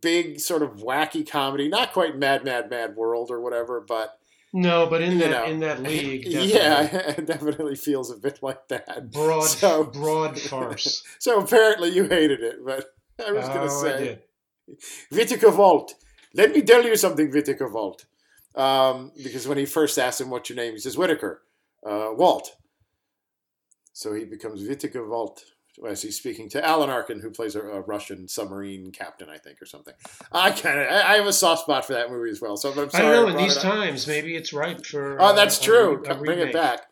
big 0.00 0.40
sort 0.40 0.62
of 0.62 0.76
wacky 0.76 1.28
comedy 1.28 1.68
not 1.68 1.92
quite 1.92 2.18
Mad 2.18 2.44
Mad 2.44 2.68
Mad 2.70 2.96
World 2.96 3.30
or 3.30 3.40
whatever 3.40 3.80
but 3.80 4.18
No, 4.52 4.86
but 4.86 5.00
in 5.00 5.18
that 5.18 5.30
know, 5.30 5.44
in 5.44 5.60
that 5.60 5.82
league, 5.82 6.24
definitely. 6.24 6.52
yeah 6.52 6.82
it 7.18 7.26
definitely 7.26 7.76
feels 7.76 8.10
a 8.10 8.16
bit 8.16 8.40
like 8.42 8.68
that 8.68 9.10
broad 9.10 9.44
So- 9.44 9.84
broad 9.84 10.38
farce. 10.38 11.02
so 11.18 11.40
apparently 11.40 11.88
you 11.90 12.04
hated 12.04 12.40
it 12.42 12.64
but 12.64 12.94
I 13.26 13.32
was 13.32 13.46
Oh, 13.48 13.64
I 13.64 13.68
say 13.98 14.18
did. 14.76 15.16
Whittaker 15.16 15.50
Volt. 15.50 15.94
Let 16.34 16.52
me 16.52 16.62
tell 16.62 16.84
you 16.84 16.96
something, 16.96 17.30
Whittaker 17.30 17.68
Volt. 17.68 18.06
Um, 18.54 19.12
because 19.22 19.46
when 19.46 19.58
he 19.58 19.66
first 19.66 19.98
asked 19.98 20.20
him 20.20 20.30
what's 20.30 20.48
your 20.50 20.56
name, 20.56 20.72
he 20.74 20.78
says 20.80 20.96
Whittaker, 20.98 21.42
uh, 21.86 22.10
Walt. 22.12 22.50
So 23.92 24.12
he 24.14 24.24
becomes 24.24 24.66
Whittaker 24.66 25.04
Volt 25.04 25.42
as 25.88 26.02
he's 26.02 26.16
speaking 26.16 26.48
to 26.50 26.64
Alan 26.64 26.90
Arkin, 26.90 27.20
who 27.20 27.30
plays 27.30 27.54
a, 27.54 27.60
a 27.60 27.80
Russian 27.80 28.28
submarine 28.28 28.90
captain, 28.92 29.28
I 29.30 29.38
think, 29.38 29.62
or 29.62 29.66
something. 29.66 29.94
I 30.32 30.50
kind 30.50 30.78
of, 30.80 30.86
I, 30.88 31.14
I 31.14 31.16
have 31.16 31.26
a 31.26 31.32
soft 31.32 31.62
spot 31.62 31.84
for 31.86 31.94
that 31.94 32.10
movie 32.10 32.30
as 32.30 32.40
well. 32.40 32.56
So 32.56 32.72
I'm 32.72 32.78
I 32.78 32.88
sorry. 32.88 33.16
don't 33.16 33.32
know. 33.32 33.38
In 33.38 33.44
these 33.44 33.56
times, 33.56 34.06
maybe 34.06 34.36
it's 34.36 34.52
ripe 34.52 34.84
for. 34.84 35.20
Oh, 35.20 35.26
uh, 35.26 35.32
that's 35.32 35.58
a 35.58 35.62
true. 35.62 35.96
re- 35.98 36.08
a 36.10 36.14
Bring 36.16 36.38
it 36.40 36.52
back. 36.52 36.82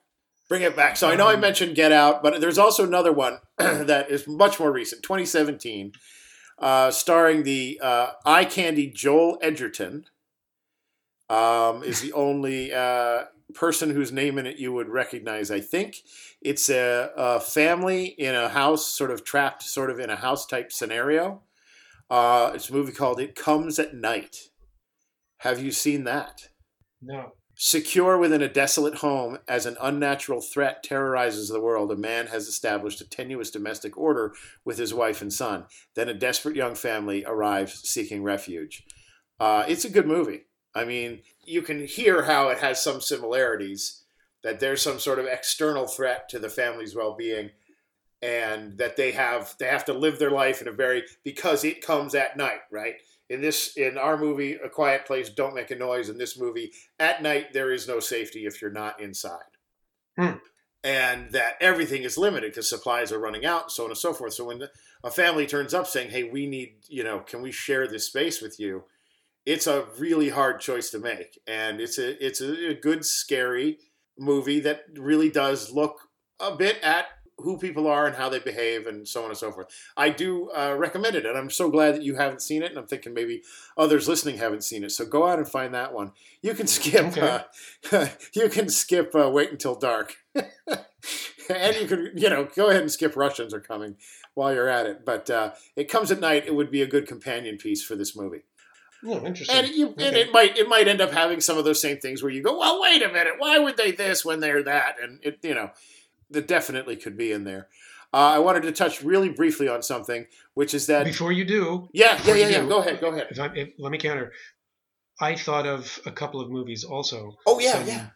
Bring 0.48 0.62
it 0.62 0.74
back. 0.76 0.96
So 0.96 1.08
I 1.10 1.16
know 1.16 1.26
I 1.28 1.34
Um, 1.34 1.40
mentioned 1.40 1.74
Get 1.76 1.92
Out, 1.92 2.22
but 2.22 2.40
there's 2.40 2.56
also 2.56 2.86
another 2.86 3.12
one 3.12 3.38
that 3.58 4.10
is 4.10 4.26
much 4.26 4.58
more 4.58 4.72
recent, 4.72 5.02
2017, 5.02 5.92
uh, 6.58 6.90
starring 6.90 7.42
the 7.42 7.80
uh, 7.82 8.12
eye 8.24 8.44
candy 8.44 8.88
Joel 8.88 9.38
Edgerton. 9.40 10.06
Um, 11.30 11.82
is 11.82 12.00
the 12.00 12.14
only 12.14 12.72
uh, 12.72 13.24
person 13.54 13.90
whose 13.90 14.12
name 14.12 14.38
in 14.38 14.46
it 14.46 14.56
you 14.56 14.72
would 14.72 14.88
recognize. 14.88 15.50
I 15.50 15.60
think 15.60 15.96
it's 16.40 16.70
a, 16.70 17.10
a 17.16 17.40
family 17.40 18.06
in 18.06 18.34
a 18.34 18.48
house, 18.48 18.86
sort 18.86 19.10
of 19.10 19.24
trapped, 19.24 19.62
sort 19.62 19.90
of 19.90 19.98
in 19.98 20.10
a 20.10 20.16
house 20.16 20.46
type 20.46 20.72
scenario. 20.72 21.42
Uh, 22.10 22.52
it's 22.54 22.70
a 22.70 22.72
movie 22.72 22.92
called 22.92 23.20
It 23.20 23.34
Comes 23.34 23.78
at 23.78 23.94
Night. 23.94 24.48
Have 25.38 25.62
you 25.62 25.70
seen 25.70 26.04
that? 26.04 26.48
No. 27.00 27.32
Secure 27.60 28.16
within 28.16 28.40
a 28.40 28.48
desolate 28.48 28.98
home 28.98 29.36
as 29.48 29.66
an 29.66 29.76
unnatural 29.80 30.40
threat 30.40 30.80
terrorizes 30.84 31.48
the 31.48 31.60
world, 31.60 31.90
a 31.90 31.96
man 31.96 32.28
has 32.28 32.46
established 32.46 33.00
a 33.00 33.08
tenuous 33.08 33.50
domestic 33.50 33.98
order 33.98 34.32
with 34.64 34.78
his 34.78 34.94
wife 34.94 35.20
and 35.20 35.32
son. 35.32 35.64
Then 35.96 36.08
a 36.08 36.14
desperate 36.14 36.54
young 36.54 36.76
family 36.76 37.24
arrives 37.26 37.80
seeking 37.82 38.22
refuge. 38.22 38.84
Uh, 39.40 39.64
it's 39.66 39.84
a 39.84 39.90
good 39.90 40.06
movie. 40.06 40.42
I 40.72 40.84
mean, 40.84 41.22
you 41.44 41.62
can 41.62 41.84
hear 41.84 42.22
how 42.22 42.46
it 42.46 42.58
has 42.58 42.80
some 42.80 43.00
similarities, 43.00 44.04
that 44.44 44.60
there's 44.60 44.80
some 44.80 45.00
sort 45.00 45.18
of 45.18 45.26
external 45.26 45.88
threat 45.88 46.28
to 46.28 46.38
the 46.38 46.48
family's 46.48 46.94
well 46.94 47.16
being. 47.16 47.50
And 48.22 48.78
that 48.78 48.96
they 48.96 49.10
have 49.12 49.54
they 49.58 49.66
have 49.66 49.84
to 49.86 49.92
live 49.92 50.20
their 50.20 50.30
life 50.30 50.60
in 50.60 50.68
a 50.68 50.72
very 50.72 51.04
because 51.24 51.64
it 51.64 51.84
comes 51.84 52.14
at 52.14 52.36
night, 52.36 52.60
right? 52.70 52.94
In 53.30 53.40
this 53.42 53.76
in 53.76 53.98
our 53.98 54.16
movie, 54.16 54.54
A 54.54 54.68
Quiet 54.68 55.04
Place, 55.06 55.28
Don't 55.30 55.54
Make 55.54 55.70
a 55.70 55.76
Noise. 55.76 56.08
In 56.08 56.18
this 56.18 56.38
movie, 56.38 56.72
at 56.98 57.22
night 57.22 57.52
there 57.52 57.72
is 57.72 57.86
no 57.86 58.00
safety 58.00 58.46
if 58.46 58.60
you're 58.62 58.70
not 58.70 59.00
inside 59.00 59.42
Hmm. 60.18 60.38
and 60.82 61.30
that 61.32 61.54
everything 61.60 62.02
is 62.02 62.18
limited 62.18 62.50
because 62.50 62.68
supplies 62.68 63.12
are 63.12 63.18
running 63.20 63.44
out 63.46 63.62
and 63.64 63.70
so 63.70 63.84
on 63.84 63.90
and 63.90 63.98
so 63.98 64.12
forth 64.12 64.32
so 64.34 64.44
when 64.46 64.62
a 65.04 65.10
family 65.10 65.46
turns 65.46 65.74
up 65.74 65.86
saying 65.86 66.10
hey 66.10 66.24
we 66.24 66.46
need 66.46 66.76
you 66.88 67.04
know 67.04 67.20
can 67.20 67.40
we 67.42 67.52
share 67.52 67.86
this 67.86 68.06
space 68.06 68.40
with 68.40 68.58
you 68.58 68.84
it's 69.46 69.66
a 69.68 69.86
really 69.98 70.28
hard 70.30 70.60
choice 70.60 70.90
to 70.90 70.98
make 70.98 71.38
and 71.46 71.80
it's 71.80 71.98
a 71.98 72.24
it's 72.24 72.40
a, 72.40 72.70
a 72.70 72.74
good 72.74 73.04
scary 73.04 73.78
movie 74.18 74.60
that 74.60 74.82
really 74.96 75.30
does 75.30 75.70
look 75.72 76.08
a 76.40 76.54
bit 76.56 76.78
at 76.82 77.06
who 77.38 77.56
people 77.56 77.86
are 77.86 78.06
and 78.06 78.16
how 78.16 78.28
they 78.28 78.38
behave 78.38 78.86
and 78.86 79.06
so 79.06 79.22
on 79.22 79.30
and 79.30 79.38
so 79.38 79.52
forth. 79.52 79.68
I 79.96 80.10
do 80.10 80.50
uh, 80.50 80.74
recommend 80.76 81.16
it, 81.16 81.24
and 81.24 81.36
I'm 81.38 81.50
so 81.50 81.70
glad 81.70 81.94
that 81.94 82.02
you 82.02 82.16
haven't 82.16 82.42
seen 82.42 82.62
it, 82.62 82.70
and 82.70 82.78
I'm 82.78 82.86
thinking 82.86 83.14
maybe 83.14 83.42
others 83.76 84.08
listening 84.08 84.38
haven't 84.38 84.64
seen 84.64 84.84
it. 84.84 84.90
So 84.90 85.04
go 85.06 85.26
out 85.26 85.38
and 85.38 85.48
find 85.48 85.72
that 85.74 85.92
one. 85.92 86.12
You 86.42 86.54
can 86.54 86.66
skip. 86.68 87.06
Okay. 87.06 87.40
Uh, 87.92 88.08
you 88.34 88.48
can 88.48 88.68
skip. 88.68 89.14
Uh, 89.14 89.30
Wait 89.30 89.50
until 89.50 89.74
dark, 89.74 90.16
and 90.34 91.76
you 91.80 91.86
can 91.86 92.12
you 92.14 92.28
know 92.28 92.48
go 92.54 92.70
ahead 92.70 92.82
and 92.82 92.90
skip 92.90 93.16
Russians 93.16 93.54
are 93.54 93.60
coming 93.60 93.96
while 94.34 94.52
you're 94.52 94.68
at 94.68 94.86
it. 94.86 95.04
But 95.04 95.30
uh, 95.30 95.52
it 95.76 95.88
comes 95.88 96.10
at 96.10 96.20
night. 96.20 96.46
It 96.46 96.54
would 96.54 96.70
be 96.70 96.82
a 96.82 96.86
good 96.86 97.06
companion 97.06 97.56
piece 97.56 97.82
for 97.82 97.94
this 97.94 98.16
movie. 98.16 98.42
Oh, 99.06 99.24
interesting. 99.24 99.56
And 99.56 99.68
you, 99.68 99.94
and 99.98 100.16
it 100.16 100.32
might 100.32 100.58
it 100.58 100.68
might 100.68 100.88
end 100.88 101.00
up 101.00 101.12
having 101.12 101.40
some 101.40 101.56
of 101.56 101.64
those 101.64 101.80
same 101.80 101.98
things 101.98 102.22
where 102.22 102.32
you 102.32 102.42
go, 102.42 102.58
well, 102.58 102.80
wait 102.80 103.02
a 103.02 103.08
minute, 103.08 103.34
why 103.38 103.58
would 103.58 103.76
they 103.76 103.92
this 103.92 104.24
when 104.24 104.40
they're 104.40 104.62
that? 104.64 104.96
And 105.00 105.20
it, 105.22 105.38
you 105.42 105.54
know, 105.54 105.70
that 106.30 106.46
definitely 106.48 106.96
could 106.96 107.16
be 107.16 107.32
in 107.32 107.44
there. 107.44 107.68
Uh, 108.12 108.16
I 108.36 108.38
wanted 108.38 108.62
to 108.62 108.72
touch 108.72 109.02
really 109.02 109.28
briefly 109.28 109.68
on 109.68 109.82
something, 109.82 110.26
which 110.54 110.72
is 110.72 110.86
that 110.86 111.04
Before 111.04 111.30
you 111.32 111.44
do, 111.44 111.88
yeah, 111.92 112.18
yeah, 112.24 112.34
yeah, 112.34 112.48
yeah. 112.48 112.60
do- 112.62 112.68
Go 112.68 112.78
ahead, 112.80 113.00
go 113.00 113.08
ahead. 113.12 113.26
if 113.30 113.38
if, 113.54 113.68
let 113.78 113.92
me 113.92 113.98
counter. 113.98 114.32
I 115.20 115.34
thought 115.34 115.66
of 115.66 115.98
a 116.06 116.10
couple 116.12 116.40
of 116.40 116.48
movies 116.50 116.84
also. 116.84 117.36
Oh 117.46 117.58
yeah, 117.60 117.84
yeah. 117.84 118.06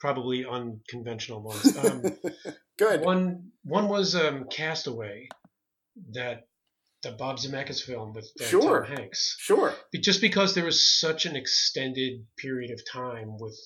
Probably 0.00 0.44
unconventional 0.46 1.42
ones. 1.42 1.76
Um, 1.84 2.02
Good. 2.78 3.00
one 3.02 3.50
one 3.64 3.88
was 3.88 4.14
um, 4.14 4.46
Castaway, 4.50 5.28
that 6.12 6.46
the 7.02 7.12
Bob 7.12 7.38
Zemeckis 7.38 7.80
film 7.82 8.12
with 8.12 8.28
uh, 8.40 8.44
Sure. 8.44 8.84
Tom 8.86 8.96
Hanks. 8.96 9.36
Sure. 9.38 9.72
Be- 9.92 10.00
Just 10.00 10.20
because 10.20 10.54
there 10.54 10.64
was 10.64 10.98
such 11.00 11.26
an 11.26 11.36
extended 11.36 12.24
period 12.36 12.70
of 12.72 12.80
time 12.90 13.36
with 13.38 13.56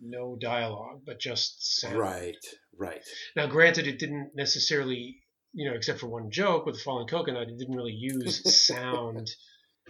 no 0.00 0.36
dialogue, 0.40 1.00
but 1.06 1.18
just 1.18 1.80
sound. 1.80 1.96
Right. 1.98 2.36
Right. 2.78 3.02
Now, 3.36 3.46
granted, 3.46 3.86
it 3.86 3.98
didn't 3.98 4.30
necessarily, 4.34 5.18
you 5.52 5.68
know, 5.68 5.74
except 5.76 5.98
for 6.00 6.06
one 6.06 6.30
joke 6.30 6.64
with 6.64 6.76
the 6.76 6.80
falling 6.82 7.08
coconut, 7.08 7.48
it 7.48 7.58
didn't 7.58 7.74
really 7.76 7.92
use 7.92 8.66
sound 8.66 9.28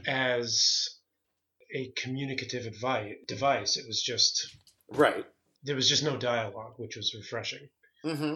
as 0.07 0.89
a 1.75 1.93
communicative 1.97 2.67
advice, 2.67 3.15
device. 3.27 3.77
It 3.77 3.85
was 3.87 4.03
just 4.03 4.57
Right. 4.91 5.27
there 5.65 5.77
was 5.77 5.89
just 5.89 6.03
no 6.03 6.17
dialogue, 6.17 6.75
which 6.79 6.97
was 6.97 7.15
refreshing. 7.15 7.69
hmm 8.03 8.35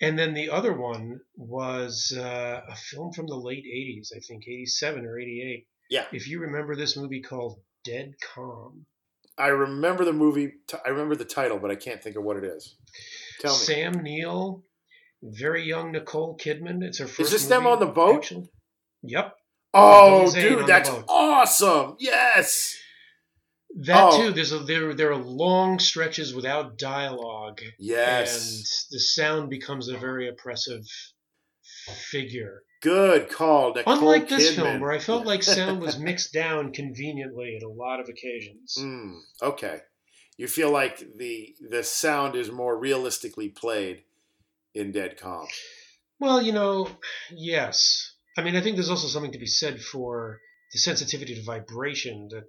And 0.00 0.18
then 0.18 0.34
the 0.34 0.50
other 0.50 0.72
one 0.72 1.20
was 1.36 2.12
uh, 2.16 2.60
a 2.68 2.74
film 2.76 3.12
from 3.12 3.26
the 3.28 3.36
late 3.36 3.64
80s, 3.64 4.08
I 4.14 4.20
think 4.20 4.44
87 4.48 5.06
or 5.06 5.18
88. 5.18 5.66
Yeah. 5.90 6.06
If 6.12 6.26
you 6.28 6.40
remember 6.40 6.74
this 6.74 6.96
movie 6.96 7.22
called 7.22 7.60
Dead 7.84 8.14
Calm. 8.34 8.86
I 9.36 9.48
remember 9.48 10.04
the 10.04 10.12
movie. 10.12 10.52
T- 10.68 10.76
I 10.84 10.90
remember 10.90 11.16
the 11.16 11.24
title, 11.24 11.58
but 11.58 11.70
I 11.70 11.74
can't 11.74 12.02
think 12.02 12.16
of 12.16 12.22
what 12.24 12.36
it 12.36 12.44
is. 12.44 12.76
Tell 13.40 13.52
me. 13.52 13.58
Sam 13.58 13.92
Neill, 14.02 14.64
very 15.22 15.64
young 15.64 15.92
Nicole 15.92 16.36
Kidman. 16.38 16.82
It's 16.82 16.98
her 16.98 17.06
first. 17.06 17.20
Is 17.20 17.30
this 17.30 17.46
them 17.46 17.66
on 17.66 17.80
the 17.80 17.86
boat? 17.86 18.16
actually. 18.16 18.48
Yep. 19.02 19.34
oh, 19.74 20.18
Billy 20.20 20.30
Zane 20.30 20.52
on 20.52 20.58
dude, 20.60 20.66
that's 20.68 20.90
awesome! 21.08 21.96
Yes. 21.98 22.76
That 23.76 23.96
Oh. 24.12 24.16
too. 24.18 24.30
There's 24.32 24.52
a 24.52 24.60
there 24.60 24.94
there 24.94 25.10
are 25.10 25.16
long 25.16 25.78
stretches 25.80 26.32
without 26.32 26.78
dialogue, 26.78 27.60
Yes. 27.78 28.36
and 28.44 28.64
the 28.96 29.00
sound 29.00 29.50
becomes 29.50 29.88
a 29.88 29.98
very 29.98 30.28
oppressive 30.28 30.84
figure. 32.10 32.62
Good 32.84 33.30
call, 33.30 33.72
Nicole 33.72 33.94
Unlike 33.94 34.28
this 34.28 34.52
Kidman. 34.52 34.54
film, 34.56 34.80
where 34.80 34.92
I 34.92 34.98
felt 34.98 35.24
like 35.24 35.42
sound 35.42 35.80
was 35.80 35.98
mixed 36.10 36.34
down 36.34 36.70
conveniently 36.70 37.56
at 37.56 37.62
a 37.62 37.68
lot 37.68 37.98
of 37.98 38.10
occasions. 38.10 38.76
Mm, 38.78 39.20
okay. 39.40 39.80
You 40.36 40.48
feel 40.48 40.70
like 40.70 40.98
the 41.16 41.54
the 41.70 41.82
sound 41.82 42.36
is 42.36 42.50
more 42.50 42.78
realistically 42.78 43.48
played 43.48 44.02
in 44.74 44.92
Dead 44.92 45.16
Calm. 45.16 45.46
Well, 46.20 46.42
you 46.42 46.52
know, 46.52 46.90
yes. 47.30 48.12
I 48.36 48.42
mean, 48.42 48.54
I 48.54 48.60
think 48.60 48.76
there's 48.76 48.90
also 48.90 49.08
something 49.08 49.32
to 49.32 49.38
be 49.38 49.46
said 49.46 49.80
for 49.80 50.40
the 50.70 50.78
sensitivity 50.78 51.36
to 51.36 51.42
vibration 51.42 52.28
that 52.32 52.44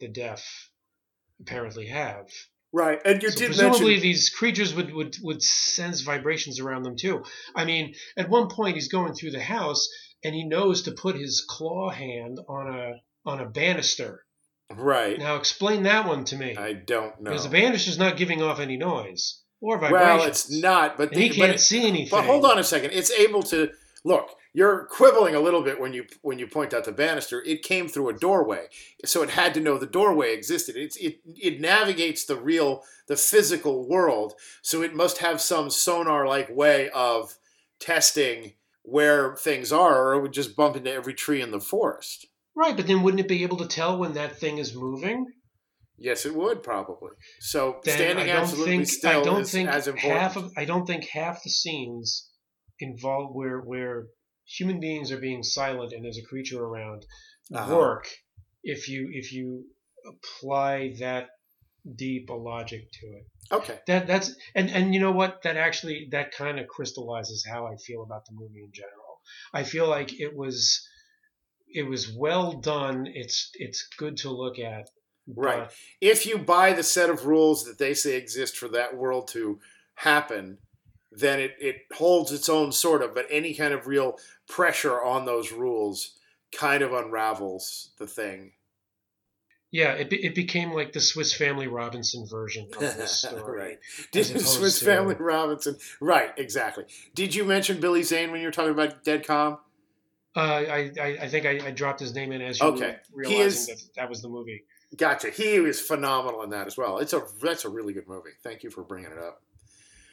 the 0.00 0.08
deaf 0.08 0.70
apparently 1.40 1.86
have. 1.86 2.28
Right, 2.72 3.00
and 3.04 3.22
you 3.22 3.30
So 3.30 3.38
did 3.38 3.46
presumably, 3.46 3.92
mention 3.92 4.02
these 4.02 4.30
creatures 4.30 4.74
would, 4.74 4.92
would, 4.92 5.16
would 5.22 5.42
sense 5.42 6.02
vibrations 6.02 6.60
around 6.60 6.82
them 6.82 6.96
too. 6.96 7.24
I 7.54 7.64
mean, 7.64 7.94
at 8.16 8.28
one 8.28 8.48
point, 8.48 8.74
he's 8.74 8.88
going 8.88 9.14
through 9.14 9.30
the 9.30 9.42
house 9.42 9.88
and 10.24 10.34
he 10.34 10.44
knows 10.44 10.82
to 10.82 10.92
put 10.92 11.16
his 11.16 11.44
claw 11.48 11.90
hand 11.90 12.38
on 12.48 12.74
a 12.74 12.94
on 13.24 13.40
a 13.40 13.46
banister. 13.46 14.24
right. 14.74 15.18
Now, 15.18 15.36
explain 15.36 15.84
that 15.84 16.06
one 16.06 16.24
to 16.26 16.36
me, 16.36 16.56
I 16.56 16.72
don't 16.74 17.20
know. 17.20 17.30
because 17.30 17.44
the 17.44 17.50
banister's 17.50 17.98
not 17.98 18.16
giving 18.16 18.42
off 18.42 18.60
any 18.60 18.76
noise 18.76 19.42
or 19.60 19.78
vibrations. 19.78 20.18
well, 20.20 20.28
it's 20.28 20.60
not, 20.60 20.96
but 20.96 21.12
and 21.12 21.20
he 21.20 21.30
can't 21.30 21.52
but, 21.52 21.60
see 21.60 21.86
anything. 21.86 22.08
but 22.10 22.24
hold 22.24 22.44
on 22.44 22.58
a 22.58 22.64
second. 22.64 22.92
It's 22.92 23.10
able 23.10 23.42
to 23.44 23.70
look. 24.04 24.30
You're 24.56 24.86
quibbling 24.86 25.34
a 25.34 25.40
little 25.40 25.60
bit 25.60 25.78
when 25.78 25.92
you 25.92 26.06
when 26.22 26.38
you 26.38 26.46
point 26.46 26.72
out 26.72 26.86
the 26.86 26.90
banister. 26.90 27.42
It 27.42 27.62
came 27.62 27.88
through 27.88 28.08
a 28.08 28.18
doorway, 28.18 28.68
so 29.04 29.22
it 29.22 29.28
had 29.28 29.52
to 29.52 29.60
know 29.60 29.76
the 29.76 29.84
doorway 29.86 30.32
existed. 30.32 30.76
It's, 30.76 30.96
it 30.96 31.20
it 31.26 31.60
navigates 31.60 32.24
the 32.24 32.36
real 32.36 32.82
the 33.06 33.16
physical 33.16 33.86
world, 33.86 34.32
so 34.62 34.80
it 34.80 34.94
must 34.94 35.18
have 35.18 35.42
some 35.42 35.68
sonar 35.68 36.26
like 36.26 36.48
way 36.48 36.88
of 36.88 37.36
testing 37.80 38.54
where 38.82 39.36
things 39.36 39.72
are, 39.72 40.06
or 40.06 40.14
it 40.14 40.22
would 40.22 40.32
just 40.32 40.56
bump 40.56 40.74
into 40.74 40.90
every 40.90 41.12
tree 41.12 41.42
in 41.42 41.50
the 41.50 41.60
forest. 41.60 42.26
Right, 42.54 42.74
but 42.74 42.86
then 42.86 43.02
wouldn't 43.02 43.20
it 43.20 43.28
be 43.28 43.42
able 43.42 43.58
to 43.58 43.68
tell 43.68 43.98
when 43.98 44.14
that 44.14 44.38
thing 44.38 44.56
is 44.56 44.74
moving? 44.74 45.26
Yes, 45.98 46.24
it 46.24 46.34
would 46.34 46.62
probably. 46.62 47.10
So 47.40 47.80
Then 47.84 47.94
standing 47.94 48.30
absolutely 48.30 48.76
think 48.78 48.88
still 48.88 49.20
I 49.20 49.22
don't 49.22 49.42
is 49.42 49.52
think 49.52 49.68
as 49.68 49.86
important. 49.86 50.18
half 50.18 50.36
of 50.36 50.50
I 50.56 50.64
don't 50.64 50.86
think 50.86 51.04
half 51.04 51.42
the 51.44 51.50
scenes 51.50 52.30
involve 52.80 53.34
where 53.34 53.60
where 53.60 54.06
human 54.46 54.80
beings 54.80 55.10
are 55.12 55.18
being 55.20 55.42
silent 55.42 55.92
and 55.92 56.04
there's 56.04 56.18
a 56.18 56.22
creature 56.26 56.62
around 56.62 57.04
Uh-huh. 57.52 57.76
work 57.76 58.08
if 58.62 58.88
you 58.88 59.08
if 59.12 59.32
you 59.32 59.64
apply 60.06 60.94
that 60.98 61.28
deep 61.94 62.30
a 62.30 62.34
logic 62.34 62.90
to 62.92 63.06
it. 63.06 63.26
okay. 63.52 63.78
That 63.86 64.06
that's 64.06 64.34
and 64.54 64.70
and 64.70 64.94
you 64.94 65.00
know 65.00 65.12
what 65.12 65.42
that 65.42 65.56
actually 65.56 66.08
that 66.10 66.32
kind 66.32 66.58
of 66.58 66.66
crystallizes 66.68 67.44
how 67.48 67.66
I 67.66 67.76
feel 67.76 68.02
about 68.02 68.24
the 68.26 68.32
movie 68.34 68.64
in 68.64 68.72
general. 68.72 69.20
I 69.52 69.62
feel 69.64 69.88
like 69.88 70.18
it 70.20 70.34
was 70.36 70.88
it 71.68 71.82
was 71.82 72.12
well 72.12 72.54
done. 72.60 73.06
It's 73.12 73.50
it's 73.54 73.86
good 73.98 74.16
to 74.18 74.30
look 74.30 74.58
at. 74.58 74.88
Right. 75.28 75.68
if 76.00 76.24
you 76.24 76.38
buy 76.38 76.72
the 76.72 76.84
set 76.84 77.10
of 77.10 77.26
rules 77.26 77.64
that 77.64 77.78
they 77.78 77.94
say 77.94 78.16
exist 78.16 78.56
for 78.56 78.68
that 78.68 78.96
world 78.96 79.26
to 79.28 79.58
happen, 79.96 80.58
then 81.12 81.40
it, 81.40 81.56
it 81.60 81.76
holds 81.94 82.32
its 82.32 82.48
own 82.48 82.72
sort 82.72 83.02
of, 83.02 83.14
but 83.14 83.26
any 83.30 83.54
kind 83.54 83.72
of 83.72 83.86
real 83.86 84.18
pressure 84.48 85.02
on 85.02 85.24
those 85.24 85.52
rules 85.52 86.18
kind 86.52 86.82
of 86.82 86.92
unravels 86.92 87.90
the 87.98 88.06
thing. 88.06 88.52
Yeah, 89.72 89.92
it, 89.92 90.08
be, 90.08 90.24
it 90.24 90.34
became 90.34 90.72
like 90.72 90.92
the 90.92 91.00
Swiss 91.00 91.34
Family 91.34 91.66
Robinson 91.66 92.26
version 92.26 92.68
of 92.72 92.78
this 92.96 93.10
story. 93.20 93.58
right. 93.58 93.78
Did 94.12 94.24
Swiss 94.40 94.78
to- 94.78 94.84
Family 94.84 95.16
Robinson. 95.18 95.76
Right, 96.00 96.30
exactly. 96.38 96.84
Did 97.14 97.34
you 97.34 97.44
mention 97.44 97.80
Billy 97.80 98.02
Zane 98.02 98.30
when 98.30 98.40
you 98.40 98.46
were 98.46 98.52
talking 98.52 98.70
about 98.72 99.04
Dead 99.04 99.26
Calm? 99.26 99.58
Uh, 100.36 100.40
I, 100.40 100.92
I 101.00 101.06
I 101.22 101.28
think 101.28 101.46
I, 101.46 101.66
I 101.66 101.70
dropped 101.70 101.98
his 102.00 102.14
name 102.14 102.30
in 102.30 102.42
as 102.42 102.60
you 102.60 102.66
Okay. 102.66 102.96
were 103.12 103.20
realizing 103.22 103.46
is- 103.46 103.66
that 103.66 103.94
that 103.96 104.08
was 104.08 104.22
the 104.22 104.28
movie. 104.28 104.64
Gotcha. 104.96 105.30
He 105.30 105.58
was 105.60 105.80
phenomenal 105.80 106.42
in 106.42 106.50
that 106.50 106.66
as 106.68 106.76
well. 106.76 106.98
It's 106.98 107.12
a 107.12 107.22
that's 107.42 107.64
a 107.64 107.68
really 107.68 107.92
good 107.92 108.06
movie. 108.06 108.30
Thank 108.44 108.62
you 108.62 108.70
for 108.70 108.82
bringing 108.84 109.10
it 109.10 109.18
up. 109.18 109.42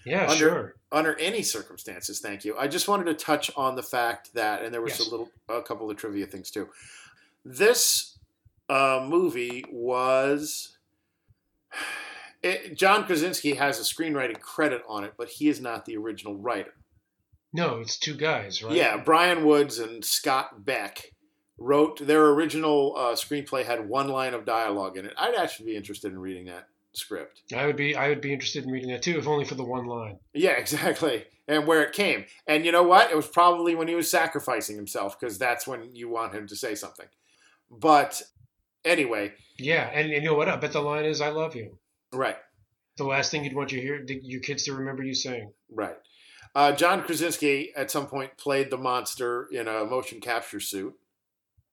Yeah, 0.06 0.24
Under- 0.30 0.36
sure. 0.38 0.76
under 0.92 1.18
any 1.20 1.42
circumstances 1.44 2.20
thank 2.20 2.44
you 2.46 2.56
i 2.58 2.68
just 2.68 2.88
wanted 2.88 3.06
to 3.06 3.14
touch 3.14 3.50
on 3.56 3.76
the 3.76 3.84
fact 3.84 4.34
that 4.34 4.62
and 4.64 4.74
there 4.74 4.82
was 4.82 5.00
Yes. 5.00 5.08
a 5.08 5.12
little 5.12 5.30
a 5.50 5.62
couple 5.62 5.90
of 5.90 5.96
trivia 5.98 6.26
things 6.28 6.52
too 6.52 6.68
this 7.46 8.18
uh, 8.70 9.06
movie 9.08 9.64
was 9.72 10.78
it, 12.42 12.78
john 12.78 13.06
krasinski 13.06 13.54
has 13.56 13.80
a 13.80 13.84
screenwriting 13.84 14.40
credit 14.40 14.82
on 14.88 15.04
it 15.04 15.14
but 15.18 15.28
he 15.30 15.48
is 15.48 15.60
not 15.62 15.86
the 15.86 15.96
original 15.98 16.36
writer 16.38 16.74
No, 17.54 17.80
it's 17.80 17.98
two 17.98 18.16
guys, 18.16 18.64
right? 18.64 18.74
yeah 18.76 18.98
bryan 18.98 19.46
woods 19.46 19.80
and 19.80 20.04
scott 20.04 20.66
beck 20.66 21.12
wrote 21.58 22.06
their 22.06 22.30
original 22.30 22.94
uh, 22.98 23.14
screenplay 23.14 23.64
had 23.66 23.88
one 23.88 24.10
line 24.10 24.34
of 24.34 24.44
dialogue 24.46 24.98
in 24.98 25.06
it 25.06 25.14
i'd 25.18 25.36
actually 25.36 25.68
be 25.68 25.76
interested 25.76 26.12
in 26.12 26.20
reading 26.20 26.46
that 26.46 26.68
script 26.96 27.42
I 27.56 27.66
would 27.66 27.76
be 27.76 27.96
I 27.96 28.10
would 28.10 28.22
be 28.22 28.32
interested 28.34 28.64
in 28.66 28.72
reading 28.72 28.90
that 28.92 29.02
too, 29.02 29.18
if 29.18 29.28
only 29.28 29.46
for 29.46 29.56
the 29.56 29.64
one 29.64 29.86
line. 29.86 30.20
Yeah, 30.34 30.52
exactly. 30.58 31.26
And 31.48 31.68
where 31.68 31.82
it 31.84 31.92
came. 31.94 32.26
And 32.48 32.66
you 32.66 32.72
know 32.72 32.84
what? 32.84 33.12
It 33.12 33.16
was 33.18 33.28
probably 33.28 33.76
when 33.76 33.88
he 33.90 33.96
was 33.96 34.10
sacrificing 34.10 34.76
himself 34.78 35.20
because 35.20 35.38
that's 35.38 35.68
when 35.68 35.94
you 35.94 36.08
want 36.08 36.34
him 36.34 36.48
to 36.48 36.56
say 36.56 36.74
something. 36.76 37.08
But 37.70 38.22
anyway, 38.86 39.34
Yeah, 39.58 39.90
and, 39.94 40.12
and 40.12 40.24
you 40.24 40.30
know 40.30 40.36
what? 40.36 40.48
I 40.48 40.56
bet 40.56 40.72
the 40.74 40.82
line 40.82 41.04
is 41.06 41.20
"I 41.20 41.30
love 41.30 41.56
you." 41.56 41.78
right, 42.14 42.38
The 42.98 43.04
last 43.06 43.32
thing 43.32 43.44
you'd 43.44 43.56
want 43.56 43.72
your 43.72 43.82
hear 43.82 44.06
your 44.22 44.40
kids 44.42 44.64
to 44.66 44.74
remember 44.74 45.04
you 45.04 45.16
saying. 45.16 45.52
right. 45.72 45.96
Uh, 46.56 46.72
John 46.72 47.02
Krasinski 47.02 47.72
at 47.76 47.90
some 47.90 48.06
point 48.06 48.38
played 48.38 48.70
the 48.70 48.78
monster 48.78 49.48
in 49.52 49.68
a 49.68 49.84
motion 49.86 50.22
capture 50.22 50.60
suit. 50.60 50.94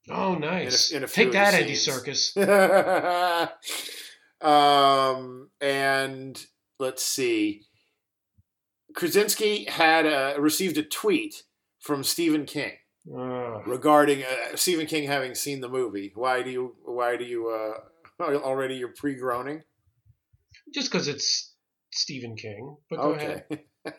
Oh, 0.09 0.33
nice. 0.33 0.91
in 0.91 1.03
a 1.03 1.07
few 1.07 1.25
Take 1.25 1.27
of 1.27 1.33
that, 1.33 1.53
Andy. 1.53 1.73
Serkis. 1.73 2.33
um, 4.41 5.49
and 5.59 6.43
let's 6.79 7.03
see. 7.03 7.63
Krasinski 8.95 9.65
had 9.65 10.05
uh, 10.05 10.35
received 10.39 10.77
a 10.77 10.83
tweet 10.83 11.43
from 11.79 12.03
Stephen 12.03 12.45
King. 12.45 12.73
Uh, 13.09 13.63
regarding 13.65 14.21
uh, 14.23 14.55
Stephen 14.55 14.85
King 14.85 15.07
having 15.07 15.33
seen 15.33 15.59
the 15.59 15.69
movie. 15.69 16.11
Why 16.13 16.43
do 16.43 16.51
you? 16.51 16.75
Why 16.85 17.17
do 17.17 17.23
you? 17.23 17.49
Uh, 17.49 18.23
already 18.23 18.75
you're 18.75 18.89
pre-groaning. 18.89 19.63
just 20.71 20.91
because 20.91 21.07
it's 21.07 21.55
Stephen 21.91 22.35
King. 22.35 22.77
But 22.89 22.99
go 22.99 23.11
ahead. 23.13 23.45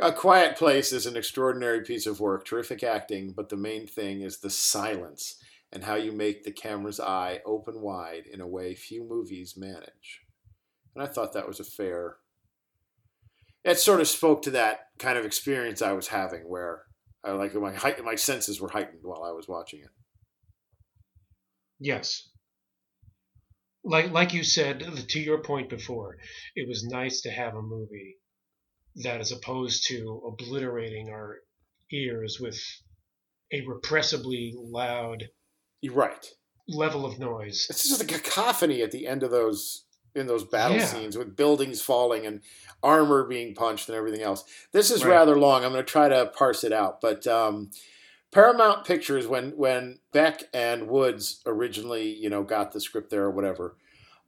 A 0.00 0.10
Quiet 0.10 0.56
Place 0.56 0.92
is 0.92 1.06
an 1.06 1.16
extraordinary 1.16 1.82
piece 1.82 2.06
of 2.06 2.18
work, 2.18 2.44
terrific 2.44 2.82
acting, 2.82 3.32
but 3.36 3.48
the 3.48 3.56
main 3.56 3.86
thing 3.86 4.22
is 4.22 4.38
the 4.38 4.50
silence 4.50 5.36
and 5.74 5.82
how 5.82 5.96
you 5.96 6.12
make 6.12 6.44
the 6.44 6.52
camera's 6.52 7.00
eye 7.00 7.40
open 7.44 7.82
wide 7.82 8.26
in 8.32 8.40
a 8.40 8.46
way 8.46 8.76
few 8.76 9.04
movies 9.04 9.54
manage. 9.56 10.22
And 10.94 11.02
I 11.02 11.08
thought 11.08 11.32
that 11.32 11.48
was 11.48 11.58
a 11.58 11.64
fair. 11.64 12.16
It 13.64 13.78
sort 13.80 14.00
of 14.00 14.06
spoke 14.06 14.42
to 14.42 14.52
that 14.52 14.86
kind 14.98 15.18
of 15.18 15.24
experience 15.24 15.82
I 15.82 15.92
was 15.92 16.08
having, 16.08 16.42
where 16.42 16.82
I 17.24 17.32
like 17.32 17.54
my 17.54 17.76
my 18.04 18.14
senses 18.14 18.60
were 18.60 18.68
heightened 18.68 19.00
while 19.02 19.24
I 19.24 19.32
was 19.32 19.48
watching 19.48 19.80
it. 19.80 19.90
Yes. 21.80 22.30
Like 23.82 24.12
like 24.12 24.32
you 24.32 24.44
said, 24.44 24.80
to 25.08 25.20
your 25.20 25.42
point 25.42 25.70
before, 25.70 26.16
it 26.54 26.68
was 26.68 26.84
nice 26.84 27.22
to 27.22 27.30
have 27.30 27.56
a 27.56 27.62
movie 27.62 28.18
that, 28.96 29.20
as 29.20 29.32
opposed 29.32 29.88
to 29.88 30.22
obliterating 30.24 31.10
our 31.10 31.38
ears 31.90 32.38
with 32.40 32.60
a 33.52 33.66
repressibly 33.66 34.54
loud 34.56 35.24
You're 35.84 35.94
right. 35.94 36.26
level 36.66 37.04
of 37.04 37.18
noise. 37.18 37.66
It's 37.68 37.86
just 37.88 38.00
a 38.02 38.06
cacophony 38.06 38.80
at 38.82 38.90
the 38.90 39.06
end 39.06 39.22
of 39.22 39.30
those 39.30 39.84
in 40.14 40.26
those 40.26 40.44
battle 40.44 40.78
Yeah. 40.78 40.86
scenes 40.86 41.18
with 41.18 41.36
buildings 41.36 41.82
falling 41.82 42.24
and 42.24 42.40
armor 42.82 43.24
being 43.24 43.54
punched 43.54 43.88
and 43.88 43.96
everything 43.98 44.22
else. 44.22 44.44
This 44.72 44.90
is 44.90 45.04
Right. 45.04 45.10
rather 45.10 45.36
long. 45.36 45.64
I'm 45.64 45.72
going 45.72 45.84
to 45.84 45.90
try 45.90 46.08
to 46.08 46.26
parse 46.26 46.64
it 46.64 46.72
out, 46.72 47.00
but 47.02 47.26
um, 47.26 47.70
Paramount 48.32 48.86
Pictures 48.86 49.26
when 49.26 49.50
when 49.56 49.98
Beck 50.12 50.44
and 50.54 50.88
Woods 50.88 51.40
originally 51.46 52.14
you 52.14 52.30
know 52.30 52.42
got 52.44 52.72
the 52.72 52.80
script 52.80 53.10
there 53.10 53.24
or 53.24 53.30
whatever. 53.30 53.76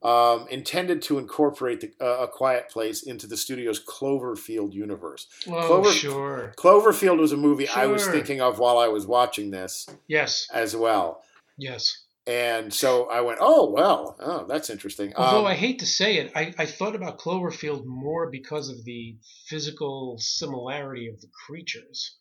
um, 0.03 0.47
intended 0.51 1.01
to 1.01 1.17
incorporate 1.17 1.81
the, 1.81 1.91
uh, 1.99 2.25
A 2.25 2.27
Quiet 2.27 2.69
Place 2.69 3.01
into 3.01 3.25
the 3.25 3.35
studio's 3.35 3.83
Cloverfield 3.83 4.71
universe. 4.71 5.25
Oh, 5.47 5.65
Clover- 5.65 5.91
sure. 5.91 6.53
Cloverfield 6.55 7.17
was 7.19 7.31
a 7.31 7.37
movie 7.37 7.67
I 7.67 7.87
was 7.87 8.05
thinking 8.07 8.39
of 8.39 8.59
while 8.59 8.77
I 8.77 8.89
was 8.89 9.07
watching 9.07 9.49
this 9.49 9.87
Yes. 10.07 10.47
as 10.53 10.75
well. 10.75 11.23
Yes. 11.57 12.05
And 12.27 12.73
so 12.73 13.09
I 13.09 13.21
went, 13.21 13.39
oh, 13.41 13.71
well, 13.71 14.17
oh, 14.19 14.45
that's 14.47 14.69
interesting. 14.69 15.13
Although 15.15 15.41
Um, 15.41 15.45
I 15.47 15.55
hate 15.55 15.79
to 15.79 15.85
say 15.85 16.17
it, 16.17 16.31
I, 16.35 16.53
I 16.57 16.65
thought 16.65 16.93
about 16.93 17.19
Cloverfield 17.19 17.85
more 17.85 18.29
because 18.29 18.69
of 18.69 18.83
the 18.83 19.15
physical 19.47 20.17
similarity 20.19 21.07
of 21.07 21.21
the 21.21 21.29
creatures 21.45 22.17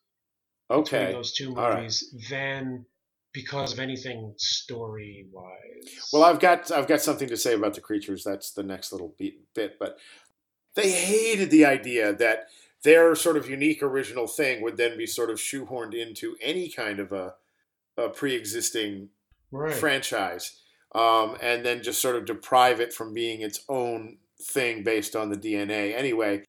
between 0.69 0.83
okay. 0.83 1.13
those 1.13 1.33
two 1.33 1.57
All 1.57 1.71
right. 1.71 1.79
movies 1.79 2.15
than 2.31 2.87
because 3.33 3.73
of 3.73 3.81
anything 3.81 4.33
story 4.39 5.27
wise. 5.33 6.09
Well, 6.13 6.25
I've 6.25 6.41
got 6.41 6.71
I've 6.71 6.89
got 6.89 7.03
something 7.03 7.29
to 7.29 7.37
say 7.37 7.53
about 7.53 7.75
the 7.75 7.83
creatures. 7.83 8.25
That's 8.25 8.53
the 8.53 8.63
next 8.63 8.93
little 8.93 9.15
bit, 9.19 9.35
bit. 9.55 9.77
But 9.79 9.99
they 10.75 10.91
hated 10.91 11.51
the 11.51 11.67
idea 11.67 12.15
that 12.15 12.47
their 12.83 13.15
sort 13.15 13.37
of 13.37 13.51
unique 13.51 13.83
original 13.83 14.27
thing 14.27 14.63
would 14.63 14.77
then 14.77 14.97
be 14.97 15.07
sort 15.07 15.31
of 15.31 15.39
shoehorned 15.39 15.95
into 15.95 16.37
any 16.41 16.69
kind 16.71 16.99
of 17.01 17.13
a, 17.13 17.35
a 17.99 18.09
pre-existing 18.09 19.11
right. 19.51 19.74
franchise, 19.74 20.60
um, 20.94 21.36
and 21.43 21.64
then 21.64 21.82
just 21.82 22.01
sort 22.01 22.16
of 22.16 22.24
deprive 22.24 22.81
it 22.81 22.93
from 22.93 23.14
being 23.14 23.40
its 23.43 23.64
own 23.68 24.18
thing 24.40 24.82
based 24.82 25.16
on 25.16 25.31
the 25.31 25.36
DNA. 25.36 25.97
Anyway, 25.97 26.43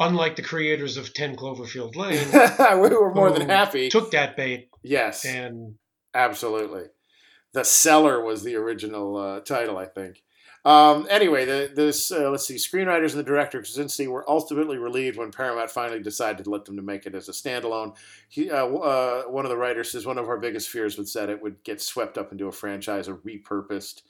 Unlike 0.00 0.36
the 0.36 0.42
creators 0.42 0.96
of 0.96 1.12
10 1.12 1.34
Cloverfield 1.34 1.96
Lane, 1.96 2.80
we 2.80 2.88
were 2.96 3.12
more 3.12 3.32
than 3.32 3.48
happy. 3.48 3.88
took 3.88 4.12
that 4.12 4.36
bait 4.36 4.68
yes, 4.84 5.24
and 5.24 5.74
Absolutely. 6.14 6.84
The 7.52 7.64
Cellar 7.64 8.22
was 8.22 8.42
the 8.42 8.56
original 8.56 9.16
uh, 9.16 9.40
title, 9.40 9.78
I 9.78 9.86
think. 9.86 10.22
Um, 10.64 11.06
anyway, 11.08 11.44
the, 11.44 11.70
this 11.74 12.10
uh, 12.10 12.30
let's 12.30 12.46
see, 12.46 12.56
screenwriters 12.56 13.10
and 13.10 13.20
the 13.20 13.22
director 13.22 13.58
Krasinski 13.58 14.08
were 14.08 14.28
ultimately 14.28 14.76
relieved 14.76 15.16
when 15.16 15.30
Paramount 15.30 15.70
finally 15.70 16.02
decided 16.02 16.44
to 16.44 16.50
let 16.50 16.64
them 16.64 16.76
to 16.76 16.82
make 16.82 17.06
it 17.06 17.14
as 17.14 17.28
a 17.28 17.32
standalone. 17.32 17.96
He, 18.28 18.50
uh, 18.50 18.66
uh, 18.66 19.22
one 19.24 19.44
of 19.44 19.50
the 19.50 19.56
writers 19.56 19.92
says 19.92 20.04
one 20.04 20.18
of 20.18 20.28
our 20.28 20.38
biggest 20.38 20.68
fears 20.68 20.98
was 20.98 21.12
that 21.12 21.30
it 21.30 21.40
would 21.42 21.62
get 21.62 21.80
swept 21.80 22.18
up 22.18 22.32
into 22.32 22.48
a 22.48 22.52
franchise 22.52 23.08
or 23.08 23.16
repurposed. 23.16 24.02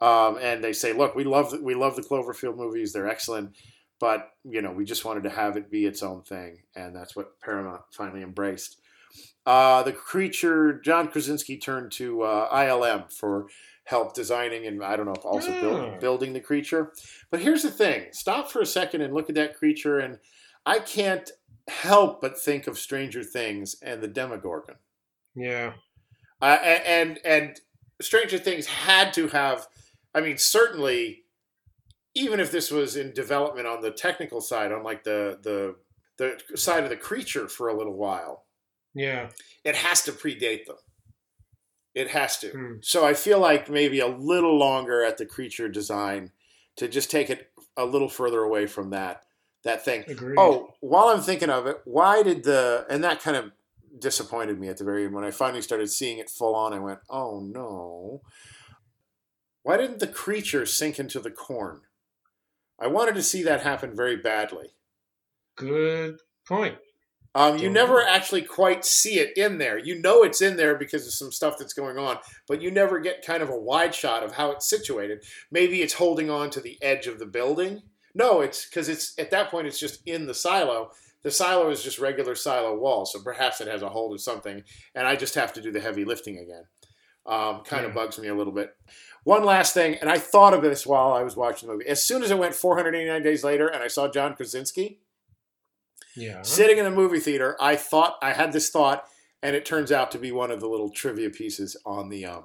Um, 0.00 0.38
and 0.40 0.64
they 0.64 0.72
say, 0.72 0.92
look, 0.92 1.14
we 1.14 1.24
love 1.24 1.54
we 1.60 1.74
love 1.74 1.94
the 1.94 2.02
Cloverfield 2.02 2.56
movies; 2.56 2.92
they're 2.92 3.08
excellent, 3.08 3.54
but 4.00 4.30
you 4.44 4.60
know, 4.60 4.72
we 4.72 4.84
just 4.84 5.04
wanted 5.04 5.22
to 5.24 5.30
have 5.30 5.56
it 5.56 5.70
be 5.70 5.86
its 5.86 6.02
own 6.02 6.22
thing, 6.22 6.62
and 6.74 6.96
that's 6.96 7.14
what 7.14 7.38
Paramount 7.40 7.82
finally 7.92 8.22
embraced. 8.22 8.80
Uh, 9.44 9.82
the 9.82 9.92
creature, 9.92 10.80
John 10.80 11.08
Krasinski 11.08 11.56
turned 11.56 11.92
to 11.92 12.22
uh, 12.22 12.52
ILM 12.52 13.12
for 13.12 13.46
help 13.92 14.14
designing 14.14 14.66
and 14.66 14.82
I 14.82 14.96
don't 14.96 15.06
know 15.06 15.12
if 15.14 15.24
also 15.24 15.52
build, 15.60 16.00
building 16.00 16.32
the 16.32 16.40
creature. 16.40 16.92
But 17.30 17.40
here's 17.40 17.62
the 17.62 17.70
thing 17.70 18.06
stop 18.12 18.50
for 18.50 18.60
a 18.60 18.66
second 18.66 19.02
and 19.02 19.12
look 19.14 19.28
at 19.28 19.36
that 19.36 19.56
creature, 19.56 19.98
and 20.00 20.18
I 20.66 20.78
can't 20.80 21.30
help 21.68 22.20
but 22.20 22.38
think 22.38 22.66
of 22.66 22.78
Stranger 22.78 23.22
Things 23.22 23.76
and 23.82 24.02
the 24.02 24.08
Demogorgon. 24.08 24.76
yeah. 25.36 25.74
Uh, 26.40 26.58
and 26.98 27.20
and 27.24 27.60
Stranger 28.00 28.38
Things 28.38 28.66
had 28.66 29.12
to 29.14 29.28
have. 29.28 29.68
I 30.14 30.20
mean, 30.20 30.38
certainly, 30.38 31.22
even 32.14 32.40
if 32.40 32.50
this 32.50 32.70
was 32.70 32.96
in 32.96 33.12
development 33.12 33.66
on 33.68 33.80
the 33.80 33.92
technical 33.92 34.40
side, 34.40 34.72
on 34.72 34.82
like 34.82 35.04
the 35.04 35.38
the 35.42 35.76
the 36.18 36.56
side 36.56 36.82
of 36.84 36.90
the 36.90 36.96
creature 36.96 37.46
for 37.48 37.68
a 37.68 37.76
little 37.76 37.94
while, 37.96 38.44
Yeah. 38.94 39.30
it 39.64 39.76
has 39.76 40.02
to 40.02 40.12
predate 40.12 40.66
them. 40.66 40.76
It 41.94 42.08
has 42.08 42.38
to. 42.38 42.50
Hmm. 42.50 42.72
So 42.80 43.04
I 43.04 43.14
feel 43.14 43.38
like 43.38 43.68
maybe 43.68 44.00
a 44.00 44.06
little 44.06 44.58
longer 44.58 45.04
at 45.04 45.18
the 45.18 45.26
creature 45.26 45.68
design 45.68 46.30
to 46.76 46.88
just 46.88 47.10
take 47.10 47.28
it 47.28 47.50
a 47.76 47.84
little 47.84 48.08
further 48.08 48.40
away 48.40 48.66
from 48.66 48.90
that 48.90 49.22
that 49.64 49.84
thing. 49.84 50.04
Agreed. 50.08 50.36
Oh, 50.38 50.74
while 50.80 51.08
I'm 51.08 51.20
thinking 51.20 51.50
of 51.50 51.66
it, 51.66 51.80
why 51.84 52.22
did 52.22 52.44
the 52.44 52.86
and 52.88 53.04
that 53.04 53.20
kind 53.20 53.36
of 53.36 53.52
disappointed 53.98 54.58
me 54.58 54.68
at 54.68 54.78
the 54.78 54.84
very 54.84 55.04
end 55.04 55.14
when 55.14 55.24
I 55.24 55.30
finally 55.30 55.62
started 55.62 55.90
seeing 55.90 56.18
it 56.18 56.30
full 56.30 56.54
on. 56.54 56.72
I 56.72 56.78
went, 56.78 57.00
oh 57.10 57.40
no. 57.40 58.22
Why 59.62 59.76
didn't 59.76 60.00
the 60.00 60.06
creature 60.06 60.66
sink 60.66 60.98
into 60.98 61.20
the 61.20 61.30
corn? 61.30 61.82
I 62.80 62.88
wanted 62.88 63.14
to 63.14 63.22
see 63.22 63.42
that 63.44 63.62
happen 63.62 63.94
very 63.94 64.16
badly. 64.16 64.70
Good 65.56 66.18
point. 66.48 66.78
Um, 67.34 67.56
you 67.56 67.70
never 67.70 68.02
actually 68.02 68.42
quite 68.42 68.84
see 68.84 69.18
it 69.18 69.36
in 69.38 69.56
there. 69.56 69.78
You 69.78 70.00
know 70.00 70.22
it's 70.22 70.42
in 70.42 70.56
there 70.56 70.76
because 70.76 71.06
of 71.06 71.14
some 71.14 71.32
stuff 71.32 71.56
that's 71.58 71.72
going 71.72 71.96
on, 71.96 72.18
but 72.46 72.60
you 72.60 72.70
never 72.70 73.00
get 73.00 73.24
kind 73.24 73.42
of 73.42 73.48
a 73.48 73.58
wide 73.58 73.94
shot 73.94 74.22
of 74.22 74.32
how 74.32 74.50
it's 74.50 74.68
situated. 74.68 75.24
Maybe 75.50 75.80
it's 75.80 75.94
holding 75.94 76.28
on 76.28 76.50
to 76.50 76.60
the 76.60 76.76
edge 76.82 77.06
of 77.06 77.18
the 77.18 77.26
building. 77.26 77.82
No, 78.14 78.42
it's 78.42 78.66
because 78.66 78.90
it's 78.90 79.18
at 79.18 79.30
that 79.30 79.50
point 79.50 79.66
it's 79.66 79.80
just 79.80 80.06
in 80.06 80.26
the 80.26 80.34
silo. 80.34 80.90
The 81.22 81.30
silo 81.30 81.70
is 81.70 81.82
just 81.82 81.98
regular 81.98 82.34
silo 82.34 82.76
wall, 82.76 83.06
so 83.06 83.20
perhaps 83.22 83.60
it 83.60 83.68
has 83.68 83.80
a 83.82 83.88
hold 83.88 84.12
of 84.12 84.20
something, 84.20 84.62
and 84.94 85.06
I 85.06 85.16
just 85.16 85.34
have 85.36 85.52
to 85.54 85.62
do 85.62 85.72
the 85.72 85.80
heavy 85.80 86.04
lifting 86.04 86.38
again. 86.38 86.64
Um, 87.24 87.62
kind 87.64 87.86
of 87.86 87.92
Yeah. 87.92 87.94
bugs 87.94 88.18
me 88.18 88.28
a 88.28 88.34
little 88.34 88.52
bit. 88.52 88.74
One 89.24 89.44
last 89.44 89.72
thing, 89.72 89.94
and 89.94 90.10
I 90.10 90.18
thought 90.18 90.52
of 90.52 90.62
this 90.62 90.84
while 90.84 91.12
I 91.12 91.22
was 91.22 91.36
watching 91.36 91.68
the 91.68 91.74
movie. 91.74 91.86
As 91.88 92.02
soon 92.02 92.24
as 92.24 92.32
it 92.32 92.38
went 92.38 92.56
489 92.56 93.22
days 93.22 93.44
later, 93.44 93.68
and 93.68 93.82
I 93.82 93.86
saw 93.86 94.08
John 94.08 94.34
Krasinski, 94.34 94.98
Yeah. 96.16 96.42
sitting 96.42 96.78
in 96.78 96.84
the 96.84 96.90
movie 96.90 97.20
theater, 97.20 97.56
I 97.60 97.76
thought 97.76 98.16
I 98.22 98.32
had 98.32 98.52
this 98.52 98.70
thought, 98.70 99.04
and 99.42 99.56
it 99.56 99.64
turns 99.64 99.90
out 99.92 100.10
to 100.12 100.18
be 100.18 100.32
one 100.32 100.50
of 100.50 100.60
the 100.60 100.68
little 100.68 100.90
trivia 100.90 101.30
pieces 101.30 101.76
on 101.86 102.08
the 102.10 102.26
um, 102.26 102.44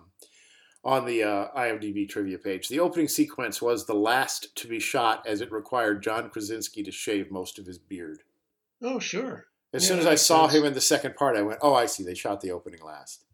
on 0.83 1.05
the 1.05 1.23
uh, 1.23 1.47
IMDb 1.57 2.07
trivia 2.07 2.37
page. 2.37 2.69
The 2.69 2.79
opening 2.79 3.07
sequence 3.09 3.61
was 3.61 3.85
the 3.85 3.93
last 3.95 4.55
to 4.57 4.67
be 4.67 4.79
shot, 4.79 5.25
as 5.27 5.41
it 5.41 5.51
required 5.51 6.01
John 6.03 6.29
Krasinski 6.29 6.81
to 6.83 6.91
shave 6.91 7.29
most 7.31 7.59
of 7.59 7.65
his 7.65 7.77
beard. 7.77 8.19
Oh, 8.81 8.99
sure. 8.99 9.47
As 9.73 9.83
Yeah, 9.83 9.87
soon 9.89 9.99
as 9.99 10.05
I 10.05 10.15
saw 10.15 10.47
sense. 10.47 10.59
him 10.59 10.65
in 10.65 10.73
the 10.73 10.81
second 10.81 11.15
part, 11.15 11.35
I 11.35 11.41
went, 11.41 11.59
"Oh, 11.61 11.73
I 11.73 11.87
see. 11.87 12.03
They 12.03 12.13
shot 12.15 12.39
the 12.41 12.51
opening 12.51 12.79
last." 12.81 13.25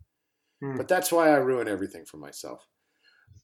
Hmm. 0.61 0.77
But 0.77 0.87
that's 0.87 1.11
why 1.11 1.29
I 1.29 1.35
ruin 1.35 1.67
everything 1.67 2.05
for 2.05 2.17
myself. 2.17 2.67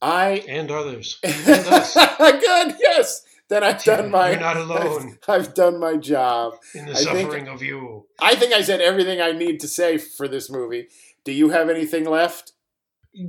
I 0.01 0.43
And 0.47 0.71
others. 0.71 1.19
good. 1.21 1.35
And 1.47 1.67
us. 1.67 1.95
Yes. 2.79 3.21
Then 3.49 3.63
I've 3.63 3.83
done 3.83 4.11
my. 4.11 4.31
You're 4.31 4.39
not 4.39 4.57
alone 4.57 5.17
I've, 5.27 5.41
I've 5.47 5.53
done 5.53 5.79
my 5.79 5.97
job. 5.97 6.53
in 6.75 6.85
the 6.85 6.91
I 6.91 6.95
think- 6.95 7.07
suffering 7.27 7.47
of 7.47 7.61
you. 7.63 8.05
I 8.21 8.35
think 8.35 8.53
I 8.53 8.61
said 8.61 8.79
everything 8.81 9.19
I 9.21 9.31
need 9.31 9.59
to 9.61 9.67
say 9.67 9.97
for 9.97 10.27
this 10.27 10.49
movie. 10.51 10.87
Do 11.25 11.31
you 11.31 11.49
have 11.49 11.69
anything 11.69 12.05
left? 12.05 12.53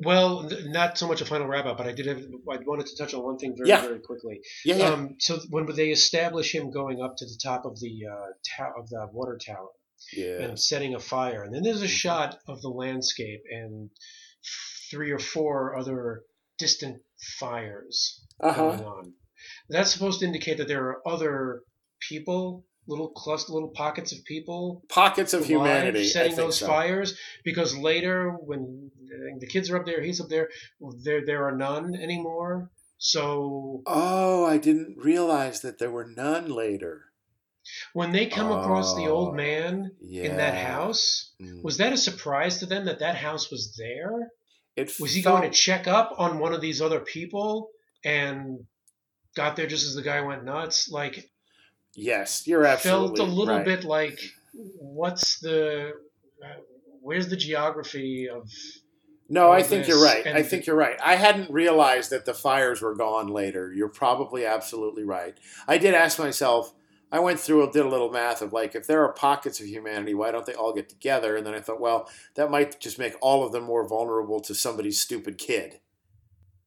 Well, 0.05 0.49
not 0.67 0.99
so 0.99 1.09
much 1.09 1.23
a 1.23 1.25
final 1.25 1.47
wrap 1.47 1.65
up, 1.65 1.79
but 1.79 1.87
I 1.87 1.93
did 1.93 2.05
have. 2.07 2.19
I 2.19 2.59
wanted 2.67 2.87
to 2.87 2.97
touch 2.99 3.15
on 3.15 3.23
one 3.25 3.39
thing 3.39 3.55
very, 3.57 3.71
Yeah. 3.71 3.81
very 3.81 3.99
quickly. 4.01 4.41
Yeah, 4.65 4.77
yeah. 4.77 4.89
Um, 4.91 5.17
so 5.19 5.39
when 5.49 5.67
they 5.75 5.89
establish 5.89 6.55
him 6.55 6.71
going 6.71 7.01
up 7.03 7.17
to 7.17 7.25
the 7.25 7.39
top 7.43 7.65
of 7.65 7.81
the 7.81 8.07
uh, 8.07 8.27
ta- 8.57 8.73
of 8.79 8.91
the 8.91 9.09
water 9.11 9.39
tower 9.45 9.69
yeah. 10.13 10.43
and 10.43 10.61
setting 10.61 10.95
a 10.95 11.01
fire, 11.01 11.43
and 11.45 11.55
then 11.55 11.63
there's 11.63 11.81
a 11.83 11.89
shot 11.89 12.39
of 12.47 12.61
the 12.61 12.69
landscape 12.69 13.41
and 13.51 13.89
three 14.91 15.13
or 15.13 15.19
four 15.19 15.77
other 15.77 16.23
distant 16.59 17.01
fires 17.39 18.21
Uh 18.39 18.53
huh. 18.53 18.63
going 18.77 18.81
on. 18.85 19.13
That's 19.71 19.93
supposed 19.93 20.21
to 20.21 20.27
indicate 20.27 20.59
that 20.59 20.69
there 20.69 20.85
are 20.85 21.09
other 21.09 21.63
people, 22.09 22.65
little 22.87 23.09
cluster, 23.11 23.53
little 23.53 23.69
pockets 23.71 24.13
of 24.13 24.25
people 24.25 24.83
Pockets 24.89 25.33
of 25.33 25.41
alive 25.43 25.49
humanity. 25.51 26.05
Setting 26.07 26.37
those 26.37 26.59
so. 26.59 26.67
fires. 26.67 27.17
Because 27.45 27.77
later, 27.77 28.31
when 28.33 28.91
the 29.39 29.47
kids 29.47 29.71
are 29.71 29.77
up 29.79 29.87
there, 29.87 30.03
he's 30.03 30.21
up 30.21 30.29
there. 30.29 30.49
There, 31.05 31.25
there 31.25 31.47
are 31.47 31.57
none 31.57 31.95
anymore. 31.95 32.71
So 32.99 33.83
Oh, 33.87 34.45
I 34.45 34.59
didn't 34.59 34.99
realize 34.99 35.61
that 35.63 35.79
there 35.79 35.91
were 35.91 36.07
none 36.17 36.51
later. 36.51 37.05
when 37.93 38.11
they 38.11 38.27
come 38.27 38.51
across 38.51 38.97
the 38.97 39.05
Oh, 39.07 39.11
old 39.15 39.37
man 39.37 39.93
Yeah. 40.01 40.25
in 40.25 40.37
that 40.39 40.55
house, 40.67 41.33
Mm. 41.41 41.63
was 41.63 41.77
that 41.77 41.93
a 41.93 41.97
surprise 41.97 42.59
to 42.59 42.67
them 42.67 42.87
that 42.87 42.99
that 42.99 43.15
house 43.17 43.51
was 43.51 43.77
there? 43.77 44.31
It 44.77 44.93
Was 44.99 45.13
he 45.15 45.23
felt- 45.23 45.41
going 45.41 45.51
to 45.51 45.57
check 45.57 45.87
up 45.87 46.13
on 46.19 46.39
one 46.41 46.53
of 46.55 46.61
these 46.63 46.81
other 46.83 47.01
people 47.01 47.71
and 48.03 48.67
got 49.41 49.57
there 49.57 49.67
just 49.67 49.87
as 49.87 49.95
the 49.95 50.03
guy 50.03 50.21
went 50.21 50.45
nuts? 50.45 50.91
Like 50.91 51.31
Yes, 51.95 52.47
you're 52.47 52.65
absolutely 52.65 53.17
felt 53.17 53.29
a 53.29 53.33
little 53.33 53.57
right. 53.57 53.65
bit 53.65 53.85
like 53.85 54.19
what's 54.79 55.41
the 55.41 55.93
uh, 56.43 56.61
where's 57.01 57.29
the 57.29 57.37
geography 57.37 58.29
of 58.29 58.49
No, 59.29 59.51
I 59.51 59.63
think 59.63 59.89
you're 59.89 60.03
right. 60.03 60.27
I 60.27 60.43
think 60.43 60.67
you're 60.67 60.77
right. 60.77 60.99
I 61.03 61.17
hadn't 61.17 61.51
realized 61.51 62.11
that 62.11 62.27
the 62.27 62.35
fires 62.35 62.81
were 62.81 62.95
gone 62.95 63.29
later. 63.29 63.73
You're 63.73 63.89
probably 63.89 64.45
absolutely 64.47 65.05
right. 65.05 65.37
I 65.67 65.79
did 65.79 65.95
ask 65.95 66.19
myself. 66.19 66.75
I 67.13 67.19
went 67.19 67.41
through 67.41 67.65
and 67.65 67.73
did 67.73 67.85
a 67.85 67.89
little 67.89 68.11
math 68.13 68.41
of 68.41 68.53
like 68.53 68.77
if 68.77 68.87
there 68.87 69.05
are 69.05 69.13
pockets 69.13 69.59
of 69.59 69.67
humanity, 69.67 70.15
why 70.15 70.31
don't 70.31 70.47
they 70.47 70.55
all 70.55 70.73
get 70.73 70.89
together? 70.89 71.37
And 71.37 71.45
then 71.45 71.55
I 71.55 71.61
thought, 71.61 71.81
well, 71.81 72.09
that 72.37 72.53
might 72.53 72.79
just 72.79 73.01
make 73.01 73.15
all 73.21 73.45
of 73.45 73.51
them 73.51 73.65
more 73.65 73.87
vulnerable 73.87 74.39
to 74.43 74.55
somebody's 74.55 75.01
stupid 75.01 75.37
kid 75.37 75.81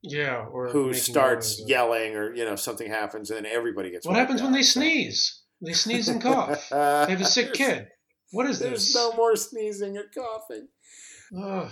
yeah 0.04 0.46
or 0.52 0.68
who 0.70 0.94
starts 0.94 1.60
noise. 1.60 1.70
yelling 1.70 2.16
or 2.16 2.36
you 2.36 2.44
know 2.46 2.56
something 2.56 2.90
happens 2.90 3.32
and 3.32 3.46
then 3.46 3.52
everybody 3.52 3.90
gets. 3.90 4.06
what 4.06 4.16
happens 4.18 4.42
when 4.42 4.52
they 4.52 4.62
sneeze 4.62 5.42
they 5.62 5.74
sneeze 5.74 6.10
and 6.10 6.22
cough 6.22 6.68
they 6.70 6.76
have 7.10 7.22
a 7.22 7.26
sick 7.26 7.54
kid 7.62 7.88
what 8.32 8.46
is 8.48 8.60
There's 8.60 8.72
this 8.86 8.94
There's 8.94 9.12
no 9.12 9.16
more 9.16 9.36
sneezing 9.36 9.96
or 9.98 10.06
coughing. 10.14 10.68
Ugh. 11.40 11.70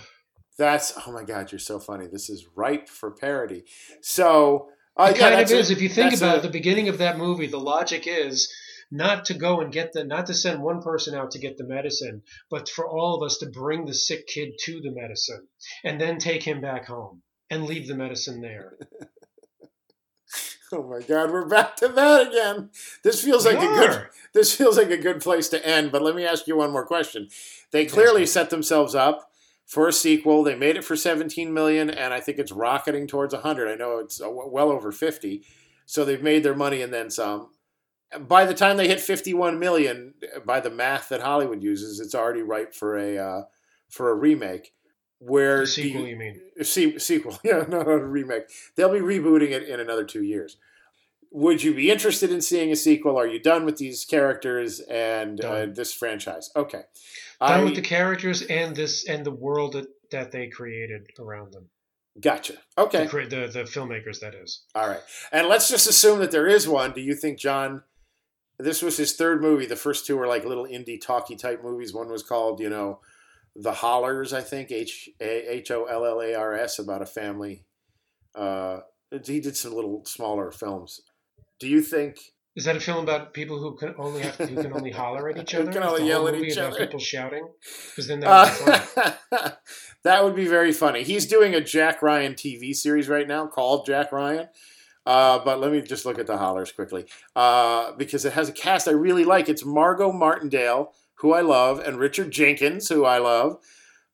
That's 0.58 0.92
oh 1.06 1.10
my 1.12 1.24
god, 1.24 1.50
you're 1.50 1.58
so 1.58 1.80
funny. 1.80 2.06
This 2.06 2.30
is 2.30 2.46
ripe 2.54 2.88
for 2.88 3.10
parody. 3.10 3.64
So 4.00 4.68
Uh, 4.96 5.08
it 5.10 5.16
yeah, 5.16 5.20
kind 5.22 5.34
of 5.34 5.40
that's 5.40 5.52
a- 5.52 5.58
is. 5.58 5.70
if 5.70 5.80
you 5.82 5.88
think 5.88 6.14
about 6.14 6.36
a- 6.36 6.38
it, 6.38 6.42
the 6.42 6.50
beginning 6.50 6.88
of 6.88 6.98
that 6.98 7.18
movie, 7.18 7.48
the 7.48 7.58
logic 7.58 8.04
is 8.06 8.52
not 8.92 9.24
to 9.24 9.34
go 9.34 9.60
and 9.60 9.72
get 9.72 9.92
the, 9.92 10.04
not 10.04 10.26
to 10.26 10.34
send 10.34 10.62
one 10.62 10.82
person 10.82 11.14
out 11.16 11.30
to 11.32 11.38
get 11.38 11.56
the 11.56 11.64
medicine, 11.66 12.22
but 12.50 12.68
for 12.68 12.86
all 12.88 13.16
of 13.16 13.26
us 13.26 13.38
to 13.38 13.46
bring 13.46 13.86
the 13.86 13.94
sick 13.94 14.26
kid 14.28 14.50
to 14.66 14.80
the 14.82 14.92
medicine 14.92 15.48
and 15.82 16.00
then 16.00 16.18
take 16.18 16.42
him 16.44 16.60
back 16.60 16.86
home 16.86 17.22
and 17.52 17.66
leave 17.66 17.86
the 17.86 17.94
medicine 17.94 18.40
there. 18.40 18.74
Oh 20.74 20.82
my 20.82 21.02
God, 21.02 21.30
we're 21.30 21.44
back 21.44 21.76
to 21.76 21.88
that 21.88 22.28
again. 22.28 22.70
This 23.04 23.22
feels 23.22 23.44
like 23.44 23.58
a 23.58 23.60
good. 23.60 24.06
This 24.32 24.54
feels 24.54 24.78
like 24.78 24.88
a 24.88 24.96
good 24.96 25.20
place 25.20 25.50
to 25.50 25.66
end. 25.66 25.92
But 25.92 26.00
let 26.00 26.14
me 26.14 26.24
ask 26.24 26.46
you 26.46 26.56
one 26.56 26.70
more 26.70 26.86
question. 26.86 27.28
They 27.72 27.84
clearly 27.84 28.24
set 28.24 28.48
themselves 28.48 28.94
up 28.94 29.30
for 29.66 29.86
a 29.86 29.92
sequel. 29.92 30.42
They 30.42 30.54
made 30.54 30.78
it 30.78 30.84
for 30.84 30.96
17 30.96 31.52
million, 31.52 31.90
and 31.90 32.14
I 32.14 32.20
think 32.20 32.38
it's 32.38 32.52
rocketing 32.52 33.06
towards 33.06 33.34
100. 33.34 33.68
I 33.68 33.74
know 33.74 33.98
it's 33.98 34.22
well 34.24 34.70
over 34.70 34.90
50. 34.90 35.44
So 35.84 36.06
they've 36.06 36.22
made 36.22 36.42
their 36.42 36.56
money 36.56 36.80
and 36.80 36.90
then 36.90 37.10
some. 37.10 37.50
By 38.18 38.46
the 38.46 38.54
time 38.54 38.78
they 38.78 38.88
hit 38.88 39.00
51 39.00 39.58
million, 39.58 40.14
by 40.46 40.60
the 40.60 40.70
math 40.70 41.10
that 41.10 41.20
Hollywood 41.20 41.62
uses, 41.62 42.00
it's 42.00 42.14
already 42.14 42.40
ripe 42.40 42.74
for 42.74 42.96
a 42.96 43.18
uh, 43.18 43.42
for 43.90 44.08
a 44.08 44.14
remake. 44.14 44.72
Where 45.24 45.60
The 45.60 45.66
sequel, 45.68 46.00
you- 46.02 46.06
you 46.08 46.16
mean? 46.16 46.40
Se- 46.62 46.98
sequel, 46.98 47.38
yeah, 47.44 47.64
no, 47.68 47.78
not 47.82 47.88
a 47.88 48.04
remake. 48.04 48.44
They'll 48.76 48.92
be 48.92 48.98
rebooting 49.00 49.50
it 49.50 49.62
in 49.68 49.78
another 49.80 50.04
two 50.04 50.22
years. 50.22 50.56
Would 51.30 51.62
you 51.62 51.72
be 51.74 51.90
interested 51.90 52.30
in 52.30 52.42
seeing 52.42 52.70
a 52.72 52.76
sequel? 52.76 53.18
Are 53.18 53.26
you 53.26 53.38
done 53.40 53.64
with 53.64 53.76
these 53.78 54.04
characters 54.04 54.80
and 54.80 55.42
uh, 55.42 55.66
this 55.66 55.92
franchise? 55.94 56.50
Okay, 56.54 56.82
Done 57.40 57.60
I 57.60 57.64
with 57.64 57.74
the 57.74 57.80
characters 57.82 58.42
and 58.42 58.76
this 58.76 59.08
and 59.08 59.24
the 59.24 59.30
world 59.30 59.72
that, 59.74 59.86
that 60.10 60.30
they 60.32 60.48
created 60.48 61.06
around 61.18 61.52
them. 61.52 61.70
gotcha. 62.20 62.54
Okay, 62.76 63.06
cre- 63.06 63.22
the 63.22 63.46
the 63.50 63.62
filmmakers, 63.62 64.20
that 64.20 64.34
is. 64.34 64.64
all 64.74 64.88
right. 64.88 65.00
And 65.32 65.46
let's 65.48 65.68
just 65.70 65.88
assume 65.88 66.18
that 66.18 66.32
there 66.32 66.46
is 66.46 66.68
one. 66.68 66.92
Do 66.92 67.00
you 67.00 67.14
think 67.14 67.38
John? 67.38 67.82
This 68.58 68.82
was 68.82 68.98
his 68.98 69.14
third 69.14 69.40
movie. 69.40 69.64
The 69.66 69.74
first 69.76 70.04
two 70.06 70.16
were 70.18 70.26
like 70.26 70.44
little 70.44 70.66
indie 70.66 71.00
talky 71.00 71.34
type 71.36 71.62
movies. 71.64 71.94
One 71.94 72.10
was 72.10 72.22
called, 72.22 72.60
you 72.60 72.68
know, 72.68 73.00
The 73.54 73.72
Hollars, 73.72 74.32
I 74.32 74.40
think 74.40 74.70
H 74.70 75.10
H 75.20 75.70
O 75.70 75.84
L 75.84 76.04
L 76.06 76.20
A 76.20 76.34
R 76.34 76.54
S 76.54 76.78
about 76.78 77.02
a 77.02 77.06
family. 77.06 77.64
Uh, 78.34 78.80
he 79.26 79.40
did 79.40 79.56
some 79.56 79.74
little 79.74 80.04
smaller 80.06 80.50
films. 80.50 81.02
Do 81.60 81.68
you 81.68 81.82
think 81.82 82.18
Is 82.56 82.64
that 82.64 82.76
a 82.76 82.80
film 82.80 83.02
about 83.04 83.34
people 83.34 83.58
who 83.58 83.76
can 83.76 83.94
only 83.98 84.22
have 84.22 84.36
who 84.36 84.62
can 84.62 84.72
only 84.72 84.90
holler 84.90 85.28
at 85.28 85.36
each 85.42 85.52
Who 85.52 85.62
other? 85.62 85.72
can 85.72 85.82
only 85.82 86.06
yell 86.08 86.26
at 86.28 86.34
each 86.34 86.56
other? 86.56 86.78
people 86.78 86.98
shouting? 86.98 87.46
Because 87.90 88.06
then 88.08 88.20
that 88.20 88.90
would. 88.96 89.04
Uh, 89.40 89.50
that 90.04 90.24
would 90.24 90.34
be 90.34 90.46
very 90.46 90.72
funny. 90.72 91.02
He's 91.02 91.26
doing 91.26 91.54
a 91.54 91.60
Jack 91.60 92.00
Ryan 92.02 92.32
TV 92.34 92.74
series 92.74 93.08
right 93.08 93.28
now 93.28 93.46
called 93.46 93.84
Jack 93.86 94.12
Ryan. 94.12 94.48
Uh, 95.04 95.40
but 95.44 95.58
let 95.60 95.72
me 95.72 95.82
just 95.82 96.06
look 96.06 96.18
at 96.18 96.26
the 96.28 96.38
hollars 96.38 96.70
quickly 96.72 97.04
uh, 97.34 97.92
because 97.98 98.24
it 98.24 98.32
has 98.34 98.48
a 98.48 98.52
cast 98.52 98.86
I 98.86 98.92
really 98.92 99.24
like. 99.24 99.48
It's 99.48 99.64
Margo 99.64 100.12
Martindale, 100.12 100.92
who 101.22 101.32
I 101.32 101.40
love, 101.40 101.78
and 101.78 101.98
Richard 101.98 102.30
Jenkins, 102.30 102.88
who 102.88 103.04
I 103.04 103.18
love, 103.18 103.58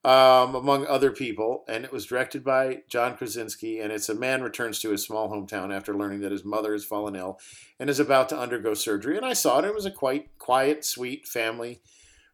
um, 0.05 0.55
among 0.55 0.87
other 0.87 1.11
people. 1.11 1.65
And 1.67 1.83
it 1.83 1.91
was 1.91 2.05
directed 2.05 2.43
by 2.43 2.83
John 2.87 3.17
Krasinski. 3.17 3.79
And 3.79 3.91
it's 3.91 4.07
a 4.09 4.15
man 4.15 4.41
returns 4.41 4.79
to 4.79 4.91
his 4.91 5.03
small 5.03 5.29
hometown 5.29 5.75
after 5.75 5.93
learning 5.93 6.21
that 6.21 6.31
his 6.31 6.45
mother 6.45 6.71
has 6.71 6.85
fallen 6.85 7.15
ill 7.15 7.39
and 7.79 7.89
is 7.89 7.99
about 7.99 8.29
to 8.29 8.39
undergo 8.39 8.73
surgery. 8.73 9.17
And 9.17 9.25
I 9.25 9.33
saw 9.33 9.59
it. 9.59 9.65
It 9.65 9.75
was 9.75 9.85
a 9.85 9.91
quite 9.91 10.37
quiet, 10.37 10.85
sweet 10.85 11.27
family 11.27 11.81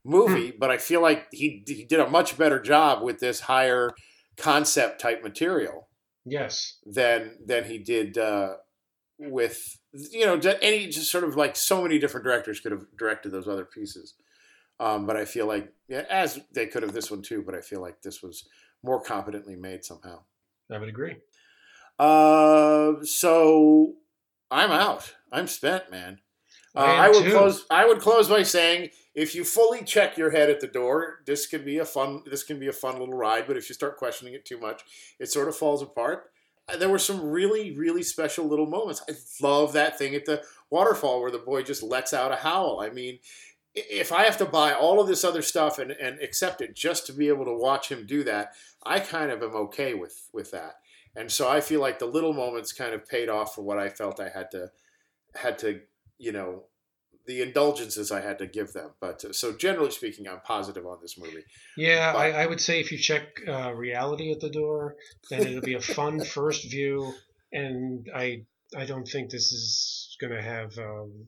movie, 0.04 0.52
but 0.52 0.70
I 0.70 0.78
feel 0.78 1.02
like 1.02 1.26
he 1.32 1.64
he 1.66 1.84
did 1.84 2.00
a 2.00 2.10
much 2.10 2.38
better 2.38 2.60
job 2.62 3.02
with 3.02 3.20
this 3.20 3.40
higher 3.42 3.92
concept 4.38 5.02
type 5.02 5.24
material 5.24 5.88
Yes. 6.26 6.78
than 6.86 7.38
than 7.44 7.64
he 7.64 7.80
did 7.80 8.18
uh, 8.18 8.56
with 9.18 9.80
you 10.12 10.26
know 10.26 10.40
any 10.62 10.88
just 10.88 11.10
sort 11.10 11.24
of 11.24 11.36
like 11.36 11.56
so 11.56 11.82
many 11.82 11.98
different 11.98 12.24
directors 12.24 12.60
could 12.60 12.72
have 12.72 12.86
directed 12.98 13.32
those 13.32 13.48
other 13.48 13.66
pieces. 13.66 14.14
Um, 14.80 15.06
but 15.06 15.16
I 15.16 15.26
feel 15.26 15.48
like 15.48 15.72
yeah, 15.88 16.04
as 16.10 16.40
they 16.54 16.68
could 16.68 16.84
have 16.84 16.94
this 16.94 17.12
one 17.12 17.22
too, 17.22 17.44
but 17.46 17.56
I 17.56 17.62
feel 17.62 17.82
like 17.82 18.02
this 18.02 18.22
was 18.22 18.48
more 18.84 19.02
competently 19.02 19.56
made 19.56 19.86
somehow. 19.86 20.20
I 20.72 20.78
would 20.78 20.90
agree. 20.90 21.18
Uh, 21.98 23.04
so 23.04 23.94
I'm 24.52 24.72
out. 24.72 25.14
I'm 25.32 25.48
spent, 25.48 25.92
man. 25.92 26.20
Uh, 26.76 26.80
I 26.80 27.10
would 27.10 27.24
too. 27.24 27.32
close. 27.32 27.66
I 27.70 27.86
would 27.88 28.00
close 28.00 28.28
by 28.28 28.44
saying, 28.44 28.90
if 29.14 29.34
you 29.34 29.46
fully 29.46 29.84
check 29.84 30.18
your 30.18 30.32
head 30.32 30.50
at 30.50 30.60
the 30.60 30.68
door, 30.68 31.20
this 31.26 31.48
could 31.48 31.64
be 31.64 31.78
a 31.78 31.86
fun. 31.86 32.24
This 32.30 32.44
can 32.44 32.60
be 32.60 32.68
a 32.68 32.74
fun 32.74 33.00
little 33.00 33.16
ride. 33.16 33.48
But 33.48 33.56
if 33.56 33.70
you 33.70 33.76
start 33.76 33.98
questioning 33.98 34.34
it 34.34 34.46
too 34.46 34.60
much, 34.60 34.82
it 35.20 35.28
sort 35.32 35.48
of 35.48 35.56
falls 35.56 35.82
apart. 35.82 36.32
Uh, 36.68 36.76
There 36.76 36.90
were 36.90 37.00
some 37.00 37.22
really, 37.22 37.72
really 37.72 38.04
special 38.04 38.46
little 38.46 38.66
moments. 38.66 39.02
I 39.10 39.14
love 39.42 39.72
that 39.74 39.98
thing 39.98 40.16
at 40.16 40.26
the 40.26 40.44
waterfall 40.70 41.22
where 41.22 41.32
the 41.32 41.40
boy 41.40 41.64
just 41.64 41.82
lets 41.82 42.14
out 42.14 42.34
a 42.34 42.38
howl. 42.38 42.82
I 42.82 42.90
mean, 42.90 43.20
if 43.76 44.12
I 44.12 44.24
have 44.24 44.38
to 44.38 44.46
buy 44.46 44.74
all 44.74 45.02
of 45.02 45.08
this 45.08 45.24
other 45.24 45.42
stuff 45.42 45.80
and, 45.80 45.92
and 45.92 46.20
accept 46.22 46.62
it 46.62 46.76
just 46.76 47.06
to 47.08 47.14
be 47.14 47.28
able 47.28 47.46
to 47.46 47.54
watch 47.54 47.90
him 47.90 48.06
do 48.06 48.24
that, 48.24 48.54
I 48.86 49.00
kind 49.00 49.32
of 49.32 49.44
am 49.44 49.56
okay 49.56 49.94
with 49.94 50.30
with 50.34 50.52
that. 50.52 50.76
And 51.16 51.32
so 51.32 51.50
I 51.50 51.62
feel 51.62 51.80
like 51.82 52.00
the 52.00 52.06
little 52.06 52.34
moments 52.34 52.74
kind 52.74 52.94
of 52.94 53.08
paid 53.08 53.30
off 53.30 53.56
for 53.56 53.62
what 53.62 53.78
I 53.78 53.90
felt 53.90 54.20
I 54.20 54.30
had 54.30 54.52
to 54.52 54.72
had 55.36 55.58
to, 55.60 55.82
you 56.18 56.32
know, 56.32 56.64
the 57.26 57.42
indulgences 57.42 58.12
I 58.12 58.22
had 58.22 58.38
to 58.40 58.48
give 58.48 58.74
them. 58.74 58.92
But 59.00 59.26
uh, 59.26 59.34
so 59.34 59.52
generally 59.54 59.92
speaking, 59.92 60.28
I'm 60.28 60.42
positive 60.42 60.86
on 60.86 61.00
this 61.02 61.18
movie. 61.18 61.44
Yeah, 61.76 62.14
But- 62.14 62.20
I, 62.20 62.44
I 62.44 62.46
would 62.48 62.62
say 62.62 62.80
if 62.80 62.92
you 62.92 62.98
check 62.98 63.42
uh, 63.48 63.74
reality 63.74 64.32
at 64.32 64.40
the 64.40 64.50
door, 64.50 64.96
then 65.30 65.42
it'll 65.42 65.62
be 65.62 65.74
a 65.74 65.82
fun 65.82 66.24
first 66.26 66.70
view, 66.70 67.14
and 67.52 68.08
I 68.14 68.44
I 68.78 68.86
don't 68.86 69.08
think 69.08 69.30
this 69.30 69.52
is 69.52 70.18
going 70.20 70.34
to 70.34 70.42
have 70.42 70.78
um, 70.78 71.28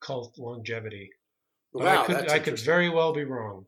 cult 0.00 0.38
longevity. 0.38 1.10
Wow, 1.72 2.02
I 2.02 2.06
could 2.06 2.30
I 2.30 2.38
could 2.38 2.58
very 2.58 2.88
well 2.88 3.12
be 3.12 3.24
wrong. 3.24 3.66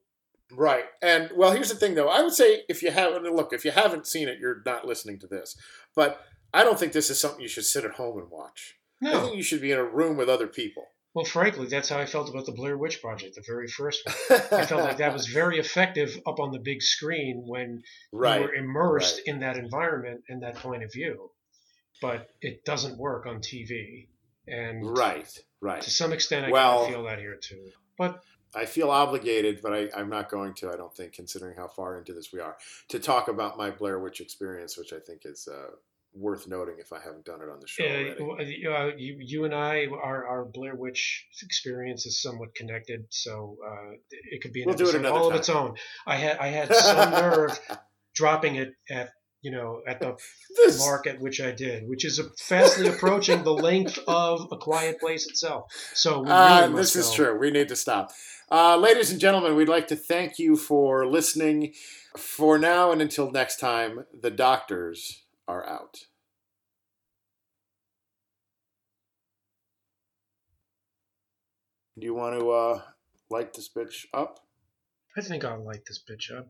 Right. 0.53 0.85
And 1.03 1.31
well, 1.37 1.53
here's 1.53 1.69
the 1.69 1.77
thing 1.77 1.95
though. 1.95 2.09
I 2.09 2.23
would 2.23 2.33
say 2.33 2.63
if 2.69 2.83
you 2.83 2.91
haven't 2.91 3.25
look, 3.25 3.53
if 3.53 3.65
you 3.65 3.71
haven't 3.71 4.07
seen 4.07 4.29
it, 4.29 4.39
you're 4.41 4.63
not 4.67 4.85
listening 4.87 5.19
to 5.21 5.27
this. 5.27 5.57
But 5.95 6.21
I 6.53 6.65
don't 6.65 6.79
think 6.79 6.93
this 6.93 7.11
is 7.11 7.21
something 7.21 7.41
you 7.41 7.49
should 7.49 7.65
sit 7.65 7.85
at 7.85 7.93
home 7.93 8.19
and 8.19 8.31
watch. 8.31 8.77
No. 9.01 9.17
I 9.19 9.23
think 9.23 9.37
you 9.37 9.43
should 9.43 9.61
be 9.61 9.71
in 9.73 9.79
a 9.79 9.85
room 9.85 10.17
with 10.17 10.29
other 10.29 10.49
people. 10.49 10.85
well, 11.15 11.25
frankly, 11.25 11.67
that's 11.67 11.89
how 11.89 11.99
I 11.99 12.07
felt 12.07 12.29
about 12.29 12.47
the 12.47 12.53
Blair 12.53 12.77
Witch 12.77 13.01
Project, 13.01 13.37
the 13.37 13.45
very 13.47 13.69
first 13.69 14.03
one. 14.05 14.41
I 14.53 14.67
felt 14.67 14.83
like 14.83 14.99
that 14.99 15.13
was 15.13 15.27
very 15.41 15.59
effective 15.59 16.19
up 16.27 16.39
on 16.41 16.51
the 16.53 16.59
big 16.59 16.83
screen 16.83 17.45
when 17.47 17.83
right. 18.13 18.41
you 18.41 18.47
were 18.47 18.55
immersed 18.55 19.19
right. 19.27 19.35
in 19.35 19.41
that 19.41 19.57
environment 19.57 20.23
and 20.29 20.43
that 20.43 20.57
point 20.57 20.83
of 20.83 20.93
view. 20.93 21.31
But 22.03 22.29
it 22.41 22.65
doesn't 22.65 22.99
work 22.99 23.27
on 23.27 23.41
TV, 23.41 24.09
and 24.47 24.97
Right. 24.97 25.31
right. 25.61 25.83
to 25.83 25.91
some 25.91 26.13
extent, 26.13 26.47
I 26.47 26.51
Well- 26.51 26.87
feel 26.89 27.05
that 27.05 27.19
here 27.21 27.37
too. 27.37 27.71
But 28.01 28.25
I 28.55 28.65
feel 28.65 28.91
obligated, 28.91 29.61
but 29.63 29.75
I, 29.75 29.89
I'm 29.95 30.09
not 30.09 30.31
going 30.31 30.55
to. 30.55 30.71
I 30.71 30.77
don't 30.77 30.97
think, 30.97 31.13
considering 31.13 31.55
how 31.55 31.69
far 31.69 31.99
into 31.99 32.15
this 32.15 32.33
we 32.33 32.41
are, 32.41 32.57
to 32.89 32.99
talk 32.99 33.29
about 33.29 33.59
my 33.59 33.71
Blair 33.71 33.99
Witch 33.99 34.23
experience, 34.23 34.79
which 34.79 34.95
I 34.95 35.01
think 35.01 35.27
is 35.27 35.47
uh, 35.47 35.73
worth 36.15 36.49
noting 36.49 36.77
if 36.79 36.95
I 36.95 36.99
haven't 36.99 37.27
done 37.27 37.43
it 37.43 37.51
on 37.51 37.61
the 37.61 37.69
show 37.69 37.85
already. 37.85 38.67
uh, 38.67 38.97
you, 38.97 39.19
you 39.21 39.45
and 39.45 39.55
I, 39.55 39.87
our, 39.87 40.27
our 40.27 40.45
Blair 40.47 40.75
Witch 40.75 41.27
experience 41.43 42.07
is 42.07 42.23
somewhat 42.23 42.55
connected, 42.55 43.05
so 43.11 43.59
uh, 43.63 43.97
it 44.11 44.41
could 44.41 44.55
be 44.55 44.63
an 44.63 44.69
We'll 44.69 44.79
do 44.79 44.85
it 44.85 44.95
episode 44.95 45.01
another 45.01 45.19
all 45.19 45.31
of 45.31 45.37
its 45.37 45.51
own. 45.51 45.75
I 46.07 46.17
had 46.17 46.39
I 46.39 46.47
had 46.47 46.75
some 46.75 47.11
nerve 47.11 47.61
dropping 48.15 48.57
it 48.57 48.73
at 48.91 49.11
you 49.43 49.51
know 49.51 49.83
at 49.87 50.01
the 50.01 50.17
This- 50.57 50.79
mark 50.79 51.07
at 51.07 51.21
which 51.21 51.41
I 51.41 51.53
did, 51.53 51.89
which 51.89 52.05
is 52.05 52.21
fastly 52.39 52.89
approaching 52.89 53.43
the 53.45 53.53
length 53.53 53.99
of 54.09 54.49
A 54.53 54.57
Quiet 54.57 55.01
Place 55.01 55.27
itself. 55.27 55.73
So 55.95 56.21
we 56.21 56.27
really 56.31 56.33
Uh, 56.37 56.69
this 56.69 56.97
is 56.97 57.13
true. 57.13 57.39
We 57.39 57.51
need 57.51 57.69
to 57.69 57.77
stop. 57.77 58.11
Uh, 58.51 58.77
ladies 58.77 59.13
and 59.13 59.21
gentlemen, 59.21 59.55
we'd 59.55 59.69
like 59.69 59.87
to 59.89 59.97
thank 59.97 60.39
you 60.39 60.57
for 60.57 61.07
listening. 61.07 61.73
For 62.17 62.59
now 62.59 62.91
and 62.91 63.01
until 63.01 63.31
next 63.31 63.61
time, 63.61 64.05
the 64.13 64.33
doctors 64.33 65.23
are 65.47 65.65
out. 65.65 65.99
Do 71.99 72.07
you 72.07 72.15
want 72.15 72.39
to 72.41 72.51
uh, 72.51 72.83
light 73.31 73.53
this 73.55 73.69
bitch 73.69 74.07
up? 74.15 74.41
I 75.17 75.21
think 75.21 75.45
I'll 75.45 75.63
light 75.65 75.83
this 75.87 76.03
bitch 76.03 76.37
up. 76.37 76.49